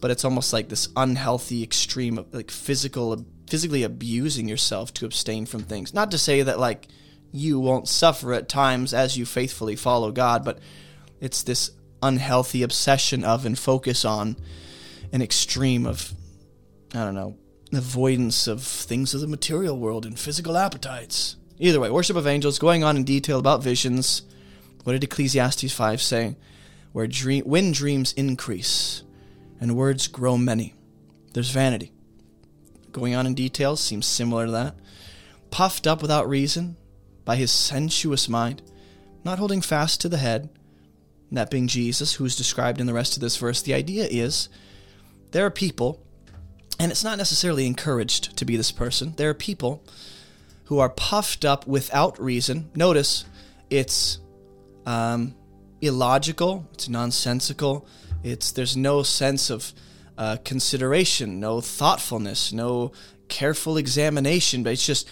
but 0.00 0.10
it's 0.10 0.24
almost 0.24 0.52
like 0.52 0.68
this 0.68 0.90
unhealthy 0.96 1.62
extreme 1.62 2.18
of 2.18 2.32
like 2.34 2.50
physical 2.50 3.24
physically 3.48 3.82
abusing 3.82 4.48
yourself 4.48 4.92
to 4.94 5.06
abstain 5.06 5.46
from 5.46 5.62
things. 5.62 5.94
Not 5.94 6.10
to 6.10 6.18
say 6.18 6.42
that 6.42 6.58
like 6.58 6.88
you 7.32 7.60
won't 7.60 7.88
suffer 7.88 8.32
at 8.32 8.48
times 8.48 8.92
as 8.92 9.16
you 9.16 9.26
faithfully 9.26 9.76
follow 9.76 10.10
God, 10.10 10.44
but 10.44 10.58
it's 11.20 11.42
this 11.42 11.70
unhealthy 12.02 12.62
obsession 12.62 13.24
of 13.24 13.46
and 13.46 13.58
focus 13.58 14.04
on 14.04 14.36
an 15.12 15.22
extreme 15.22 15.86
of 15.86 16.12
I 16.94 17.04
don't 17.04 17.14
know, 17.14 17.36
avoidance 17.72 18.46
of 18.46 18.62
things 18.62 19.12
of 19.12 19.20
the 19.20 19.26
material 19.26 19.78
world 19.78 20.06
and 20.06 20.18
physical 20.18 20.56
appetites. 20.56 21.36
Either 21.58 21.80
way, 21.80 21.90
worship 21.90 22.16
of 22.16 22.26
angels, 22.26 22.58
going 22.58 22.84
on 22.84 22.96
in 22.96 23.04
detail 23.04 23.38
about 23.38 23.62
visions. 23.62 24.22
What 24.84 24.92
did 24.92 25.04
Ecclesiastes 25.04 25.72
5 25.72 26.00
say? 26.00 26.36
Where 26.92 27.06
dream, 27.06 27.44
when 27.44 27.72
dreams 27.72 28.12
increase 28.12 29.02
and 29.60 29.76
words 29.76 30.06
grow 30.06 30.38
many, 30.38 30.74
there's 31.32 31.50
vanity 31.50 31.92
going 32.96 33.14
on 33.14 33.26
in 33.26 33.34
details 33.34 33.80
seems 33.80 34.06
similar 34.06 34.46
to 34.46 34.52
that. 34.52 34.74
Puffed 35.50 35.86
up 35.86 36.00
without 36.00 36.28
reason 36.28 36.76
by 37.26 37.36
his 37.36 37.52
sensuous 37.52 38.28
mind, 38.28 38.62
not 39.22 39.38
holding 39.38 39.60
fast 39.60 40.00
to 40.00 40.08
the 40.08 40.16
head, 40.16 40.48
that 41.30 41.50
being 41.50 41.68
Jesus, 41.68 42.14
who 42.14 42.24
is 42.24 42.36
described 42.36 42.80
in 42.80 42.86
the 42.86 42.94
rest 42.94 43.16
of 43.16 43.20
this 43.20 43.36
verse. 43.36 43.60
The 43.60 43.74
idea 43.74 44.08
is 44.10 44.48
there 45.32 45.44
are 45.44 45.50
people, 45.50 46.02
and 46.80 46.90
it's 46.90 47.04
not 47.04 47.18
necessarily 47.18 47.66
encouraged 47.66 48.36
to 48.38 48.44
be 48.44 48.56
this 48.56 48.72
person, 48.72 49.12
there 49.16 49.28
are 49.28 49.34
people 49.34 49.84
who 50.64 50.78
are 50.78 50.88
puffed 50.88 51.44
up 51.44 51.66
without 51.66 52.20
reason. 52.20 52.70
Notice 52.74 53.24
it's 53.68 54.18
um, 54.86 55.34
illogical, 55.80 56.66
it's 56.72 56.88
nonsensical, 56.88 57.86
it's 58.24 58.52
there's 58.52 58.76
no 58.76 59.02
sense 59.02 59.50
of 59.50 59.72
uh, 60.18 60.36
consideration, 60.44 61.40
no 61.40 61.60
thoughtfulness, 61.60 62.52
no 62.52 62.92
careful 63.28 63.76
examination, 63.76 64.62
but 64.62 64.72
it's 64.72 64.86
just, 64.86 65.08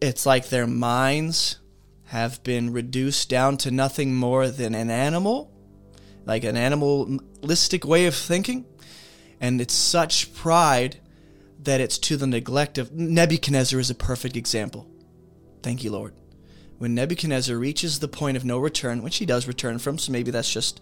it's 0.00 0.26
like 0.26 0.48
their 0.48 0.66
minds 0.66 1.58
have 2.06 2.42
been 2.42 2.72
reduced 2.72 3.28
down 3.28 3.56
to 3.58 3.70
nothing 3.70 4.14
more 4.14 4.48
than 4.48 4.74
an 4.74 4.90
animal, 4.90 5.52
like 6.24 6.44
an 6.44 6.56
animalistic 6.56 7.84
way 7.84 8.06
of 8.06 8.14
thinking. 8.14 8.64
And 9.40 9.60
it's 9.60 9.74
such 9.74 10.34
pride 10.34 10.98
that 11.60 11.80
it's 11.80 11.98
to 11.98 12.16
the 12.16 12.26
neglect 12.26 12.78
of. 12.78 12.92
Nebuchadnezzar 12.92 13.78
is 13.78 13.90
a 13.90 13.94
perfect 13.94 14.36
example. 14.36 14.88
Thank 15.62 15.84
you, 15.84 15.90
Lord. 15.90 16.14
When 16.78 16.94
Nebuchadnezzar 16.94 17.56
reaches 17.56 17.98
the 17.98 18.08
point 18.08 18.36
of 18.36 18.44
no 18.44 18.58
return, 18.58 19.02
which 19.02 19.16
he 19.16 19.26
does 19.26 19.46
return 19.46 19.78
from, 19.78 19.98
so 19.98 20.12
maybe 20.12 20.30
that's 20.30 20.52
just 20.52 20.80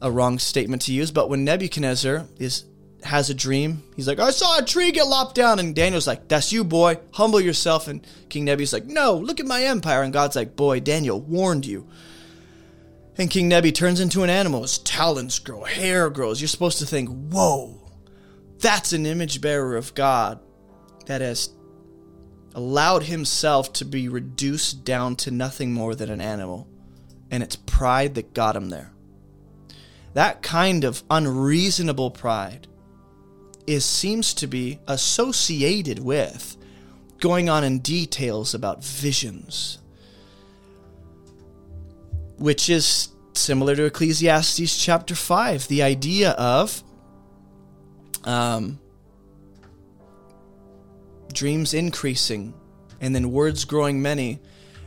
a 0.00 0.10
wrong 0.10 0.38
statement 0.38 0.82
to 0.82 0.92
use, 0.92 1.10
but 1.10 1.28
when 1.28 1.44
Nebuchadnezzar 1.44 2.26
is 2.38 2.64
has 3.02 3.30
a 3.30 3.34
dream, 3.34 3.84
he's 3.94 4.08
like, 4.08 4.18
I 4.18 4.30
saw 4.30 4.58
a 4.58 4.64
tree 4.64 4.90
get 4.90 5.06
lopped 5.06 5.36
down, 5.36 5.58
and 5.58 5.74
Daniel's 5.74 6.06
like, 6.06 6.28
That's 6.28 6.52
you, 6.52 6.64
boy. 6.64 6.98
Humble 7.12 7.40
yourself. 7.40 7.88
And 7.88 8.06
King 8.28 8.44
Nebu's 8.44 8.72
like, 8.72 8.86
No, 8.86 9.14
look 9.14 9.40
at 9.40 9.46
my 9.46 9.64
empire. 9.64 10.02
And 10.02 10.12
God's 10.12 10.36
like, 10.36 10.56
Boy, 10.56 10.80
Daniel 10.80 11.20
warned 11.20 11.66
you. 11.66 11.88
And 13.18 13.30
King 13.30 13.48
Nebi 13.48 13.72
turns 13.72 14.00
into 14.00 14.22
an 14.22 14.30
animal. 14.30 14.62
His 14.62 14.78
talons 14.78 15.38
grow, 15.38 15.64
hair 15.64 16.10
grows. 16.10 16.40
You're 16.40 16.48
supposed 16.48 16.78
to 16.80 16.86
think, 16.86 17.08
Whoa, 17.08 17.80
that's 18.58 18.92
an 18.92 19.06
image 19.06 19.40
bearer 19.40 19.76
of 19.76 19.94
God 19.94 20.40
that 21.06 21.20
has 21.20 21.50
allowed 22.54 23.04
himself 23.04 23.72
to 23.74 23.84
be 23.84 24.08
reduced 24.08 24.84
down 24.84 25.14
to 25.14 25.30
nothing 25.30 25.72
more 25.72 25.94
than 25.94 26.10
an 26.10 26.20
animal. 26.20 26.66
And 27.30 27.42
it's 27.42 27.56
pride 27.56 28.14
that 28.14 28.34
got 28.34 28.56
him 28.56 28.70
there. 28.70 28.92
That 30.16 30.40
kind 30.40 30.84
of 30.84 31.04
unreasonable 31.10 32.10
pride 32.10 32.68
is 33.66 33.84
seems 33.84 34.32
to 34.32 34.46
be 34.46 34.78
associated 34.88 35.98
with 35.98 36.56
going 37.20 37.50
on 37.50 37.64
in 37.64 37.80
details 37.80 38.54
about 38.54 38.82
visions, 38.82 39.78
which 42.38 42.70
is 42.70 43.10
similar 43.34 43.76
to 43.76 43.84
Ecclesiastes 43.84 44.82
chapter 44.82 45.14
5, 45.14 45.68
the 45.68 45.82
idea 45.82 46.30
of 46.30 46.82
um, 48.24 48.78
dreams 51.30 51.74
increasing 51.74 52.54
and 53.02 53.14
then 53.14 53.32
words 53.32 53.66
growing 53.66 54.00
many 54.00 54.40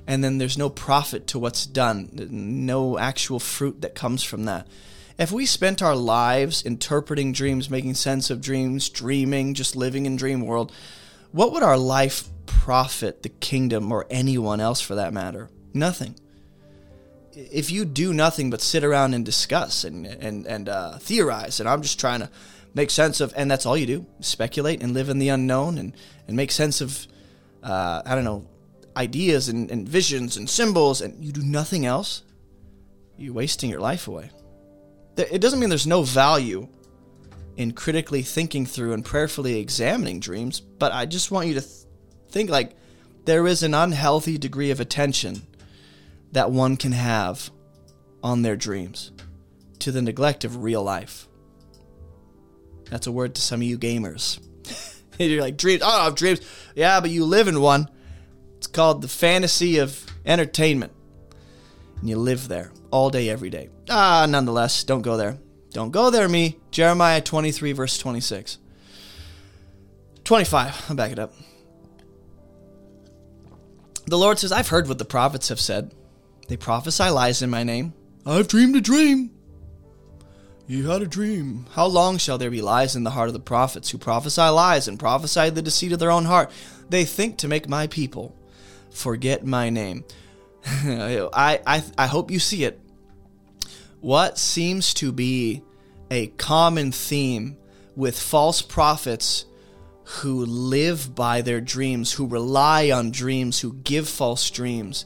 and 0.07 0.23
then 0.23 0.39
there's 0.39 0.57
no 0.57 0.71
profit 0.71 1.27
to 1.27 1.37
what's 1.37 1.67
done 1.67 2.09
no 2.31 2.97
actual 2.97 3.39
fruit 3.39 3.81
that 3.81 3.93
comes 3.93 4.23
from 4.23 4.45
that 4.45 4.65
if 5.19 5.33
we 5.33 5.45
spent 5.45 5.81
our 5.81 5.97
lives 5.97 6.63
interpreting 6.63 7.33
dreams, 7.33 7.69
making 7.69 7.93
sense 7.95 8.29
of 8.29 8.39
dreams, 8.39 8.87
dreaming, 8.87 9.53
just 9.53 9.75
living 9.75 10.05
in 10.05 10.15
dream 10.15 10.41
world, 10.41 10.71
what 11.33 11.51
would 11.51 11.61
our 11.61 11.77
life 11.77 12.29
profit 12.45 13.21
the 13.21 13.29
kingdom 13.29 13.91
or 13.91 14.07
anyone 14.09 14.61
else 14.61 14.79
for 14.79 14.95
that 14.95 15.11
matter? 15.11 15.49
Nothing. 15.73 16.15
If 17.33 17.69
you 17.69 17.83
do 17.83 18.13
nothing 18.13 18.49
but 18.49 18.61
sit 18.61 18.83
around 18.83 19.13
and 19.13 19.25
discuss 19.25 19.83
and 19.83 20.05
and 20.05 20.47
and 20.47 20.69
uh, 20.69 20.97
theorize, 20.97 21.59
and 21.59 21.67
I'm 21.67 21.81
just 21.81 21.99
trying 21.99 22.21
to 22.21 22.29
make 22.73 22.89
sense 22.89 23.19
of, 23.19 23.33
and 23.35 23.51
that's 23.51 23.65
all 23.65 23.77
you 23.77 23.85
do, 23.85 24.05
speculate 24.21 24.81
and 24.81 24.93
live 24.93 25.09
in 25.09 25.19
the 25.19 25.29
unknown 25.29 25.77
and 25.77 25.93
and 26.27 26.35
make 26.37 26.51
sense 26.51 26.79
of, 26.79 27.07
uh, 27.61 28.01
I 28.05 28.15
don't 28.15 28.23
know, 28.23 28.47
ideas 28.95 29.49
and, 29.49 29.69
and 29.69 29.87
visions 29.87 30.37
and 30.37 30.49
symbols, 30.49 31.01
and 31.01 31.23
you 31.23 31.31
do 31.31 31.43
nothing 31.43 31.85
else, 31.85 32.23
you're 33.17 33.33
wasting 33.33 33.69
your 33.69 33.81
life 33.81 34.07
away 34.07 34.31
it 35.19 35.41
doesn't 35.41 35.59
mean 35.59 35.69
there's 35.69 35.87
no 35.87 36.03
value 36.03 36.67
in 37.57 37.73
critically 37.73 38.21
thinking 38.21 38.65
through 38.65 38.93
and 38.93 39.03
prayerfully 39.03 39.59
examining 39.59 40.19
dreams, 40.19 40.59
but 40.59 40.93
I 40.93 41.05
just 41.05 41.31
want 41.31 41.47
you 41.47 41.55
to 41.55 41.61
th- 41.61 41.85
think 42.29 42.49
like 42.49 42.75
there 43.25 43.45
is 43.47 43.63
an 43.63 43.73
unhealthy 43.73 44.37
degree 44.37 44.71
of 44.71 44.79
attention 44.79 45.45
that 46.31 46.51
one 46.51 46.77
can 46.77 46.93
have 46.93 47.51
on 48.23 48.43
their 48.43 48.55
dreams 48.55 49.11
to 49.79 49.91
the 49.91 50.01
neglect 50.01 50.43
of 50.43 50.63
real 50.63 50.83
life. 50.83 51.27
That's 52.89 53.07
a 53.07 53.11
word 53.11 53.35
to 53.35 53.41
some 53.41 53.59
of 53.59 53.67
you 53.67 53.77
gamers. 53.77 54.39
You're 55.19 55.41
like, 55.41 55.57
dreams, 55.57 55.81
oh, 55.83 55.89
I 55.89 56.05
have 56.05 56.15
dreams. 56.15 56.39
Yeah, 56.75 56.99
but 57.01 57.09
you 57.09 57.25
live 57.25 57.47
in 57.47 57.61
one. 57.61 57.89
It's 58.57 58.67
called 58.67 59.01
the 59.01 59.07
fantasy 59.07 59.79
of 59.79 60.05
entertainment. 60.25 60.93
And 61.99 62.09
you 62.09 62.17
live 62.17 62.47
there 62.47 62.71
all 62.91 63.09
day, 63.09 63.29
every 63.29 63.49
day. 63.49 63.69
Ah, 63.89 64.25
nonetheless, 64.29 64.83
don't 64.83 65.01
go 65.01 65.17
there. 65.17 65.37
Don't 65.71 65.91
go 65.91 66.09
there, 66.09 66.27
me. 66.27 66.57
Jeremiah 66.71 67.21
23, 67.21 67.71
verse 67.73 67.97
26. 67.97 68.57
25, 70.23 70.85
I'll 70.89 70.95
back 70.95 71.11
it 71.11 71.19
up. 71.19 71.33
The 74.05 74.17
Lord 74.17 74.39
says, 74.39 74.51
I've 74.51 74.69
heard 74.69 74.87
what 74.87 74.97
the 74.97 75.05
prophets 75.05 75.49
have 75.49 75.59
said. 75.59 75.93
They 76.47 76.57
prophesy 76.57 77.09
lies 77.09 77.41
in 77.41 77.49
my 77.49 77.63
name. 77.63 77.93
I've 78.25 78.47
dreamed 78.47 78.75
a 78.75 78.81
dream. 78.81 79.31
You 80.65 80.89
had 80.89 81.01
a 81.01 81.07
dream. 81.07 81.65
How 81.71 81.85
long 81.87 82.17
shall 82.17 82.37
there 82.37 82.51
be 82.51 82.61
lies 82.61 82.95
in 82.95 83.03
the 83.03 83.11
heart 83.11 83.27
of 83.27 83.33
the 83.33 83.39
prophets 83.39 83.89
who 83.89 83.97
prophesy 83.97 84.41
lies 84.41 84.87
and 84.87 84.99
prophesy 84.99 85.49
the 85.49 85.61
deceit 85.61 85.91
of 85.91 85.99
their 85.99 86.11
own 86.11 86.25
heart? 86.25 86.51
They 86.89 87.05
think 87.05 87.37
to 87.39 87.47
make 87.47 87.67
my 87.67 87.87
people 87.87 88.35
forget 88.91 89.45
my 89.45 89.69
name. 89.69 90.03
I, 90.65 91.59
I, 91.65 91.83
I 91.97 92.07
hope 92.07 92.31
you 92.31 92.39
see 92.39 92.63
it. 92.63 92.79
What 94.01 94.37
seems 94.37 94.93
to 94.95 95.11
be 95.11 95.61
a 96.09 96.27
common 96.27 96.91
theme 96.91 97.57
with 97.95 98.19
false 98.19 98.61
prophets 98.61 99.45
who 100.03 100.45
live 100.45 101.13
by 101.13 101.41
their 101.41 101.61
dreams, 101.61 102.13
who 102.13 102.25
rely 102.25 102.91
on 102.91 103.11
dreams, 103.11 103.59
who 103.59 103.73
give 103.73 104.07
false 104.07 104.49
dreams, 104.49 105.05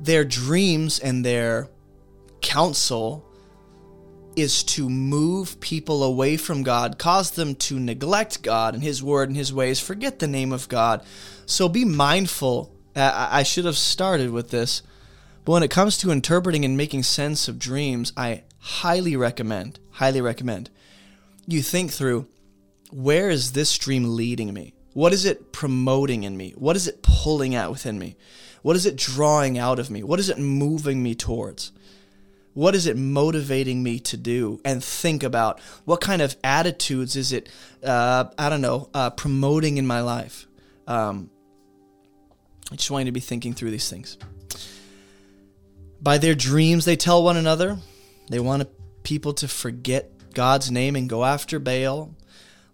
their 0.00 0.24
dreams 0.24 0.98
and 0.98 1.24
their 1.24 1.68
counsel 2.40 3.24
is 4.36 4.62
to 4.62 4.88
move 4.88 5.58
people 5.58 6.04
away 6.04 6.36
from 6.36 6.62
God, 6.62 6.98
cause 6.98 7.32
them 7.32 7.54
to 7.56 7.80
neglect 7.80 8.42
God 8.42 8.74
and 8.74 8.82
His 8.82 9.02
word 9.02 9.28
and 9.28 9.36
His 9.36 9.52
ways, 9.52 9.80
forget 9.80 10.18
the 10.18 10.28
name 10.28 10.52
of 10.52 10.68
God. 10.68 11.04
So 11.46 11.68
be 11.68 11.84
mindful 11.84 12.72
I 12.98 13.42
should 13.42 13.64
have 13.64 13.76
started 13.76 14.30
with 14.30 14.50
this, 14.50 14.82
but 15.44 15.52
when 15.52 15.62
it 15.62 15.70
comes 15.70 15.98
to 15.98 16.10
interpreting 16.10 16.64
and 16.64 16.76
making 16.76 17.04
sense 17.04 17.48
of 17.48 17.58
dreams, 17.58 18.12
I 18.16 18.44
highly 18.58 19.16
recommend, 19.16 19.78
highly 19.92 20.20
recommend 20.20 20.70
you 21.48 21.62
think 21.62 21.90
through 21.90 22.28
where 22.90 23.30
is 23.30 23.52
this 23.52 23.76
dream 23.78 24.16
leading 24.16 24.52
me? 24.52 24.74
What 24.92 25.14
is 25.14 25.24
it 25.24 25.50
promoting 25.52 26.24
in 26.24 26.36
me? 26.36 26.52
What 26.56 26.76
is 26.76 26.86
it 26.86 27.02
pulling 27.02 27.54
at 27.54 27.70
within 27.70 27.98
me? 27.98 28.16
What 28.62 28.76
is 28.76 28.84
it 28.84 28.96
drawing 28.96 29.58
out 29.58 29.78
of 29.78 29.90
me? 29.90 30.02
What 30.02 30.20
is 30.20 30.28
it 30.28 30.38
moving 30.38 31.02
me 31.02 31.14
towards? 31.14 31.72
What 32.52 32.74
is 32.74 32.86
it 32.86 32.96
motivating 32.96 33.82
me 33.82 33.98
to 34.00 34.16
do 34.16 34.60
and 34.64 34.84
think 34.84 35.22
about? 35.22 35.60
What 35.84 36.00
kind 36.00 36.20
of 36.20 36.36
attitudes 36.44 37.16
is 37.16 37.32
it, 37.32 37.48
uh, 37.82 38.24
I 38.36 38.50
don't 38.50 38.60
know, 38.60 38.90
uh, 38.92 39.10
promoting 39.10 39.78
in 39.78 39.86
my 39.86 40.00
life? 40.00 40.46
Um, 40.86 41.30
I 42.70 42.76
just 42.76 42.90
want 42.90 43.02
you 43.02 43.10
to 43.10 43.12
be 43.12 43.20
thinking 43.20 43.54
through 43.54 43.70
these 43.70 43.88
things. 43.88 44.18
By 46.00 46.18
their 46.18 46.34
dreams, 46.34 46.84
they 46.84 46.96
tell 46.96 47.22
one 47.22 47.36
another. 47.36 47.78
They 48.28 48.40
want 48.40 48.68
people 49.02 49.32
to 49.34 49.48
forget 49.48 50.10
God's 50.34 50.70
name 50.70 50.94
and 50.94 51.08
go 51.08 51.24
after 51.24 51.58
Baal. 51.58 52.14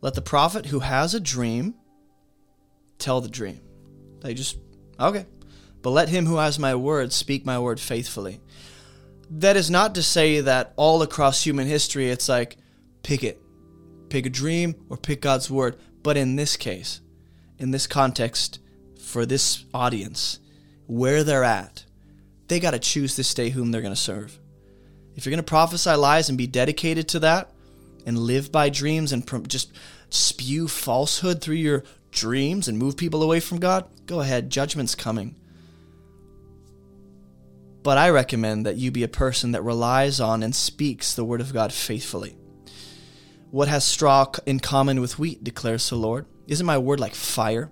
Let 0.00 0.14
the 0.14 0.22
prophet 0.22 0.66
who 0.66 0.80
has 0.80 1.14
a 1.14 1.20
dream 1.20 1.74
tell 2.98 3.20
the 3.20 3.28
dream. 3.28 3.60
They 4.20 4.34
just, 4.34 4.58
okay. 4.98 5.26
But 5.80 5.90
let 5.90 6.08
him 6.08 6.26
who 6.26 6.36
has 6.36 6.58
my 6.58 6.74
word 6.74 7.12
speak 7.12 7.46
my 7.46 7.58
word 7.58 7.78
faithfully. 7.78 8.40
That 9.30 9.56
is 9.56 9.70
not 9.70 9.94
to 9.94 10.02
say 10.02 10.40
that 10.40 10.72
all 10.76 11.02
across 11.02 11.44
human 11.44 11.66
history 11.66 12.10
it's 12.10 12.28
like, 12.28 12.56
pick 13.02 13.22
it. 13.22 13.40
Pick 14.08 14.26
a 14.26 14.30
dream 14.30 14.74
or 14.88 14.96
pick 14.96 15.20
God's 15.20 15.50
word. 15.50 15.76
But 16.02 16.16
in 16.16 16.36
this 16.36 16.56
case, 16.56 17.00
in 17.58 17.70
this 17.70 17.86
context, 17.86 18.58
for 19.14 19.24
this 19.24 19.64
audience, 19.72 20.40
where 20.88 21.22
they're 21.22 21.44
at, 21.44 21.84
they 22.48 22.58
got 22.58 22.72
to 22.72 22.80
choose 22.80 23.14
this 23.14 23.32
day 23.32 23.48
whom 23.48 23.70
they're 23.70 23.80
going 23.80 23.94
to 23.94 24.00
serve. 24.00 24.40
If 25.14 25.24
you're 25.24 25.30
going 25.30 25.38
to 25.38 25.44
prophesy 25.44 25.92
lies 25.92 26.28
and 26.28 26.36
be 26.36 26.48
dedicated 26.48 27.06
to 27.10 27.20
that 27.20 27.52
and 28.04 28.18
live 28.18 28.50
by 28.50 28.70
dreams 28.70 29.12
and 29.12 29.24
just 29.46 29.72
spew 30.10 30.66
falsehood 30.66 31.40
through 31.40 31.54
your 31.54 31.84
dreams 32.10 32.66
and 32.66 32.76
move 32.76 32.96
people 32.96 33.22
away 33.22 33.38
from 33.38 33.60
God, 33.60 33.88
go 34.04 34.18
ahead. 34.18 34.50
Judgment's 34.50 34.96
coming. 34.96 35.36
But 37.84 37.98
I 37.98 38.10
recommend 38.10 38.66
that 38.66 38.78
you 38.78 38.90
be 38.90 39.04
a 39.04 39.08
person 39.08 39.52
that 39.52 39.62
relies 39.62 40.18
on 40.18 40.42
and 40.42 40.56
speaks 40.56 41.14
the 41.14 41.24
word 41.24 41.40
of 41.40 41.52
God 41.52 41.72
faithfully. 41.72 42.36
What 43.52 43.68
has 43.68 43.84
straw 43.84 44.26
in 44.44 44.58
common 44.58 45.00
with 45.00 45.20
wheat, 45.20 45.44
declares 45.44 45.88
the 45.88 45.94
Lord? 45.94 46.26
Isn't 46.48 46.66
my 46.66 46.78
word 46.78 46.98
like 46.98 47.14
fire? 47.14 47.70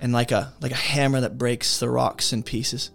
And 0.00 0.12
like 0.12 0.32
a 0.32 0.52
like 0.60 0.72
a 0.72 0.76
hammer 0.76 1.20
that 1.20 1.38
breaks 1.38 1.78
the 1.78 1.88
rocks 1.88 2.32
in 2.32 2.42
pieces. 2.42 2.90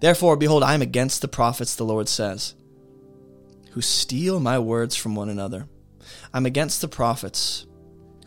Therefore, 0.00 0.36
behold, 0.36 0.62
I 0.62 0.74
am 0.74 0.82
against 0.82 1.22
the 1.22 1.28
prophets, 1.28 1.74
the 1.74 1.84
Lord 1.84 2.08
says, 2.08 2.54
who 3.72 3.80
steal 3.80 4.40
my 4.40 4.58
words 4.58 4.96
from 4.96 5.14
one 5.14 5.28
another. 5.28 5.66
I'm 6.32 6.46
against 6.46 6.80
the 6.80 6.88
prophets 6.88 7.66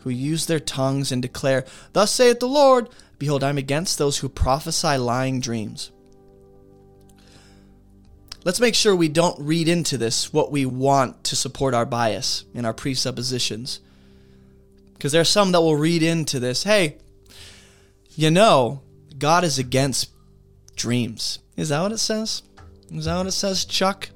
who 0.00 0.10
use 0.10 0.46
their 0.46 0.60
tongues 0.60 1.12
and 1.12 1.22
declare, 1.22 1.64
Thus 1.92 2.12
saith 2.12 2.40
the 2.40 2.48
Lord, 2.48 2.88
Behold, 3.18 3.44
I'm 3.44 3.58
against 3.58 3.98
those 3.98 4.18
who 4.18 4.28
prophesy 4.28 4.96
lying 4.96 5.40
dreams. 5.40 5.90
Let's 8.44 8.60
make 8.60 8.74
sure 8.74 8.94
we 8.94 9.08
don't 9.08 9.40
read 9.40 9.68
into 9.68 9.96
this 9.96 10.32
what 10.32 10.52
we 10.52 10.66
want 10.66 11.24
to 11.24 11.36
support 11.36 11.72
our 11.72 11.86
bias 11.86 12.44
and 12.54 12.66
our 12.66 12.74
presuppositions. 12.74 13.80
Because 14.92 15.12
there 15.12 15.22
are 15.22 15.24
some 15.24 15.52
that 15.52 15.62
will 15.62 15.76
read 15.76 16.02
into 16.02 16.38
this, 16.38 16.64
hey, 16.64 16.98
you 18.16 18.30
know, 18.30 18.82
God 19.18 19.44
is 19.44 19.58
against 19.58 20.10
dreams. 20.76 21.38
Is 21.56 21.68
that 21.68 21.82
what 21.82 21.92
it 21.92 21.98
says? 21.98 22.42
Is 22.90 23.04
that 23.06 23.16
what 23.16 23.26
it 23.26 23.32
says, 23.32 23.64
Chuck? 23.64 24.08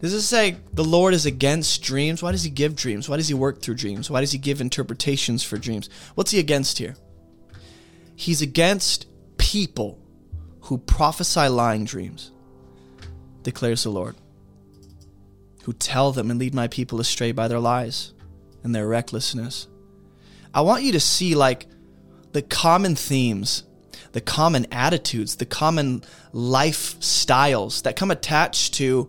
Does 0.00 0.12
it 0.12 0.22
say 0.22 0.56
the 0.72 0.84
Lord 0.84 1.14
is 1.14 1.26
against 1.26 1.82
dreams? 1.82 2.22
Why 2.22 2.32
does 2.32 2.42
he 2.42 2.50
give 2.50 2.76
dreams? 2.76 3.08
Why 3.08 3.16
does 3.16 3.28
he 3.28 3.34
work 3.34 3.62
through 3.62 3.76
dreams? 3.76 4.10
Why 4.10 4.20
does 4.20 4.32
he 4.32 4.38
give 4.38 4.60
interpretations 4.60 5.42
for 5.42 5.56
dreams? 5.56 5.88
What's 6.14 6.30
he 6.30 6.38
against 6.38 6.78
here? 6.78 6.96
He's 8.14 8.42
against 8.42 9.06
people 9.38 9.98
who 10.62 10.78
prophesy 10.78 11.48
lying 11.48 11.84
dreams, 11.84 12.30
declares 13.42 13.84
the 13.84 13.90
Lord, 13.90 14.16
who 15.62 15.72
tell 15.72 16.12
them 16.12 16.30
and 16.30 16.38
lead 16.38 16.54
my 16.54 16.68
people 16.68 17.00
astray 17.00 17.32
by 17.32 17.48
their 17.48 17.60
lies 17.60 18.12
and 18.62 18.74
their 18.74 18.86
recklessness. 18.86 19.66
I 20.52 20.60
want 20.60 20.82
you 20.82 20.92
to 20.92 21.00
see 21.00 21.34
like 21.34 21.66
the 22.36 22.42
common 22.42 22.94
themes, 22.94 23.62
the 24.12 24.20
common 24.20 24.66
attitudes, 24.70 25.36
the 25.36 25.46
common 25.46 26.02
lifestyles 26.34 27.80
that 27.80 27.96
come 27.96 28.10
attached 28.10 28.74
to 28.74 29.08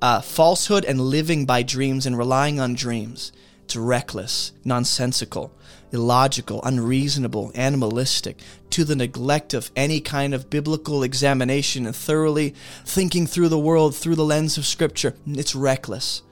uh, 0.00 0.20
falsehood 0.20 0.84
and 0.84 1.00
living 1.00 1.44
by 1.44 1.60
dreams 1.64 2.06
and 2.06 2.16
relying 2.16 2.60
on 2.60 2.74
dreams. 2.74 3.32
It's 3.64 3.74
reckless, 3.74 4.52
nonsensical, 4.64 5.52
illogical, 5.90 6.62
unreasonable, 6.62 7.50
animalistic, 7.56 8.38
to 8.70 8.84
the 8.84 8.94
neglect 8.94 9.54
of 9.54 9.72
any 9.74 10.00
kind 10.00 10.32
of 10.32 10.48
biblical 10.48 11.02
examination 11.02 11.84
and 11.84 11.96
thoroughly 11.96 12.54
thinking 12.84 13.26
through 13.26 13.48
the 13.48 13.58
world 13.58 13.96
through 13.96 14.14
the 14.14 14.24
lens 14.24 14.56
of 14.56 14.64
Scripture. 14.64 15.16
It's 15.26 15.56
reckless. 15.56 16.22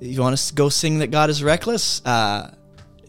You 0.00 0.22
want 0.22 0.38
to 0.38 0.54
go 0.54 0.70
sing 0.70 1.00
that 1.00 1.10
God 1.10 1.28
is 1.28 1.42
reckless? 1.42 2.00
Uh, 2.06 2.54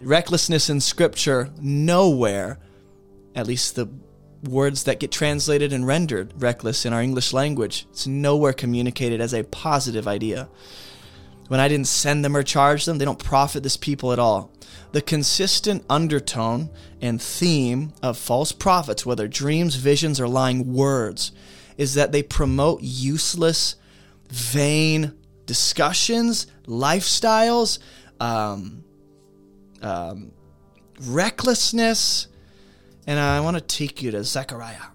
recklessness 0.01 0.69
in 0.69 0.79
Scripture, 0.79 1.49
nowhere, 1.59 2.59
at 3.35 3.47
least 3.47 3.75
the 3.75 3.89
words 4.43 4.83
that 4.83 4.99
get 4.99 5.11
translated 5.11 5.73
and 5.73 5.87
rendered 5.87 6.33
reckless 6.41 6.85
in 6.85 6.93
our 6.93 7.01
English 7.01 7.33
language. 7.33 7.87
It's 7.91 8.07
nowhere 8.07 8.53
communicated 8.53 9.21
as 9.21 9.33
a 9.33 9.43
positive 9.43 10.07
idea. 10.07 10.49
When 11.47 11.59
I 11.59 11.67
didn't 11.67 11.87
send 11.87 12.23
them 12.23 12.35
or 12.35 12.43
charge 12.43 12.85
them, 12.85 12.97
they 12.97 13.05
don't 13.05 13.23
profit 13.23 13.63
this 13.63 13.77
people 13.77 14.11
at 14.11 14.19
all. 14.19 14.51
The 14.93 15.01
consistent 15.01 15.83
undertone 15.89 16.69
and 17.01 17.21
theme 17.21 17.93
of 18.01 18.17
false 18.17 18.51
prophets, 18.51 19.05
whether 19.05 19.27
dreams, 19.27 19.75
visions, 19.75 20.19
or 20.19 20.27
lying 20.27 20.73
words, 20.73 21.31
is 21.77 21.95
that 21.95 22.11
they 22.11 22.23
promote 22.23 22.81
useless, 22.81 23.75
vain 24.29 25.13
discussions, 25.45 26.47
lifestyles, 26.65 27.79
um, 28.19 28.84
um, 29.85 30.31
recklessness, 31.01 32.27
and 33.05 33.19
I 33.19 33.39
want 33.41 33.55
to 33.55 33.61
take 33.61 34.01
you 34.01 34.11
to 34.11 34.23
Zechariah. 34.23 34.87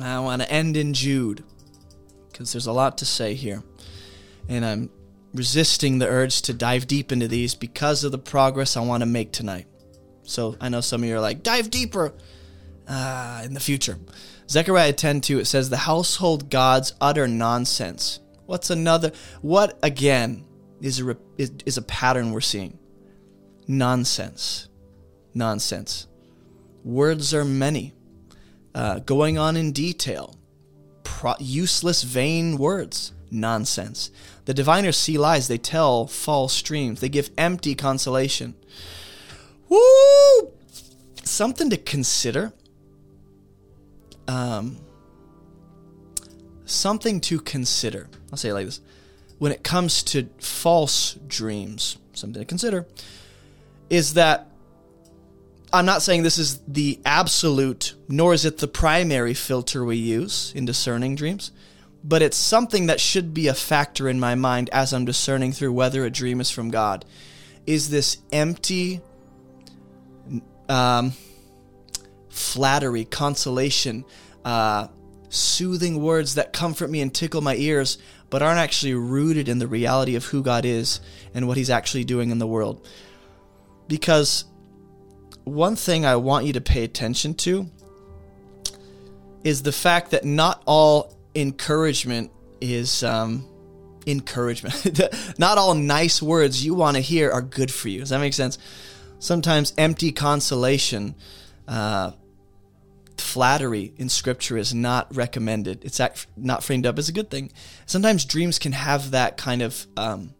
I 0.00 0.20
want 0.20 0.40
to 0.40 0.50
end 0.50 0.76
in 0.76 0.94
Jude 0.94 1.44
because 2.30 2.52
there's 2.52 2.66
a 2.66 2.72
lot 2.72 2.98
to 2.98 3.04
say 3.04 3.34
here. 3.34 3.62
And 4.48 4.64
I'm 4.64 4.90
resisting 5.34 5.98
the 5.98 6.08
urge 6.08 6.42
to 6.42 6.54
dive 6.54 6.86
deep 6.86 7.12
into 7.12 7.28
these 7.28 7.54
because 7.54 8.04
of 8.04 8.12
the 8.12 8.18
progress 8.18 8.76
I 8.76 8.80
want 8.80 9.02
to 9.02 9.06
make 9.06 9.32
tonight. 9.32 9.66
So 10.22 10.56
I 10.60 10.70
know 10.70 10.80
some 10.80 11.02
of 11.02 11.08
you 11.08 11.16
are 11.16 11.20
like, 11.20 11.42
dive 11.42 11.70
deeper 11.70 12.14
uh, 12.88 13.42
in 13.44 13.52
the 13.52 13.60
future. 13.60 13.98
Zechariah 14.48 14.92
10:2 14.92 15.40
it 15.40 15.44
says 15.46 15.68
the 15.70 15.76
household 15.76 16.50
gods 16.50 16.94
utter 17.00 17.28
nonsense. 17.28 18.20
What's 18.46 18.70
another 18.70 19.12
what 19.40 19.78
again 19.82 20.44
is 20.80 21.00
a 21.00 21.16
is, 21.38 21.52
is 21.64 21.76
a 21.76 21.82
pattern 21.82 22.32
we're 22.32 22.40
seeing. 22.40 22.78
Nonsense. 23.66 24.68
Nonsense. 25.34 26.06
Words 26.84 27.32
are 27.32 27.44
many, 27.44 27.94
uh, 28.74 28.98
going 29.00 29.38
on 29.38 29.56
in 29.56 29.72
detail, 29.72 30.36
Pro- 31.04 31.34
useless, 31.38 32.02
vain 32.02 32.58
words, 32.58 33.12
nonsense. 33.30 34.10
The 34.44 34.54
diviners 34.54 34.96
see 34.96 35.16
lies, 35.16 35.46
they 35.46 35.58
tell 35.58 36.06
false 36.06 36.60
dreams, 36.62 37.00
they 37.00 37.08
give 37.08 37.30
empty 37.38 37.74
consolation. 37.74 38.54
Woo! 39.68 40.52
Something 41.22 41.70
to 41.70 41.76
consider. 41.76 42.52
Um, 44.26 44.78
something 46.64 47.20
to 47.22 47.40
consider. 47.40 48.08
I'll 48.30 48.38
say 48.38 48.48
it 48.48 48.54
like 48.54 48.66
this. 48.66 48.80
When 49.38 49.52
it 49.52 49.62
comes 49.62 50.02
to 50.04 50.28
false 50.38 51.14
dreams, 51.26 51.98
something 52.12 52.40
to 52.40 52.46
consider 52.46 52.86
is 53.92 54.14
that 54.14 54.48
I'm 55.70 55.84
not 55.84 56.00
saying 56.00 56.22
this 56.22 56.38
is 56.38 56.60
the 56.66 56.98
absolute, 57.04 57.94
nor 58.08 58.32
is 58.32 58.46
it 58.46 58.56
the 58.56 58.66
primary 58.66 59.34
filter 59.34 59.84
we 59.84 59.96
use 59.96 60.50
in 60.56 60.64
discerning 60.64 61.14
dreams, 61.14 61.52
but 62.02 62.22
it's 62.22 62.36
something 62.36 62.86
that 62.86 63.00
should 63.00 63.34
be 63.34 63.48
a 63.48 63.54
factor 63.54 64.08
in 64.08 64.18
my 64.18 64.34
mind 64.34 64.70
as 64.72 64.94
I'm 64.94 65.04
discerning 65.04 65.52
through 65.52 65.74
whether 65.74 66.06
a 66.06 66.10
dream 66.10 66.40
is 66.40 66.50
from 66.50 66.70
God. 66.70 67.04
Is 67.66 67.90
this 67.90 68.16
empty 68.32 69.02
um, 70.70 71.12
flattery, 72.30 73.04
consolation, 73.04 74.06
uh, 74.42 74.88
soothing 75.28 76.00
words 76.00 76.36
that 76.36 76.54
comfort 76.54 76.88
me 76.88 77.02
and 77.02 77.14
tickle 77.14 77.42
my 77.42 77.56
ears, 77.56 77.98
but 78.30 78.40
aren't 78.40 78.58
actually 78.58 78.94
rooted 78.94 79.50
in 79.50 79.58
the 79.58 79.66
reality 79.66 80.16
of 80.16 80.24
who 80.24 80.42
God 80.42 80.64
is 80.64 81.00
and 81.34 81.46
what 81.46 81.58
He's 81.58 81.70
actually 81.70 82.04
doing 82.04 82.30
in 82.30 82.38
the 82.38 82.46
world? 82.46 82.86
Because 83.92 84.46
one 85.44 85.76
thing 85.76 86.06
I 86.06 86.16
want 86.16 86.46
you 86.46 86.54
to 86.54 86.62
pay 86.62 86.82
attention 86.82 87.34
to 87.34 87.68
is 89.44 89.64
the 89.64 89.70
fact 89.70 90.12
that 90.12 90.24
not 90.24 90.62
all 90.64 91.14
encouragement 91.34 92.30
is 92.58 93.04
um, 93.04 93.46
encouragement. 94.06 94.98
Not 95.38 95.58
all 95.58 95.74
nice 95.74 96.22
words 96.22 96.64
you 96.64 96.72
want 96.72 96.96
to 96.96 97.02
hear 97.02 97.30
are 97.30 97.42
good 97.42 97.70
for 97.70 97.90
you. 97.90 98.00
Does 98.00 98.08
that 98.08 98.20
make 98.20 98.32
sense? 98.32 98.56
Sometimes 99.18 99.74
empty 99.76 100.10
consolation, 100.10 101.14
uh, 101.68 102.12
flattery 103.18 103.92
in 103.98 104.08
scripture 104.08 104.56
is 104.56 104.72
not 104.72 105.14
recommended. 105.14 105.84
It's 105.84 106.00
not 106.34 106.64
framed 106.64 106.86
up 106.86 106.98
as 106.98 107.10
a 107.10 107.12
good 107.12 107.30
thing. 107.30 107.52
Sometimes 107.84 108.24
dreams 108.24 108.58
can 108.58 108.72
have 108.72 109.10
that 109.10 109.36
kind 109.36 109.60
of 109.60 109.86
um, 109.98 110.32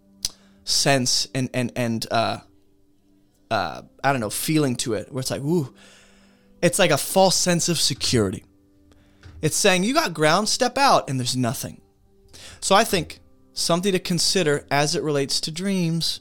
sense 0.65 1.29
and 1.35 1.51
and 1.53 1.71
and 1.77 2.07
uh, 2.11 2.39
uh, 3.53 3.83
I 4.03 4.13
don't 4.13 4.21
know 4.23 4.31
feeling 4.31 4.77
to 4.77 4.95
it, 4.95 5.13
where 5.13 5.21
it's 5.21 5.31
like, 5.31 5.43
ooh, 5.43 5.75
it's 6.63 6.79
like 6.79 6.91
a 6.91 6.97
false 6.97 7.37
sense 7.37 7.69
of 7.69 7.79
security. 7.79 8.45
It's 9.43 9.57
saying 9.57 9.85
you 9.85 9.93
got 9.93 10.15
ground, 10.15 10.49
step 10.49 10.79
out, 10.79 11.11
and 11.11 11.21
there's 11.21 11.37
nothing. 11.37 11.83
So 12.61 12.75
I 12.75 12.85
think 12.85 13.21
something 13.53 13.93
to 13.93 13.99
consider 13.99 14.65
as 14.71 14.95
it 14.95 15.03
relates 15.03 15.39
to 15.43 15.51
dreams 15.51 16.21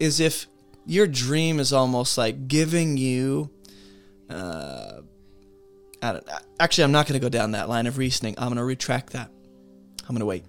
is 0.00 0.18
if 0.18 0.46
your 0.84 1.06
dream 1.06 1.60
is 1.60 1.72
almost 1.72 2.18
like 2.18 2.48
giving 2.48 2.96
you 2.96 3.50
uh, 4.28 5.00
I 6.02 6.12
don't, 6.12 6.28
actually 6.58 6.84
i'm 6.84 6.92
not 6.92 7.06
going 7.06 7.18
to 7.18 7.24
go 7.24 7.28
down 7.28 7.52
that 7.52 7.68
line 7.68 7.86
of 7.86 7.98
reasoning 7.98 8.34
i'm 8.38 8.48
going 8.48 8.58
to 8.58 8.64
retract 8.64 9.12
that 9.12 9.30
i'm 10.02 10.08
going 10.08 10.20
to 10.20 10.26
wait 10.26 10.44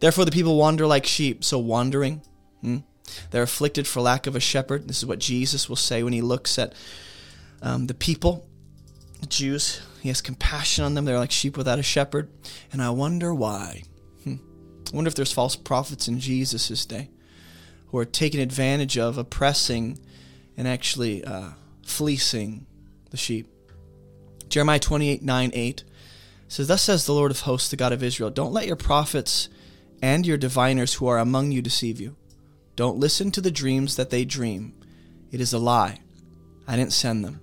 therefore 0.00 0.24
the 0.24 0.30
people 0.30 0.56
wander 0.56 0.86
like 0.86 1.06
sheep 1.06 1.44
so 1.44 1.58
wandering 1.58 2.22
hmm, 2.60 2.78
they're 3.30 3.42
afflicted 3.42 3.86
for 3.86 4.00
lack 4.00 4.26
of 4.26 4.36
a 4.36 4.40
shepherd 4.40 4.88
this 4.88 4.98
is 4.98 5.06
what 5.06 5.18
jesus 5.18 5.68
will 5.68 5.76
say 5.76 6.02
when 6.02 6.12
he 6.12 6.22
looks 6.22 6.58
at 6.58 6.74
um, 7.62 7.86
the 7.86 7.94
people 7.94 8.46
the 9.20 9.26
jews 9.26 9.80
he 10.02 10.08
has 10.08 10.20
compassion 10.20 10.84
on 10.84 10.94
them 10.94 11.04
they're 11.04 11.18
like 11.18 11.30
sheep 11.30 11.56
without 11.56 11.78
a 11.78 11.82
shepherd 11.82 12.28
and 12.72 12.82
i 12.82 12.90
wonder 12.90 13.34
why 13.34 13.82
hmm. 14.22 14.36
i 14.92 14.96
wonder 14.96 15.08
if 15.08 15.14
there's 15.14 15.32
false 15.32 15.56
prophets 15.56 16.08
in 16.08 16.18
jesus' 16.18 16.86
day 16.86 17.08
who 17.94 18.00
are 18.00 18.04
taking 18.04 18.40
advantage 18.40 18.98
of, 18.98 19.16
oppressing, 19.18 19.96
and 20.56 20.66
actually 20.66 21.24
uh, 21.24 21.50
fleecing 21.86 22.66
the 23.10 23.16
sheep. 23.16 23.46
Jeremiah 24.48 24.80
28 24.80 25.22
9 25.22 25.50
8 25.54 25.84
says, 26.48 26.66
Thus 26.66 26.82
says 26.82 27.06
the 27.06 27.12
Lord 27.12 27.30
of 27.30 27.38
hosts, 27.42 27.70
the 27.70 27.76
God 27.76 27.92
of 27.92 28.02
Israel, 28.02 28.30
Don't 28.30 28.52
let 28.52 28.66
your 28.66 28.74
prophets 28.74 29.48
and 30.02 30.26
your 30.26 30.36
diviners 30.36 30.94
who 30.94 31.06
are 31.06 31.20
among 31.20 31.52
you 31.52 31.62
deceive 31.62 32.00
you. 32.00 32.16
Don't 32.76 32.98
listen 32.98 33.30
to 33.32 33.40
the 33.40 33.50
dreams 33.50 33.96
that 33.96 34.10
they 34.10 34.24
dream. 34.24 34.74
It 35.30 35.40
is 35.40 35.52
a 35.52 35.58
lie. 35.58 36.00
I 36.66 36.76
didn't 36.76 36.92
send 36.92 37.24
them. 37.24 37.40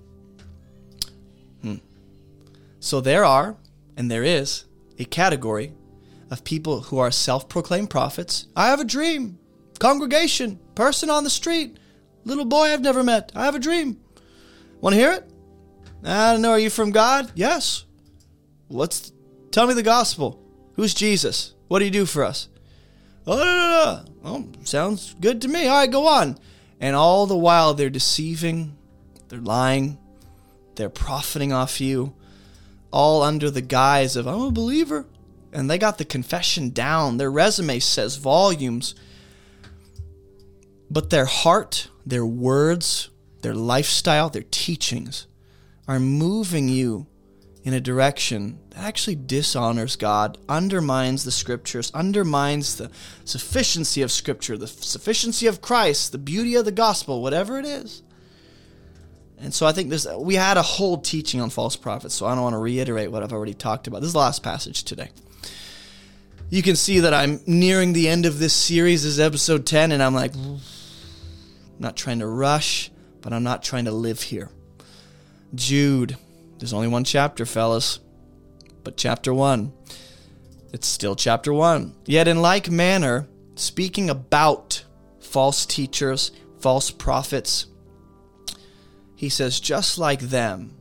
Hmm. 1.61 1.75
So 2.79 3.01
there 3.01 3.23
are, 3.23 3.55
and 3.95 4.09
there 4.09 4.23
is, 4.23 4.65
a 4.99 5.05
category 5.05 5.73
of 6.29 6.43
people 6.43 6.81
who 6.81 6.97
are 6.97 7.11
self 7.11 7.49
proclaimed 7.49 7.89
prophets. 7.89 8.47
I 8.55 8.67
have 8.67 8.79
a 8.79 8.85
dream. 8.85 9.37
Congregation, 9.79 10.59
person 10.75 11.09
on 11.09 11.23
the 11.23 11.29
street, 11.29 11.77
little 12.23 12.45
boy 12.45 12.65
I've 12.65 12.81
never 12.81 13.03
met. 13.03 13.31
I 13.35 13.45
have 13.45 13.55
a 13.55 13.59
dream. 13.59 13.99
Want 14.79 14.93
to 14.93 14.99
hear 14.99 15.11
it? 15.13 15.31
I 16.03 16.33
don't 16.33 16.41
know. 16.41 16.51
Are 16.51 16.59
you 16.59 16.69
from 16.69 16.91
God? 16.91 17.31
Yes. 17.35 17.85
Let's 18.69 19.11
tell 19.51 19.67
me 19.67 19.73
the 19.73 19.83
gospel. 19.83 20.41
Who's 20.75 20.93
Jesus? 20.93 21.53
What 21.67 21.79
do 21.79 21.85
you 21.85 21.91
do 21.91 22.05
for 22.05 22.23
us? 22.23 22.47
Oh, 23.27 23.37
no, 23.37 23.43
no, 23.43 24.03
no. 24.05 24.10
Oh, 24.23 24.47
sounds 24.63 25.15
good 25.19 25.41
to 25.41 25.47
me. 25.47 25.67
All 25.67 25.79
right, 25.79 25.91
go 25.91 26.07
on. 26.07 26.37
And 26.79 26.95
all 26.95 27.25
the 27.25 27.37
while, 27.37 27.73
they're 27.73 27.89
deceiving, 27.89 28.75
they're 29.29 29.39
lying, 29.39 29.97
they're 30.75 30.89
profiting 30.89 31.53
off 31.53 31.79
you, 31.79 32.13
all 32.91 33.21
under 33.21 33.49
the 33.49 33.61
guise 33.61 34.15
of, 34.15 34.27
I'm 34.27 34.41
a 34.41 34.51
believer. 34.51 35.05
And 35.53 35.69
they 35.69 35.77
got 35.77 35.97
the 35.97 36.05
confession 36.05 36.69
down. 36.69 37.17
Their 37.17 37.31
resume 37.31 37.79
says 37.79 38.15
volumes 38.15 38.95
but 40.91 41.09
their 41.09 41.25
heart, 41.25 41.89
their 42.05 42.25
words, 42.25 43.09
their 43.43 43.55
lifestyle, 43.55 44.29
their 44.29 44.43
teachings 44.51 45.25
are 45.87 46.01
moving 46.01 46.67
you 46.67 47.07
in 47.63 47.73
a 47.73 47.81
direction 47.81 48.59
that 48.71 48.79
actually 48.79 49.15
dishonors 49.15 49.95
God, 49.95 50.37
undermines 50.49 51.23
the 51.23 51.31
scriptures, 51.31 51.91
undermines 51.93 52.77
the 52.77 52.89
sufficiency 53.23 54.01
of 54.01 54.11
scripture, 54.11 54.57
the 54.57 54.67
sufficiency 54.67 55.45
of 55.47 55.61
Christ, 55.61 56.11
the 56.11 56.17
beauty 56.17 56.55
of 56.55 56.65
the 56.65 56.71
gospel, 56.71 57.21
whatever 57.21 57.59
it 57.59 57.65
is. 57.65 58.01
And 59.39 59.53
so 59.53 59.65
I 59.65 59.71
think 59.71 59.89
there's 59.89 60.07
we 60.07 60.35
had 60.35 60.57
a 60.57 60.61
whole 60.61 60.97
teaching 60.97 61.41
on 61.41 61.49
false 61.49 61.75
prophets, 61.75 62.13
so 62.13 62.25
I 62.25 62.33
don't 62.33 62.43
want 62.43 62.53
to 62.53 62.59
reiterate 62.59 63.11
what 63.11 63.23
I've 63.23 63.33
already 63.33 63.55
talked 63.55 63.87
about. 63.87 64.01
This 64.01 64.07
is 64.07 64.13
the 64.13 64.19
last 64.19 64.43
passage 64.43 64.83
today. 64.83 65.09
You 66.49 66.61
can 66.61 66.75
see 66.75 66.99
that 66.99 67.13
I'm 67.13 67.39
nearing 67.47 67.93
the 67.93 68.09
end 68.09 68.25
of 68.25 68.37
this 68.37 68.53
series, 68.53 69.03
this 69.03 69.13
is 69.13 69.19
episode 69.19 69.65
10, 69.65 69.91
and 69.93 70.03
I'm 70.03 70.13
like, 70.13 70.35
I'm 70.35 70.59
not 71.79 71.95
trying 71.95 72.19
to 72.19 72.27
rush, 72.27 72.91
but 73.21 73.33
I'm 73.33 73.43
not 73.43 73.63
trying 73.63 73.85
to 73.85 73.91
live 73.91 74.21
here. 74.21 74.49
Jude, 75.55 76.17
there's 76.61 76.73
only 76.73 76.87
one 76.87 77.03
chapter, 77.03 77.43
fellas, 77.43 77.99
but 78.83 78.95
chapter 78.95 79.33
one. 79.33 79.73
It's 80.71 80.85
still 80.85 81.15
chapter 81.15 81.51
one. 81.51 81.95
Yet, 82.05 82.27
in 82.27 82.39
like 82.39 82.69
manner, 82.69 83.27
speaking 83.55 84.11
about 84.11 84.83
false 85.19 85.65
teachers, 85.65 86.31
false 86.59 86.91
prophets, 86.91 87.65
he 89.15 89.27
says, 89.27 89.59
just 89.59 89.97
like 89.97 90.19
them, 90.19 90.77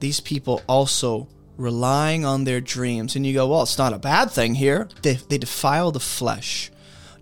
these 0.00 0.20
people 0.20 0.60
also 0.68 1.28
relying 1.56 2.22
on 2.22 2.44
their 2.44 2.60
dreams. 2.60 3.16
And 3.16 3.26
you 3.26 3.32
go, 3.32 3.48
well, 3.48 3.62
it's 3.62 3.78
not 3.78 3.94
a 3.94 3.98
bad 3.98 4.30
thing 4.30 4.56
here. 4.56 4.90
They, 5.00 5.14
they 5.14 5.38
defile 5.38 5.90
the 5.90 6.00
flesh. 6.00 6.70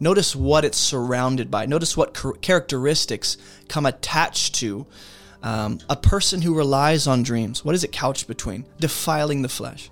Notice 0.00 0.34
what 0.34 0.64
it's 0.64 0.76
surrounded 0.76 1.52
by. 1.52 1.66
Notice 1.66 1.96
what 1.96 2.40
characteristics 2.42 3.36
come 3.68 3.86
attached 3.86 4.56
to 4.56 4.88
um, 5.42 5.78
a 5.88 5.96
person 5.96 6.42
who 6.42 6.54
relies 6.54 7.06
on 7.06 7.22
dreams. 7.22 7.64
What 7.64 7.74
is 7.74 7.84
it 7.84 7.92
couched 7.92 8.26
between? 8.26 8.66
Defiling 8.80 9.42
the 9.42 9.48
flesh, 9.48 9.90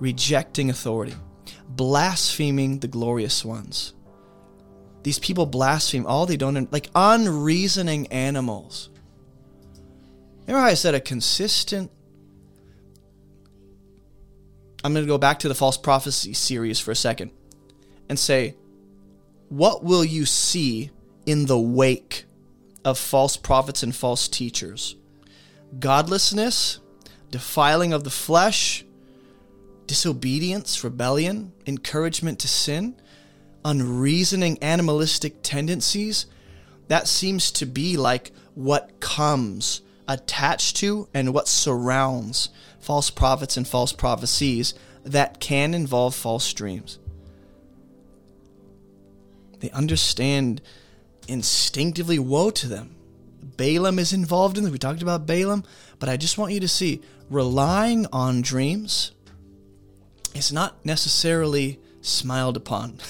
rejecting 0.00 0.70
authority, 0.70 1.14
blaspheming 1.68 2.80
the 2.80 2.88
glorious 2.88 3.44
ones. 3.44 3.94
These 5.02 5.18
people 5.20 5.46
blaspheme 5.46 6.06
all 6.06 6.26
they 6.26 6.36
don't, 6.36 6.72
like 6.72 6.90
unreasoning 6.94 8.08
animals. 8.08 8.90
Remember 10.46 10.66
I 10.66 10.74
said 10.74 10.94
a 10.94 11.00
consistent. 11.00 11.90
I'm 14.82 14.92
going 14.92 15.04
to 15.04 15.08
go 15.08 15.18
back 15.18 15.40
to 15.40 15.48
the 15.48 15.54
false 15.54 15.76
prophecy 15.76 16.32
series 16.32 16.78
for 16.78 16.90
a 16.90 16.96
second 16.96 17.32
and 18.08 18.18
say 18.18 18.54
what 19.48 19.82
will 19.82 20.04
you 20.04 20.26
see 20.26 20.90
in 21.24 21.46
the 21.46 21.58
wake 21.58 22.25
of 22.86 22.96
false 22.96 23.36
prophets 23.36 23.82
and 23.82 23.94
false 23.94 24.28
teachers? 24.28 24.94
Godlessness, 25.78 26.78
defiling 27.30 27.92
of 27.92 28.04
the 28.04 28.10
flesh, 28.10 28.84
disobedience, 29.86 30.84
rebellion, 30.84 31.52
encouragement 31.66 32.38
to 32.38 32.48
sin, 32.48 32.94
unreasoning 33.64 34.56
animalistic 34.62 35.42
tendencies. 35.42 36.26
That 36.86 37.08
seems 37.08 37.50
to 37.52 37.66
be 37.66 37.96
like 37.96 38.30
what 38.54 39.00
comes 39.00 39.82
attached 40.06 40.76
to 40.76 41.08
and 41.12 41.34
what 41.34 41.48
surrounds 41.48 42.50
false 42.78 43.10
prophets 43.10 43.56
and 43.56 43.66
false 43.66 43.92
prophecies 43.92 44.74
that 45.02 45.40
can 45.40 45.74
involve 45.74 46.14
false 46.14 46.52
dreams. 46.52 47.00
They 49.58 49.70
understand 49.70 50.62
instinctively 51.28 52.18
woe 52.18 52.50
to 52.50 52.68
them. 52.68 52.96
Balaam 53.56 53.98
is 53.98 54.12
involved 54.12 54.58
in 54.58 54.64
this. 54.64 54.72
We 54.72 54.78
talked 54.78 55.02
about 55.02 55.26
Balaam, 55.26 55.64
but 55.98 56.08
I 56.08 56.16
just 56.16 56.38
want 56.38 56.52
you 56.52 56.60
to 56.60 56.68
see 56.68 57.02
relying 57.30 58.06
on 58.12 58.42
dreams 58.42 59.12
is 60.34 60.52
not 60.52 60.84
necessarily 60.84 61.80
smiled 62.00 62.56
upon. 62.56 62.98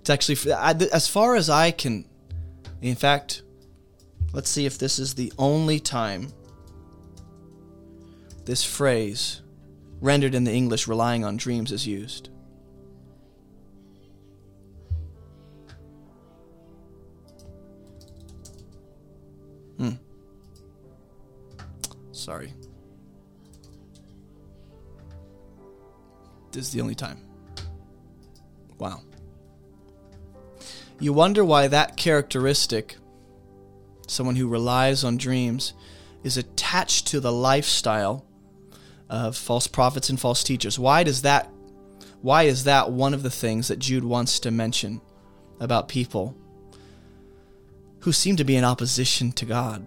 It's 0.00 0.08
actually, 0.08 0.50
as 0.54 1.08
far 1.08 1.36
as 1.36 1.50
I 1.50 1.72
can, 1.72 2.06
in 2.80 2.94
fact, 2.94 3.42
let's 4.32 4.48
see 4.48 4.64
if 4.64 4.78
this 4.78 4.98
is 4.98 5.14
the 5.14 5.30
only 5.38 5.78
time 5.78 6.32
this 8.46 8.64
phrase, 8.64 9.42
rendered 10.00 10.34
in 10.34 10.44
the 10.44 10.52
English, 10.52 10.88
relying 10.88 11.22
on 11.22 11.36
dreams, 11.36 11.70
is 11.70 11.86
used. 11.86 12.30
Hmm. 19.80 19.92
Sorry. 22.12 22.52
This 26.52 26.66
is 26.66 26.72
the 26.72 26.82
only 26.82 26.94
time. 26.94 27.18
Wow. 28.78 29.00
You 30.98 31.14
wonder 31.14 31.42
why 31.46 31.68
that 31.68 31.96
characteristic, 31.96 32.98
someone 34.06 34.36
who 34.36 34.48
relies 34.48 35.02
on 35.02 35.16
dreams, 35.16 35.72
is 36.24 36.36
attached 36.36 37.06
to 37.06 37.20
the 37.20 37.32
lifestyle 37.32 38.26
of 39.08 39.34
false 39.34 39.66
prophets 39.66 40.10
and 40.10 40.20
false 40.20 40.44
teachers. 40.44 40.78
Why 40.78 41.04
does 41.04 41.22
that 41.22 41.50
Why 42.20 42.42
is 42.42 42.64
that 42.64 42.92
one 42.92 43.14
of 43.14 43.22
the 43.22 43.30
things 43.30 43.68
that 43.68 43.78
Jude 43.78 44.04
wants 44.04 44.40
to 44.40 44.50
mention 44.50 45.00
about 45.58 45.88
people 45.88 46.36
who 48.00 48.12
seem 48.12 48.36
to 48.36 48.44
be 48.44 48.56
in 48.56 48.64
opposition 48.64 49.32
to 49.32 49.44
God? 49.44 49.86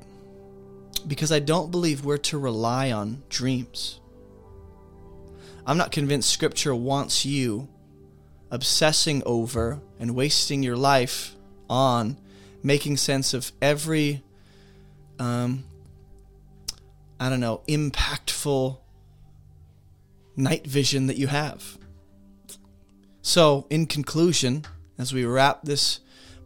Because 1.08 1.32
I 1.32 1.40
don't 1.40 1.72
believe 1.72 2.06
we're 2.06 2.18
to 2.18 2.38
rely 2.38 2.92
on 2.92 3.24
dreams. 3.30 4.00
I'm 5.66 5.78
not 5.78 5.92
convinced 5.92 6.30
Scripture 6.30 6.76
wants 6.76 7.26
you 7.26 7.68
obsessing 8.52 9.24
over 9.26 9.80
and 10.00 10.16
wasting 10.16 10.62
your 10.62 10.78
life 10.78 11.36
on 11.70 12.18
making 12.62 12.98
sense 12.98 13.34
of 13.34 13.52
every, 13.62 14.24
um, 15.20 15.64
I 17.20 17.30
don't 17.30 17.40
know, 17.40 17.62
impactful 17.68 18.78
night 20.36 20.66
vision 20.68 21.08
that 21.08 21.18
you 21.18 21.28
have. 21.28 21.78
So, 23.22 23.66
in 23.70 23.86
conclusion, 23.86 24.66
as 24.98 25.14
we 25.14 25.26
wrap 25.26 25.64
this 25.64 26.00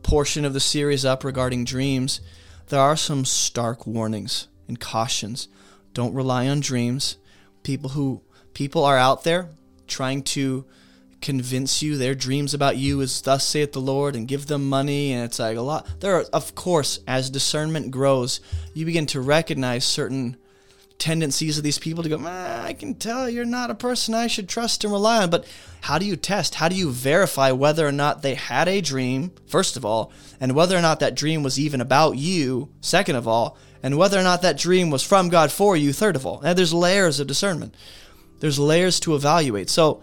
portion 0.07 0.45
of 0.45 0.53
the 0.53 0.59
series 0.61 1.03
up 1.03 1.25
regarding 1.25 1.65
dreams, 1.65 2.21
there 2.69 2.79
are 2.79 2.95
some 2.95 3.25
stark 3.25 3.85
warnings 3.85 4.47
and 4.65 4.79
cautions. 4.79 5.49
Don't 5.93 6.13
rely 6.13 6.47
on 6.47 6.61
dreams. 6.61 7.17
People 7.61 7.89
who 7.89 8.21
people 8.53 8.85
are 8.85 8.97
out 8.97 9.25
there 9.25 9.49
trying 9.85 10.23
to 10.23 10.63
convince 11.19 11.81
you 11.81 11.97
their 11.97 12.15
dreams 12.15 12.53
about 12.53 12.77
you 12.77 13.01
is 13.01 13.21
thus 13.21 13.43
saith 13.43 13.73
the 13.73 13.81
Lord 13.81 14.15
and 14.15 14.29
give 14.29 14.47
them 14.47 14.69
money 14.69 15.11
and 15.11 15.25
it's 15.25 15.39
like 15.39 15.57
a 15.57 15.61
lot 15.61 15.99
there 15.99 16.15
are 16.15 16.25
of 16.31 16.53
course 16.53 16.99
as 17.07 17.31
discernment 17.31 17.89
grows 17.89 18.39
you 18.75 18.85
begin 18.85 19.07
to 19.07 19.19
recognize 19.19 19.83
certain 19.83 20.37
tendencies 20.99 21.57
of 21.57 21.63
these 21.63 21.77
people 21.77 22.03
to 22.03 22.09
go 22.09 22.19
I 22.25 22.73
can 22.73 22.95
tell 22.95 23.29
you're 23.29 23.45
not 23.45 23.69
a 23.69 23.75
person 23.75 24.13
I 24.13 24.27
should 24.27 24.49
trust 24.49 24.83
and 24.83 24.91
rely 24.91 25.21
on. 25.23 25.29
But 25.29 25.45
how 25.81 25.97
do 25.97 26.05
you 26.05 26.15
test? 26.15 26.55
How 26.55 26.69
do 26.69 26.75
you 26.75 26.91
verify 26.91 27.51
whether 27.51 27.87
or 27.87 27.91
not 27.91 28.21
they 28.21 28.35
had 28.35 28.67
a 28.67 28.81
dream 28.81 29.31
first 29.47 29.77
of 29.77 29.85
all 29.85 30.11
and 30.39 30.53
whether 30.53 30.75
or 30.77 30.81
not 30.81 30.99
that 30.99 31.15
dream 31.15 31.43
was 31.43 31.59
even 31.59 31.81
about 31.81 32.17
you 32.17 32.69
second 32.81 33.15
of 33.15 33.27
all 33.27 33.57
and 33.83 33.97
whether 33.97 34.19
or 34.19 34.23
not 34.23 34.41
that 34.41 34.57
dream 34.57 34.89
was 34.89 35.03
from 35.03 35.29
God 35.29 35.51
for 35.51 35.77
you 35.77 35.93
third 35.93 36.15
of 36.15 36.25
all? 36.25 36.41
Now 36.41 36.53
there's 36.53 36.73
layers 36.73 37.19
of 37.19 37.27
discernment. 37.27 37.75
There's 38.39 38.59
layers 38.59 38.99
to 39.01 39.15
evaluate. 39.15 39.69
So 39.69 40.01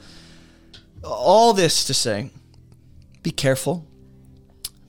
all 1.03 1.53
this 1.53 1.85
to 1.85 1.95
say 1.95 2.31
be 3.23 3.31
careful, 3.31 3.87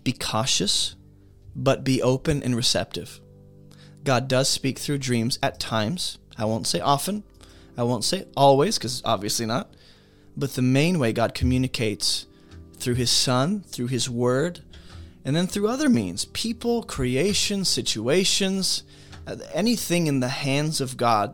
be 0.04 0.12
cautious, 0.12 0.96
but 1.56 1.84
be 1.84 2.02
open 2.02 2.44
and 2.44 2.56
receptive. 2.56 3.20
God 4.06 4.30
does 4.30 4.48
speak 4.48 4.80
through 4.80 5.00
dreams 5.00 5.38
at 5.44 5.60
times. 5.60 6.18
I 6.38 6.46
won't 6.46 6.68
say 6.68 6.80
often, 6.80 7.24
I 7.78 7.84
won't 7.84 8.06
say 8.06 8.26
always, 8.38 8.78
because 8.78 9.02
obviously 9.04 9.46
not. 9.46 9.74
But 10.38 10.54
the 10.54 10.62
main 10.62 11.00
way 11.00 11.12
God 11.12 11.34
communicates 11.34 12.26
through 12.78 12.96
His 12.96 13.12
Son, 13.12 13.62
through 13.62 13.88
His 13.88 14.10
Word, 14.10 14.62
and 15.26 15.36
then 15.36 15.48
through 15.48 15.68
other 15.68 15.90
means 15.90 16.26
people, 16.26 16.84
creation, 16.84 17.66
situations, 17.66 18.84
anything 19.54 20.08
in 20.08 20.20
the 20.20 20.30
hands 20.30 20.80
of 20.80 20.98
God 20.98 21.34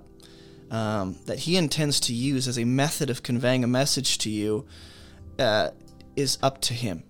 um, 0.71 1.17
that 1.25 1.39
he 1.39 1.57
intends 1.57 1.99
to 2.01 2.13
use 2.13 2.47
as 2.47 2.57
a 2.57 2.63
method 2.63 3.09
of 3.09 3.21
conveying 3.21 3.63
a 3.63 3.67
message 3.67 4.17
to 4.19 4.29
you 4.29 4.65
uh, 5.37 5.69
is 6.15 6.37
up 6.41 6.61
to 6.61 6.73
him. 6.73 7.03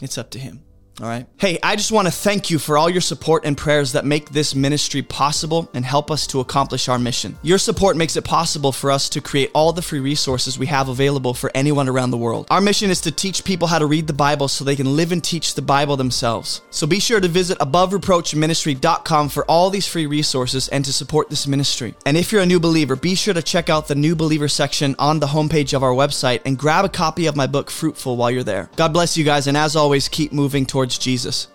It's 0.00 0.16
up 0.16 0.30
to 0.30 0.38
him. 0.38 0.62
All 1.00 1.08
right. 1.08 1.26
Hey, 1.38 1.58
I 1.62 1.74
just 1.76 1.90
want 1.90 2.06
to 2.06 2.12
thank 2.12 2.50
you 2.50 2.58
for 2.58 2.76
all 2.76 2.90
your 2.90 3.00
support 3.00 3.46
and 3.46 3.56
prayers 3.56 3.92
that 3.92 4.04
make 4.04 4.30
this 4.30 4.54
ministry 4.54 5.00
possible 5.00 5.70
and 5.72 5.84
help 5.84 6.10
us 6.10 6.26
to 6.28 6.40
accomplish 6.40 6.88
our 6.88 6.98
mission. 6.98 7.38
Your 7.42 7.56
support 7.56 7.96
makes 7.96 8.16
it 8.16 8.24
possible 8.24 8.72
for 8.72 8.90
us 8.90 9.08
to 9.10 9.22
create 9.22 9.50
all 9.54 9.72
the 9.72 9.80
free 9.80 10.00
resources 10.00 10.58
we 10.58 10.66
have 10.66 10.88
available 10.88 11.32
for 11.32 11.50
anyone 11.54 11.88
around 11.88 12.10
the 12.10 12.18
world. 12.18 12.46
Our 12.50 12.60
mission 12.60 12.90
is 12.90 13.00
to 13.02 13.10
teach 13.10 13.42
people 13.42 13.68
how 13.68 13.78
to 13.78 13.86
read 13.86 14.06
the 14.06 14.12
Bible 14.12 14.48
so 14.48 14.64
they 14.64 14.76
can 14.76 14.94
live 14.94 15.12
and 15.12 15.24
teach 15.24 15.54
the 15.54 15.62
Bible 15.62 15.96
themselves. 15.96 16.60
So 16.70 16.86
be 16.86 17.00
sure 17.00 17.20
to 17.20 17.28
visit 17.28 17.58
abovereproachministry.com 17.58 19.30
for 19.30 19.44
all 19.46 19.70
these 19.70 19.86
free 19.86 20.06
resources 20.06 20.68
and 20.68 20.84
to 20.84 20.92
support 20.92 21.30
this 21.30 21.46
ministry. 21.46 21.94
And 22.04 22.18
if 22.18 22.32
you're 22.32 22.42
a 22.42 22.46
new 22.46 22.60
believer, 22.60 22.96
be 22.96 23.14
sure 23.14 23.34
to 23.34 23.42
check 23.42 23.70
out 23.70 23.88
the 23.88 23.94
new 23.94 24.14
believer 24.14 24.48
section 24.48 24.94
on 24.98 25.20
the 25.20 25.28
homepage 25.28 25.72
of 25.72 25.82
our 25.82 25.92
website 25.92 26.42
and 26.44 26.58
grab 26.58 26.84
a 26.84 26.90
copy 26.90 27.26
of 27.26 27.36
my 27.36 27.46
book 27.46 27.70
Fruitful 27.70 28.16
while 28.16 28.30
you're 28.30 28.44
there. 28.44 28.68
God 28.76 28.92
bless 28.92 29.16
you 29.16 29.24
guys 29.24 29.46
and 29.46 29.56
as 29.56 29.74
always 29.74 30.08
keep 30.08 30.32
moving 30.32 30.66
towards 30.66 30.81
towards 30.82 30.98
Jesus. 30.98 31.46